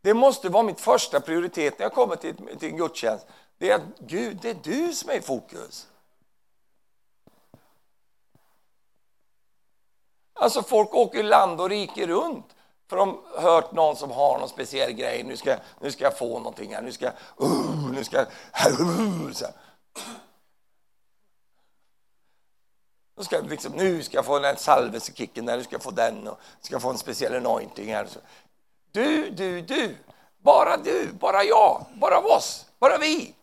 Det 0.00 0.14
måste 0.14 0.48
vara 0.48 0.62
mitt 0.62 0.80
första 0.80 1.20
prioritet 1.20 1.78
när 1.78 1.84
jag 1.86 1.92
kommer 1.92 2.16
till, 2.16 2.36
till 2.58 2.68
en 2.68 2.76
gudstjänst. 2.76 3.26
Det 3.58 3.70
är 3.70 3.74
att 3.74 3.98
Gud, 3.98 4.38
det 4.42 4.50
är 4.50 4.58
du 4.62 4.92
som 4.92 5.10
är 5.10 5.14
i 5.14 5.20
fokus. 5.20 5.86
Alltså 10.34 10.62
folk 10.62 10.94
åker 10.94 11.22
land 11.22 11.60
och 11.60 11.68
rike 11.68 12.06
runt 12.06 12.54
för 12.88 12.96
de 12.96 13.20
har 13.34 13.42
hört 13.42 13.72
någon 13.72 13.96
som 13.96 14.10
har 14.10 14.38
någon 14.38 14.48
speciell 14.48 14.92
grej. 14.92 15.22
Nu 15.22 15.36
ska, 15.36 15.56
nu 15.80 15.90
ska 15.90 16.04
jag 16.04 16.18
få 16.18 16.38
någonting 16.38 16.74
här. 16.74 16.82
Nu 16.82 16.92
ska, 16.92 17.06
uh, 17.42 17.92
nu 17.92 18.04
ska, 18.04 18.20
uh, 18.20 19.32
så 19.32 19.46
Nu 23.16 23.24
ska, 23.24 23.40
liksom, 23.40 23.72
nu 23.72 24.02
ska 24.02 24.16
jag 24.16 24.24
få 24.24 24.38
den 24.38 24.56
salvelsekicken, 24.56 25.44
nu 25.44 25.62
ska 25.62 25.74
jag 25.74 25.82
få 25.82 25.90
den 25.90 26.28
och 26.28 26.38
ska 26.60 26.74
jag 26.74 26.82
få 26.82 26.90
en 26.90 26.98
speciell 26.98 27.34
anointing 27.34 27.94
här. 27.94 28.08
Du, 28.92 29.30
du, 29.30 29.60
du, 29.60 29.96
bara 30.38 30.76
du, 30.76 31.12
bara 31.20 31.44
jag, 31.44 31.86
bara 31.94 32.18
oss, 32.18 32.66
bara 32.78 32.98
vi. 32.98 33.34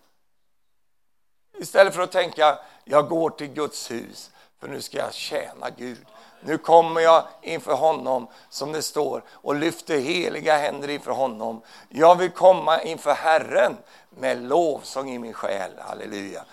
Istället 1.62 1.96
för 1.96 2.02
att 2.02 2.12
tänka, 2.12 2.60
jag 2.84 3.10
går 3.10 3.30
till 3.30 3.48
Guds 3.48 3.92
hus 3.92 4.32
för 4.60 4.68
nu 4.68 4.82
ska 4.82 4.98
jag 4.98 5.14
tjäna 5.14 5.70
Gud. 5.78 6.06
Nu 6.42 6.58
kommer 6.58 7.02
jag 7.02 7.24
inför 7.42 7.74
honom, 7.74 8.28
som 8.50 8.72
det 8.72 8.82
står, 8.82 9.24
och 9.32 9.56
lyfter 9.56 9.98
heliga 9.98 10.58
händer 10.58 10.90
inför 10.90 11.12
honom. 11.12 11.62
Jag 11.90 12.16
vill 12.16 12.32
komma 12.32 12.82
inför 12.82 13.14
Herren 13.14 13.78
med 14.10 14.42
lovsång 14.42 15.10
i 15.10 15.20
min 15.20 15.34
själ. 15.34 15.72
Halleluja. 15.80 16.44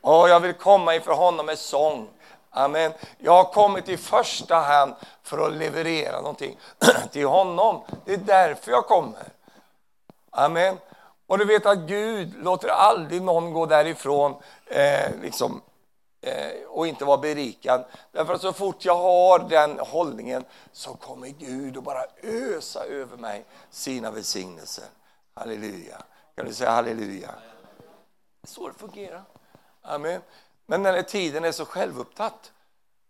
Och 0.00 0.28
jag 0.28 0.40
vill 0.40 0.54
komma 0.54 0.94
inför 0.94 1.12
honom 1.12 1.46
med 1.46 1.58
sång. 1.58 2.08
Amen. 2.50 2.92
Jag 3.18 3.32
har 3.32 3.52
kommit 3.52 3.88
i 3.88 3.96
första 3.96 4.56
hand 4.56 4.94
för 5.22 5.46
att 5.46 5.52
leverera 5.52 6.20
någonting 6.20 6.58
till 7.12 7.26
honom. 7.26 7.82
Det 8.04 8.12
är 8.12 8.16
därför 8.16 8.70
jag 8.70 8.86
kommer. 8.86 9.28
Amen. 10.30 10.78
Och 11.26 11.38
du 11.38 11.44
vet 11.44 11.66
att 11.66 11.78
Gud 11.78 12.34
låter 12.44 12.68
aldrig 12.68 13.22
någon 13.22 13.52
gå 13.52 13.66
därifrån 13.66 14.34
eh, 14.66 15.20
liksom, 15.22 15.62
eh, 16.20 16.66
och 16.68 16.86
inte 16.86 17.04
vara 17.04 17.18
berikad. 17.18 17.84
Därför 18.12 18.34
att 18.34 18.40
så 18.40 18.52
fort 18.52 18.84
jag 18.84 18.96
har 18.96 19.38
den 19.38 19.78
hållningen 19.78 20.44
så 20.72 20.94
kommer 20.94 21.28
Gud 21.28 21.76
att 21.76 21.84
bara 21.84 22.04
ösa 22.22 22.84
över 22.84 23.16
mig 23.16 23.44
sina 23.70 24.10
välsignelser. 24.10 24.84
Halleluja. 25.34 26.02
Kan 26.34 26.46
du 26.46 26.54
säga 26.54 26.70
halleluja? 26.70 27.34
Det 28.40 28.48
är 28.48 28.48
så 28.48 28.68
det 28.68 28.74
fungerar. 28.74 29.24
Amen. 29.82 30.20
Men 30.66 30.82
när 30.82 31.02
tiden 31.02 31.44
är 31.44 31.52
så 31.52 31.64
självupptatt, 31.64 32.52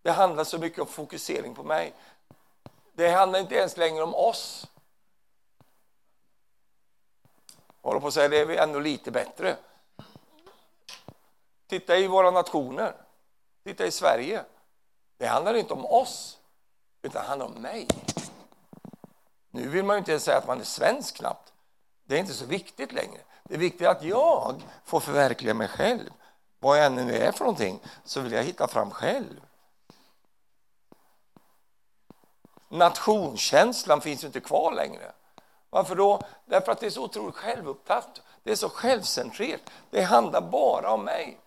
det 0.02 0.10
handlar 0.10 0.44
så 0.44 0.58
mycket 0.58 0.78
om 0.78 0.86
fokusering 0.86 1.54
på 1.54 1.62
mig. 1.62 1.94
Det 2.92 3.10
handlar 3.10 3.38
inte 3.38 3.54
ens 3.54 3.76
längre 3.76 4.02
om 4.02 4.14
oss. 4.14 4.66
Jag 7.66 7.75
håller 7.86 8.00
på 8.00 8.06
att 8.06 8.14
säga 8.14 8.28
det 8.28 8.40
är 8.40 8.46
vi 8.46 8.56
ännu 8.56 8.80
lite 8.80 9.10
bättre. 9.10 9.56
Titta 11.66 11.96
i 11.96 12.06
våra 12.06 12.30
nationer. 12.30 12.94
Titta 13.64 13.86
i 13.86 13.90
Sverige. 13.90 14.44
Det 15.18 15.26
handlar 15.26 15.54
inte 15.54 15.74
om 15.74 15.86
oss, 15.86 16.38
utan 17.02 17.22
det 17.22 17.28
handlar 17.28 17.46
om 17.46 17.52
mig. 17.52 17.88
Nu 19.50 19.68
vill 19.68 19.84
man 19.84 19.96
ju 19.96 19.98
inte 19.98 20.10
ens 20.10 20.24
säga 20.24 20.38
att 20.38 20.46
man 20.46 20.60
är 20.60 20.64
svensk 20.64 21.16
knappt. 21.16 21.52
Det 22.04 22.14
är 22.14 22.18
inte 22.18 22.34
så 22.34 22.46
viktigt 22.46 22.92
längre. 22.92 23.20
Det 23.44 23.54
är 23.54 23.58
viktigt 23.58 23.86
att 23.86 24.02
jag 24.02 24.62
får 24.84 25.00
förverkliga 25.00 25.54
mig 25.54 25.68
själv. 25.68 26.10
Vad 26.58 26.78
jag 26.78 26.86
än 26.86 26.98
är 26.98 27.32
för 27.32 27.44
någonting, 27.44 27.80
så 28.04 28.20
vill 28.20 28.32
jag 28.32 28.44
hitta 28.44 28.68
fram 28.68 28.90
själv. 28.90 29.40
Nationskänslan 32.68 34.00
finns 34.00 34.22
ju 34.22 34.26
inte 34.26 34.40
kvar 34.40 34.72
längre. 34.72 35.12
Varför 35.76 35.94
då? 35.94 36.20
Därför 36.44 36.72
att 36.72 36.80
det 36.80 36.86
är 36.86 36.90
så 36.90 37.02
otroligt 37.04 37.34
självupptaget. 37.34 38.22
Det 38.42 38.50
är 38.50 38.56
så 38.56 38.68
självcentrerat. 38.68 39.60
Det 39.90 40.02
handlar 40.02 40.40
bara 40.40 40.92
om 40.92 41.04
mig. 41.04 41.38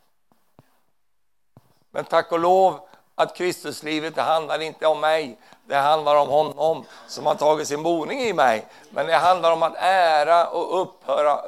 Men 1.92 2.06
tack 2.06 2.32
och 2.32 2.40
lov 2.40 2.80
att 3.16 3.36
Kristuslivet 3.36 4.16
det 4.16 4.22
handlar 4.22 4.62
inte 4.62 4.88
om 4.88 5.00
mig. 5.00 5.38
Det 5.66 5.76
handlar 5.76 6.16
om 6.16 6.30
honom 6.30 6.86
som 7.08 7.26
har 7.26 7.36
tagit 7.36 7.68
sin 7.68 7.84
boning 7.84 8.20
i 8.20 8.34
mig. 8.34 8.66
Men 8.90 9.08
det 9.08 9.16
handlar 9.16 9.52
om 9.52 9.64
att 9.64 9.76
ära 9.78 10.48
och 10.48 10.82
upphöra, 10.82 11.42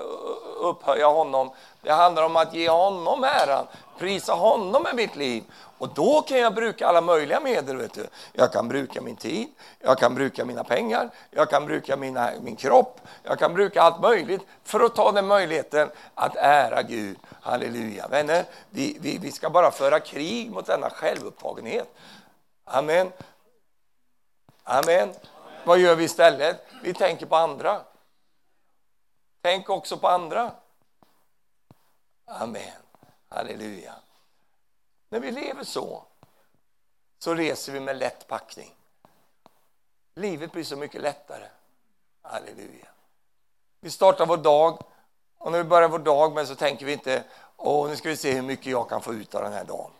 upphöja 0.60 1.08
honom. 1.08 1.52
Det 1.82 1.92
handlar 1.92 2.24
om 2.24 2.36
att 2.36 2.54
ge 2.54 2.70
honom 2.70 3.24
äran, 3.24 3.68
prisa 4.02 4.34
honom 4.34 4.84
med 4.84 4.96
mitt 4.96 5.16
liv. 5.16 5.44
Och 5.78 5.90
då 5.94 6.22
kan 6.22 6.38
jag 6.38 6.56
bruka 6.56 6.88
alla 6.88 7.02
möjliga 7.02 7.40
medel. 7.40 7.78
Vet 7.78 7.94
du. 7.94 8.08
Jag 8.34 8.54
kan 8.54 8.68
bruka 8.68 9.02
min 9.02 9.16
tid, 9.16 9.48
jag 9.80 9.98
kan 9.98 10.16
bruka 10.16 10.46
mina 10.46 10.64
pengar, 10.64 11.10
jag 11.32 11.50
kan 11.50 11.66
bruka 11.66 11.98
mina, 11.98 12.32
min 12.42 12.56
kropp, 12.56 13.02
jag 13.24 13.40
kan 13.40 13.54
bruka 13.54 13.82
allt 13.82 14.02
möjligt 14.02 14.42
för 14.64 14.80
att 14.80 14.96
ta 14.96 15.12
den 15.12 15.28
möjligheten 15.28 15.90
att 16.16 16.36
ära 16.36 16.82
Gud. 16.82 17.18
Halleluja. 17.42 18.08
Vänner, 18.08 18.46
vi, 18.70 18.98
vi, 19.02 19.18
vi 19.18 19.32
ska 19.32 19.50
bara 19.50 19.72
föra 19.72 20.00
krig 20.00 20.52
mot 20.52 20.66
denna 20.66 20.90
självupptagenhet. 20.90 21.96
Amen. 22.66 23.12
Amen. 24.64 25.14
Vad 25.64 25.80
gör 25.80 25.96
vi 25.96 26.04
istället? 26.04 26.66
Vi 26.84 26.94
tänker 26.94 27.26
på 27.26 27.36
andra. 27.36 27.82
Tänk 29.42 29.70
också 29.70 29.98
på 29.98 30.08
andra. 30.08 30.52
Amen. 32.26 32.81
Halleluja. 33.32 33.96
När 35.10 35.20
vi 35.20 35.32
lever 35.32 35.64
så, 35.64 36.04
så 37.20 37.34
reser 37.34 37.72
vi 37.74 37.80
med 37.80 37.98
lätt 37.98 38.28
packning. 38.28 38.76
Livet 40.16 40.52
blir 40.52 40.64
så 40.64 40.76
mycket 40.76 41.02
lättare. 41.02 41.48
Halleluja. 42.22 42.88
Vi 43.80 43.90
startar 43.90 44.26
vår 44.26 44.38
dag 44.38 44.84
och 45.38 45.52
när 45.52 45.58
vi 45.58 45.64
börjar 45.64 45.90
vår 45.90 46.00
dag 46.00 46.34
med 46.34 46.48
så 46.48 46.56
tänker 46.56 46.86
vi 46.86 46.94
inte 46.94 47.24
Åh, 47.58 47.90
nu 47.90 47.96
ska 47.96 48.10
vi 48.10 48.18
se 48.18 48.32
hur 48.32 48.42
mycket 48.42 48.66
jag 48.66 48.90
kan 48.90 49.02
få 49.02 49.14
ut 49.14 49.36
av 49.36 49.44
den 49.44 49.54
här 49.54 49.66
dagen. 49.66 49.92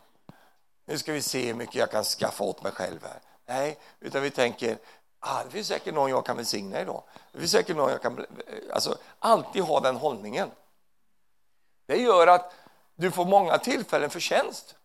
Nu 0.86 0.98
ska 0.98 1.14
vi 1.14 1.22
se 1.22 1.48
hur 1.48 1.54
mycket 1.54 1.76
jag 1.76 1.92
kan 1.92 2.04
skaffa 2.04 2.44
åt 2.44 2.64
mig 2.64 2.72
själv 2.72 3.04
här. 3.04 3.20
Nej, 3.46 3.80
utan 4.00 4.22
vi 4.22 4.32
tänker 4.32 4.78
ah, 5.20 5.44
det 5.44 5.50
finns 5.50 5.68
säkert 5.68 5.94
någon 5.94 6.10
jag 6.10 6.26
kan 6.26 6.38
välsigna 6.38 6.82
idag. 6.82 7.04
Det 7.32 7.40
finns 7.40 7.52
säkert 7.52 7.78
någon 7.78 7.92
jag 7.92 8.02
kan... 8.02 8.26
Alltså, 8.74 8.98
alltid 9.20 9.64
ha 9.64 9.80
den 9.80 9.96
hållningen. 9.96 10.52
Det 11.86 11.98
gör 11.98 12.28
att 12.28 12.54
du 13.02 13.12
får 13.12 13.26
många 13.26 13.58
tillfällen 13.58 14.10
för 14.10 14.20
tjänst. 14.20 14.76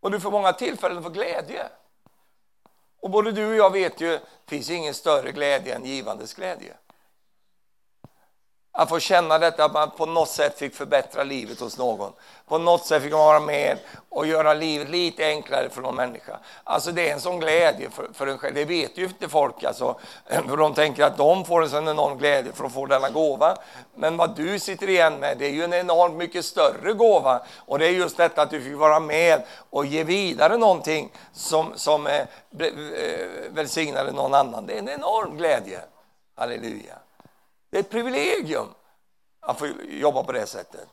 Och 0.00 0.10
du 0.10 0.20
får 0.20 0.30
många 0.30 0.52
tillfällen 0.52 1.02
för 1.02 1.10
glädje. 1.10 1.68
Och 3.00 3.10
både 3.10 3.32
du 3.32 3.46
och 3.46 3.56
jag 3.56 3.70
vet 3.70 4.00
ju, 4.00 4.08
det 4.08 4.20
finns 4.46 4.70
ingen 4.70 4.94
större 4.94 5.32
glädje 5.32 5.74
än 5.74 5.84
givandes 5.84 6.34
glädje. 6.34 6.74
Att 8.74 8.88
få 8.88 8.98
känna 9.00 9.38
detta, 9.38 9.64
att 9.64 9.72
man 9.72 9.90
på 9.90 10.06
något 10.06 10.28
sätt 10.28 10.58
fick 10.58 10.74
förbättra 10.74 11.24
livet 11.24 11.60
hos 11.60 11.78
någon. 11.78 12.12
På 12.48 12.58
något 12.58 12.86
sätt 12.86 13.02
fick 13.02 13.12
man 13.12 13.20
vara 13.20 13.40
med 13.40 13.78
och 14.08 14.26
göra 14.26 14.54
livet 14.54 14.88
lite 14.88 15.26
enklare 15.26 15.70
för 15.70 15.82
någon 15.82 15.94
människa. 15.94 16.38
Alltså 16.64 16.92
det 16.92 17.08
är 17.08 17.12
en 17.12 17.20
sån 17.20 17.40
glädje 17.40 17.90
för, 17.90 18.08
för 18.12 18.26
en 18.26 18.38
själv. 18.38 18.54
Det 18.54 18.64
vet 18.64 18.98
ju 18.98 19.04
inte 19.04 19.28
folk 19.28 19.64
alltså. 19.64 19.98
För 20.48 20.56
de 20.56 20.74
tänker 20.74 21.04
att 21.04 21.16
de 21.16 21.44
får 21.44 21.62
en 21.62 21.70
sån 21.70 21.88
enorm 21.88 22.18
glädje 22.18 22.52
för 22.52 22.64
att 22.64 22.72
få 22.72 22.86
denna 22.86 23.10
gåva. 23.10 23.56
Men 23.94 24.16
vad 24.16 24.36
du 24.36 24.58
sitter 24.58 24.88
igen 24.88 25.14
med, 25.14 25.38
det 25.38 25.46
är 25.46 25.50
ju 25.50 25.64
en 25.64 25.72
enormt 25.72 26.14
mycket 26.14 26.44
större 26.44 26.92
gåva. 26.92 27.40
Och 27.58 27.78
det 27.78 27.86
är 27.86 27.90
just 27.90 28.16
detta 28.16 28.42
att 28.42 28.50
du 28.50 28.60
fick 28.60 28.76
vara 28.76 29.00
med 29.00 29.42
och 29.70 29.86
ge 29.86 30.04
vidare 30.04 30.56
någonting 30.56 31.12
som, 31.32 31.72
som 31.74 32.06
eh, 32.06 32.20
eh 32.20 32.26
välsignade 33.50 34.12
någon 34.12 34.34
annan. 34.34 34.66
Det 34.66 34.74
är 34.74 34.78
en 34.78 34.88
enorm 34.88 35.36
glädje. 35.36 35.80
Halleluja. 36.36 36.94
Det 37.72 37.78
är 37.78 37.80
ett 37.80 37.90
privilegium 37.90 38.74
att 39.40 39.58
få 39.58 39.66
jobba 39.88 40.24
på 40.24 40.32
det 40.32 40.46
sättet. 40.46 40.88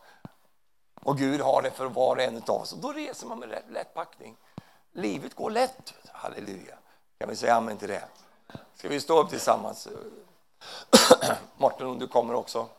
Och 1.02 1.18
Gud 1.18 1.42
har 1.42 1.62
det 1.62 1.72
för 1.72 1.86
var 1.86 2.16
och 2.16 2.22
en 2.22 2.38
av 2.38 2.50
oss. 2.50 2.74
Och 2.74 2.80
då 2.80 2.92
reser 2.92 3.28
man 3.28 3.40
med 3.40 3.64
lätt 3.70 3.94
packning. 3.94 4.38
Livet 4.92 5.36
går 5.36 5.52
lätt. 5.52 5.94
Halleluja. 6.08 6.78
Kan 7.18 7.30
vi 7.30 7.36
säga 7.36 7.56
amen 7.56 7.78
till 7.78 7.88
det? 7.88 8.04
Ska 8.76 8.90
vi 8.90 9.00
stå 9.00 9.22
upp 9.22 9.30
tillsammans? 9.30 9.88
Martin, 11.58 11.88
om 11.88 12.00
du 12.00 12.08
kommer 12.08 12.34
också. 12.34 12.70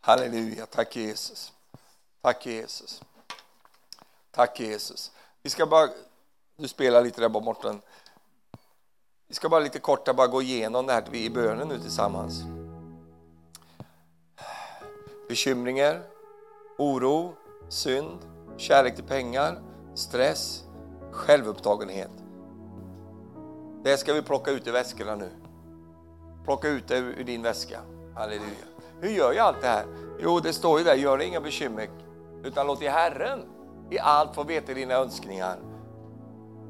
Halleluja, 0.00 0.66
tack 0.66 0.96
Jesus. 0.96 1.52
Tack 2.20 2.46
Jesus. 2.46 3.02
Tack 4.36 4.60
Jesus. 4.60 5.12
Vi 5.42 5.50
ska 5.50 5.66
bara, 5.66 5.88
du 6.56 6.68
spelar 6.68 7.02
lite 7.02 7.20
där 7.20 7.28
borta. 7.28 7.76
Vi 9.28 9.34
ska 9.34 9.48
bara 9.48 9.60
lite 9.60 9.78
kort 9.78 10.16
bara 10.16 10.26
gå 10.26 10.42
igenom 10.42 10.86
det 10.86 10.92
här 10.92 11.04
vi 11.10 11.24
i 11.24 11.30
bönen 11.30 11.68
nu 11.68 11.78
tillsammans. 11.78 12.42
Bekymringar, 15.28 16.02
oro, 16.78 17.34
synd, 17.68 18.18
kärlek 18.56 18.94
till 18.94 19.04
pengar, 19.04 19.62
stress, 19.94 20.64
självupptagenhet. 21.12 22.10
Det 23.84 23.96
ska 23.96 24.14
vi 24.14 24.22
plocka 24.22 24.50
ut 24.50 24.66
i 24.66 24.70
väskorna 24.70 25.14
nu. 25.14 25.30
Plocka 26.44 26.68
ut 26.68 26.88
det 26.88 26.98
ur 26.98 27.24
din 27.24 27.42
väska. 27.42 27.80
Halleluja. 28.14 28.66
Hur 29.00 29.10
gör 29.10 29.32
jag 29.32 29.46
allt 29.46 29.60
det 29.60 29.68
här? 29.68 29.86
Jo, 30.20 30.40
det 30.40 30.52
står 30.52 30.78
ju 30.78 30.84
där, 30.84 30.94
gör 30.94 31.22
inga 31.22 31.40
bekymmer, 31.40 31.90
utan 32.44 32.66
låt 32.66 32.82
i 32.82 32.88
Herren 32.88 33.55
i 33.90 33.98
allt 33.98 34.34
få 34.34 34.44
veta 34.44 34.74
dina 34.74 34.94
önskningar 34.94 35.58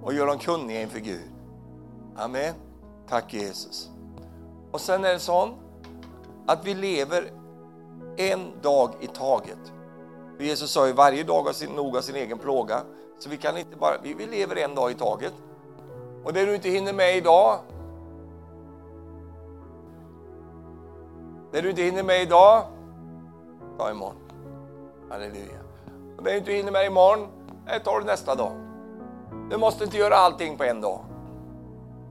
och 0.03 0.15
gör 0.15 0.27
dem 0.27 0.39
kunniga 0.39 0.83
inför 0.83 0.99
Gud. 0.99 1.31
Amen. 2.17 2.55
Tack 3.09 3.35
Jesus. 3.35 3.91
Och 4.71 4.81
sen 4.81 5.05
är 5.05 5.13
det 5.13 5.19
så 5.19 5.51
att 6.47 6.67
vi 6.67 6.75
lever 6.75 7.31
en 8.17 8.61
dag 8.63 8.91
i 9.01 9.07
taget. 9.07 9.73
Jesus 10.39 10.71
sa 10.71 10.87
ju 10.87 10.93
varje 10.93 11.25
dag 11.25 11.43
har 11.43 11.53
sin, 11.53 11.71
noga 11.71 12.03
sin 12.03 12.17
egen 12.17 12.39
plåga. 12.39 12.81
Så 13.19 13.29
vi 13.29 13.37
kan 13.37 13.57
inte 13.57 13.77
bara, 13.77 13.95
vi, 14.03 14.15
vi 14.15 14.27
lever 14.27 14.57
en 14.57 14.75
dag 14.75 14.91
i 14.91 14.95
taget. 14.95 15.33
Och 16.25 16.33
det 16.33 16.47
du 16.47 16.55
inte 16.55 16.69
hinner 16.69 16.93
med 16.93 17.17
idag, 17.17 17.59
det 21.53 21.61
du 21.61 21.71
inte 21.71 21.83
hinner 21.83 22.03
med 22.03 22.23
idag, 22.23 22.65
ta 23.79 23.91
imorgon. 23.91 24.17
Halleluja. 25.11 25.66
Och 26.17 26.25
det 26.25 26.31
du 26.31 26.37
inte 26.37 26.53
hinner 26.53 26.73
med 26.73 26.87
imorgon, 26.87 27.29
det 27.67 27.79
tar 27.79 28.01
du 28.01 28.07
nästa 28.07 28.35
dag. 28.35 28.53
Du 29.51 29.57
måste 29.57 29.85
inte 29.85 29.97
göra 29.97 30.15
allting 30.15 30.57
på 30.57 30.65
en 30.65 30.81
dag. 30.81 31.05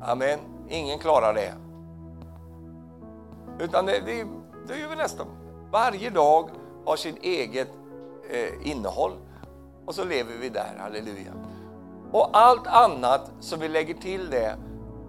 Amen. 0.02 0.40
Ingen 0.70 1.00
klarar 1.00 1.34
det. 1.34 1.54
Utan 3.60 3.86
det, 3.86 4.00
det, 4.06 4.28
det 4.68 4.80
gör 4.80 4.90
vi 4.90 4.96
nästan. 4.96 5.28
Varje 5.72 6.10
dag 6.10 6.50
har 6.86 6.96
sin 6.96 7.18
eget 7.22 7.70
eh, 8.30 8.70
innehåll 8.72 9.12
och 9.86 9.96
så 9.96 10.04
lever 10.04 10.34
vi 10.42 10.50
där, 10.50 10.76
halleluja. 10.80 11.32
Och 12.12 12.30
allt 12.38 12.68
annat 12.68 13.32
som 13.40 13.60
vi 13.60 13.68
lägger 13.68 13.94
till 13.94 14.30
det, 14.30 14.56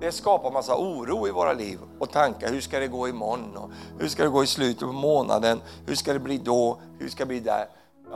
det 0.00 0.12
skapar 0.12 0.50
massa 0.50 0.76
oro 0.76 1.28
i 1.28 1.30
våra 1.30 1.52
liv 1.52 1.78
och 1.98 2.10
tankar. 2.10 2.48
Hur 2.48 2.60
ska 2.60 2.78
det 2.78 2.88
gå 2.88 3.08
imorgon? 3.08 3.56
Och 3.56 3.70
hur 3.98 4.08
ska 4.08 4.22
det 4.24 4.30
gå 4.30 4.42
i 4.42 4.46
slutet 4.46 4.80
på 4.80 4.92
månaden? 4.92 5.60
Hur 5.86 5.94
ska 5.94 6.12
det 6.12 6.18
bli 6.18 6.38
då? 6.38 6.78
Hur 6.98 7.08
ska 7.08 7.24
det 7.24 7.28
bli 7.28 7.40
där? 7.40 7.66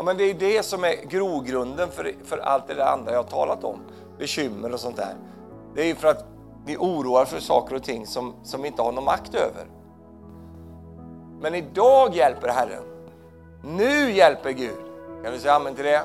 Ja, 0.01 0.05
men 0.05 0.16
det 0.16 0.24
är 0.24 0.35
det 0.35 0.62
som 0.62 0.85
är 0.85 0.94
grogrunden 1.09 1.90
för, 1.90 2.14
för 2.24 2.39
allt 2.39 2.68
det 2.68 2.85
andra 2.85 3.12
jag 3.12 3.22
har 3.22 3.31
talat 3.31 3.64
om. 3.64 3.81
Bekymmer 4.18 4.72
och 4.72 4.81
sånt 4.81 4.97
där. 4.97 5.14
Det 5.74 5.82
är 5.82 5.86
ju 5.86 5.94
för 5.94 6.09
att 6.09 6.24
vi 6.66 6.77
oroar 6.77 7.24
för 7.24 7.40
saker 7.40 7.74
och 7.74 7.82
ting 7.82 8.06
som, 8.06 8.35
som 8.43 8.62
vi 8.62 8.68
inte 8.68 8.82
har 8.82 8.93
någon 8.93 9.05
makt 9.05 9.35
över. 9.35 9.66
Men 11.40 11.55
idag 11.55 12.14
hjälper 12.14 12.48
Herren. 12.48 12.82
Nu 13.62 14.12
hjälper 14.12 14.51
Gud. 14.51 14.78
Kan 15.24 15.32
du 15.32 15.39
säga 15.39 15.55
amen 15.55 15.74
till 15.74 15.85
det? 15.85 16.02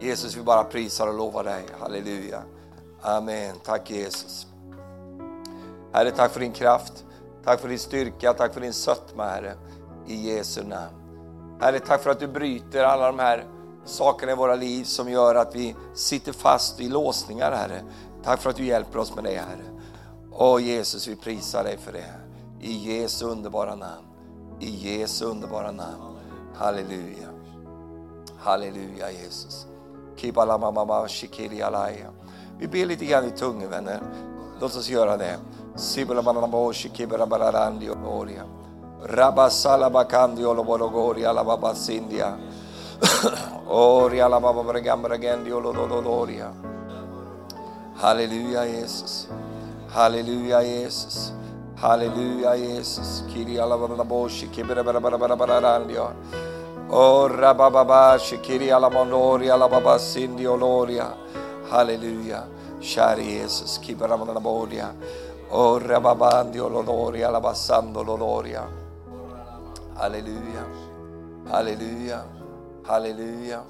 Jesus, 0.00 0.36
vi 0.36 0.42
bara 0.42 0.64
prisar 0.64 1.06
och 1.06 1.14
lovar 1.14 1.44
dig. 1.44 1.62
Halleluja. 1.80 2.42
Amen. 3.00 3.56
Tack 3.64 3.90
Jesus. 3.90 4.46
Herre, 5.92 6.10
tack 6.10 6.32
för 6.32 6.40
din 6.40 6.52
kraft. 6.52 7.04
Tack 7.44 7.60
för 7.60 7.68
din 7.68 7.78
styrka, 7.78 8.32
tack 8.32 8.54
för 8.54 8.60
din 8.60 8.72
sötma, 8.72 9.24
Herre. 9.24 9.54
I 10.06 10.34
Jesu 10.36 10.62
namn. 10.62 10.99
Herre, 11.60 11.78
tack 11.80 12.02
för 12.02 12.10
att 12.10 12.20
du 12.20 12.26
bryter 12.26 12.84
alla 12.84 13.06
de 13.06 13.18
här 13.18 13.44
sakerna 13.84 14.32
i 14.32 14.34
våra 14.34 14.54
liv 14.54 14.84
som 14.84 15.10
gör 15.10 15.34
att 15.34 15.54
vi 15.54 15.76
sitter 15.94 16.32
fast 16.32 16.80
i 16.80 16.88
låsningar, 16.88 17.52
Herre. 17.52 17.82
Tack 18.24 18.40
för 18.40 18.50
att 18.50 18.56
du 18.56 18.64
hjälper 18.64 18.98
oss 18.98 19.14
med 19.14 19.24
det, 19.24 19.30
Herre. 19.30 19.64
Åh 20.32 20.62
Jesus, 20.62 21.08
vi 21.08 21.16
prisar 21.16 21.64
dig 21.64 21.78
för 21.78 21.92
det. 21.92 22.12
I 22.60 22.72
Jesu 22.72 23.26
underbara 23.26 23.74
namn. 23.74 24.06
I 24.60 24.70
Jesu 24.70 25.24
underbara 25.24 25.72
namn. 25.72 26.16
Halleluja. 26.54 27.28
Halleluja, 28.38 29.10
Jesus. 29.10 29.66
Vi 32.58 32.68
ber 32.68 32.86
lite 32.86 33.04
grann 33.04 33.24
i 33.24 33.30
tungor, 33.30 33.68
vänner. 33.68 34.00
Låt 34.60 34.76
oss 34.76 34.88
göra 34.88 35.16
det. 35.16 35.36
Rabasala 39.02 39.90
bakandio 39.90 40.52
lo 40.52 40.62
borogori 40.62 41.24
alla 41.24 41.42
babasindia. 41.42 42.36
Ori 43.66 44.20
alla 44.20 44.40
bababregambra 44.40 45.16
gendio 45.18 45.58
lo 45.58 45.72
doloria. 45.72 46.52
Halleluja 47.96 48.64
Jesus. 48.66 49.26
Halleluja 49.94 50.60
Jesus. 50.62 51.32
Halleluja 51.76 52.54
Jesus. 52.56 53.24
Kiri 53.32 53.58
alla 53.58 53.76
bababoshi 53.76 54.50
kibera 54.50 54.84
bara 54.84 55.00
bara 55.00 55.18
bara 55.18 55.36
bara 55.36 55.60
randio. 55.60 56.12
Ora 56.90 57.54
bababa 57.54 58.18
shikiri 58.18 58.70
alla 58.70 58.90
mondori 58.90 59.48
alla 59.48 59.68
babasindio 59.68 60.56
loria. 60.56 61.14
Halleluja. 61.70 62.46
Käre 62.80 63.22
Jesus. 63.22 63.78
Kibera 63.78 64.16
bara 64.18 64.40
bolia. 64.40 64.94
Ora 65.52 66.00
babandio 66.00 66.68
loria 66.68 67.28
alla 67.28 67.40
bassando 67.40 68.02
loria. 68.02 68.79
Halleluja. 70.00 70.64
Halleluja. 71.50 72.20
Halleluja. 72.84 73.60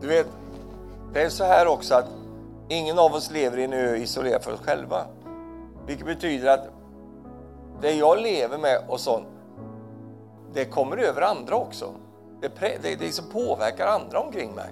Du 0.00 0.06
vet, 0.06 0.26
det 1.12 1.22
är 1.22 1.28
så 1.28 1.44
här 1.44 1.66
också 1.66 1.94
att 1.94 2.08
ingen 2.68 2.98
av 2.98 3.14
oss 3.14 3.30
lever 3.30 3.58
i 3.58 3.64
en 3.64 3.72
ö 3.72 3.96
isolerad 3.96 4.42
för 4.42 4.52
oss 4.52 4.60
själva. 4.60 5.06
Vilket 5.86 6.06
betyder 6.06 6.48
att 6.48 6.68
det 7.80 7.92
jag 7.92 8.20
lever 8.20 8.58
med 8.58 8.82
och 8.88 9.00
sånt, 9.00 9.26
det 10.54 10.64
kommer 10.64 10.96
över 10.96 11.22
andra 11.22 11.56
också. 11.56 11.94
Det, 12.40 12.52
det, 12.60 12.78
det 12.82 13.04
liksom 13.04 13.24
påverkar 13.32 13.86
andra 13.86 14.20
omkring 14.20 14.54
mig. 14.54 14.70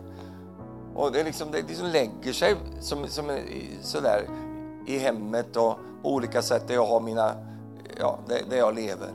Och 0.94 1.12
det, 1.12 1.24
liksom, 1.24 1.51
det 1.51 1.62
liksom 1.62 1.86
lägger 1.86 2.32
sig 2.32 2.57
som, 2.81 3.07
som 3.07 3.39
sådär 3.82 4.28
i 4.86 4.98
hemmet 4.98 5.57
och 5.57 5.74
på 6.03 6.15
olika 6.15 6.43
sätt 6.43 6.69
där 6.69 6.74
jag 6.74 6.86
har 6.86 7.01
mina, 7.01 7.35
ja, 7.98 8.18
där 8.27 8.56
jag 8.56 8.74
lever. 8.74 9.09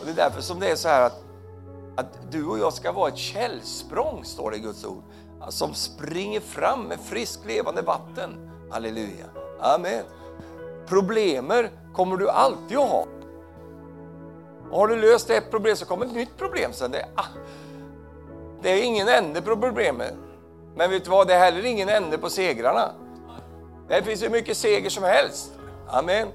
Och 0.00 0.06
det 0.06 0.10
är 0.10 0.16
därför 0.16 0.40
som 0.40 0.60
det 0.60 0.70
är 0.70 0.76
så 0.76 0.88
här 0.88 1.06
att, 1.06 1.24
att 1.96 2.18
du 2.30 2.46
och 2.46 2.58
jag 2.58 2.72
ska 2.72 2.92
vara 2.92 3.08
ett 3.08 3.16
källsprång, 3.16 4.24
står 4.24 4.50
det 4.50 4.56
i 4.56 4.60
Guds 4.60 4.84
ord, 4.84 5.02
alltså, 5.40 5.66
som 5.66 5.74
springer 5.74 6.40
fram 6.40 6.82
med 6.82 7.00
friskt 7.00 7.46
levande 7.46 7.82
vatten. 7.82 8.50
Halleluja. 8.70 9.26
Amen. 9.60 10.04
Problemer 10.86 11.70
kommer 11.94 12.16
du 12.16 12.30
alltid 12.30 12.78
att 12.78 12.88
ha. 12.88 13.06
Och 14.70 14.78
har 14.78 14.88
du 14.88 14.96
löst 14.96 15.30
ett 15.30 15.50
problem 15.50 15.76
så 15.76 15.86
kommer 15.86 16.06
ett 16.06 16.14
nytt 16.14 16.36
problem 16.36 16.72
sen. 16.72 16.90
Det 16.90 17.06
ah, 17.14 17.24
det 18.62 18.70
är 18.70 18.82
ingen 18.82 19.08
ände 19.08 19.42
på 19.42 19.56
problemet. 19.56 20.14
Men 20.76 20.90
vet 20.90 21.04
du 21.04 21.10
vad, 21.10 21.28
det 21.28 21.34
är 21.34 21.38
heller 21.38 21.64
ingen 21.64 21.88
ände 21.88 22.18
på 22.18 22.30
segrarna. 22.30 22.92
Det 23.88 24.02
finns 24.02 24.22
hur 24.22 24.30
mycket 24.30 24.56
seger 24.56 24.90
som 24.90 25.04
helst. 25.04 25.52
Amen. 25.88 26.28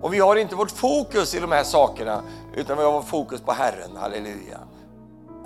Och 0.00 0.14
vi 0.14 0.18
har 0.18 0.36
inte 0.36 0.56
vårt 0.56 0.70
fokus 0.70 1.34
i 1.34 1.40
de 1.40 1.52
här 1.52 1.64
sakerna, 1.64 2.22
utan 2.54 2.78
vi 2.78 2.84
har 2.84 2.92
vårt 2.92 3.08
fokus 3.08 3.40
på 3.40 3.52
Herren. 3.52 3.96
Halleluja. 3.96 4.58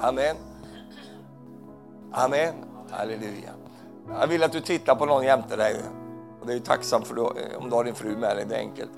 Amen. 0.00 0.36
Amen. 2.12 2.54
Halleluja. 2.90 3.50
Jag 4.20 4.26
vill 4.26 4.42
att 4.42 4.52
du 4.52 4.60
tittar 4.60 4.94
på 4.94 5.06
någon 5.06 5.24
jämte 5.24 5.56
dig. 5.56 5.80
Och 6.40 6.46
det 6.46 6.52
är 6.52 6.54
ju 6.54 6.62
tacksamt 6.62 7.06
för 7.06 7.16
eh, 7.16 7.58
om 7.58 7.70
du 7.70 7.76
har 7.76 7.84
din 7.84 7.94
fru 7.94 8.16
med 8.16 8.36
dig, 8.36 8.46
det 8.48 8.54
är 8.54 8.58
enkelt. 8.58 8.90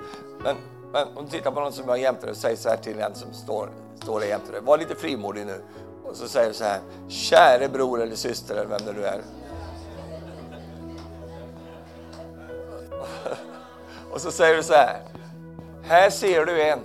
Men, 0.45 0.57
men 0.93 1.09
om 1.17 1.25
du 1.25 1.31
tittar 1.31 1.51
på 1.51 1.61
någon 1.61 1.73
som 1.73 1.89
har 1.89 1.97
jämte 1.97 2.23
dig 2.23 2.31
och 2.31 2.37
säger 2.37 2.57
så 2.57 2.69
här 2.69 2.77
till 2.77 3.01
en 3.01 3.15
som 3.15 3.33
står, 3.33 3.71
står 4.03 4.21
där 4.21 4.27
jämte 4.27 4.53
dig. 4.53 4.61
Var 4.61 4.79
lite 4.79 4.95
frimodig 4.95 5.47
nu. 5.47 5.63
Och 6.05 6.17
så 6.17 6.29
säger 6.29 6.49
du 6.49 6.55
så 6.55 6.65
här. 6.65 6.81
Käre 7.09 7.69
bror 7.69 8.03
eller 8.03 8.17
syster 8.17 8.55
eller 8.55 8.67
vem 8.67 8.81
det 8.87 8.93
nu 8.93 9.05
är. 9.05 9.23
Och 14.13 14.21
så 14.21 14.31
säger 14.31 14.57
du 14.57 14.63
så 14.63 14.75
här. 14.75 15.16
Här 15.89 16.11
ser 16.11 16.47
du 16.47 16.63
en 16.63 16.81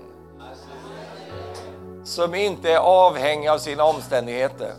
som 2.04 2.36
inte 2.36 2.72
är 2.72 2.78
avhängig 2.78 3.48
av 3.48 3.58
sina 3.58 3.84
omständigheter. 3.84 4.74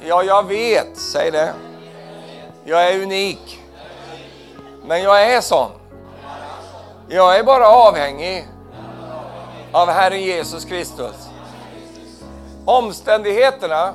Ja, 0.00 0.22
jag 0.22 0.46
vet, 0.46 0.98
säg 0.98 1.30
det. 1.30 1.52
Jag 2.64 2.92
är 2.92 3.02
unik. 3.02 3.62
Men 4.84 5.02
jag 5.02 5.22
är 5.22 5.40
sån. 5.40 5.70
Jag 7.08 7.38
är 7.38 7.44
bara 7.44 7.68
avhängig 7.68 8.48
av 9.72 9.88
Herren 9.88 10.22
Jesus 10.22 10.64
Kristus. 10.64 11.28
Omständigheterna, 12.64 13.94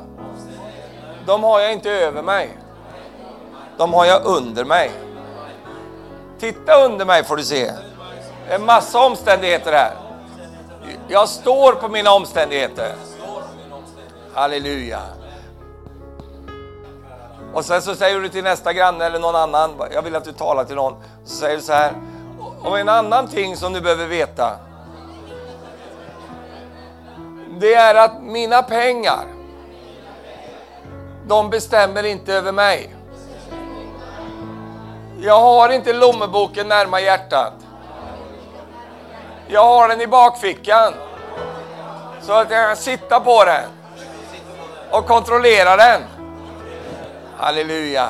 de 1.25 1.43
har 1.43 1.59
jag 1.59 1.73
inte 1.73 1.91
över 1.91 2.21
mig. 2.21 2.57
De 3.77 3.93
har 3.93 4.05
jag 4.05 4.25
under 4.25 4.65
mig. 4.65 4.91
Titta 6.41 6.85
under 6.85 7.05
mig 7.05 7.23
får 7.23 7.37
du 7.37 7.43
se. 7.43 7.71
Det 8.47 8.53
är 8.53 8.59
massa 8.59 8.99
omständigheter 8.99 9.71
här. 9.71 9.93
Jag 11.07 11.29
står 11.29 11.73
på 11.73 11.89
mina 11.89 12.11
omständigheter. 12.11 12.95
Halleluja. 14.33 14.99
Och 17.53 17.65
sen 17.65 17.81
så 17.81 17.95
säger 17.95 18.19
du 18.19 18.29
till 18.29 18.43
nästa 18.43 18.73
granne 18.73 19.05
eller 19.05 19.19
någon 19.19 19.35
annan, 19.35 19.71
jag 19.93 20.01
vill 20.01 20.15
att 20.15 20.23
du 20.23 20.31
talar 20.31 20.63
till 20.63 20.75
någon, 20.75 20.95
så 21.25 21.35
säger 21.35 21.55
du 21.55 21.61
så 21.61 21.73
här, 21.73 21.93
om 22.61 22.75
en 22.75 22.89
annan 22.89 23.27
ting 23.27 23.57
som 23.57 23.73
du 23.73 23.81
behöver 23.81 24.07
veta, 24.07 24.57
det 27.59 27.73
är 27.73 27.95
att 27.95 28.23
mina 28.23 28.63
pengar, 28.63 29.25
de 31.27 31.49
bestämmer 31.49 32.03
inte 32.03 32.33
över 32.33 32.51
mig. 32.51 32.95
Jag 35.23 35.39
har 35.39 35.69
inte 35.69 35.93
lommeboken 35.93 36.67
närma 36.67 37.01
hjärtat. 37.01 37.53
Jag 39.47 39.63
har 39.63 39.87
den 39.87 40.01
i 40.01 40.07
bakfickan. 40.07 40.93
Så 42.21 42.33
att 42.33 42.51
jag 42.51 42.67
kan 42.67 42.75
sitta 42.75 43.19
på 43.19 43.45
den 43.45 43.69
och 44.91 45.07
kontrollera 45.07 45.77
den. 45.77 46.01
Halleluja. 47.37 48.09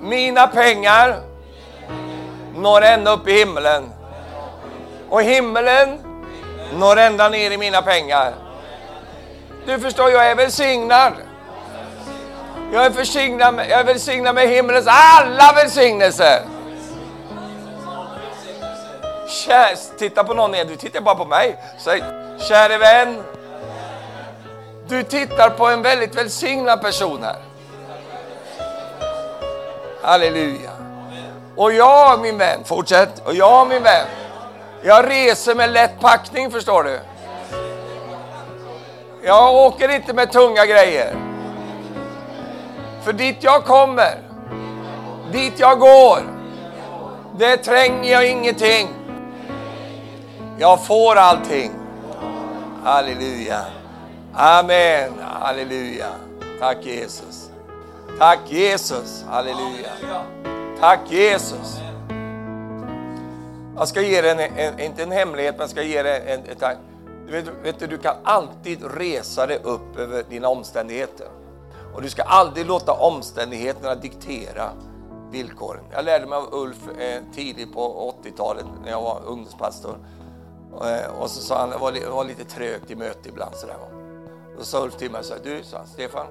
Mina 0.00 0.46
pengar 0.46 1.20
når 2.56 2.82
ända 2.82 3.12
upp 3.12 3.28
i 3.28 3.32
himlen. 3.38 3.92
Och 5.08 5.22
himlen 5.22 5.98
når 6.74 6.96
ända 6.96 7.28
ner 7.28 7.50
i 7.50 7.58
mina 7.58 7.82
pengar. 7.82 8.32
Du 9.66 9.78
förstår, 9.78 10.10
jag 10.10 10.30
är 10.30 10.34
välsignad. 10.34 11.12
Jag 12.72 12.86
är 12.86 12.90
försignad 12.90 13.54
med, 13.54 13.70
jag 13.70 13.80
är 13.80 13.84
välsignad 13.84 14.34
med 14.34 14.48
himlens 14.48 14.86
alla 14.88 15.52
välsignelser. 15.56 16.42
Kär, 19.28 19.98
titta 19.98 20.24
på 20.24 20.34
någon, 20.34 20.52
du 20.52 20.76
tittar 20.76 21.00
bara 21.00 21.14
på 21.14 21.24
mig. 21.24 21.56
Säg, 21.78 22.02
käre 22.48 22.78
vän. 22.78 23.22
Du 24.88 25.02
tittar 25.02 25.50
på 25.50 25.66
en 25.66 25.82
väldigt 25.82 26.14
välsignad 26.14 26.80
person 26.82 27.22
här. 27.22 27.36
Halleluja. 30.02 30.70
Och 31.56 31.72
jag 31.72 32.20
min 32.20 32.38
vän, 32.38 32.60
fortsätt. 32.64 33.22
Och 33.24 33.34
jag 33.34 33.68
min 33.68 33.82
vän, 33.82 34.06
jag 34.82 35.10
reser 35.10 35.54
med 35.54 35.72
lätt 35.72 36.00
packning 36.00 36.50
förstår 36.50 36.84
du. 36.84 37.00
Jag 39.22 39.54
åker 39.54 39.88
inte 39.88 40.12
med 40.12 40.32
tunga 40.32 40.66
grejer. 40.66 41.31
För 43.04 43.12
dit 43.12 43.36
jag 43.40 43.64
kommer, 43.64 44.18
dit 45.32 45.52
jag 45.56 45.78
går, 45.78 46.18
det 47.38 47.56
tränger 47.56 48.12
jag 48.12 48.28
ingenting. 48.28 48.88
Jag 50.58 50.86
får 50.86 51.16
allting. 51.16 51.70
Halleluja. 52.84 53.64
Amen. 54.34 55.12
Halleluja. 55.20 56.06
Tack 56.60 56.86
Jesus. 56.86 57.50
Tack 58.18 58.38
Jesus. 58.46 59.24
Halleluja. 59.28 60.22
Tack 60.80 61.00
Jesus. 61.08 61.80
Jag 63.76 63.88
ska 63.88 64.00
ge 64.00 64.22
dig, 64.22 64.30
en, 64.30 64.58
en, 64.58 64.80
inte 64.80 65.02
en 65.02 65.12
hemlighet, 65.12 65.54
men 65.54 65.60
jag 65.60 65.70
ska 65.70 65.82
ge 65.82 66.02
dig 66.02 66.22
en, 66.26 66.40
en, 66.40 66.76
du 67.26 67.32
vet, 67.32 67.44
vet 67.62 67.78
du, 67.78 67.86
du 67.86 67.98
kan 67.98 68.14
alltid 68.24 68.96
resa 68.96 69.46
dig 69.46 69.58
upp 69.62 69.98
över 69.98 70.24
dina 70.30 70.48
omständigheter. 70.48 71.26
Och 71.94 72.02
du 72.02 72.10
ska 72.10 72.22
aldrig 72.22 72.66
låta 72.66 72.92
omständigheterna 72.92 73.94
diktera 73.94 74.70
villkoren. 75.30 75.84
Jag 75.90 76.04
lärde 76.04 76.26
mig 76.26 76.38
av 76.38 76.54
Ulf 76.54 76.88
eh, 76.88 77.22
tidigt 77.34 77.72
på 77.72 78.14
80-talet 78.24 78.66
när 78.84 78.90
jag 78.90 79.02
var 79.02 79.22
ungdomspastor. 79.26 79.98
Eh, 80.72 81.20
och 81.20 81.30
så 81.30 81.42
sa 81.42 81.58
han, 81.58 81.70
det 81.70 81.78
var, 81.78 81.92
det 81.92 82.08
var 82.08 82.24
lite 82.24 82.44
trögt 82.44 82.90
i 82.90 82.96
möte 82.96 83.28
ibland. 83.28 83.54
Sådär. 83.54 83.76
Då 84.58 84.64
sa 84.64 84.84
Ulf 84.84 84.96
till 84.96 85.10
mig, 85.10 85.24
så 85.24 85.34
här, 85.34 85.40
du 85.44 85.62
sa 85.64 85.86
Stefan, 85.86 86.26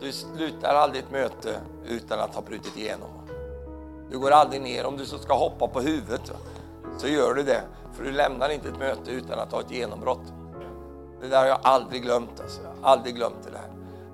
du 0.00 0.12
slutar 0.12 0.74
aldrig 0.74 1.04
ett 1.04 1.10
möte 1.10 1.60
utan 1.86 2.20
att 2.20 2.34
ha 2.34 2.42
brutit 2.42 2.76
igenom. 2.76 3.08
Du 4.10 4.18
går 4.18 4.30
aldrig 4.30 4.62
ner, 4.62 4.86
om 4.86 4.96
du 4.96 5.06
så 5.06 5.18
ska 5.18 5.34
hoppa 5.34 5.68
på 5.68 5.80
huvudet 5.80 6.32
så 6.98 7.08
gör 7.08 7.34
du 7.34 7.42
det. 7.42 7.62
För 7.92 8.04
du 8.04 8.12
lämnar 8.12 8.48
inte 8.48 8.68
ett 8.68 8.78
möte 8.78 9.10
utan 9.10 9.38
att 9.38 9.52
ha 9.52 9.60
ett 9.60 9.70
genombrott. 9.70 10.32
Det 11.20 11.28
där 11.28 11.38
har 11.38 11.46
jag 11.46 11.58
aldrig 11.62 12.02
glömt. 12.02 12.40
Alltså. 12.40 12.60
Jag 12.62 12.82
har 12.82 12.92
aldrig 12.92 13.14
glömt 13.14 13.42
det 13.44 13.50
där. 13.50 13.67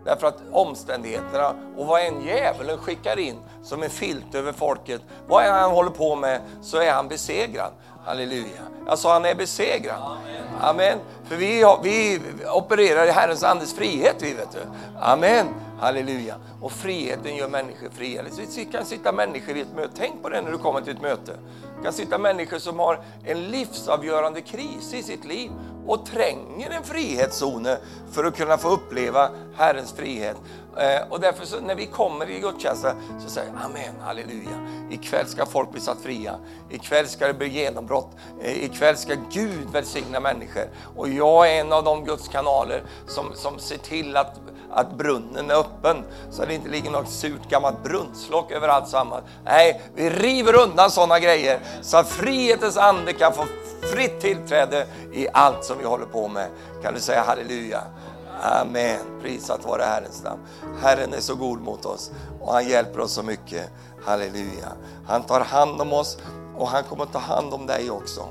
Därför 0.05 0.27
att 0.27 0.43
omständigheterna 0.53 1.55
och 1.77 1.87
vad 1.87 2.01
en 2.01 2.23
djävulen 2.23 2.79
skickar 2.79 3.19
in 3.19 3.37
som 3.65 3.83
en 3.83 3.91
filt 3.91 4.35
över 4.35 4.53
folket, 4.53 5.03
vad 5.27 5.45
han 5.45 5.71
håller 5.71 5.91
på 5.91 6.17
med 6.17 6.41
så 6.63 6.77
är 6.77 6.93
han 6.93 7.09
besegrad. 7.09 7.73
Halleluja. 8.05 8.63
Alltså 8.87 9.09
han 9.09 9.25
är 9.25 9.35
besegrad. 9.35 10.03
Amen. 10.03 10.45
Amen. 10.61 10.99
För 11.25 11.37
vi, 11.37 11.63
har, 11.63 11.81
vi 11.83 12.21
opererar 12.55 13.07
i 13.07 13.11
Herrens 13.11 13.45
andes 13.45 13.75
frihet. 13.75 14.17
Vi 14.21 14.35
vet 14.35 14.53
du. 14.53 14.59
Amen. 15.01 15.47
Halleluja. 15.81 16.37
Och 16.61 16.73
friheten 16.73 17.37
gör 17.37 17.49
människor 17.49 17.91
fria. 17.91 18.23
Det 18.57 18.65
kan 18.65 18.85
sitta 18.85 19.13
människor 19.13 19.57
i 19.57 19.61
ett 19.61 19.75
möte. 19.77 19.93
Tänk 19.97 20.23
på 20.23 20.29
det 20.29 20.41
när 20.41 20.51
du 20.51 20.59
kommer 20.59 20.81
till 20.81 20.93
ett 20.97 21.03
möte. 21.03 21.33
Det 21.77 21.85
kan 21.85 21.93
sitta 21.93 22.19
människor 22.19 22.59
som 22.59 22.79
har 22.79 23.01
en 23.25 23.51
livsavgörande 23.51 24.41
kris 24.41 24.95
i 24.95 25.03
sitt 25.03 25.25
liv 25.25 25.51
och 25.87 26.07
tränger 26.07 26.71
en 26.71 26.85
frihetszone 26.85 27.79
för 28.13 28.25
att 28.25 28.37
kunna 28.37 28.59
få 28.59 28.69
uppleva 28.69 29.31
Herrens 29.57 29.93
frihet. 29.93 30.37
Eh, 30.79 31.09
och 31.11 31.21
därför 31.21 31.47
så, 31.47 31.61
när 31.61 31.75
vi 31.75 31.87
kommer 31.87 32.31
i 32.31 32.41
gudstjänsten 32.41 32.97
så 33.21 33.31
säger 33.31 33.53
jag 33.53 33.65
Amen, 33.65 33.95
halleluja. 34.01 34.69
Ikväll 34.91 35.27
ska 35.27 35.47
folk 35.47 35.73
bli 35.73 35.81
satt 35.81 36.01
fria. 36.01 36.39
Ikväll 36.71 37.09
ska 37.09 37.27
det 37.27 37.35
bli 37.35 37.49
genombrott. 37.49 38.11
Eh, 38.43 38.65
ikväll 38.65 38.97
ska 38.97 39.15
Gud 39.33 39.69
välsigna 39.73 40.21
människor. 40.21 40.65
Och 40.97 41.09
jag 41.09 41.51
är 41.51 41.61
en 41.61 41.73
av 41.73 41.85
de 41.85 42.05
Guds 42.05 42.29
kanaler 42.29 42.83
som, 43.07 43.35
som 43.35 43.59
ser 43.59 43.79
till 43.79 44.17
att 44.17 44.41
att 44.75 44.99
brunnen 44.99 45.51
är 45.51 45.55
öppen 45.55 46.05
så 46.31 46.45
det 46.45 46.55
inte 46.55 46.69
ligger 46.69 46.91
något 46.91 47.09
surt 47.09 47.49
gammalt 47.49 47.83
brunnslock 47.83 48.51
över 48.51 48.69
allt 48.69 48.89
samman. 48.89 49.23
Nej, 49.45 49.83
vi 49.95 50.11
river 50.11 50.55
undan 50.55 50.91
sådana 50.91 51.19
grejer 51.19 51.61
så 51.83 51.97
att 51.97 52.09
frihetens 52.09 52.77
ande 52.77 53.13
kan 53.13 53.33
få 53.33 53.45
fritt 53.93 54.21
tillträde 54.21 54.87
i 55.13 55.29
allt 55.33 55.65
som 55.65 55.79
vi 55.79 55.85
håller 55.85 56.07
på 56.07 56.29
med. 56.29 56.49
Kan 56.83 56.95
du 56.95 57.01
säga 57.01 57.23
halleluja? 57.23 57.83
Amen. 58.43 58.99
Prisat 59.23 59.65
vare 59.65 59.83
Herrens 59.83 60.23
namn. 60.23 60.41
Herren 60.81 61.13
är 61.13 61.21
så 61.21 61.35
god 61.35 61.61
mot 61.61 61.85
oss 61.85 62.11
och 62.41 62.53
han 62.53 62.69
hjälper 62.69 63.01
oss 63.01 63.13
så 63.13 63.23
mycket. 63.23 63.71
Halleluja. 64.05 64.73
Han 65.07 65.23
tar 65.23 65.41
hand 65.41 65.81
om 65.81 65.93
oss 65.93 66.19
och 66.57 66.69
han 66.69 66.85
kommer 66.85 67.07
ta 67.07 67.19
hand 67.19 67.55
om 67.55 67.67
dig 67.67 67.91
också. 67.91 68.29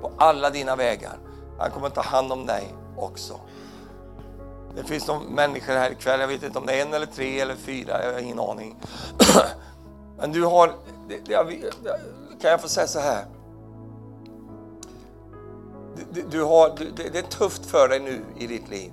På 0.00 0.12
alla 0.18 0.50
dina 0.50 0.76
vägar. 0.76 1.18
Han 1.58 1.70
kommer 1.70 1.88
ta 1.88 2.00
hand 2.00 2.32
om 2.32 2.46
dig 2.46 2.74
också. 2.96 3.40
Det 4.76 4.84
finns 4.84 5.06
några 5.06 5.20
människor 5.20 5.72
här 5.72 5.90
ikväll, 5.90 6.20
jag 6.20 6.28
vet 6.28 6.42
inte 6.42 6.58
om 6.58 6.66
det 6.66 6.72
är 6.72 6.82
en 6.86 6.94
eller 6.94 7.06
tre 7.06 7.40
eller 7.40 7.54
fyra, 7.54 8.04
jag 8.04 8.12
har 8.12 8.20
ingen 8.20 8.40
aning. 8.40 8.76
Men 10.18 10.32
du 10.32 10.44
har, 10.44 10.72
kan 12.40 12.50
jag 12.50 12.60
få 12.60 12.68
säga 12.68 12.86
så 12.86 13.00
här? 13.00 13.24
Du, 16.16 16.22
du 16.30 16.42
har, 16.42 16.76
det, 16.96 17.08
det 17.12 17.18
är 17.18 17.22
tufft 17.22 17.66
för 17.66 17.88
dig 17.88 18.00
nu 18.00 18.24
i 18.38 18.46
ditt 18.46 18.68
liv. 18.68 18.92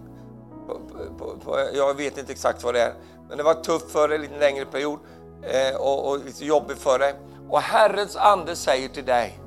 Jag 1.73 1.93
vet 1.93 2.17
inte 2.17 2.31
exakt 2.31 2.63
vad 2.63 2.73
det 2.73 2.81
är, 2.81 2.93
men 3.29 3.37
det 3.37 3.43
var 3.43 3.53
tufft 3.53 3.91
för 3.91 4.07
dig 4.07 4.15
en 4.15 4.21
lite 4.21 4.39
längre 4.39 4.65
period 4.65 4.99
eh, 5.41 5.75
och, 5.75 6.09
och 6.09 6.25
lite 6.25 6.45
jobbigt 6.45 6.77
för 6.77 6.99
dig. 6.99 7.15
Och 7.49 7.61
Herrens 7.61 8.15
ande 8.15 8.55
säger 8.55 8.89
till 8.89 9.05
dig, 9.05 9.39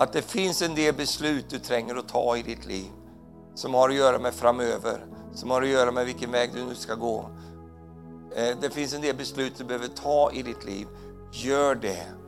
Att 0.00 0.12
det 0.12 0.22
finns 0.22 0.62
en 0.62 0.74
del 0.74 0.94
beslut 0.94 1.50
du 1.50 1.58
tränger 1.58 1.94
att 1.94 2.08
ta 2.08 2.36
i 2.36 2.42
ditt 2.42 2.66
liv 2.66 2.90
som 3.54 3.74
har 3.74 3.88
att 3.88 3.94
göra 3.94 4.18
med 4.18 4.34
framöver, 4.34 5.06
som 5.34 5.50
har 5.50 5.62
att 5.62 5.68
göra 5.68 5.90
med 5.90 6.06
vilken 6.06 6.32
väg 6.32 6.50
du 6.54 6.64
nu 6.64 6.74
ska 6.74 6.94
gå. 6.94 7.30
Eh, 8.36 8.56
det 8.60 8.70
finns 8.70 8.94
en 8.94 9.00
del 9.00 9.16
beslut 9.16 9.58
du 9.58 9.64
behöver 9.64 9.88
ta 9.88 10.30
i 10.32 10.42
ditt 10.42 10.64
liv. 10.64 10.86
Gör 11.32 11.74
det. 11.74 12.19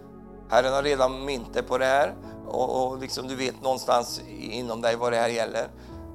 Herren 0.52 0.72
har 0.72 0.82
redan 0.82 1.24
mint 1.24 1.54
dig 1.54 1.62
på 1.62 1.78
det 1.78 1.84
här 1.84 2.14
och, 2.46 2.86
och 2.86 2.98
liksom 2.98 3.28
du 3.28 3.36
vet 3.36 3.62
någonstans 3.62 4.20
inom 4.28 4.80
dig 4.80 4.96
vad 4.96 5.12
det 5.12 5.16
här 5.16 5.28
gäller. 5.28 5.68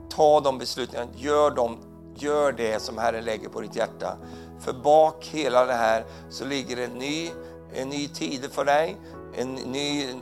Ta 0.10 0.40
de 0.40 0.58
besluten, 0.58 1.08
gör, 1.16 1.52
dem, 1.52 1.78
gör 2.16 2.52
det 2.52 2.82
som 2.82 2.98
Herren 2.98 3.26
lägger 3.26 3.50
på 3.50 3.62
ditt 3.62 3.76
hjärta. 3.76 4.18
För 4.60 4.74
bak 4.74 5.26
hela 5.26 5.66
det 5.66 5.74
här 5.74 6.06
så 6.30 6.46
ligger 6.46 6.78
en 6.78 6.92
ny, 6.92 7.30
en 7.74 7.90
ny 7.90 8.08
tid 8.08 8.52
för 8.52 8.66
dig, 8.66 8.98
en 9.36 9.54
ny, 9.54 10.14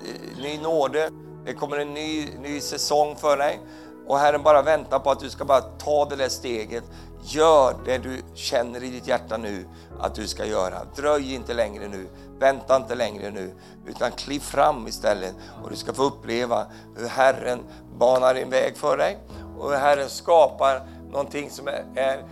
ny 0.42 0.60
nåde. 0.64 1.10
Det 1.46 1.54
kommer 1.54 1.78
en 1.78 1.94
ny, 1.94 2.28
ny 2.40 2.60
säsong 2.60 3.16
för 3.16 3.38
dig. 3.38 3.60
Och 4.08 4.18
Herren 4.18 4.44
bara 4.44 4.62
väntar 4.62 5.00
på 5.00 5.12
att 5.12 5.20
du 5.20 5.30
ska 5.30 5.46
bara 5.46 5.62
ta 5.62 6.06
det 6.06 6.16
där 6.16 6.30
steget. 6.30 6.84
Gör 7.24 7.76
det 7.86 7.98
du 7.98 8.22
känner 8.34 8.84
i 8.84 8.90
ditt 8.90 9.08
hjärta 9.08 9.38
nu 9.38 9.68
att 10.00 10.16
du 10.16 10.28
ska 10.28 10.46
göra. 10.46 10.78
Dröj 10.96 11.34
inte 11.34 11.54
längre 11.54 11.88
nu. 11.88 12.08
Vänta 12.40 12.76
inte 12.76 12.96
längre 12.96 13.32
nu. 13.32 13.54
Utan 13.86 14.12
kliv 14.12 14.40
fram 14.40 14.88
istället. 14.88 15.36
Och 15.64 15.70
du 15.70 15.76
ska 15.76 15.94
få 15.94 16.04
uppleva 16.04 16.66
hur 16.98 17.08
Herren 17.08 17.60
banar 17.98 18.36
en 18.36 18.50
väg 18.50 18.78
för 18.78 18.98
dig. 18.98 19.18
Och 19.58 19.70
hur 19.70 19.78
Herren 19.78 20.10
skapar 20.10 20.88
någonting 21.12 21.50
som 21.50 21.68
är, 21.68 21.86
är 21.96 22.24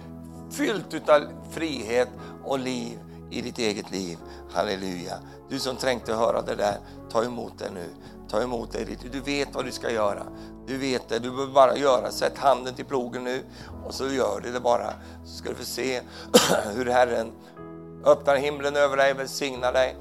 fyllt 0.51 1.09
av 1.09 1.21
frihet 1.51 2.09
och 2.43 2.59
liv 2.59 2.99
i 3.31 3.41
ditt 3.41 3.59
eget 3.59 3.91
liv. 3.91 4.17
Halleluja. 4.51 5.17
Du 5.49 5.59
som 5.59 5.75
trängte 5.75 6.13
höra 6.13 6.41
det 6.41 6.55
där, 6.55 6.77
ta 7.11 7.23
emot 7.23 7.53
det 7.57 7.69
nu. 7.69 7.89
Ta 8.29 8.41
emot 8.41 8.71
det. 8.71 9.11
Du 9.11 9.19
vet 9.19 9.55
vad 9.55 9.65
du 9.65 9.71
ska 9.71 9.91
göra. 9.91 10.23
Du 10.67 10.77
vet 10.77 11.09
det. 11.09 11.19
Du 11.19 11.31
behöver 11.31 11.53
bara 11.53 11.77
göra. 11.77 12.11
Sätt 12.11 12.37
handen 12.37 12.73
till 12.73 12.85
plogen 12.85 13.23
nu 13.23 13.43
och 13.85 13.93
så 13.93 14.07
gör 14.07 14.41
du 14.43 14.51
det 14.51 14.59
bara. 14.59 14.93
Så 15.25 15.37
ska 15.37 15.49
du 15.49 15.55
få 15.55 15.65
se 15.65 16.01
hur 16.75 16.85
Herren 16.85 17.31
öppnar 18.05 18.35
himlen 18.35 18.75
över 18.75 18.97
dig, 18.97 19.13
välsignar 19.13 19.73
dig 19.73 19.95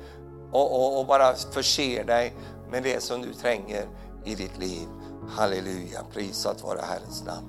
och, 0.53 0.75
och, 0.75 1.01
och 1.01 1.07
bara 1.07 1.35
förser 1.35 2.05
dig 2.05 2.37
med 2.71 2.83
det 2.83 3.03
som 3.03 3.23
du 3.23 3.35
tränger 3.35 3.89
i 4.25 4.35
ditt 4.35 4.59
liv. 4.59 4.89
Halleluja, 5.29 6.01
prisat 6.13 6.63
vare 6.63 6.81
Herrens 6.83 7.25
namn. 7.25 7.49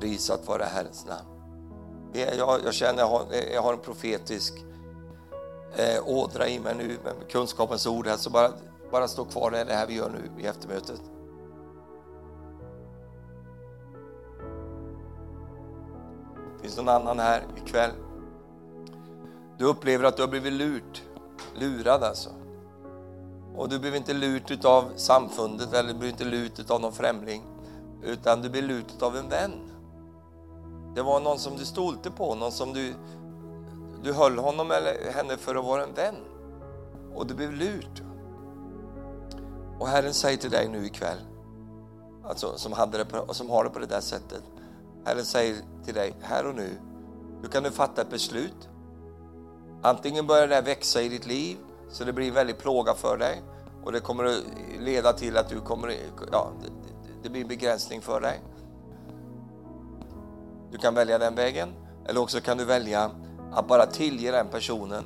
Prisat 0.00 0.48
vare 0.48 0.64
Herrens 0.64 1.06
namn. 1.06 1.28
Jag, 2.12 2.60
jag 2.64 2.74
känner 2.74 2.98
jag 2.98 3.08
har, 3.08 3.26
jag 3.54 3.62
har 3.62 3.72
en 3.72 3.78
profetisk 3.78 4.54
eh, 5.76 6.08
ådra 6.08 6.48
i 6.48 6.58
mig 6.58 6.74
nu 6.74 6.98
med 7.04 7.30
kunskapens 7.30 7.86
ord. 7.86 8.06
Här, 8.06 8.16
så 8.16 8.30
bara, 8.30 8.50
bara 8.90 9.08
stå 9.08 9.24
kvar 9.24 9.60
i 9.60 9.64
det 9.64 9.74
här 9.74 9.86
vi 9.86 9.94
gör 9.94 10.10
nu 10.10 10.42
i 10.42 10.46
eftermötet. 10.46 11.00
Finns 16.62 16.76
någon 16.76 16.88
annan 16.88 17.18
här 17.18 17.46
ikväll? 17.64 17.90
Du 19.62 19.68
upplever 19.68 20.04
att 20.04 20.16
du 20.16 20.22
har 20.22 20.28
blivit 20.28 20.52
lurt, 20.52 21.02
lurad 21.54 22.02
alltså. 22.02 22.30
Och 23.56 23.68
du 23.68 23.78
blir 23.78 23.94
inte 23.94 24.14
lurt 24.14 24.64
av 24.64 24.92
samfundet 24.96 25.72
eller 25.72 25.92
du 25.92 25.98
blir 25.98 26.08
inte 26.08 26.24
lurt 26.24 26.70
av 26.70 26.80
någon 26.80 26.92
främling. 26.92 27.42
Utan 28.02 28.42
du 28.42 28.50
blir 28.50 28.62
lurt 28.62 29.02
av 29.02 29.16
en 29.16 29.28
vän. 29.28 29.52
Det 30.94 31.02
var 31.02 31.20
någon 31.20 31.38
som 31.38 31.56
du 31.56 31.64
stolte 31.64 32.10
på, 32.10 32.34
någon 32.34 32.52
som 32.52 32.72
du, 32.72 32.94
du 34.02 34.12
höll 34.12 34.38
honom 34.38 34.70
eller 34.70 35.12
henne 35.12 35.36
för 35.36 35.54
att 35.54 35.64
vara 35.64 35.82
en 35.82 35.94
vän. 35.94 36.16
Och 37.14 37.26
du 37.26 37.34
blev 37.34 37.52
lurt. 37.52 38.02
Och 39.78 39.88
Herren 39.88 40.14
säger 40.14 40.38
till 40.38 40.50
dig 40.50 40.68
nu 40.68 40.86
ikväll, 40.86 41.18
alltså, 42.24 42.58
som, 42.58 42.72
hade 42.72 42.98
det 42.98 43.04
på, 43.04 43.34
som 43.34 43.50
har 43.50 43.64
det 43.64 43.70
på 43.70 43.78
det 43.78 43.86
där 43.86 44.00
sättet. 44.00 44.42
Herren 45.04 45.24
säger 45.24 45.56
till 45.84 45.94
dig, 45.94 46.14
här 46.20 46.46
och 46.46 46.54
nu 46.54 46.78
du 47.42 47.48
kan 47.48 47.62
du 47.62 47.70
fatta 47.70 48.02
ett 48.02 48.10
beslut. 48.10 48.68
Antingen 49.82 50.26
börjar 50.26 50.48
det 50.48 50.60
växa 50.60 51.02
i 51.02 51.08
ditt 51.08 51.26
liv 51.26 51.56
så 51.90 52.04
det 52.04 52.12
blir 52.12 52.28
en 52.28 52.34
väldig 52.34 52.58
plåga 52.58 52.94
för 52.94 53.16
dig 53.16 53.42
och 53.84 53.92
det 53.92 54.00
kommer 54.00 54.24
att 54.24 54.42
leda 54.80 55.12
till 55.12 55.36
att 55.36 55.48
du 55.48 55.60
kommer, 55.60 55.96
ja, 56.32 56.50
det 57.22 57.28
blir 57.28 57.42
en 57.42 57.48
begränsning 57.48 58.00
för 58.00 58.20
dig. 58.20 58.40
Du 60.70 60.78
kan 60.78 60.94
välja 60.94 61.18
den 61.18 61.34
vägen 61.34 61.74
eller 62.06 62.20
också 62.20 62.40
kan 62.40 62.58
du 62.58 62.64
välja 62.64 63.10
att 63.52 63.68
bara 63.68 63.86
tillge 63.86 64.30
den 64.30 64.48
personen, 64.48 65.04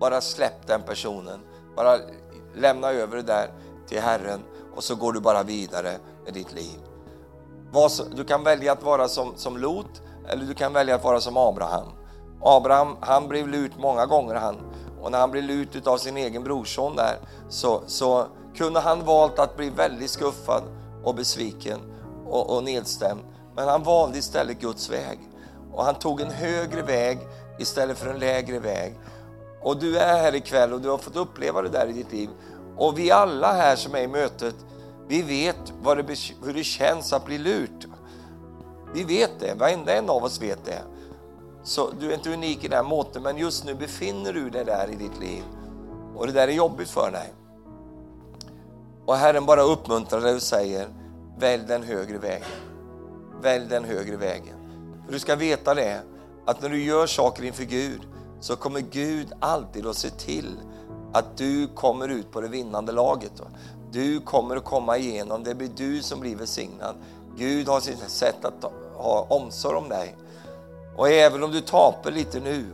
bara 0.00 0.20
släpp 0.20 0.66
den 0.66 0.82
personen, 0.82 1.40
bara 1.76 1.96
lämna 2.54 2.90
över 2.90 3.16
det 3.16 3.22
där 3.22 3.50
till 3.86 4.00
Herren 4.00 4.40
och 4.74 4.84
så 4.84 4.94
går 4.94 5.12
du 5.12 5.20
bara 5.20 5.42
vidare 5.42 5.98
med 6.24 6.34
ditt 6.34 6.52
liv. 6.54 6.80
Du 8.16 8.24
kan 8.24 8.44
välja 8.44 8.72
att 8.72 8.82
vara 8.82 9.08
som, 9.08 9.32
som 9.36 9.56
Lot 9.56 10.02
eller 10.28 10.44
du 10.44 10.54
kan 10.54 10.72
välja 10.72 10.94
att 10.94 11.04
vara 11.04 11.20
som 11.20 11.36
Abraham. 11.36 11.97
Abraham 12.42 12.96
han 13.00 13.28
blev 13.28 13.48
lut 13.48 13.72
många 13.78 14.06
gånger 14.06 14.34
han 14.34 14.56
och 15.00 15.12
när 15.12 15.18
han 15.18 15.30
blev 15.30 15.44
lut 15.44 15.86
av 15.86 15.98
sin 15.98 16.16
egen 16.16 16.44
brorson 16.44 16.96
där 16.96 17.16
så, 17.48 17.82
så 17.86 18.26
kunde 18.56 18.80
han 18.80 19.04
valt 19.04 19.38
att 19.38 19.56
bli 19.56 19.70
väldigt 19.70 20.10
skuffad 20.10 20.62
och 21.04 21.14
besviken 21.14 21.78
och, 22.26 22.56
och 22.56 22.64
nedstämd. 22.64 23.20
Men 23.56 23.68
han 23.68 23.82
valde 23.82 24.18
istället 24.18 24.60
Guds 24.60 24.90
väg 24.90 25.18
och 25.72 25.84
han 25.84 25.94
tog 25.94 26.20
en 26.20 26.30
högre 26.30 26.82
väg 26.82 27.18
istället 27.58 27.98
för 27.98 28.10
en 28.10 28.18
lägre 28.18 28.58
väg. 28.58 28.98
Och 29.62 29.80
du 29.80 29.98
är 29.98 30.22
här 30.22 30.34
ikväll 30.34 30.72
och 30.72 30.80
du 30.80 30.88
har 30.88 30.98
fått 30.98 31.16
uppleva 31.16 31.62
det 31.62 31.68
där 31.68 31.86
i 31.86 31.92
ditt 31.92 32.12
liv. 32.12 32.28
Och 32.76 32.98
vi 32.98 33.10
alla 33.10 33.52
här 33.52 33.76
som 33.76 33.94
är 33.94 34.02
i 34.02 34.08
mötet, 34.08 34.54
vi 35.08 35.22
vet 35.22 35.72
vad 35.82 35.96
det, 35.96 36.18
hur 36.44 36.54
det 36.54 36.64
känns 36.64 37.12
att 37.12 37.24
bli 37.24 37.38
lurt. 37.38 37.86
Vi 38.94 39.04
vet 39.04 39.30
det, 39.40 39.54
varenda 39.54 39.94
en 39.94 40.10
av 40.10 40.24
oss 40.24 40.42
vet 40.42 40.64
det. 40.64 40.82
Så 41.68 41.90
du 42.00 42.10
är 42.10 42.14
inte 42.14 42.32
unik 42.32 42.64
i 42.64 42.68
den 42.68 42.86
måten, 42.86 43.22
men 43.22 43.38
just 43.38 43.64
nu 43.64 43.74
befinner 43.74 44.32
du 44.32 44.50
dig 44.50 44.64
där 44.64 44.90
i 44.90 44.96
ditt 44.96 45.20
liv. 45.20 45.42
Och 46.14 46.26
det 46.26 46.32
där 46.32 46.48
är 46.48 46.52
jobbigt 46.52 46.88
för 46.88 47.10
dig. 47.10 47.32
Och 49.06 49.16
Herren 49.16 49.46
bara 49.46 49.62
uppmuntrar 49.62 50.20
dig 50.20 50.34
och 50.34 50.42
säger, 50.42 50.88
välj 51.38 51.64
den 51.68 51.82
högre 51.82 52.18
vägen. 52.18 52.48
Välj 53.42 53.66
den 53.68 53.84
högre 53.84 54.16
vägen. 54.16 54.56
För 55.06 55.12
du 55.12 55.18
ska 55.18 55.36
veta 55.36 55.74
det, 55.74 56.00
att 56.46 56.62
när 56.62 56.68
du 56.68 56.84
gör 56.84 57.06
saker 57.06 57.44
inför 57.44 57.64
Gud 57.64 58.00
så 58.40 58.56
kommer 58.56 58.80
Gud 58.80 59.32
alltid 59.40 59.86
att 59.86 59.96
se 59.96 60.10
till 60.10 60.56
att 61.12 61.36
du 61.36 61.66
kommer 61.66 62.08
ut 62.08 62.32
på 62.32 62.40
det 62.40 62.48
vinnande 62.48 62.92
laget. 62.92 63.42
Du 63.90 64.20
kommer 64.20 64.56
att 64.56 64.64
komma 64.64 64.98
igenom, 64.98 65.44
det 65.44 65.54
blir 65.54 65.70
du 65.76 66.02
som 66.02 66.20
blir 66.20 66.36
välsignad. 66.36 66.94
Gud 67.36 67.68
har 67.68 67.80
sitt 67.80 68.10
sätt 68.10 68.44
att 68.44 68.72
ha 68.94 69.26
omsorg 69.30 69.76
om 69.76 69.88
dig. 69.88 70.16
Och 70.98 71.08
även 71.08 71.42
om 71.42 71.50
du 71.50 71.60
tappar 71.60 72.10
lite 72.10 72.40
nu, 72.40 72.66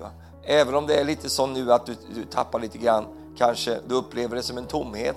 även 0.43 0.75
om 0.75 0.87
det 0.87 0.95
är 0.95 1.05
lite 1.05 1.31
så 1.31 1.47
nu 1.47 1.73
att 1.73 1.87
du, 1.87 1.97
du 2.15 2.25
tappar 2.25 2.61
lite 2.61 2.79
grann, 2.79 3.05
kanske 3.37 3.79
du 3.87 3.95
upplever 3.95 4.37
det 4.37 4.43
som 4.43 4.59
en 4.59 4.67
tomhet 4.67 5.17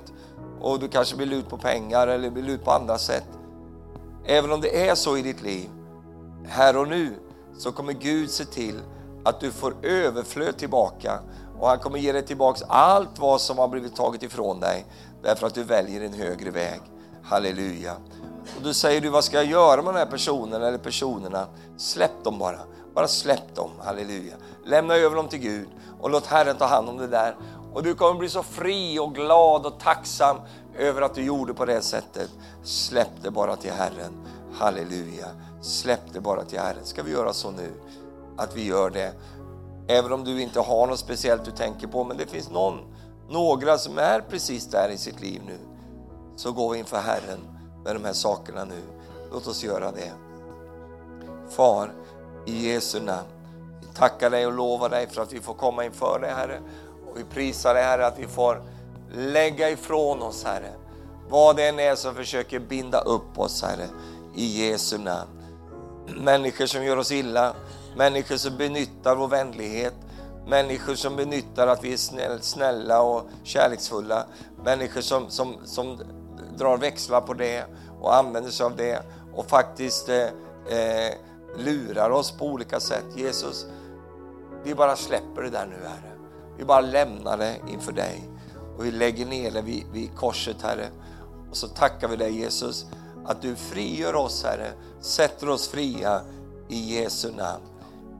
och 0.61 0.79
du 0.79 0.87
kanske 0.87 1.15
blir 1.15 1.27
lut 1.27 1.49
på 1.49 1.57
pengar 1.57 2.07
eller 2.07 2.29
blir 2.29 2.43
lut 2.43 2.63
på 2.63 2.71
andra 2.71 2.97
sätt. 2.97 3.27
Även 4.25 4.51
om 4.51 4.61
det 4.61 4.87
är 4.87 4.95
så 4.95 5.17
i 5.17 5.21
ditt 5.21 5.41
liv, 5.41 5.69
här 6.47 6.77
och 6.77 6.87
nu, 6.87 7.13
så 7.57 7.71
kommer 7.71 7.93
Gud 7.93 8.29
se 8.29 8.45
till 8.45 8.79
att 9.23 9.39
du 9.39 9.51
får 9.51 9.75
överflöd 9.85 10.57
tillbaka 10.57 11.19
och 11.59 11.67
han 11.67 11.79
kommer 11.79 11.99
ge 11.99 12.11
dig 12.11 12.25
tillbaks 12.25 12.63
allt 12.67 13.19
vad 13.19 13.41
som 13.41 13.57
har 13.57 13.67
blivit 13.67 13.95
taget 13.95 14.23
ifrån 14.23 14.59
dig 14.59 14.85
därför 15.23 15.47
att 15.47 15.53
du 15.53 15.63
väljer 15.63 16.01
en 16.01 16.13
högre 16.13 16.51
väg. 16.51 16.81
Halleluja. 17.23 17.93
Och 18.57 18.63
då 18.63 18.73
säger 18.73 19.01
du, 19.01 19.09
vad 19.09 19.23
ska 19.23 19.37
jag 19.37 19.45
göra 19.45 19.81
med 19.81 19.93
den 19.93 19.99
här 19.99 20.11
personen 20.11 20.61
eller 20.61 20.77
personerna? 20.77 21.47
Släpp 21.77 22.23
dem 22.23 22.39
bara. 22.39 22.59
Bara 22.97 23.07
släpp 23.07 23.55
dem, 23.55 23.71
halleluja. 23.83 24.35
Lämna 24.65 24.95
över 24.95 25.15
dem 25.15 25.27
till 25.27 25.39
Gud 25.39 25.67
och 25.99 26.09
låt 26.09 26.25
Herren 26.25 26.57
ta 26.57 26.65
hand 26.65 26.89
om 26.89 26.97
det 26.97 27.07
där. 27.07 27.35
Och 27.73 27.83
du 27.83 27.95
kommer 27.95 28.19
bli 28.19 28.29
så 28.29 28.43
fri 28.43 28.99
och 28.99 29.15
glad 29.15 29.65
och 29.65 29.79
tacksam 29.79 30.37
över 30.77 31.01
att 31.01 31.15
du 31.15 31.23
gjorde 31.23 31.53
på 31.53 31.65
det 31.65 31.81
sättet. 31.81 32.29
Släpp 32.63 33.09
det 33.21 33.31
bara 33.31 33.55
till 33.55 33.71
Herren. 33.71 34.27
Halleluja. 34.53 35.27
Släpp 35.61 36.13
det 36.13 36.21
bara 36.21 36.43
till 36.43 36.59
Herren. 36.59 36.85
Ska 36.85 37.03
vi 37.03 37.11
göra 37.11 37.33
så 37.33 37.51
nu? 37.51 37.73
Att 38.37 38.55
vi 38.55 38.65
gör 38.65 38.89
det. 38.89 39.13
Även 39.87 40.13
om 40.13 40.23
du 40.23 40.41
inte 40.41 40.59
har 40.59 40.87
något 40.87 40.99
speciellt 40.99 41.45
du 41.45 41.51
tänker 41.51 41.87
på, 41.87 42.03
men 42.03 42.17
det 42.17 42.25
finns 42.25 42.51
någon, 42.51 42.79
några 43.29 43.77
som 43.77 43.97
är 43.97 44.21
precis 44.29 44.65
där 44.65 44.89
i 44.89 44.97
sitt 44.97 45.21
liv 45.21 45.41
nu. 45.45 45.57
Så 46.35 46.51
gå 46.51 46.75
inför 46.75 46.97
Herren 46.97 47.39
med 47.83 47.95
de 47.95 48.05
här 48.05 48.13
sakerna 48.13 48.65
nu. 48.65 48.81
Låt 49.31 49.47
oss 49.47 49.63
göra 49.63 49.91
det. 49.91 50.11
Far, 51.49 51.93
i 52.47 52.71
Jesu 52.71 52.99
namn. 52.99 53.27
Vi 53.81 53.87
tackar 53.87 54.29
dig 54.29 54.45
och 54.45 54.53
lovar 54.53 54.89
dig 54.89 55.07
för 55.07 55.21
att 55.21 55.33
vi 55.33 55.39
får 55.39 55.53
komma 55.53 55.85
inför 55.85 56.19
dig 56.19 56.31
Herre. 56.31 56.59
Och 57.09 57.19
vi 57.19 57.23
prisar 57.23 57.73
dig 57.73 57.83
Herre 57.83 58.07
att 58.07 58.19
vi 58.19 58.27
får 58.27 58.61
lägga 59.13 59.69
ifrån 59.69 60.21
oss 60.21 60.43
Herre. 60.43 60.71
Vad 61.29 61.55
det 61.55 61.67
än 61.67 61.79
är 61.79 61.95
som 61.95 62.15
försöker 62.15 62.59
binda 62.59 62.99
upp 62.99 63.39
oss 63.39 63.63
Herre. 63.63 63.87
I 64.35 64.67
Jesu 64.67 64.97
namn. 64.97 65.29
Människor 66.17 66.65
som 66.65 66.83
gör 66.83 66.97
oss 66.97 67.11
illa, 67.11 67.53
människor 67.97 68.37
som 68.37 68.57
benyttar 68.57 69.15
vår 69.15 69.27
vänlighet, 69.27 69.93
människor 70.47 70.95
som 70.95 71.15
benyttar 71.15 71.67
att 71.67 71.83
vi 71.83 71.93
är 71.93 72.41
snälla 72.41 73.01
och 73.01 73.21
kärleksfulla, 73.43 74.25
människor 74.63 75.01
som, 75.01 75.29
som, 75.29 75.57
som 75.65 75.99
drar 76.57 76.77
växlar 76.77 77.21
på 77.21 77.33
det 77.33 77.65
och 78.01 78.15
använder 78.15 78.51
sig 78.51 78.65
av 78.65 78.75
det 78.75 79.03
och 79.33 79.45
faktiskt 79.45 80.09
eh, 80.09 80.23
eh, 80.69 81.13
lurar 81.55 82.09
oss 82.09 82.31
på 82.31 82.45
olika 82.45 82.79
sätt. 82.79 83.05
Jesus, 83.15 83.65
vi 84.63 84.75
bara 84.75 84.95
släpper 84.95 85.41
det 85.41 85.49
där 85.49 85.65
nu 85.65 85.87
Herre. 85.87 86.11
Vi 86.57 86.65
bara 86.65 86.81
lämnar 86.81 87.37
det 87.37 87.55
inför 87.69 87.91
dig 87.91 88.29
och 88.77 88.85
vi 88.85 88.91
lägger 88.91 89.25
ner 89.25 89.51
det 89.51 89.61
vid, 89.61 89.85
vid 89.91 90.15
korset 90.15 90.61
Herre. 90.61 90.87
Och 91.49 91.57
så 91.57 91.67
tackar 91.67 92.07
vi 92.07 92.15
dig 92.15 92.39
Jesus 92.39 92.85
att 93.25 93.41
du 93.41 93.55
frigör 93.55 94.15
oss 94.15 94.43
Herre, 94.43 94.71
sätter 95.01 95.49
oss 95.49 95.67
fria 95.67 96.21
i 96.69 96.95
Jesu 96.95 97.31
namn. 97.31 97.63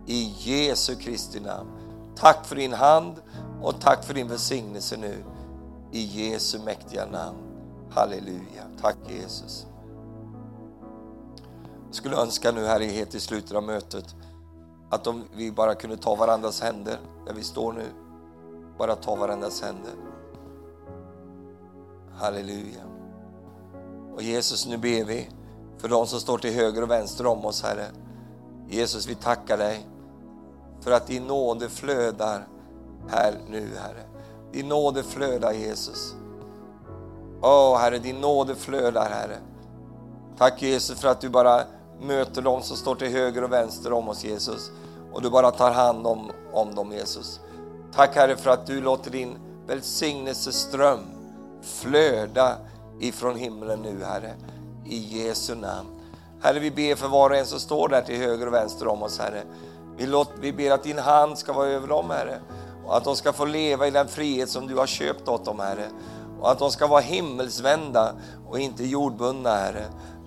I 0.05 0.33
Jesu 0.37 0.95
Kristi 0.95 1.39
namn. 1.39 1.69
Tack 2.15 2.45
för 2.45 2.55
din 2.55 2.73
hand 2.73 3.15
och 3.61 3.81
tack 3.81 4.03
för 4.03 4.13
din 4.13 4.27
välsignelse 4.27 4.97
nu. 4.97 5.23
I 5.91 6.03
Jesu 6.03 6.59
mäktiga 6.59 7.05
namn. 7.05 7.37
Halleluja. 7.91 8.63
Tack 8.81 8.97
Jesus. 9.07 9.66
Jag 11.87 11.95
skulle 11.95 12.15
önska 12.15 12.51
nu 12.51 12.65
här 12.65 12.79
helt 12.79 13.15
i 13.15 13.19
slutet 13.19 13.51
av 13.57 13.63
mötet 13.63 14.15
att 14.89 15.07
om 15.07 15.23
vi 15.35 15.51
bara 15.51 15.75
kunde 15.75 15.97
ta 15.97 16.15
varandras 16.15 16.61
händer 16.61 16.99
där 17.25 17.33
vi 17.33 17.43
står 17.43 17.73
nu. 17.73 17.85
Bara 18.77 18.95
ta 18.95 19.15
varandras 19.15 19.61
händer. 19.61 19.93
Halleluja. 22.15 22.83
Och 24.15 24.21
Jesus, 24.21 24.67
nu 24.67 24.77
ber 24.77 25.03
vi 25.03 25.29
för 25.77 25.89
de 25.89 26.07
som 26.07 26.19
står 26.19 26.37
till 26.37 26.53
höger 26.53 26.81
och 26.81 26.91
vänster 26.91 27.25
om 27.25 27.45
oss, 27.45 27.63
Herre. 27.63 27.85
Jesus, 28.67 29.07
vi 29.07 29.15
tackar 29.15 29.57
dig 29.57 29.87
för 30.81 30.91
att 30.91 31.07
din 31.07 31.27
nåde 31.27 31.69
flödar 31.69 32.47
här 33.09 33.33
nu, 33.49 33.69
Herre. 33.75 34.03
Din 34.51 34.67
nåde 34.67 35.03
flödar, 35.03 35.53
Jesus. 35.53 36.15
Åh, 37.41 37.73
oh, 37.73 37.77
Herre, 37.77 37.97
din 37.97 38.21
nåde 38.21 38.55
flödar, 38.55 39.09
Herre. 39.09 39.37
Tack 40.37 40.61
Jesus 40.61 40.99
för 40.99 41.07
att 41.07 41.21
du 41.21 41.29
bara 41.29 41.63
möter 42.01 42.41
dem 42.41 42.61
som 42.61 42.77
står 42.77 42.95
till 42.95 43.07
höger 43.07 43.43
och 43.43 43.51
vänster 43.51 43.93
om 43.93 44.09
oss, 44.09 44.23
Jesus. 44.23 44.71
Och 45.13 45.21
du 45.21 45.29
bara 45.29 45.51
tar 45.51 45.71
hand 45.71 46.07
om, 46.07 46.31
om 46.53 46.75
dem, 46.75 46.91
Jesus. 46.91 47.39
Tack 47.93 48.15
Herre 48.15 48.35
för 48.35 48.49
att 48.49 48.65
du 48.67 48.81
låter 48.81 49.11
din 49.11 49.37
välsignelseström 49.67 50.99
flöda 51.61 52.57
ifrån 52.99 53.35
himlen 53.35 53.79
nu, 53.79 54.03
Herre. 54.03 54.33
I 54.85 54.97
Jesu 54.97 55.55
namn. 55.55 55.89
Herre, 56.41 56.59
vi 56.59 56.71
ber 56.71 56.95
för 56.95 57.07
var 57.07 57.29
och 57.29 57.35
en 57.35 57.45
som 57.45 57.59
står 57.59 57.89
där 57.89 58.01
till 58.01 58.17
höger 58.17 58.47
och 58.47 58.53
vänster 58.53 58.87
om 58.87 59.03
oss, 59.03 59.19
Herre. 59.19 59.43
Vi, 59.97 60.05
låt, 60.07 60.31
vi 60.39 60.53
ber 60.53 60.71
att 60.71 60.83
din 60.83 60.99
hand 60.99 61.37
ska 61.37 61.53
vara 61.53 61.67
över 61.67 61.87
dem, 61.87 62.09
Herre. 62.09 62.39
Och 62.85 62.97
att 62.97 63.03
de 63.03 63.15
ska 63.15 63.33
få 63.33 63.45
leva 63.45 63.87
i 63.87 63.91
den 63.91 64.07
frihet 64.07 64.49
som 64.49 64.67
du 64.67 64.75
har 64.75 64.87
köpt 64.87 65.27
åt 65.27 65.45
dem, 65.45 65.59
Herre. 65.59 65.89
Och 66.39 66.51
att 66.51 66.59
de 66.59 66.71
ska 66.71 66.87
vara 66.87 67.01
himmelsvända 67.01 68.13
och 68.47 68.59
inte 68.59 68.85
jordbundna, 68.85 69.49
Herre. 69.49 69.85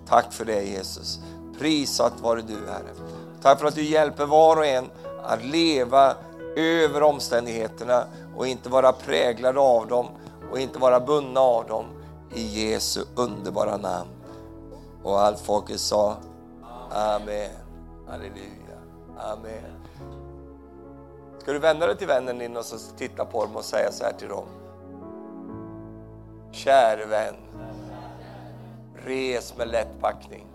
Tack 0.09 0.32
för 0.32 0.44
det, 0.44 0.62
Jesus. 0.62 1.20
Prisat 1.60 2.20
vare 2.20 2.40
du, 2.40 2.54
Herre. 2.54 2.94
Tack 3.42 3.58
för 3.60 3.66
att 3.66 3.74
du 3.74 3.82
hjälper 3.82 4.26
var 4.26 4.56
och 4.56 4.66
en 4.66 4.90
att 5.22 5.44
leva 5.44 6.16
över 6.56 7.02
omständigheterna 7.02 8.04
och 8.36 8.46
inte 8.46 8.68
vara 8.68 8.92
präglade 8.92 9.60
av 9.60 9.86
dem 9.86 10.06
och 10.50 10.58
inte 10.58 10.78
vara 10.78 11.00
bundna 11.00 11.40
av 11.40 11.66
dem. 11.66 11.84
I 12.34 12.42
Jesu 12.42 13.00
underbara 13.16 13.76
namn. 13.76 14.10
Och 15.02 15.20
allt 15.20 15.40
folket 15.40 15.80
sa 15.80 16.16
Amen. 16.90 17.50
Halleluja. 18.08 18.78
Amen. 19.18 19.80
Ska 21.38 21.52
du 21.52 21.58
vända 21.58 21.86
dig 21.86 21.96
till 21.96 22.06
vännen 22.06 22.38
din 22.38 22.56
och 22.56 22.64
så 22.64 22.76
titta 22.96 23.24
på 23.24 23.44
dem 23.44 23.56
och 23.56 23.64
säga 23.64 23.92
så 23.92 24.04
här 24.04 24.12
till 24.12 24.28
dem. 24.28 24.46
Käre 26.52 27.06
vän, 27.06 27.36
res 29.04 29.56
med 29.56 29.68
lätt 29.68 30.00
packning. 30.00 30.49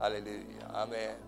Halleluja. 0.00 0.66
Amen. 0.74 1.27